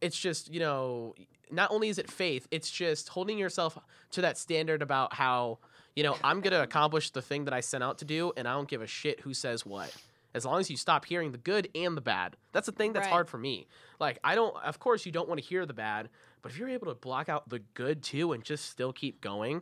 it's 0.01 0.17
just 0.17 0.53
you 0.53 0.59
know, 0.59 1.15
not 1.49 1.71
only 1.71 1.89
is 1.89 1.97
it 1.97 2.09
faith, 2.09 2.47
it's 2.51 2.69
just 2.69 3.09
holding 3.09 3.37
yourself 3.37 3.77
to 4.11 4.21
that 4.21 4.37
standard 4.37 4.81
about 4.81 5.13
how 5.13 5.59
you 5.95 6.03
know 6.03 6.17
I'm 6.23 6.41
gonna 6.41 6.61
accomplish 6.61 7.11
the 7.11 7.21
thing 7.21 7.45
that 7.45 7.53
I 7.53 7.61
sent 7.61 7.83
out 7.83 7.99
to 7.99 8.05
do, 8.05 8.31
and 8.35 8.47
I 8.47 8.53
don't 8.53 8.67
give 8.67 8.81
a 8.81 8.87
shit 8.87 9.21
who 9.21 9.33
says 9.33 9.65
what. 9.65 9.95
As 10.33 10.45
long 10.45 10.59
as 10.59 10.69
you 10.69 10.77
stop 10.77 11.05
hearing 11.05 11.31
the 11.31 11.37
good 11.37 11.69
and 11.75 11.95
the 11.97 12.01
bad, 12.01 12.37
that's 12.53 12.65
the 12.65 12.71
thing 12.71 12.93
that's 12.93 13.05
Right. 13.05 13.11
hard 13.11 13.29
for 13.29 13.37
me. 13.37 13.67
Like 13.99 14.19
I 14.23 14.35
don't, 14.35 14.55
of 14.63 14.79
course, 14.79 15.05
you 15.05 15.11
don't 15.11 15.27
want 15.27 15.41
to 15.41 15.45
hear 15.45 15.65
the 15.65 15.73
bad, 15.73 16.09
but 16.41 16.51
if 16.51 16.57
you're 16.57 16.69
able 16.69 16.87
to 16.87 16.95
block 16.95 17.27
out 17.29 17.49
the 17.49 17.59
good 17.73 18.01
too 18.01 18.31
and 18.31 18.43
just 18.43 18.65
still 18.69 18.93
keep 18.93 19.19
going, 19.21 19.61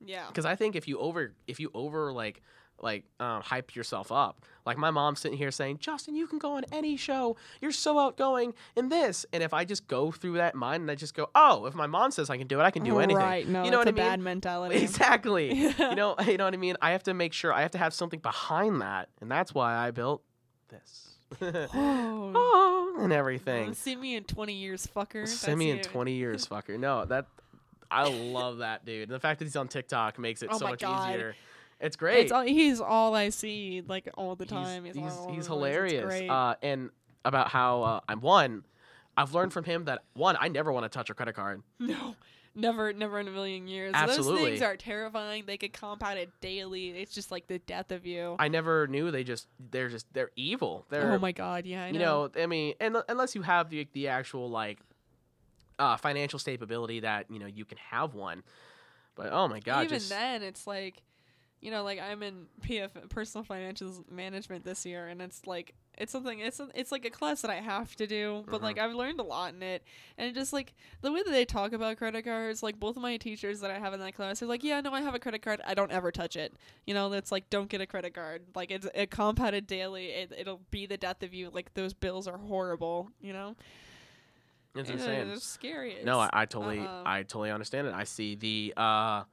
Yeah. 0.00 0.26
because 0.28 0.44
I 0.46 0.56
think 0.56 0.74
if 0.76 0.88
you 0.88 0.98
over 0.98 1.34
if 1.46 1.60
you 1.60 1.70
over 1.74 2.12
like 2.12 2.42
like 2.80 3.04
um, 3.20 3.42
hype 3.42 3.74
yourself 3.74 4.12
up, 4.12 4.44
like 4.64 4.76
my 4.78 4.90
mom's 4.90 5.20
sitting 5.20 5.36
here 5.38 5.50
saying, 5.50 5.78
Justin, 5.78 6.14
you 6.14 6.26
can 6.26 6.38
go 6.38 6.52
on 6.52 6.64
any 6.72 6.96
show. 6.96 7.36
You're 7.60 7.72
so 7.72 7.98
outgoing 7.98 8.54
in 8.76 8.88
this. 8.88 9.24
And 9.32 9.42
if 9.42 9.52
I 9.54 9.64
just 9.64 9.88
go 9.88 10.10
through 10.10 10.34
that 10.34 10.54
mind 10.54 10.82
and 10.82 10.90
I 10.90 10.94
just 10.94 11.14
go, 11.14 11.30
oh, 11.34 11.66
if 11.66 11.74
my 11.74 11.86
mom 11.86 12.10
says 12.10 12.30
I 12.30 12.36
can 12.36 12.46
do 12.46 12.60
it, 12.60 12.62
I 12.62 12.70
can 12.70 12.84
do 12.84 12.98
anything. 12.98 13.22
Right. 13.22 13.48
No, 13.48 13.64
you 13.64 13.70
know 13.70 13.78
that's 13.78 13.92
what 13.92 14.00
I 14.00 14.04
a 14.04 14.08
mean? 14.10 14.12
bad 14.12 14.20
mentality. 14.20 14.76
Exactly. 14.82 15.54
you 15.78 15.94
know, 15.94 16.14
you 16.26 16.36
know 16.36 16.44
what 16.44 16.54
I 16.54 16.58
mean. 16.58 16.76
I 16.82 16.90
have 16.92 17.02
to 17.04 17.14
make 17.14 17.32
sure 17.32 17.52
I 17.52 17.62
have 17.62 17.70
to 17.72 17.78
have 17.78 17.92
something 17.94 18.20
behind 18.20 18.80
that, 18.82 19.08
and 19.20 19.30
that's 19.30 19.54
why 19.54 19.74
I 19.74 19.90
built 19.90 20.22
this. 20.68 21.04
Whoa. 21.40 21.68
oh, 22.34 22.96
and 23.00 23.12
everything. 23.12 23.74
See 23.74 23.96
me 23.96 24.16
in 24.16 24.24
20 24.24 24.52
years, 24.54 24.86
fucker. 24.86 25.26
Send 25.28 25.58
me 25.58 25.70
in 25.70 25.76
That's 25.76 25.88
you. 25.88 25.92
20 25.92 26.12
years, 26.12 26.46
fucker. 26.46 26.78
No, 26.78 27.04
that 27.04 27.26
I 27.90 28.08
love 28.08 28.58
that 28.58 28.84
dude. 28.84 29.08
And 29.08 29.12
the 29.14 29.20
fact 29.20 29.38
that 29.38 29.44
he's 29.46 29.56
on 29.56 29.68
TikTok 29.68 30.18
makes 30.18 30.42
it 30.42 30.48
Oh 30.52 30.58
so 30.58 30.66
much 30.66 30.80
God. 30.80 31.10
easier. 31.14 31.34
It's 31.80 31.96
great. 31.96 32.24
It's 32.24 32.32
all, 32.32 32.42
he's 32.42 32.80
all 32.80 33.14
I 33.14 33.28
see, 33.28 33.82
like 33.86 34.08
all 34.16 34.34
the 34.34 34.46
time. 34.46 34.84
He's 34.84 34.94
He's, 34.94 35.04
he's. 35.28 35.38
It's 35.38 35.46
hilarious. 35.46 36.28
Uh, 36.28 36.54
and 36.62 36.90
about 37.24 37.48
how 37.48 37.82
uh, 37.82 38.00
I'm 38.08 38.20
one. 38.20 38.64
I've 39.16 39.34
learned 39.34 39.52
from 39.52 39.64
him 39.64 39.84
that 39.86 40.04
one, 40.14 40.36
I 40.38 40.48
never 40.48 40.72
want 40.72 40.84
to 40.84 40.88
touch 40.88 41.10
a 41.10 41.14
credit 41.14 41.34
card. 41.34 41.62
no, 41.80 42.14
never, 42.54 42.92
never 42.92 43.18
in 43.18 43.26
a 43.26 43.32
million 43.32 43.66
years. 43.66 43.92
Absolutely. 43.94 44.32
Those 44.32 44.48
things 44.50 44.62
are 44.62 44.76
terrifying. 44.76 45.44
They 45.46 45.56
could 45.56 45.72
compound 45.72 46.18
it 46.18 46.30
daily. 46.40 46.90
It's 46.90 47.12
just 47.12 47.32
like 47.32 47.48
the 47.48 47.58
death 47.58 47.90
of 47.90 48.06
you. 48.06 48.36
I 48.38 48.46
never 48.48 48.86
knew 48.86 49.10
they 49.10 49.24
just 49.24 49.48
they're 49.70 49.88
just 49.88 50.06
they're 50.12 50.30
evil. 50.36 50.86
They're 50.88 51.12
oh 51.12 51.18
my 51.18 51.32
god, 51.32 51.66
yeah, 51.66 51.84
I 51.84 51.88
you 51.88 51.98
know, 51.98 52.30
I 52.36 52.46
mean, 52.46 52.74
and 52.80 52.96
unless 53.08 53.34
you 53.34 53.42
have 53.42 53.70
the 53.70 53.88
the 53.92 54.08
actual 54.08 54.48
like 54.48 54.78
uh, 55.78 55.96
financial 55.96 56.38
stability 56.38 57.00
that 57.00 57.26
you 57.30 57.38
know 57.38 57.46
you 57.46 57.64
can 57.64 57.78
have 57.90 58.14
one. 58.14 58.42
But 59.14 59.32
oh 59.32 59.48
my 59.48 59.60
god, 59.60 59.84
Even 59.84 59.98
just 59.98 60.10
then, 60.10 60.42
it's 60.42 60.66
like, 60.66 61.02
you 61.60 61.70
know, 61.70 61.82
like 61.82 61.98
I'm 62.00 62.22
in 62.22 62.46
PF 62.62 63.08
personal 63.08 63.44
financial 63.44 64.04
management 64.10 64.64
this 64.64 64.86
year, 64.86 65.08
and 65.08 65.20
it's 65.20 65.46
like 65.46 65.74
it's 65.96 66.12
something. 66.12 66.38
It's 66.38 66.60
a, 66.60 66.68
it's 66.74 66.92
like 66.92 67.04
a 67.04 67.10
class 67.10 67.42
that 67.42 67.50
I 67.50 67.56
have 67.56 67.96
to 67.96 68.06
do, 68.06 68.44
but 68.46 68.56
Mm-hmm. 68.56 68.64
like 68.64 68.78
I've 68.78 68.94
learned 68.94 69.18
a 69.18 69.24
lot 69.24 69.52
in 69.54 69.62
it, 69.62 69.82
and 70.16 70.28
it 70.28 70.34
just 70.34 70.52
like 70.52 70.72
the 71.00 71.10
way 71.12 71.22
that 71.22 71.30
they 71.30 71.44
talk 71.44 71.72
about 71.72 71.96
credit 71.96 72.24
cards, 72.24 72.62
like 72.62 72.78
both 72.78 72.96
of 72.96 73.02
my 73.02 73.16
teachers 73.16 73.58
that 73.60 73.70
I 73.72 73.78
have 73.80 73.92
in 73.94 74.00
that 74.00 74.14
class 74.14 74.40
are 74.40 74.46
like, 74.46 74.62
yeah, 74.62 74.80
no, 74.80 74.92
I 74.92 75.00
have 75.00 75.14
a 75.16 75.18
credit 75.18 75.42
card, 75.42 75.60
I 75.66 75.74
don't 75.74 75.90
ever 75.90 76.12
touch 76.12 76.36
it. 76.36 76.54
You 76.86 76.94
know, 76.94 77.08
that's 77.08 77.32
like 77.32 77.50
don't 77.50 77.68
get 77.68 77.80
a 77.80 77.86
credit 77.86 78.14
card. 78.14 78.42
Like 78.54 78.70
it's 78.70 78.86
it 78.94 79.10
compounded 79.10 79.66
daily. 79.66 80.06
It 80.10 80.32
it'll 80.38 80.60
be 80.70 80.86
the 80.86 80.96
death 80.96 81.22
of 81.24 81.34
you. 81.34 81.50
Like 81.52 81.74
those 81.74 81.92
bills 81.92 82.28
are 82.28 82.38
horrible. 82.38 83.10
You 83.20 83.32
know, 83.32 83.56
it's 84.76 84.90
And 84.90 85.00
insane. 85.00 85.28
It's 85.30 85.44
scary. 85.44 85.96
No, 86.04 86.20
I, 86.20 86.30
I 86.32 86.44
totally, 86.46 86.78
uh-uh. 86.78 87.02
I 87.04 87.22
totally 87.24 87.50
understand 87.50 87.88
it. 87.88 87.94
I 87.94 88.04
see 88.04 88.36
the, 88.36 88.74
uh, 88.76 89.24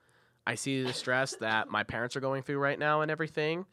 I 0.47 0.55
see 0.55 0.83
the 0.83 0.93
stress 0.93 1.35
that 1.37 1.69
my 1.69 1.83
parents 1.83 2.15
are 2.15 2.19
going 2.19 2.43
through 2.43 2.59
right 2.59 2.77
now 2.77 3.01
and 3.01 3.09
everything. 3.11 3.65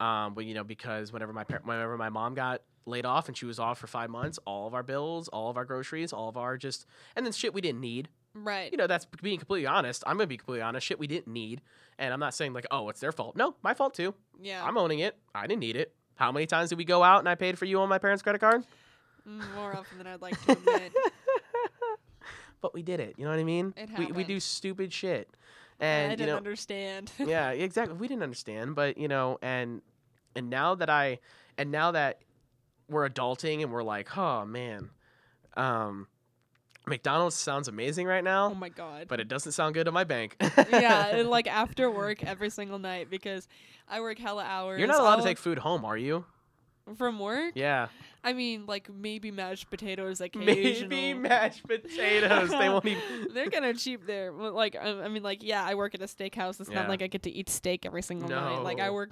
Um, 0.00 0.34
but 0.34 0.44
you 0.44 0.54
know, 0.54 0.64
because 0.64 1.12
whenever 1.12 1.32
my 1.32 1.44
par- 1.44 1.62
whenever 1.64 1.96
my 1.96 2.08
mom 2.08 2.34
got 2.34 2.62
laid 2.86 3.06
off 3.06 3.28
and 3.28 3.36
she 3.36 3.46
was 3.46 3.58
off 3.58 3.78
for 3.78 3.86
five 3.86 4.10
months, 4.10 4.38
all 4.44 4.66
of 4.66 4.74
our 4.74 4.82
bills, 4.82 5.28
all 5.28 5.50
of 5.50 5.56
our 5.56 5.64
groceries, 5.64 6.12
all 6.12 6.28
of 6.28 6.36
our 6.36 6.56
just, 6.58 6.86
and 7.16 7.24
then 7.24 7.32
shit 7.32 7.54
we 7.54 7.60
didn't 7.60 7.80
need. 7.80 8.08
right. 8.34 8.70
You 8.72 8.78
know, 8.78 8.86
that's 8.88 9.06
being 9.22 9.38
completely 9.38 9.66
honest. 9.66 10.02
I'm 10.06 10.16
gonna 10.16 10.26
be 10.26 10.36
completely 10.36 10.62
honest. 10.62 10.86
Shit 10.86 10.98
we 10.98 11.06
didn't 11.06 11.28
need, 11.32 11.60
and 11.98 12.12
I'm 12.12 12.18
not 12.20 12.34
saying 12.34 12.52
like, 12.52 12.66
oh, 12.72 12.88
it's 12.88 12.98
their 13.00 13.12
fault. 13.12 13.36
No, 13.36 13.54
my 13.62 13.74
fault 13.74 13.94
too. 13.94 14.14
yeah. 14.40 14.64
I'm 14.64 14.76
owning 14.76 14.98
it. 15.00 15.16
I 15.34 15.46
didn't 15.46 15.60
need 15.60 15.76
it. 15.76 15.92
How 16.16 16.32
many 16.32 16.46
times 16.46 16.68
did 16.70 16.78
we 16.78 16.84
go 16.84 17.02
out 17.04 17.20
and 17.20 17.28
I 17.28 17.34
paid 17.36 17.56
for 17.58 17.64
you 17.64 17.78
on 17.80 17.88
my 17.88 17.98
parents' 17.98 18.22
credit 18.22 18.40
card? 18.40 18.64
Mm, 19.28 19.54
More 19.54 19.76
often 19.76 19.98
than 19.98 20.06
I'd 20.08 20.20
like 20.22 20.40
to 20.46 20.52
admit. 20.52 20.92
but 22.60 22.74
we 22.74 22.82
did 22.82 23.00
it. 23.00 23.14
You 23.16 23.24
know 23.24 23.30
what 23.30 23.38
I 23.40 23.44
mean? 23.44 23.74
It 23.76 23.90
we 23.98 24.06
we 24.06 24.24
do 24.24 24.40
stupid 24.40 24.92
shit, 24.92 25.28
I 25.82 26.08
didn't 26.10 26.20
you 26.20 26.26
know, 26.26 26.36
understand. 26.36 27.10
yeah, 27.18 27.50
exactly. 27.50 27.96
We 27.96 28.08
didn't 28.08 28.22
understand, 28.22 28.74
but 28.74 28.98
you 28.98 29.08
know, 29.08 29.38
and 29.42 29.82
and 30.36 30.50
now 30.50 30.74
that 30.76 30.88
I 30.90 31.18
and 31.58 31.70
now 31.70 31.92
that 31.92 32.20
we're 32.88 33.08
adulting 33.08 33.62
and 33.62 33.72
we're 33.72 33.82
like, 33.82 34.16
oh 34.16 34.44
man, 34.44 34.90
um, 35.56 36.06
McDonald's 36.86 37.36
sounds 37.36 37.68
amazing 37.68 38.06
right 38.06 38.24
now. 38.24 38.50
oh 38.50 38.54
my 38.54 38.68
god. 38.68 39.08
but 39.08 39.20
it 39.20 39.28
doesn't 39.28 39.52
sound 39.52 39.74
good 39.74 39.84
to 39.84 39.92
my 39.92 40.04
bank. 40.04 40.36
yeah, 40.70 41.06
and, 41.08 41.28
like 41.30 41.46
after 41.62 41.90
work 41.90 42.24
every 42.24 42.50
single 42.50 42.78
night 42.78 43.10
because 43.10 43.48
I 43.88 44.00
work 44.00 44.18
hella 44.18 44.44
hours. 44.44 44.78
You're 44.78 44.88
not 44.88 45.00
allowed 45.00 45.16
to 45.16 45.18
I'll- 45.20 45.24
take 45.26 45.38
food 45.38 45.58
home, 45.58 45.84
are 45.84 45.96
you? 45.96 46.24
from 46.96 47.18
work. 47.20 47.52
Yeah, 47.54 47.88
I 48.24 48.32
mean, 48.34 48.66
like 48.66 48.88
maybe 48.88 49.30
mashed 49.32 49.68
potatoes 49.68 50.20
occasionally. 50.20 50.86
maybe 50.86 51.18
mashed 51.18 51.66
potatoes. 51.66 52.50
they 52.50 52.68
won't 52.68 52.84
even. 52.86 53.02
They're 53.34 53.50
kind 53.50 53.64
of 53.64 53.76
cheap 53.78 54.06
there. 54.06 54.30
Like 54.30 54.76
I, 54.76 55.02
I 55.02 55.08
mean, 55.08 55.22
like 55.24 55.42
yeah, 55.42 55.64
I 55.64 55.74
work 55.74 55.94
at 55.94 56.02
a 56.02 56.04
steakhouse. 56.04 56.60
It's 56.60 56.70
Yeah. 56.70 56.80
not 56.82 56.88
like 56.88 57.02
I 57.02 57.08
get 57.08 57.24
to 57.24 57.30
eat 57.30 57.48
steak 57.48 57.84
every 57.84 58.02
single 58.02 58.28
night. 58.28 58.62
Like 58.62 58.78
I 58.80 58.90
work. 58.90 59.10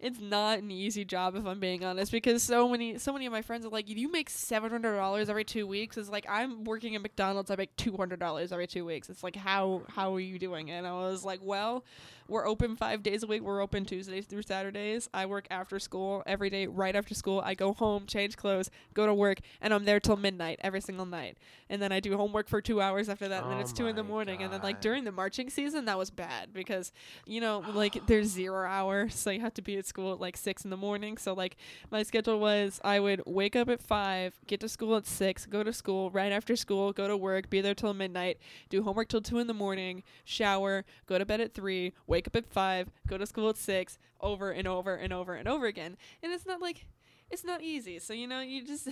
It's 0.00 0.20
not 0.20 0.58
an 0.58 0.70
easy 0.70 1.04
job 1.04 1.34
if 1.36 1.44
I'm 1.46 1.60
being 1.60 1.84
honest, 1.84 2.10
because 2.12 2.42
so 2.42 2.68
many, 2.68 2.98
so 2.98 3.12
many 3.12 3.26
of 3.26 3.32
my 3.32 3.42
friends 3.42 3.64
are 3.66 3.68
like, 3.70 3.88
you 3.88 4.10
make 4.10 4.30
seven 4.30 4.70
hundred 4.70 4.96
dollars 4.96 5.28
every 5.28 5.44
two 5.44 5.66
weeks. 5.66 5.96
It's 5.96 6.08
like 6.08 6.26
I'm 6.28 6.64
working 6.64 6.94
at 6.96 7.02
McDonald's. 7.02 7.50
I 7.50 7.56
make 7.56 7.74
two 7.76 7.96
hundred 7.96 8.18
dollars 8.18 8.50
every 8.52 8.66
two 8.66 8.84
weeks. 8.84 9.08
It's 9.08 9.22
like 9.22 9.36
how 9.36 9.82
how 9.88 10.14
are 10.14 10.20
you 10.20 10.38
doing? 10.38 10.70
And 10.70 10.86
I 10.86 10.92
was 10.92 11.24
like, 11.24 11.40
well, 11.42 11.84
we're 12.28 12.46
open 12.46 12.76
five 12.76 13.02
days 13.02 13.22
a 13.22 13.26
week. 13.26 13.42
We're 13.42 13.60
open 13.62 13.84
Tuesdays 13.84 14.26
through 14.26 14.42
Saturdays. 14.42 15.08
I 15.14 15.26
work 15.26 15.46
after 15.50 15.78
school 15.78 16.22
every 16.26 16.50
day. 16.50 16.66
Right 16.66 16.94
after 16.96 17.14
school, 17.14 17.40
I 17.44 17.54
go 17.54 17.72
home, 17.72 18.04
change 18.06 18.36
clothes, 18.36 18.47
go 18.94 19.06
to 19.06 19.14
work, 19.14 19.38
and 19.60 19.72
I'm 19.72 19.84
there 19.84 20.00
till 20.00 20.16
midnight 20.16 20.58
every 20.62 20.80
single 20.80 21.06
night. 21.06 21.36
And 21.70 21.80
then 21.82 21.92
I 21.92 22.00
do 22.00 22.16
homework 22.16 22.48
for 22.48 22.60
two 22.60 22.80
hours 22.80 23.08
after 23.08 23.28
that, 23.28 23.42
and 23.42 23.50
then 23.52 23.58
Oh 23.58 23.60
it's 23.60 23.72
two 23.72 23.86
in 23.86 23.96
the 23.96 24.02
morning. 24.02 24.42
And 24.42 24.52
then 24.52 24.62
like 24.62 24.80
during 24.80 25.04
the 25.04 25.12
marching 25.12 25.50
season, 25.50 25.84
that 25.86 25.98
was 25.98 26.10
bad 26.10 26.52
because 26.52 26.92
you 27.26 27.40
know 27.40 27.62
like 27.74 27.98
there's 28.06 28.28
zero 28.28 28.66
hour, 28.66 29.08
so 29.08 29.30
you 29.30 29.40
have 29.40 29.54
to 29.54 29.62
be 29.62 29.76
at 29.76 29.86
school 29.86 30.12
at 30.12 30.20
like 30.20 30.36
six 30.36 30.64
in 30.64 30.70
the 30.70 30.76
morning. 30.76 31.16
So 31.16 31.32
like 31.34 31.56
my 31.90 32.02
schedule 32.02 32.40
was 32.40 32.80
I 32.84 33.00
would 33.00 33.22
wake 33.26 33.56
up 33.56 33.68
at 33.68 33.82
five, 33.82 34.38
get 34.46 34.60
to 34.60 34.68
school 34.68 34.96
at 34.96 35.06
six, 35.06 35.46
go 35.46 35.62
to 35.62 35.72
school 35.72 36.10
right 36.10 36.32
after 36.32 36.56
school, 36.56 36.92
go 36.92 37.08
to 37.08 37.16
work, 37.16 37.50
be 37.50 37.60
there 37.60 37.74
till 37.74 37.94
midnight, 37.94 38.38
do 38.68 38.82
homework 38.82 39.08
till 39.08 39.20
two 39.20 39.38
in 39.38 39.46
the 39.46 39.54
morning, 39.54 40.02
shower, 40.24 40.84
go 41.06 41.18
to 41.18 41.26
bed 41.26 41.40
at 41.40 41.54
three, 41.54 41.92
wake 42.06 42.26
up 42.26 42.36
at 42.36 42.46
five, 42.46 42.90
go 43.06 43.18
to 43.18 43.26
school 43.26 43.48
at 43.48 43.56
six, 43.56 43.98
over 44.20 44.50
and 44.50 44.66
over 44.66 44.94
and 44.94 45.12
over 45.12 45.34
and 45.34 45.48
over 45.48 45.66
again. 45.66 45.96
And 46.22 46.32
it's 46.32 46.46
not 46.46 46.60
like 46.60 46.86
it's 47.30 47.44
not 47.44 47.62
easy. 47.62 47.98
So 47.98 48.12
you 48.12 48.26
know 48.26 48.40
you 48.40 48.64
just 48.64 48.88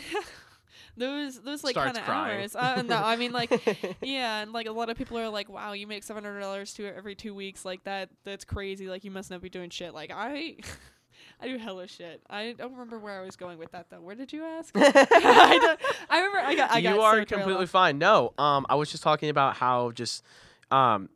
those 0.97 1.41
those 1.41 1.65
like 1.65 1.75
kind 1.75 1.97
of 1.97 2.09
hours. 2.09 2.55
Uh, 2.55 2.83
no, 2.83 2.97
I 2.97 3.17
mean 3.17 3.33
like 3.33 3.51
yeah, 4.03 4.43
and 4.43 4.53
like 4.53 4.67
a 4.67 4.73
lot 4.73 4.91
of 4.91 4.97
people 4.97 5.19
are 5.19 5.29
like, 5.29 5.49
"Wow, 5.49 5.73
you 5.73 5.87
make 5.87 6.05
seven 6.05 6.25
hundred 6.25 6.41
dollars 6.41 6.75
to 6.75 6.87
every 6.87 7.15
two 7.15 7.35
weeks. 7.35 7.65
Like 7.65 7.85
that, 7.85 8.11
that's 8.25 8.45
crazy. 8.45 8.89
Like 8.89 9.05
you 9.05 9.11
must 9.11 9.31
not 9.31 9.41
be 9.41 9.49
doing 9.49 9.71
shit." 9.71 9.95
Like 9.95 10.11
I, 10.15 10.57
I 11.41 11.49
do 11.49 11.59
hella 11.59 11.89
shit. 11.89 12.23
I 12.29 12.55
don't 12.57 12.73
remember 12.73 12.99
where 12.99 13.21
I 13.21 13.25
was 13.25 13.37
going 13.37 13.59
with 13.59 13.73
that 13.73 13.91
though. 13.91 14.01
Where 14.01 14.15
did 14.15 14.33
you 14.33 14.45
ask? 14.45 14.73
I, 14.77 15.77
I 16.11 16.19
remember 16.19 16.39
I 16.39 16.55
got. 16.55 16.71
I 16.71 16.81
got 16.81 16.95
you 16.95 17.01
are 17.03 17.19
so 17.21 17.25
completely 17.25 17.67
fine. 17.67 17.99
No, 17.99 18.33
um, 18.39 18.67
I 18.69 18.75
was 18.75 18.91
just 18.91 19.03
talking 19.03 19.29
about 19.29 19.57
how 19.57 19.93
just, 19.93 20.25
um, 20.71 21.09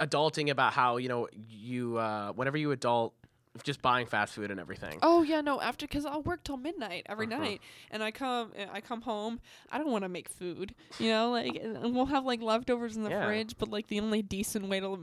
adulting 0.00 0.50
about 0.50 0.72
how 0.72 0.96
you 0.96 1.08
know 1.08 1.28
you 1.48 1.98
uh, 1.98 2.32
whenever 2.32 2.56
you 2.56 2.72
adult, 2.72 3.14
just 3.62 3.82
buying 3.82 4.06
fast 4.06 4.34
food 4.34 4.50
and 4.50 4.60
everything. 4.60 4.98
Oh 5.02 5.22
yeah, 5.22 5.40
no. 5.40 5.60
After 5.60 5.86
because 5.86 6.04
I'll 6.06 6.22
work 6.22 6.44
till 6.44 6.56
midnight 6.56 7.04
every 7.08 7.26
Uh-huh. 7.26 7.38
night, 7.42 7.60
and 7.90 8.02
I 8.02 8.10
come 8.10 8.52
I 8.72 8.80
come 8.80 9.02
home. 9.02 9.40
I 9.70 9.78
don't 9.78 9.90
want 9.90 10.04
to 10.04 10.08
make 10.08 10.28
food, 10.28 10.74
you 10.98 11.08
know. 11.10 11.30
Like 11.30 11.56
and 11.56 11.94
we'll 11.94 12.06
have 12.06 12.24
like 12.24 12.40
leftovers 12.42 12.96
in 12.96 13.02
the 13.04 13.10
Yeah. 13.10 13.26
fridge, 13.26 13.54
but 13.58 13.68
like 13.70 13.88
the 13.88 14.00
only 14.00 14.22
decent 14.22 14.68
way 14.68 14.80
to 14.80 14.98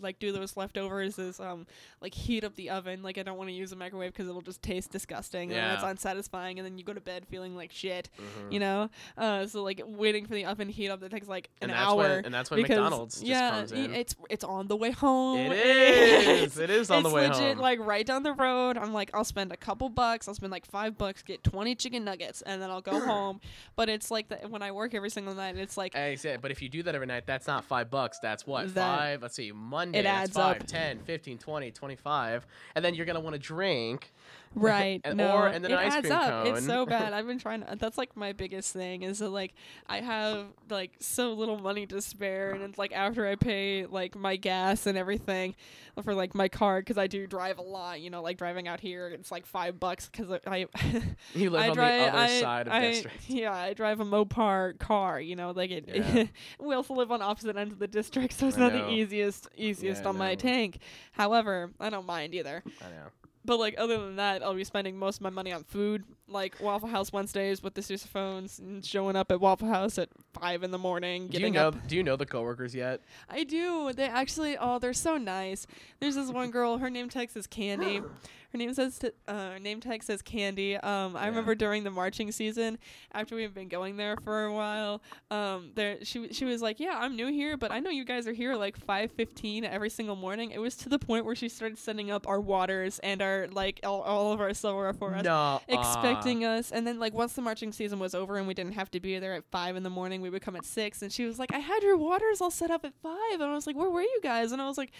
like 0.00 0.18
do 0.18 0.32
those 0.32 0.56
leftovers 0.56 1.18
is 1.18 1.38
um 1.40 1.66
like 2.00 2.14
heat 2.14 2.44
up 2.44 2.54
the 2.56 2.70
oven. 2.70 3.02
Like 3.02 3.18
I 3.18 3.22
don't 3.22 3.38
want 3.38 3.48
to 3.50 3.54
use 3.54 3.72
a 3.72 3.76
microwave 3.76 4.12
because 4.12 4.28
it'll 4.28 4.40
just 4.42 4.62
taste 4.62 4.90
disgusting 4.90 5.52
and 5.52 5.74
it's 5.74 5.84
unsatisfying, 5.84 6.58
and 6.58 6.66
then 6.66 6.78
you 6.78 6.84
go 6.84 6.92
to 6.94 7.00
bed 7.00 7.26
feeling 7.28 7.54
like 7.56 7.72
shit, 7.72 8.08
Mhm. 8.18 8.52
you 8.52 8.60
know. 8.60 8.90
Uh, 9.16 9.46
so 9.46 9.62
like 9.62 9.80
waiting 9.86 10.26
for 10.26 10.34
the 10.34 10.44
oven 10.44 10.68
to 10.68 10.72
heat 10.72 10.88
up 10.88 11.00
that 11.00 11.10
takes 11.10 11.28
like 11.28 11.50
an 11.60 11.70
and 11.70 11.78
hour. 11.78 11.96
when 11.96 12.24
and 12.24 12.34
that's 12.34 12.50
when 12.50 12.62
because 12.62 12.76
McDonald's 12.76 13.14
just 13.16 13.26
yeah, 13.26 13.50
comes 13.50 13.72
y- 13.72 13.78
in. 13.78 13.94
it's 13.94 14.16
it's 14.30 14.44
on 14.44 14.66
the 14.68 14.76
way 14.76 14.90
home. 14.90 15.38
It 15.52 15.52
is. 16.42 16.58
It 16.58 16.70
is 16.70 16.90
on 16.90 17.02
the 17.02 17.10
way 17.10 17.28
legit 17.28 17.54
home. 17.54 17.58
like 17.58 17.78
right 17.82 18.06
down 18.06 18.22
the 18.22 18.32
road. 18.32 18.78
I'm 18.78 18.92
like, 18.92 19.10
I'll 19.14 19.24
spend 19.24 19.52
a 19.52 19.56
couple 19.56 19.88
bucks. 19.88 20.28
I'll 20.28 20.34
spend 20.34 20.50
like 20.52 20.64
five 20.66 20.96
bucks, 20.96 21.22
get 21.22 21.42
20 21.44 21.74
chicken 21.74 22.04
nuggets, 22.04 22.42
and 22.42 22.60
then 22.62 22.70
I'll 22.70 22.80
go 22.80 22.98
home. 23.00 23.40
But 23.76 23.88
it's 23.88 24.10
like 24.10 24.28
that 24.28 24.50
when 24.50 24.62
I 24.62 24.72
work 24.72 24.94
every 24.94 25.10
single 25.10 25.34
night, 25.34 25.56
it's 25.56 25.76
like 25.76 25.94
I 25.96 26.14
said, 26.14 26.40
but 26.40 26.50
if 26.50 26.62
you 26.62 26.68
do 26.68 26.82
that 26.84 26.94
every 26.94 27.06
night, 27.06 27.26
that's 27.26 27.46
not 27.46 27.64
five 27.64 27.90
bucks. 27.90 28.18
That's 28.20 28.46
what? 28.46 28.74
That- 28.74 28.98
five? 28.98 29.22
Let's 29.22 29.34
see. 29.34 29.52
Monday, 29.52 30.00
It 30.00 30.02
that's 30.04 30.30
adds 30.30 30.36
five, 30.36 30.60
up. 30.62 30.66
10, 30.66 31.00
15, 31.00 31.38
20, 31.38 31.70
25. 31.70 32.46
And 32.74 32.84
then 32.84 32.94
you're 32.94 33.06
going 33.06 33.14
to 33.14 33.20
want 33.20 33.34
to 33.34 33.40
drink. 33.40 34.12
Right. 34.54 35.00
And- 35.04 35.16
no, 35.16 35.32
or- 35.36 35.46
and 35.48 35.64
then 35.64 35.70
it 35.72 35.74
an 35.74 35.92
adds 35.92 36.10
up. 36.10 36.46
It's 36.46 36.64
so 36.64 36.86
bad. 36.94 37.12
I've 37.12 37.26
been 37.26 37.38
trying 37.38 37.62
to. 37.62 37.76
That's 37.76 37.98
like 37.98 38.16
my 38.16 38.32
biggest 38.32 38.72
thing 38.72 39.02
is 39.02 39.18
that 39.20 39.30
like 39.30 39.54
I 39.88 40.00
have 40.00 40.46
like 40.70 40.92
so 41.00 41.32
little 41.32 41.58
money 41.58 41.86
to 41.86 42.00
spare, 42.00 42.52
and 42.52 42.62
it's 42.62 42.78
like 42.78 42.92
after 42.92 43.26
I 43.26 43.36
pay 43.36 43.86
like 43.86 44.16
my 44.16 44.36
gas 44.36 44.86
and 44.86 44.96
everything 44.98 45.54
for 46.02 46.14
like 46.14 46.34
my 46.34 46.48
car 46.48 46.80
because 46.80 46.96
I 46.98 47.06
do 47.06 47.26
drive 47.26 47.58
a 47.58 47.62
lot. 47.62 48.00
You 48.00 48.10
know, 48.10 48.22
like 48.22 48.38
driving 48.38 48.68
out 48.68 48.80
here, 48.80 49.08
it's 49.08 49.30
like 49.30 49.46
five 49.46 49.78
bucks 49.80 50.08
because 50.10 50.38
I. 50.46 50.66
You 51.34 51.50
live 51.50 51.62
I 51.62 51.68
on 51.70 51.74
drive, 51.74 52.00
the 52.00 52.08
other 52.08 52.18
I, 52.18 52.40
side 52.40 52.66
of 52.66 52.72
I, 52.72 52.80
district. 52.90 53.28
Yeah, 53.30 53.52
I 53.52 53.72
drive 53.74 54.00
a 54.00 54.04
Mopar 54.04 54.78
car. 54.78 55.20
You 55.20 55.36
know, 55.36 55.50
like 55.52 55.70
it. 55.70 55.88
Yeah. 55.92 56.24
we 56.60 56.74
also 56.74 56.94
live 56.94 57.10
on 57.10 57.22
opposite 57.22 57.56
ends 57.56 57.72
of 57.72 57.78
the 57.78 57.86
district, 57.86 58.34
so 58.34 58.48
it's 58.48 58.56
not 58.56 58.72
know. 58.72 58.86
the 58.86 58.90
easiest 58.92 59.48
easiest 59.56 60.02
Yeah, 60.02 60.08
on 60.08 60.18
my 60.18 60.34
tank. 60.34 60.78
However, 61.12 61.70
I 61.80 61.90
don't 61.90 62.06
mind 62.06 62.34
either. 62.34 62.62
I 62.80 62.84
know. 62.90 63.06
But 63.44 63.58
like 63.58 63.74
other 63.76 63.98
than 63.98 64.16
that, 64.16 64.42
I'll 64.42 64.54
be 64.54 64.64
spending 64.64 64.96
most 64.96 65.16
of 65.16 65.22
my 65.22 65.30
money 65.30 65.52
on 65.52 65.64
food, 65.64 66.04
like 66.28 66.60
Waffle 66.60 66.88
House 66.88 67.12
Wednesdays 67.12 67.62
with 67.62 67.74
the 67.74 67.80
sousaphones 67.80 68.58
and 68.60 68.84
showing 68.84 69.16
up 69.16 69.32
at 69.32 69.40
Waffle 69.40 69.68
House 69.68 69.98
at 69.98 70.10
five 70.32 70.62
in 70.62 70.70
the 70.70 70.78
morning. 70.78 71.26
Do 71.28 71.40
you 71.40 71.50
know? 71.50 71.68
up. 71.68 71.88
Do 71.88 71.96
you 71.96 72.02
know 72.02 72.16
the 72.16 72.26
coworkers 72.26 72.74
yet? 72.74 73.00
I 73.28 73.42
do. 73.44 73.92
They 73.92 74.04
actually, 74.04 74.56
oh, 74.56 74.78
they're 74.78 74.92
so 74.92 75.16
nice. 75.16 75.66
There's 75.98 76.14
this 76.14 76.30
one 76.30 76.50
girl. 76.50 76.78
Her 76.78 76.90
name 76.90 77.08
tag 77.08 77.30
is 77.34 77.46
Candy. 77.46 78.00
Her 78.52 78.58
name 78.58 78.74
says 78.74 78.98
t- 78.98 79.10
uh, 79.26 79.52
her 79.52 79.58
name 79.58 79.80
tag 79.80 80.02
says 80.02 80.20
Candy. 80.22 80.76
Um, 80.76 81.16
I 81.16 81.22
Yeah. 81.22 81.26
remember 81.28 81.54
during 81.54 81.84
the 81.84 81.90
marching 81.90 82.30
season, 82.32 82.78
after 83.12 83.34
we've 83.34 83.54
been 83.54 83.68
going 83.68 83.96
there 83.96 84.16
for 84.22 84.44
a 84.44 84.52
while, 84.52 85.02
um, 85.30 85.72
there 85.74 86.04
she 86.04 86.32
she 86.32 86.44
was 86.44 86.60
like, 86.62 86.78
"Yeah, 86.78 86.98
I'm 87.00 87.16
new 87.16 87.28
here, 87.28 87.56
but 87.56 87.72
I 87.72 87.80
know 87.80 87.90
you 87.90 88.04
guys 88.04 88.26
are 88.26 88.32
here 88.32 88.54
like 88.54 88.76
5:15 88.78 89.64
every 89.64 89.88
single 89.90 90.16
morning." 90.16 90.50
It 90.50 90.58
was 90.60 90.76
to 90.78 90.88
the 90.88 90.98
point 90.98 91.24
where 91.24 91.34
she 91.34 91.48
started 91.48 91.78
setting 91.78 92.10
up 92.10 92.28
our 92.28 92.40
waters 92.40 92.98
and 93.00 93.22
our 93.22 93.48
like 93.50 93.80
all, 93.84 94.02
all 94.02 94.32
of 94.32 94.40
our 94.40 94.52
silver 94.54 94.92
for 94.92 95.14
us 95.14 95.24
No. 95.24 95.60
expecting 95.68 96.44
us 96.44 96.70
and 96.72 96.86
then 96.86 96.98
like 96.98 97.14
once 97.14 97.32
the 97.34 97.42
marching 97.42 97.72
season 97.72 97.98
was 97.98 98.14
over 98.14 98.36
and 98.36 98.46
we 98.46 98.54
didn't 98.54 98.74
have 98.74 98.90
to 98.90 99.00
be 99.00 99.18
there 99.18 99.32
at 99.34 99.44
five 99.50 99.76
in 99.76 99.82
the 99.82 99.90
morning 99.90 100.20
we 100.20 100.30
would 100.30 100.42
come 100.42 100.56
at 100.56 100.64
six 100.64 101.02
and 101.02 101.12
she 101.12 101.24
was 101.24 101.38
like 101.38 101.52
i 101.52 101.58
had 101.58 101.82
your 101.82 101.96
waters 101.96 102.40
all 102.40 102.50
set 102.50 102.70
up 102.70 102.84
at 102.84 102.92
five 103.02 103.32
and 103.34 103.42
i 103.44 103.54
was 103.54 103.66
like 103.66 103.76
where 103.76 103.90
were 103.90 104.02
you 104.02 104.20
guys 104.22 104.52
and 104.52 104.60
i 104.60 104.66
was 104.66 104.76
like 104.78 104.90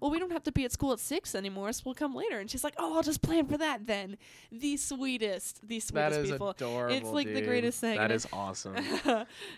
well 0.00 0.10
we 0.10 0.18
don't 0.18 0.32
have 0.32 0.42
to 0.42 0.52
be 0.52 0.64
at 0.64 0.72
school 0.72 0.92
at 0.92 0.98
six 1.00 1.34
anymore 1.34 1.72
so 1.72 1.82
we'll 1.84 1.94
come 1.94 2.14
later 2.14 2.38
and 2.38 2.50
she's 2.50 2.64
like 2.64 2.74
oh 2.78 2.99
i'll 3.00 3.04
just 3.04 3.22
plan 3.22 3.46
for 3.46 3.56
that 3.56 3.86
then 3.86 4.18
the 4.52 4.76
sweetest 4.76 5.66
the 5.66 5.80
sweetest 5.80 6.20
is 6.20 6.30
people 6.32 6.50
adorable. 6.50 7.12
like 7.12 7.32
the 7.32 7.40
greatest 7.40 7.80
thing, 7.80 7.96
That 7.96 8.10
is 8.12 8.26
awesome. 8.32 8.76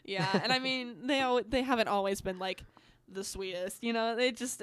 yeah 0.05 0.40
and 0.45 0.53
i 0.53 0.61
mean 0.61 1.09
they 1.09 1.18
al- 1.20 1.43
they 1.49 1.62
haven't 1.62 1.88
always 1.88 2.20
been 2.20 2.38
like 2.38 2.62
the 3.09 3.24
sweetest 3.24 3.82
you 3.82 3.93
know 3.93 4.14
they 4.14 4.30
just 4.30 4.62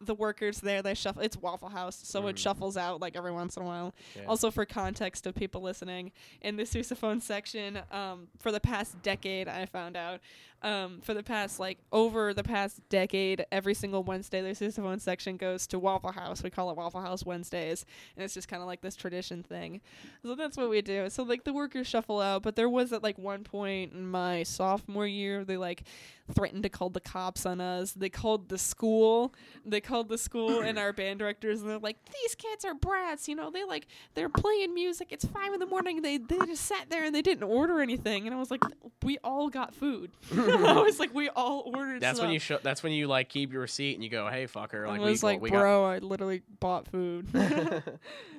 the 0.00 0.14
workers 0.14 0.60
there 0.60 0.80
they 0.82 0.94
shuffle 0.94 1.20
it's 1.22 1.36
waffle 1.36 1.68
house 1.68 1.94
so 2.02 2.26
it 2.26 2.34
Mm. 2.36 2.38
shuffles 2.38 2.76
out 2.78 3.00
like 3.02 3.16
every 3.16 3.30
once 3.32 3.56
in 3.56 3.62
a 3.62 3.66
while 3.66 3.94
Yeah. 4.16 4.24
also, 4.26 4.50
for 4.50 4.64
context 4.64 5.26
of 5.26 5.34
people 5.34 5.60
listening, 5.60 6.10
in 6.40 6.56
the 6.56 6.62
sousaphone 6.64 7.20
section, 7.22 7.80
um, 7.92 8.28
for 8.38 8.50
the 8.50 8.60
past 8.60 9.00
decade, 9.02 9.46
I 9.46 9.66
found 9.66 9.96
out, 9.96 10.20
um, 10.62 11.00
for 11.02 11.14
the 11.14 11.22
past 11.22 11.58
like 11.58 11.78
over 11.92 12.34
the 12.34 12.42
past 12.42 12.80
decade, 12.88 13.44
every 13.50 13.74
single 13.74 14.02
Wednesday, 14.02 14.40
the 14.40 14.48
sousaphone 14.50 15.00
section 15.00 15.36
goes 15.36 15.66
to 15.68 15.78
Waffle 15.78 16.12
House. 16.12 16.42
We 16.42 16.50
call 16.50 16.70
it 16.70 16.76
Waffle 16.76 17.00
House 17.00 17.24
Wednesdays, 17.24 17.84
and 18.16 18.24
it's 18.24 18.34
just 18.34 18.48
kind 18.48 18.62
of 18.62 18.66
like 18.66 18.80
this 18.80 18.96
tradition 18.96 19.42
thing. 19.42 19.80
So 20.22 20.34
that's 20.34 20.56
what 20.56 20.70
we 20.70 20.82
do. 20.82 21.08
So 21.10 21.22
like 21.22 21.44
the 21.44 21.52
workers 21.52 21.86
shuffle 21.86 22.20
out, 22.20 22.42
but 22.42 22.56
there 22.56 22.68
was 22.68 22.92
at 22.92 23.02
like 23.02 23.18
one 23.18 23.44
point 23.44 23.92
in 23.92 24.06
my 24.06 24.42
sophomore 24.42 25.06
year, 25.06 25.44
they 25.44 25.56
like 25.56 25.84
threatened 26.32 26.62
to 26.62 26.68
call 26.68 26.90
the 26.90 27.00
cops 27.00 27.44
on 27.44 27.60
us. 27.60 27.92
They 27.92 28.08
called 28.08 28.48
the 28.48 28.58
school. 28.58 29.34
They 29.64 29.80
called 29.80 30.08
the 30.08 30.18
school 30.18 30.60
and 30.60 30.78
our 30.78 30.92
band 30.92 31.18
directors, 31.18 31.60
and 31.60 31.70
they're 31.70 31.78
like, 31.78 31.96
"These 32.06 32.34
kids 32.34 32.64
are 32.64 32.74
brats. 32.74 33.28
You 33.28 33.34
know, 33.34 33.50
they 33.50 33.64
like 33.64 33.86
they're 34.14 34.28
playing 34.28 34.74
music. 34.74 35.08
It's 35.10 35.24
five 35.24 35.52
in 35.52 35.60
the 35.60 35.66
morning. 35.66 36.02
They 36.02 36.18
they 36.18 36.38
just 36.46 36.66
sat 36.66 36.86
there 36.90 37.04
and 37.04 37.14
they 37.14 37.22
didn't 37.22 37.44
order 37.44 37.80
anything." 37.80 38.26
And 38.26 38.34
I 38.34 38.38
was 38.38 38.50
like, 38.50 38.62
"We 39.02 39.18
all 39.24 39.48
got 39.48 39.74
food." 39.74 40.10
I 40.66 40.80
was 40.80 40.98
like, 40.98 41.14
"We 41.14 41.28
all 41.28 41.70
ordered." 41.74 42.00
That's 42.00 42.20
when 42.20 42.30
you 42.30 42.38
show. 42.38 42.58
That's 42.62 42.82
when 42.82 42.92
you 42.92 43.06
like 43.06 43.28
keep 43.28 43.52
your 43.52 43.62
receipt 43.62 43.94
and 43.94 44.04
you 44.04 44.10
go, 44.10 44.28
"Hey, 44.28 44.46
fucker!" 44.46 44.86
Like 44.86 45.00
I 45.00 45.04
we, 45.04 45.10
was 45.10 45.22
like, 45.22 45.40
we 45.40 45.50
"Bro, 45.50 45.84
I 45.84 45.98
literally 45.98 46.42
bought 46.60 46.88
food." 46.88 47.28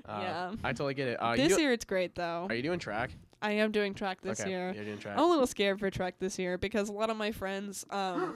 Uh, 0.03 0.17
Yeah. 0.19 0.51
I 0.63 0.71
totally 0.71 0.95
get 0.95 1.09
it. 1.09 1.17
Uh, 1.21 1.35
this 1.35 1.55
do- 1.55 1.61
year 1.61 1.71
it's 1.71 1.85
great 1.85 2.15
though. 2.15 2.47
Are 2.49 2.55
you 2.55 2.63
doing 2.63 2.79
track? 2.79 3.11
I 3.39 3.51
am 3.51 3.71
doing 3.71 3.93
track 3.93 4.19
this 4.21 4.41
okay. 4.41 4.49
year. 4.49 4.71
You're 4.75 4.83
doing 4.83 4.97
track. 4.97 5.15
I'm 5.15 5.23
a 5.23 5.27
little 5.27 5.45
scared 5.45 5.79
for 5.79 5.91
track 5.91 6.15
this 6.19 6.39
year 6.39 6.57
because 6.57 6.89
a 6.89 6.91
lot 6.91 7.11
of 7.11 7.17
my 7.17 7.31
friends, 7.31 7.85
um, 7.91 8.35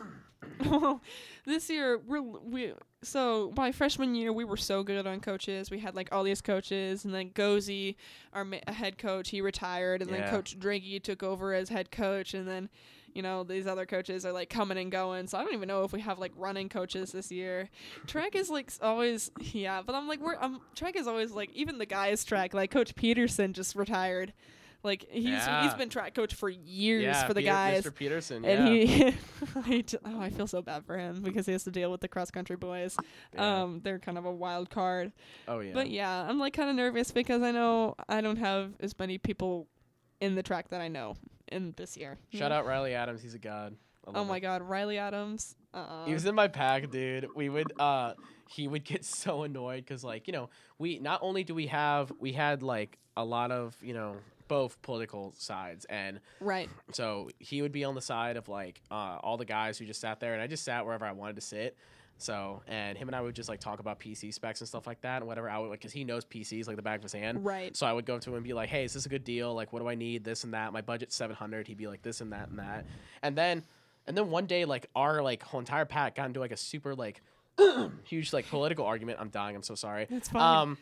this 1.45 1.69
year 1.69 1.97
we're 2.05 2.21
we 2.21 2.73
so 3.03 3.51
my 3.57 3.71
freshman 3.71 4.15
year 4.15 4.32
we 4.32 4.43
were 4.43 4.57
so 4.57 4.84
good 4.84 5.05
on 5.05 5.19
coaches. 5.19 5.69
We 5.69 5.80
had 5.80 5.95
like 5.95 6.09
all 6.11 6.23
these 6.23 6.41
coaches, 6.41 7.05
and 7.05 7.13
then 7.13 7.30
Gozy, 7.32 7.95
our 8.34 8.45
ma- 8.45 8.57
head 8.67 8.97
coach, 8.97 9.30
he 9.30 9.41
retired, 9.41 10.01
and 10.01 10.09
Yeah. 10.11 10.21
then 10.21 10.30
Coach 10.30 10.59
Driggy 10.59 11.01
took 11.01 11.23
over 11.23 11.53
as 11.53 11.69
head 11.69 11.91
coach, 11.91 12.34
and 12.34 12.47
then. 12.47 12.69
You 13.16 13.22
know, 13.22 13.43
these 13.43 13.66
other 13.66 13.86
coaches 13.86 14.26
are 14.26 14.32
like 14.34 14.49
coming 14.49 14.78
and 14.78 14.91
going. 14.91 15.26
So 15.28 15.38
I 15.38 15.43
don't 15.43 15.53
even 15.53 15.68
know 15.70 15.84
if 15.84 15.93
we 15.93 16.01
have 16.01 16.20
like 16.20 16.34
running 16.36 16.70
coaches 16.70 17.11
this 17.13 17.32
year. 17.32 17.70
Track 18.07 18.36
is 18.36 18.49
like 18.49 18.72
always, 18.82 19.32
yeah, 19.39 19.82
but 19.84 19.95
I'm 19.95 20.07
like, 20.07 20.20
we're, 20.20 20.36
um, 20.39 20.59
track 20.76 20.95
is 20.97 21.07
always 21.07 21.32
like, 21.32 21.49
even 21.53 21.78
the 21.78 21.86
guys 21.86 22.24
track, 22.26 22.53
like 22.53 22.72
Coach 22.72 22.93
Peterson 22.95 23.53
just 23.53 23.74
retired. 23.76 24.34
Like 24.84 25.07
he's 25.09 25.24
he's 25.24 25.32
Yeah. 25.47 25.74
been 25.78 25.89
track 25.89 26.13
coach 26.13 26.36
for 26.36 26.47
years 26.47 27.03
yeah, 27.05 27.26
for 27.26 27.34
the 27.34 27.39
Peter- 27.39 27.51
guys. 27.51 27.84
Mr. 27.86 27.95
Peterson. 27.95 28.45
And 28.45 28.68
yeah. 28.78 28.84
he, 29.66 29.78
I 29.78 29.82
j- 29.82 29.97
oh, 30.05 30.20
I 30.22 30.30
feel 30.30 30.45
so 30.45 30.61
bad 30.61 30.86
for 30.86 30.95
him 30.97 31.22
because 31.24 31.47
he 31.47 31.53
has 31.53 31.63
to 31.63 31.72
deal 31.72 31.89
with 31.89 32.01
the 32.01 32.07
cross 32.07 32.30
country 32.30 32.55
boys. 32.55 32.95
Yeah. 33.34 33.61
Um, 33.63 33.80
they're 33.84 33.97
kind 33.97 34.18
of 34.20 34.26
a 34.26 34.32
wild 34.32 34.70
card. 34.70 35.11
oh 35.47 35.59
yeah. 35.59 35.72
But 35.74 35.89
yeah, 35.89 36.28
I'm 36.30 36.38
like 36.38 36.53
kind 36.53 36.70
of 36.70 36.76
nervous 36.76 37.09
because 37.11 37.41
I 37.41 37.49
know 37.51 37.95
I 38.07 38.22
don't 38.22 38.36
have 38.38 38.74
as 38.80 38.93
many 38.99 39.18
people 39.18 39.68
in 40.22 40.36
the 40.36 40.43
track 40.43 40.68
that 40.70 40.82
I 40.82 40.88
know 40.89 41.16
in 41.52 41.74
this 41.78 41.96
year. 41.98 42.18
Shout 42.32 42.52
out 42.52 42.66
Riley 42.66 42.93
Adams. 42.93 43.22
He's 43.22 43.34
a 43.36 43.39
god. 43.39 43.76
I 44.08 44.12
Oh 44.16 44.24
my 44.26 44.38
him. 44.38 44.41
God, 44.43 44.62
Riley 44.62 44.98
Adams. 44.98 45.56
Uh, 45.74 46.06
He 46.06 46.14
was 46.14 46.26
in 46.26 46.36
my 46.36 46.48
pack, 46.48 46.89
dude. 46.91 47.28
We 47.36 47.50
would 47.50 47.72
uh 47.80 48.14
he 48.50 48.68
would 48.68 48.84
get 48.84 49.04
so 49.24 49.43
annoyed 49.43 49.86
cuz 49.86 50.04
like, 50.04 50.28
you 50.28 50.34
know, 50.34 50.50
we 50.78 51.00
not 51.00 51.20
only 51.24 51.43
do 51.43 51.56
we 51.56 51.68
have 51.68 52.12
we 52.20 52.34
had 52.34 52.62
like 52.64 52.98
a 53.18 53.26
lot 53.26 53.52
of, 53.52 53.76
you 53.82 53.93
know, 53.93 54.18
both 54.48 54.80
political 54.84 55.34
sides 55.38 55.86
and 55.86 56.20
right. 56.39 56.70
so 56.91 57.30
he 57.39 57.64
would 57.64 57.72
be 57.72 57.84
on 57.84 57.96
the 57.96 58.02
side 58.02 58.38
of 58.38 58.48
like 58.48 58.82
uh 58.91 59.18
all 59.24 59.38
the 59.38 59.46
guys 59.46 59.78
who 59.80 59.86
just 59.86 60.00
sat 60.00 60.20
there 60.20 60.34
and 60.34 60.41
I 60.41 60.46
just 60.48 60.64
sat 60.64 60.86
wherever 60.86 61.06
I 61.06 61.14
wanted 61.14 61.36
to 61.38 61.41
sit. 61.41 61.76
So, 62.18 62.61
and 62.68 62.97
him 62.97 63.09
and 63.09 63.16
I 63.16 63.22
would 63.22 63.36
just 63.36 63.49
like 63.49 63.59
talk 63.59 63.80
about 63.80 63.99
PC 63.99 64.34
specs 64.34 64.61
and 64.61 64.68
stuff 64.68 64.88
like 64.88 65.01
that 65.01 65.18
and 65.18 65.28
whatever 65.28 65.49
I 65.49 65.57
would 65.59 65.70
like 65.70 65.82
cuz 65.82 65.91
he 65.91 66.03
knows 66.03 66.24
PCs 66.24 66.68
like 66.68 66.78
the 66.78 66.82
back 66.82 66.97
of 66.97 67.03
his 67.03 67.13
hand. 67.13 67.43
Right. 67.45 67.76
So 67.76 67.86
I 67.86 67.93
would 67.93 68.05
go 68.05 68.16
up 68.16 68.22
to 68.22 68.30
him 68.30 68.36
and 68.36 68.43
be 68.43 68.53
like, 68.53 68.70
"Hey, 68.70 68.86
is 68.86 68.93
this 68.93 69.05
a 69.05 69.09
good 69.09 69.24
deal? 69.24 69.53
Like, 69.53 69.74
what 69.74 69.80
do 69.80 69.89
I 69.89 69.95
need? 69.95 70.24
This 70.24 70.43
and 70.43 70.53
that. 70.53 70.72
My 70.72 70.82
budget's 70.82 71.16
seven 71.16 71.36
hundred. 71.36 71.68
He'd 71.68 71.78
be 71.78 71.88
like, 71.88 72.01
"This 72.01 72.22
and 72.22 72.32
that 72.32 72.49
and 72.49 72.59
that." 72.59 72.86
And 73.22 73.38
then, 73.38 73.63
and 74.07 74.16
then 74.16 74.30
one 74.30 74.45
day, 74.45 74.66
like 74.66 74.89
our 74.95 75.22
like 75.22 75.43
whole 75.43 75.59
entire 75.59 75.86
pack 75.86 76.16
got 76.16 76.28
into 76.28 76.39
like 76.39 76.51
a 76.51 76.57
super 76.57 76.95
like 76.95 77.22
huge 78.05 78.34
like 78.34 78.47
political 78.47 78.86
argument. 78.86 79.20
I'm 79.20 79.30
dying. 79.30 79.55
I'm 79.55 79.63
so 79.63 79.76
sorry. 79.76 80.07
It's 80.09 80.30
fine. 80.30 80.61
Um, 80.61 80.78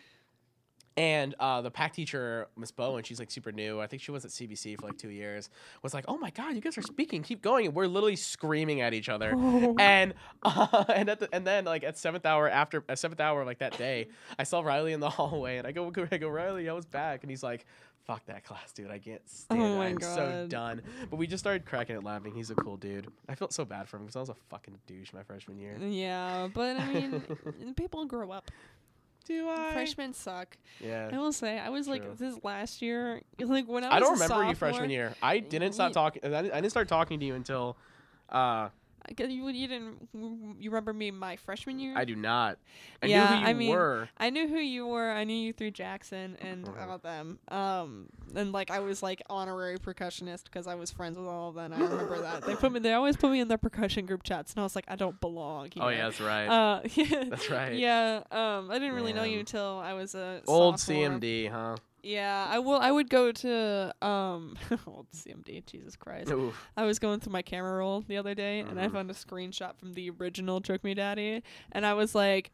and 0.96 1.34
uh, 1.40 1.62
the 1.62 1.72
pack 1.72 1.94
teacher, 1.94 2.48
Miss 2.56 2.72
Bowen, 2.72 3.04
she's 3.04 3.20
like 3.20 3.32
super 3.32 3.52
new. 3.52 3.80
I 3.80 3.88
think 3.88 4.02
she 4.02 4.12
was 4.12 4.26
at 4.26 4.32
CBC 4.32 4.80
for 4.80 4.88
like 4.88 4.98
two 4.98 5.10
years. 5.10 5.50
Was 5.82 5.94
like, 5.94 6.06
"Oh 6.08 6.18
my 6.18 6.30
god, 6.30 6.56
you 6.56 6.62
guys 6.62 6.78
are 6.78 6.84
speaking. 6.84 7.24
Keep 7.24 7.42
going." 7.42 7.66
And 7.66 7.76
we're 7.76 7.88
literally 7.88 8.16
screaming 8.16 8.82
at 8.82 8.94
each 8.94 9.10
other. 9.10 9.34
Oh. 9.36 9.76
And 9.80 10.14
uh, 10.44 10.84
and 10.94 11.10
at 11.10 11.20
the, 11.20 11.30
and 11.34 11.46
then 11.48 11.66
like 11.66 11.84
at 11.84 11.98
seventh 11.98 12.26
hour 12.26 12.48
after 12.50 12.84
at 12.88 13.00
seventh 13.00 13.20
hour 13.22 13.44
like 13.44 13.60
that 13.60 13.78
day, 13.78 14.08
I 14.38 14.44
saw 14.44 14.62
Riley 14.62 14.94
in 14.94 15.00
the 15.00 15.10
hallway, 15.10 15.58
and 15.58 15.66
I 15.68 15.72
go 15.72 15.92
I 16.12 16.18
go 16.18 16.30
Riley, 16.30 16.70
I 16.70 16.74
was 16.74 16.86
back, 16.86 17.24
and 17.24 17.30
he's 17.30 17.44
like. 17.44 17.66
Fuck 18.06 18.26
that 18.26 18.44
class, 18.44 18.74
dude. 18.74 18.92
I 18.92 19.00
can't 19.00 19.22
stand 19.30 19.62
Oh 19.62 19.80
it. 19.82 19.86
I'm 19.86 20.02
so 20.02 20.46
done. 20.50 20.82
But 21.10 21.16
we 21.16 21.26
just 21.26 21.42
started 21.42 21.66
cracking 21.66 21.96
it 21.96 22.04
laughing. 22.04 22.34
He's 22.36 22.50
a 22.50 22.56
cool 22.56 22.76
dude. 22.76 23.08
I 23.30 23.36
felt 23.36 23.54
so 23.54 23.64
bad 23.64 23.88
for 23.88 23.96
him 23.96 24.04
because 24.04 24.18
I 24.18 24.20
was 24.20 24.28
a 24.28 24.36
fucking 24.50 24.78
douche 24.88 25.14
my 25.14 25.24
freshman 25.24 25.58
year. 25.58 25.78
yeah, 25.80 26.50
but 26.54 26.76
I 26.82 26.94
mean, 26.94 27.24
people 27.78 28.04
grow 28.04 28.30
up. 28.32 28.52
Do 29.26 29.50
I? 29.50 29.72
Freshmen 29.74 30.14
suck. 30.14 30.58
Yeah. 30.80 31.10
I 31.12 31.18
will 31.18 31.32
say, 31.32 31.58
I 31.60 31.70
was 31.70 31.86
True. 31.86 31.94
like 31.94 32.18
this 32.18 32.36
last 32.44 32.82
year. 32.82 33.22
Like 33.40 33.68
when 33.68 33.84
I 33.84 33.88
was 33.88 33.96
I 33.96 34.00
don't 34.00 34.14
remember 34.20 34.50
you 34.50 34.56
freshman 34.56 34.90
year. 34.90 35.14
I 35.22 35.40
didn't 35.40 35.74
stop 35.74 35.92
talking. 35.92 36.24
I 36.24 36.42
didn't 36.42 36.54
I 36.54 36.62
didn't 36.62 36.72
start 36.72 36.88
talking 36.88 37.20
to 37.20 37.26
you 37.26 37.36
until. 37.36 37.78
Uh, 38.30 38.70
You, 39.18 39.50
you 39.50 39.68
didn't. 39.68 40.08
You 40.14 40.70
remember 40.70 40.94
me 40.94 41.12
my 41.12 41.36
freshman 41.36 41.78
year? 41.80 41.94
I 41.96 42.06
do 42.06 42.16
not. 42.16 42.58
I 43.02 43.08
Yeah, 43.08 43.30
knew 43.32 43.36
who 43.36 43.42
you 43.42 43.48
I 43.48 43.54
mean, 43.54 43.70
were. 43.70 44.10
I 44.18 44.30
knew 44.30 44.48
who 44.48 44.58
you 44.58 44.88
were. 44.88 45.12
I 45.12 45.24
knew 45.26 45.36
you 45.36 45.52
through 45.54 45.72
Jackson 45.72 46.38
and 46.42 46.66
Mhm. 46.66 46.82
all 46.82 46.96
of 46.96 47.02
them. 47.02 47.40
Um, 47.50 48.08
and 48.36 48.52
like 48.54 48.72
I 48.72 48.80
was 48.80 49.04
like 49.04 49.22
honorary 49.30 49.78
percussionist 49.78 50.46
because 50.46 50.68
I 50.68 50.76
was 50.76 50.90
friends 50.92 51.18
with 51.18 51.28
all 51.28 51.50
of 51.50 51.56
them. 51.56 51.74
I 51.74 51.80
remember 51.84 52.20
that 52.22 52.46
they 52.46 52.56
put 52.56 52.72
me. 52.72 52.80
They 52.80 52.94
always 52.94 53.18
put 53.18 53.30
me 53.32 53.40
in 53.42 53.48
their 53.50 53.58
percussion 53.58 54.06
group 54.06 54.24
chats, 54.24 54.54
and 54.54 54.62
I 54.62 54.64
was 54.64 54.76
like, 54.76 54.86
I 54.88 54.96
don't 54.96 55.20
belong. 55.20 55.70
Here. 55.74 55.84
Oh 55.84 55.90
yeah, 55.90 56.04
that's 56.06 56.22
right. 56.22 56.48
Uh, 56.48 56.82
yeah. 56.96 57.24
That's 57.30 57.50
right. 57.50 57.74
Yeah. 57.74 58.24
Um, 58.32 58.72
I 58.72 58.76
didn't 58.80 58.94
really 58.94 59.14
know 59.14 59.24
you 59.24 59.40
until 59.40 59.80
I 59.84 59.94
was 59.94 60.16
a 60.16 60.42
Old 60.48 60.80
sophomore. 60.80 61.20
CMD, 61.20 61.50
huh? 61.52 61.76
Yeah, 62.04 62.46
I 62.50 62.60
will. 62.60 62.78
I 62.80 62.92
would 62.92 63.10
go 63.10 63.32
to 63.32 63.94
um 64.02 64.58
old 64.88 65.08
CMD. 65.12 65.66
Jesus 65.66 65.96
Christ. 65.96 66.30
Oof. 66.32 66.54
I 66.76 66.84
was 66.84 67.00
going 67.00 67.22
through 67.22 67.32
my 67.34 67.42
camera 67.42 67.78
roll 67.78 68.02
the 68.02 68.18
other 68.18 68.36
day 68.36 68.60
and 68.60 68.80
I 68.80 68.88
Mhm. 68.88 68.92
found 68.94 69.10
a 69.12 69.14
screenshot 69.14 69.78
from 69.78 69.94
the 69.94 70.10
original 70.10 70.60
Choke 70.62 70.84
Me 70.84 70.94
Daddy 70.94 71.42
and 71.72 71.86
I 71.86 71.94
was 71.94 72.14
like, 72.14 72.52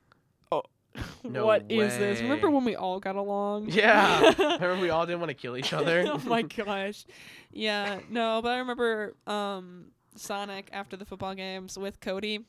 "Oh, 0.52 0.62
No 1.24 1.46
what 1.48 1.66
is 1.70 1.98
this?" 1.98 2.22
Remember 2.22 2.52
when 2.52 2.64
we 2.64 2.76
all 2.76 3.00
got 3.00 3.16
along? 3.16 3.70
Yeah. 3.70 4.34
Remember 4.38 4.80
we 4.80 4.92
all 4.92 5.06
didn't 5.08 5.20
want 5.20 5.32
to 5.32 5.34
kill 5.36 5.58
each 5.58 5.74
other. 5.74 6.04
oh 6.08 6.22
my 6.26 6.44
gosh. 6.44 7.06
Yeah, 7.52 8.02
no, 8.10 8.42
but 8.44 8.52
I 8.52 8.60
remember 8.60 9.16
um 9.26 9.86
Sonic 10.16 10.70
after 10.72 10.96
the 10.96 11.06
football 11.06 11.34
games 11.34 11.76
with 11.78 12.00
Cody. 12.02 12.46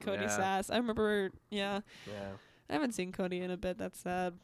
Cody 0.00 0.22
Yeah. 0.22 0.28
Sass. 0.28 0.70
I 0.70 0.76
remember 0.76 1.30
yeah. 1.50 1.80
yeah. 2.06 2.28
I 2.70 2.72
haven't 2.74 2.92
seen 2.92 3.10
Cody 3.10 3.40
in 3.40 3.50
a 3.50 3.56
bit. 3.56 3.76
That's 3.76 3.98
sad. 3.98 4.34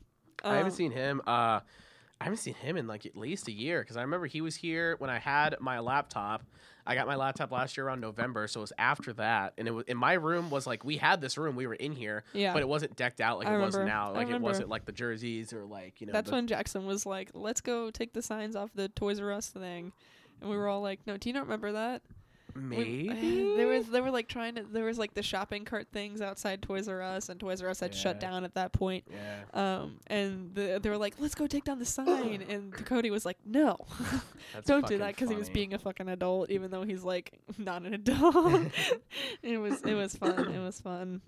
I 0.42 0.56
haven't 0.56 0.72
Um, 0.72 0.76
seen 0.76 0.90
him. 0.92 1.22
Uh, 1.26 1.60
I 2.20 2.24
haven't 2.24 2.38
seen 2.38 2.54
him 2.54 2.76
in 2.76 2.86
like 2.86 3.06
at 3.06 3.16
least 3.16 3.48
a 3.48 3.52
year 3.52 3.80
because 3.80 3.96
I 3.96 4.02
remember 4.02 4.26
he 4.26 4.42
was 4.42 4.54
here 4.54 4.96
when 4.98 5.08
I 5.08 5.18
had 5.18 5.56
my 5.58 5.78
laptop. 5.78 6.42
I 6.86 6.94
got 6.94 7.06
my 7.06 7.16
laptop 7.16 7.50
last 7.50 7.76
year 7.76 7.86
around 7.86 8.00
November, 8.00 8.46
so 8.46 8.60
it 8.60 8.62
was 8.62 8.72
after 8.78 9.12
that, 9.14 9.54
and 9.56 9.66
it 9.66 9.70
was 9.70 9.84
in 9.86 9.96
my 9.96 10.14
room 10.14 10.50
was 10.50 10.66
like 10.66 10.84
we 10.84 10.96
had 10.96 11.20
this 11.20 11.38
room, 11.38 11.56
we 11.56 11.66
were 11.66 11.74
in 11.74 11.92
here, 11.92 12.24
Yeah. 12.34 12.52
but 12.52 12.60
it 12.62 12.68
wasn't 12.68 12.96
decked 12.96 13.20
out 13.20 13.38
like 13.38 13.48
I 13.48 13.54
it 13.54 13.60
was 13.60 13.76
now. 13.76 14.12
Like 14.12 14.28
it 14.28 14.40
wasn't 14.40 14.68
like 14.68 14.84
the 14.84 14.92
jerseys 14.92 15.52
or 15.52 15.64
like 15.64 16.00
you 16.00 16.06
know. 16.06 16.12
That's 16.12 16.30
when 16.30 16.46
Jackson 16.46 16.86
was 16.86 17.06
like, 17.06 17.30
"Let's 17.32 17.60
go 17.60 17.90
take 17.90 18.12
the 18.12 18.22
signs 18.22 18.56
off 18.56 18.70
the 18.74 18.88
Toys 18.88 19.20
R 19.20 19.32
Us 19.32 19.48
thing," 19.48 19.92
and 20.40 20.50
we 20.50 20.56
mm. 20.56 20.58
were 20.58 20.68
all 20.68 20.82
like, 20.82 21.06
"No, 21.06 21.16
do 21.16 21.28
you 21.28 21.32
not 21.32 21.44
remember 21.44 21.72
that?" 21.72 22.02
Maybe? 22.54 23.54
there 23.56 23.66
was 23.66 23.86
they 23.88 24.00
were 24.00 24.10
like 24.10 24.28
trying 24.28 24.54
to 24.56 24.62
there 24.62 24.84
was 24.84 24.98
like 24.98 25.14
the 25.14 25.22
shopping 25.22 25.64
cart 25.64 25.88
things 25.92 26.20
outside 26.20 26.62
Toys 26.62 26.88
R 26.88 27.02
Us 27.02 27.28
and 27.28 27.38
Toys 27.38 27.62
R 27.62 27.68
Us 27.68 27.80
had 27.80 27.94
shut 27.94 28.20
down 28.20 28.44
at 28.44 28.54
that 28.54 28.72
point. 28.72 29.04
Yeah, 29.10 29.80
Um 29.82 29.98
and 30.06 30.54
the, 30.54 30.78
they 30.82 30.88
were 30.90 30.98
like 30.98 31.14
let's 31.18 31.34
go 31.34 31.46
take 31.46 31.64
down 31.64 31.78
the 31.78 31.84
sign. 31.84 32.42
And 32.48 32.72
Cody 32.86 33.10
was 33.10 33.24
like 33.24 33.38
no. 33.44 33.76
Don't 34.66 34.86
do 34.86 34.98
that 34.98 35.14
because 35.14 35.30
he 35.30 35.36
was 35.36 35.50
being 35.50 35.74
a 35.74 35.78
fucking 35.78 36.08
adult 36.08 36.50
even 36.50 36.70
though 36.70 36.82
he's 36.84 37.04
like 37.04 37.38
not 37.58 37.82
an 37.82 37.94
adult. 38.00 38.62
it 39.42 39.58
was 39.58 39.82
it 39.82 39.94
was 39.94 40.16
fun. 40.16 40.52
It 40.54 40.60
was 40.60 40.80
fun. 40.80 41.20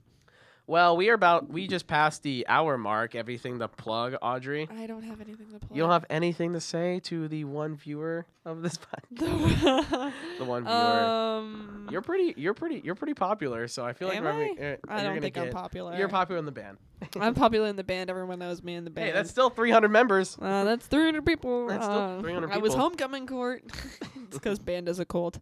Well, 0.69 0.97
we 0.97 1.11
are 1.11 1.15
about. 1.15 1.49
We 1.51 1.67
just 1.67 1.87
passed 1.89 2.23
the 2.23 2.47
hour 2.49 2.79
mark. 2.79 3.15
Everything 3.17 3.59
to 3.59 3.67
plug, 3.69 4.15
Audrey. 4.23 4.69
I 4.71 4.87
don't 4.87 5.03
have 5.03 5.21
anything 5.21 5.51
to 5.53 5.59
play. 5.59 5.77
You 5.77 5.83
don't 5.83 5.91
have 5.91 6.05
anything 6.09 6.53
to 6.53 6.61
say 6.61 7.01
to 7.05 7.27
the 7.27 7.45
one 7.45 7.75
viewer 7.77 8.27
of 8.45 8.63
this 8.63 8.79
podcast. 9.19 10.13
the 10.39 10.45
one 10.45 10.63
viewer. 10.65 10.73
um 10.73 11.89
you're 11.91 12.01
pretty. 12.01 12.35
You're 12.41 12.55
pretty. 12.55 12.81
You're 12.85 12.95
pretty 12.95 13.15
popular. 13.15 13.67
So 13.67 13.85
I 13.85 13.93
feel 13.93 14.07
like 14.09 14.23
I? 14.23 14.51
uh, 14.51 14.77
I 14.89 15.03
don't 15.03 15.21
think 15.21 15.37
I'm 15.37 15.45
get- 15.47 15.53
popular. 15.53 15.97
You're 15.97 16.09
popular 16.09 16.39
in 16.39 16.47
the 16.47 16.53
band. 16.53 16.79
I'm 17.21 17.35
popular 17.35 17.67
in 17.67 17.75
the 17.75 17.85
band. 17.85 18.09
Everyone 18.09 18.39
knows 18.39 18.63
me 18.63 18.75
in 18.77 18.85
the 18.85 18.91
band. 18.91 19.09
Hey, 19.09 19.13
that's 19.13 19.31
still 19.31 19.51
300 19.51 19.89
members. 19.89 20.39
Uh, 20.41 20.63
that's 20.63 20.87
300 20.87 21.27
people. 21.27 21.67
That's 21.67 21.85
still 21.85 21.99
Uh, 21.99 22.21
300 22.21 22.53
I 22.53 22.59
was 22.59 22.75
homecoming 22.75 23.27
court. 23.27 23.65
it's 24.15 24.39
because 24.39 24.61
band 24.61 24.89
is 24.89 25.01
a 25.01 25.05
cult. 25.05 25.41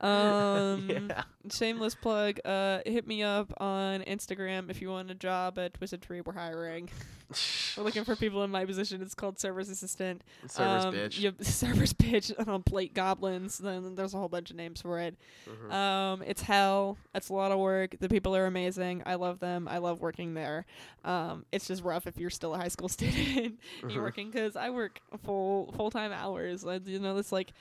Um, 0.00 0.88
yeah. 1.10 1.22
Shameless 1.50 1.94
plug. 1.94 2.38
Uh, 2.44 2.80
hit 2.86 3.06
me 3.06 3.22
up 3.22 3.52
on 3.58 4.02
Instagram 4.02 4.70
if 4.70 4.80
you 4.80 4.88
want 4.90 5.10
a 5.10 5.14
job 5.14 5.58
at 5.58 5.74
Twisted 5.74 6.02
Tree. 6.02 6.20
We're 6.20 6.32
hiring. 6.32 6.88
We're 7.76 7.84
looking 7.84 8.04
for 8.04 8.16
people 8.16 8.42
in 8.42 8.50
my 8.50 8.64
position. 8.64 9.00
It's 9.02 9.14
called 9.14 9.38
service 9.38 9.68
assistant. 9.68 10.22
Service 10.48 10.84
um, 10.84 10.94
bitch. 10.94 11.18
You, 11.18 11.32
service 11.40 11.92
bitch. 11.92 12.32
Um, 12.48 12.62
plate 12.62 12.92
goblins. 12.94 13.58
Then 13.58 13.94
there's 13.94 14.14
a 14.14 14.18
whole 14.18 14.28
bunch 14.28 14.50
of 14.50 14.56
names 14.56 14.80
for 14.82 14.98
it. 14.98 15.16
Mhm. 15.48 15.72
Um, 15.72 16.22
it's 16.26 16.42
hell. 16.42 16.96
It's 17.14 17.28
a 17.28 17.34
lot 17.34 17.52
of 17.52 17.58
work. 17.58 17.96
The 18.00 18.08
people 18.08 18.34
are 18.34 18.46
amazing. 18.46 19.02
I 19.06 19.14
love 19.14 19.38
them. 19.38 19.68
I 19.68 19.78
love 19.78 20.00
working 20.00 20.34
there. 20.34 20.66
Um, 21.04 21.44
it's 21.52 21.68
just 21.68 21.84
rough 21.84 22.06
if 22.06 22.18
you're 22.18 22.30
still 22.30 22.54
a 22.54 22.58
high 22.58 22.68
school 22.68 22.88
student. 22.88 23.58
Mhm. 23.82 23.92
you're 23.94 24.02
working 24.02 24.30
because 24.30 24.56
I 24.56 24.70
work 24.70 25.00
full 25.24 25.72
full 25.76 25.90
time 25.90 26.12
hours. 26.12 26.66
I, 26.66 26.80
you 26.84 26.98
know, 26.98 27.16
it's 27.16 27.32
like 27.32 27.52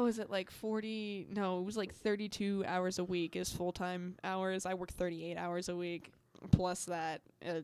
what 0.00 0.06
was 0.06 0.18
it 0.18 0.30
like 0.30 0.50
forty? 0.50 1.26
No, 1.30 1.58
it 1.60 1.64
was 1.64 1.76
like 1.76 1.94
thirty 1.94 2.28
two 2.30 2.64
hours 2.66 2.98
a 2.98 3.04
week 3.04 3.36
is 3.36 3.52
full 3.52 3.70
time 3.70 4.16
hours. 4.24 4.64
I 4.64 4.72
work 4.72 4.90
thirty 4.90 5.24
eight 5.30 5.36
hours 5.36 5.68
a 5.68 5.76
week 5.76 6.12
plus 6.50 6.86
that. 6.86 7.20
Uh, 7.46 7.60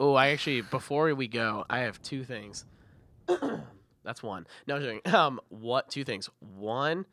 Oh, 0.00 0.14
I 0.14 0.28
actually 0.30 0.62
before 0.62 1.14
we 1.14 1.28
go, 1.28 1.64
I 1.70 1.80
have 1.80 2.02
two 2.02 2.24
things. 2.24 2.64
That's 4.02 4.22
one. 4.22 4.46
No, 4.66 4.76
I'm 4.76 4.82
joking. 4.82 5.00
Um, 5.14 5.40
what 5.48 5.90
two 5.90 6.02
things? 6.04 6.28
One, 6.40 7.04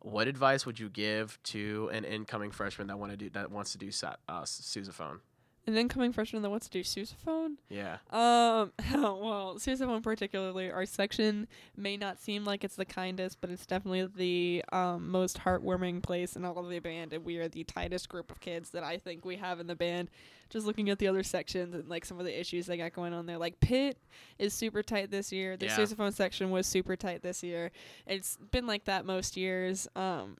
what 0.00 0.28
advice 0.28 0.66
would 0.66 0.78
you 0.78 0.90
give 0.90 1.38
to 1.44 1.88
an 1.92 2.04
incoming 2.04 2.50
freshman 2.50 2.88
that 2.88 2.98
want 2.98 3.12
to 3.12 3.16
do 3.16 3.30
that 3.30 3.50
wants 3.50 3.72
to 3.72 3.78
do 3.78 3.90
sa- 3.90 4.16
uh, 4.28 4.42
sousaphone? 4.42 5.20
An 5.64 5.76
incoming 5.76 6.12
freshman 6.12 6.42
that 6.42 6.50
wants 6.50 6.68
to 6.68 6.72
do 6.72 6.82
sousaphone. 6.82 7.54
Yeah. 7.68 7.98
Um, 8.10 8.72
well, 8.92 9.54
sousaphone 9.58 10.02
particularly, 10.02 10.72
our 10.72 10.84
section 10.86 11.46
may 11.76 11.96
not 11.96 12.18
seem 12.18 12.44
like 12.44 12.64
it's 12.64 12.74
the 12.74 12.84
kindest, 12.84 13.40
but 13.40 13.48
it's 13.48 13.64
definitely 13.64 14.08
the 14.16 14.64
um, 14.76 15.08
most 15.08 15.38
heartwarming 15.38 16.02
place 16.02 16.34
in 16.34 16.44
all 16.44 16.58
of 16.58 16.68
the 16.68 16.80
band, 16.80 17.12
and 17.12 17.24
we 17.24 17.36
are 17.38 17.46
the 17.46 17.62
tightest 17.62 18.08
group 18.08 18.32
of 18.32 18.40
kids 18.40 18.70
that 18.70 18.82
I 18.82 18.98
think 18.98 19.24
we 19.24 19.36
have 19.36 19.60
in 19.60 19.68
the 19.68 19.76
band. 19.76 20.10
Just 20.50 20.66
looking 20.66 20.90
at 20.90 20.98
the 20.98 21.06
other 21.06 21.22
sections 21.22 21.74
and 21.74 21.88
like 21.88 22.04
some 22.04 22.18
of 22.18 22.26
the 22.26 22.38
issues 22.38 22.66
they 22.66 22.76
got 22.76 22.92
going 22.92 23.12
on 23.12 23.26
there, 23.26 23.38
like 23.38 23.60
pit 23.60 23.96
is 24.40 24.52
super 24.52 24.82
tight 24.82 25.12
this 25.12 25.30
year. 25.30 25.56
The 25.56 25.66
Yeah. 25.66 25.76
sousaphone 25.76 26.12
section 26.12 26.50
was 26.50 26.66
super 26.66 26.96
tight 26.96 27.22
this 27.22 27.42
year. 27.44 27.70
It's 28.06 28.36
been 28.50 28.66
like 28.66 28.84
that 28.86 29.06
most 29.06 29.36
years. 29.36 29.86
Um. 29.94 30.38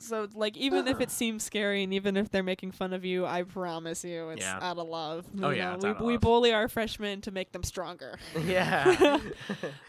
So 0.00 0.28
like 0.34 0.56
even 0.56 0.88
if 0.88 1.00
it 1.00 1.10
seems 1.10 1.44
scary 1.44 1.82
and 1.84 1.92
even 1.94 2.16
if 2.16 2.30
they're 2.30 2.42
making 2.42 2.72
fun 2.72 2.92
of 2.92 3.04
you, 3.04 3.26
I 3.26 3.42
promise 3.42 4.04
you 4.04 4.30
it's 4.30 4.42
Yeah. 4.42 4.58
out 4.60 4.78
of 4.78 4.88
love. 4.88 5.26
Oh, 5.42 5.50
You 5.50 5.56
yeah, 5.56 5.70
know, 5.70 5.74
it's 5.74 5.84
we 5.84 5.90
out 5.90 5.96
of 5.96 6.02
we 6.02 6.12
love. 6.14 6.20
bully 6.22 6.52
our 6.52 6.68
freshmen 6.68 7.20
to 7.22 7.30
make 7.30 7.52
them 7.52 7.62
stronger. 7.62 8.18
yeah. 8.44 9.18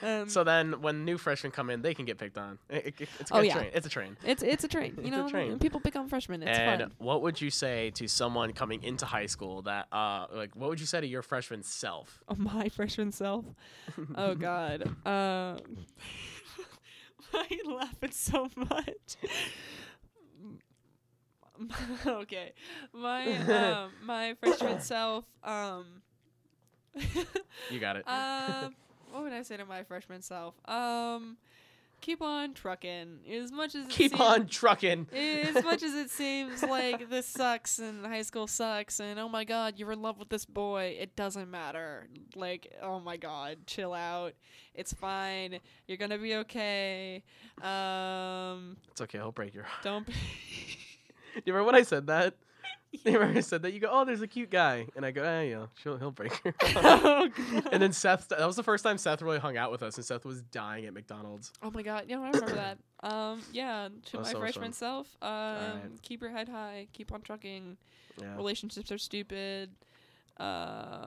Um, 0.04 0.28
so 0.30 0.44
then, 0.44 0.82
when 0.82 1.06
new 1.06 1.18
freshmen 1.20 1.52
come 1.52 1.70
in, 1.70 1.84
they 1.84 1.94
can 1.94 2.06
get 2.06 2.18
picked 2.18 2.38
on. 2.38 2.58
It- 2.70 2.96
it- 3.00 3.10
it's 3.20 3.30
a 3.32 3.36
Oh, 3.36 3.38
good 3.42 3.48
yeah. 3.48 3.54
train. 3.54 3.70
It's 3.74 3.86
a 3.86 3.90
train. 3.90 4.18
it's 4.26 4.42
it's 4.44 4.64
a 4.64 4.68
train, 4.68 4.96
you 4.98 5.04
It's 5.08 5.16
a 5.16 5.20
know. 5.20 5.30
train. 5.30 5.52
and 5.52 5.62
People 5.62 5.80
pick 5.80 5.96
on 5.96 6.08
freshmen. 6.10 6.42
It's 6.44 6.58
and 6.58 6.82
fun. 6.82 6.92
what 6.98 7.22
would 7.22 7.40
you 7.40 7.50
say 7.52 7.92
to 7.92 8.08
someone 8.08 8.52
coming 8.54 8.84
into 8.84 9.06
high 9.06 9.28
school 9.28 9.62
that, 9.64 9.88
uh, 9.92 10.26
like, 10.34 10.56
what 10.56 10.70
would 10.70 10.80
you 10.80 10.86
say 10.88 11.02
to 11.02 11.08
your 11.08 11.22
freshman 11.22 11.62
self? 11.64 12.24
Oh, 12.28 12.36
my 12.38 12.70
freshman 12.70 13.12
self. 13.12 13.46
Oh 14.16 14.34
God. 14.36 14.84
Um, 15.06 15.58
why 17.32 17.40
are 17.42 17.46
you 17.50 17.76
laughing 17.76 18.12
so 18.12 18.50
much? 18.56 19.18
okay, 22.06 22.54
my 22.94 23.36
um 23.38 23.92
my 24.04 24.36
freshman 24.40 24.82
self 24.82 25.26
um. 25.44 26.02
You 27.70 27.80
got 27.80 27.96
it. 27.96 28.04
um, 28.08 28.76
what 29.12 29.24
would 29.24 29.34
I 29.34 29.44
say 29.44 29.58
to 29.58 29.66
my 29.66 29.84
freshman 29.84 30.22
self? 30.22 30.56
Um, 30.68 31.38
keep 32.02 32.22
on 32.22 32.54
trucking. 32.54 33.20
As 33.32 33.52
much 33.52 33.76
as 33.76 33.86
it 33.86 33.90
Keep 33.90 34.12
seems- 34.12 34.22
on 34.22 34.48
trucking. 34.48 35.08
as 35.14 35.64
much 35.64 35.84
as 35.84 35.94
it 35.94 36.10
seems 36.10 36.62
like 36.64 37.10
this 37.10 37.26
sucks 37.28 37.80
and 37.80 38.06
high 38.06 38.24
school 38.24 38.48
sucks 38.48 39.00
and 39.00 39.20
oh 39.20 39.30
my 39.30 39.44
god 39.46 39.76
you're 39.78 39.92
in 39.92 40.02
love 40.02 40.18
with 40.18 40.28
this 40.30 40.44
boy 40.46 40.98
it 41.00 41.16
doesn't 41.16 41.50
matter 41.50 42.08
like 42.36 42.74
oh 42.82 43.00
my 43.00 43.18
god 43.18 43.58
chill 43.68 43.94
out 43.94 44.34
it's 44.74 44.94
fine 44.94 45.60
you're 45.88 45.98
gonna 45.98 46.18
be 46.18 46.36
okay 46.36 47.24
um 47.62 48.76
It's 48.90 49.02
okay. 49.02 49.20
I'll 49.20 49.32
break 49.32 49.54
your 49.54 49.64
heart. 49.64 49.84
don't 49.84 50.06
be 50.08 50.14
Do 51.36 51.42
you 51.46 51.54
remember 51.54 51.66
when 51.72 51.76
I 51.76 51.84
said 51.84 52.08
that? 52.08 52.36
You 53.06 53.14
remember 53.14 53.38
I 53.38 53.42
said 53.42 53.62
that? 53.62 53.72
You 53.72 53.80
go, 53.80 53.88
oh, 53.90 54.04
there's 54.04 54.20
a 54.22 54.28
cute 54.28 54.50
guy, 54.52 54.86
and 54.98 55.06
I 55.06 55.12
go, 55.12 55.24
ah, 55.26 55.40
yeah, 55.40 55.68
she'll, 55.82 55.98
he'll 55.98 56.12
break 56.12 56.34
her. 56.44 56.54
oh, 56.76 57.30
and 57.72 57.82
then 57.82 57.94
Seth. 57.94 58.28
That 58.28 58.46
was 58.46 58.58
the 58.58 58.64
first 58.64 58.84
time 58.84 58.98
Seth 58.98 59.22
really 59.22 59.40
hung 59.40 59.56
out 59.56 59.72
with 59.72 59.82
us, 59.82 59.96
and 59.96 60.04
Seth 60.06 60.26
was 60.26 60.42
dying 60.42 60.86
at 60.86 60.94
McDonald's. 60.94 61.54
oh 61.64 61.72
my 61.72 61.84
god 61.84 62.04
yeah 62.10 62.20
i 62.20 62.28
remember 62.30 62.54
that 62.54 62.78
um 63.10 63.42
yeah 63.54 63.88
to 64.08 64.18
my 64.18 64.24
so 64.34 64.40
freshman 64.40 64.74
self 64.74 65.08
um 65.22 65.30
Alright. 65.30 66.02
keep 66.02 66.20
your 66.20 66.32
head 66.32 66.50
high 66.50 66.88
keep 66.92 67.14
on 67.14 67.22
trucking 67.22 67.78
Yeah. 68.22 68.36
relationships 68.36 68.92
are 68.92 68.98
stupid 68.98 69.70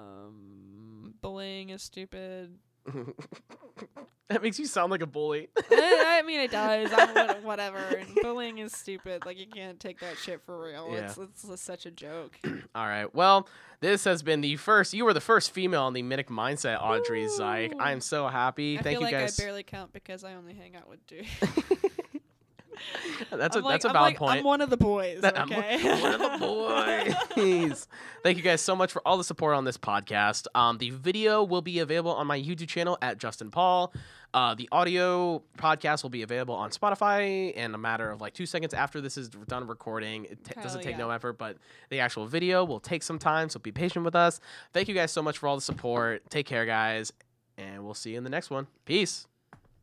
um 0.05 1.15
bullying 1.21 1.69
is 1.71 1.83
stupid 1.83 2.57
that 4.29 4.43
makes 4.43 4.59
you 4.59 4.67
sound 4.67 4.91
like 4.91 5.03
a 5.03 5.07
bully. 5.07 5.49
I, 5.71 6.19
I 6.21 6.27
mean, 6.27 6.41
it 6.41 6.51
does. 6.51 6.91
I'm 6.95 7.43
whatever. 7.45 7.79
And 7.79 8.09
bullying 8.23 8.59
is 8.59 8.73
stupid. 8.73 9.25
Like 9.27 9.39
you 9.39 9.47
can't 9.47 9.79
take 9.79 10.01
that 10.01 10.19
shit 10.19 10.43
for 10.45 10.61
real. 10.63 10.91
Yeah. 10.93 11.07
It's, 11.07 11.19
it's 11.19 11.43
just 11.43 11.65
such 11.65 11.87
a 11.87 11.91
joke. 11.91 12.39
All 12.75 12.87
right. 12.87 13.13
Well, 13.15 13.49
this 13.81 14.05
has 14.05 14.23
been 14.23 14.41
the 14.41 14.57
first. 14.57 14.95
You 14.95 15.05
were 15.05 15.13
the 15.13 15.21
first 15.21 15.51
female 15.51 15.83
on 15.83 15.93
the 15.93 16.03
Minnich 16.03 16.27
Mindset, 16.27 16.81
Audrey 16.81 17.27
Zyk. 17.27 17.75
Woo. 17.75 17.81
I'm 17.81 18.01
so 18.01 18.29
happy. 18.29 18.79
I 18.79 18.83
Thank 18.83 18.99
feel 18.99 19.09
you 19.09 19.13
like 19.13 19.25
guys. 19.25 19.39
I 19.39 19.43
barely 19.43 19.63
count 19.63 19.93
because 19.93 20.25
I 20.25 20.35
only 20.35 20.55
hang 20.55 20.77
out 20.77 20.89
with 20.89 21.07
dudes. 21.07 21.29
that's 23.31 23.57
a 23.57 23.59
I'm 23.59 23.65
like, 23.65 23.75
that's 23.75 23.85
a 23.85 23.89
I'm 23.89 23.95
valid 23.95 24.11
like, 24.13 24.19
point. 24.19 24.39
I'm 24.39 24.45
one 24.45 24.61
of 24.61 24.71
the 24.71 24.77
boys. 24.77 25.21
That- 25.21 25.39
I'm 25.39 25.51
okay. 25.51 25.83
one 26.03 26.21
of 26.21 26.21
the 26.21 26.39
boys. 26.39 27.87
Thank 28.23 28.37
you 28.37 28.43
guys 28.43 28.61
so 28.61 28.75
much 28.75 28.93
for 28.93 29.03
all 29.07 29.17
the 29.19 29.25
support 29.25 29.55
on 29.55 29.65
this 29.65 29.79
podcast. 29.79 30.47
Um, 30.55 30.79
the 30.79 30.91
video 30.91 31.43
will 31.43 31.63
be 31.63 31.79
available 31.81 32.13
on 32.13 32.27
my 32.27 32.41
YouTube 32.41 32.69
channel 32.69 32.99
at 33.03 33.19
Justin 33.19 33.51
Paul. 33.51 33.93
Uh, 34.33 34.55
the 34.55 34.69
audio 34.73 35.43
podcast 35.59 36.03
will 36.03 36.11
be 36.11 36.23
available 36.23 36.57
on 36.57 36.71
Spotify 36.71 37.53
in 37.53 37.73
a 37.73 37.79
matter 37.79 38.11
of 38.11 38.21
like 38.21 38.35
two 38.35 38.47
seconds 38.47 38.75
after 38.75 39.01
this 39.01 39.17
is 39.17 39.29
done 39.29 39.67
recording. 39.69 40.25
It 40.25 40.39
Hell 40.55 40.65
doesn't 40.65 40.83
take 40.83 40.93
yeah. 40.93 40.99
no 40.99 41.11
effort, 41.11 41.35
but 41.39 41.57
the 41.89 42.01
actual 42.01 42.27
video 42.27 42.65
will 42.65 42.81
take 42.81 43.05
some 43.05 43.19
time, 43.19 43.49
so 43.49 43.61
be 43.61 43.71
patient 43.71 44.05
with 44.05 44.17
us. 44.17 44.41
Thank 44.73 44.89
you 44.89 44.95
guys 44.95 45.13
so 45.13 45.23
much 45.23 45.39
for 45.39 45.49
all 45.49 45.55
the 45.55 45.63
support. 45.63 46.29
Take 46.31 46.47
care, 46.47 46.67
guys, 46.67 47.13
and 47.57 47.85
we'll 47.85 47.95
see 47.95 48.11
you 48.13 48.19
in 48.19 48.25
the 48.25 48.31
next 48.31 48.51
one. 48.51 48.67
Peace. 48.85 49.27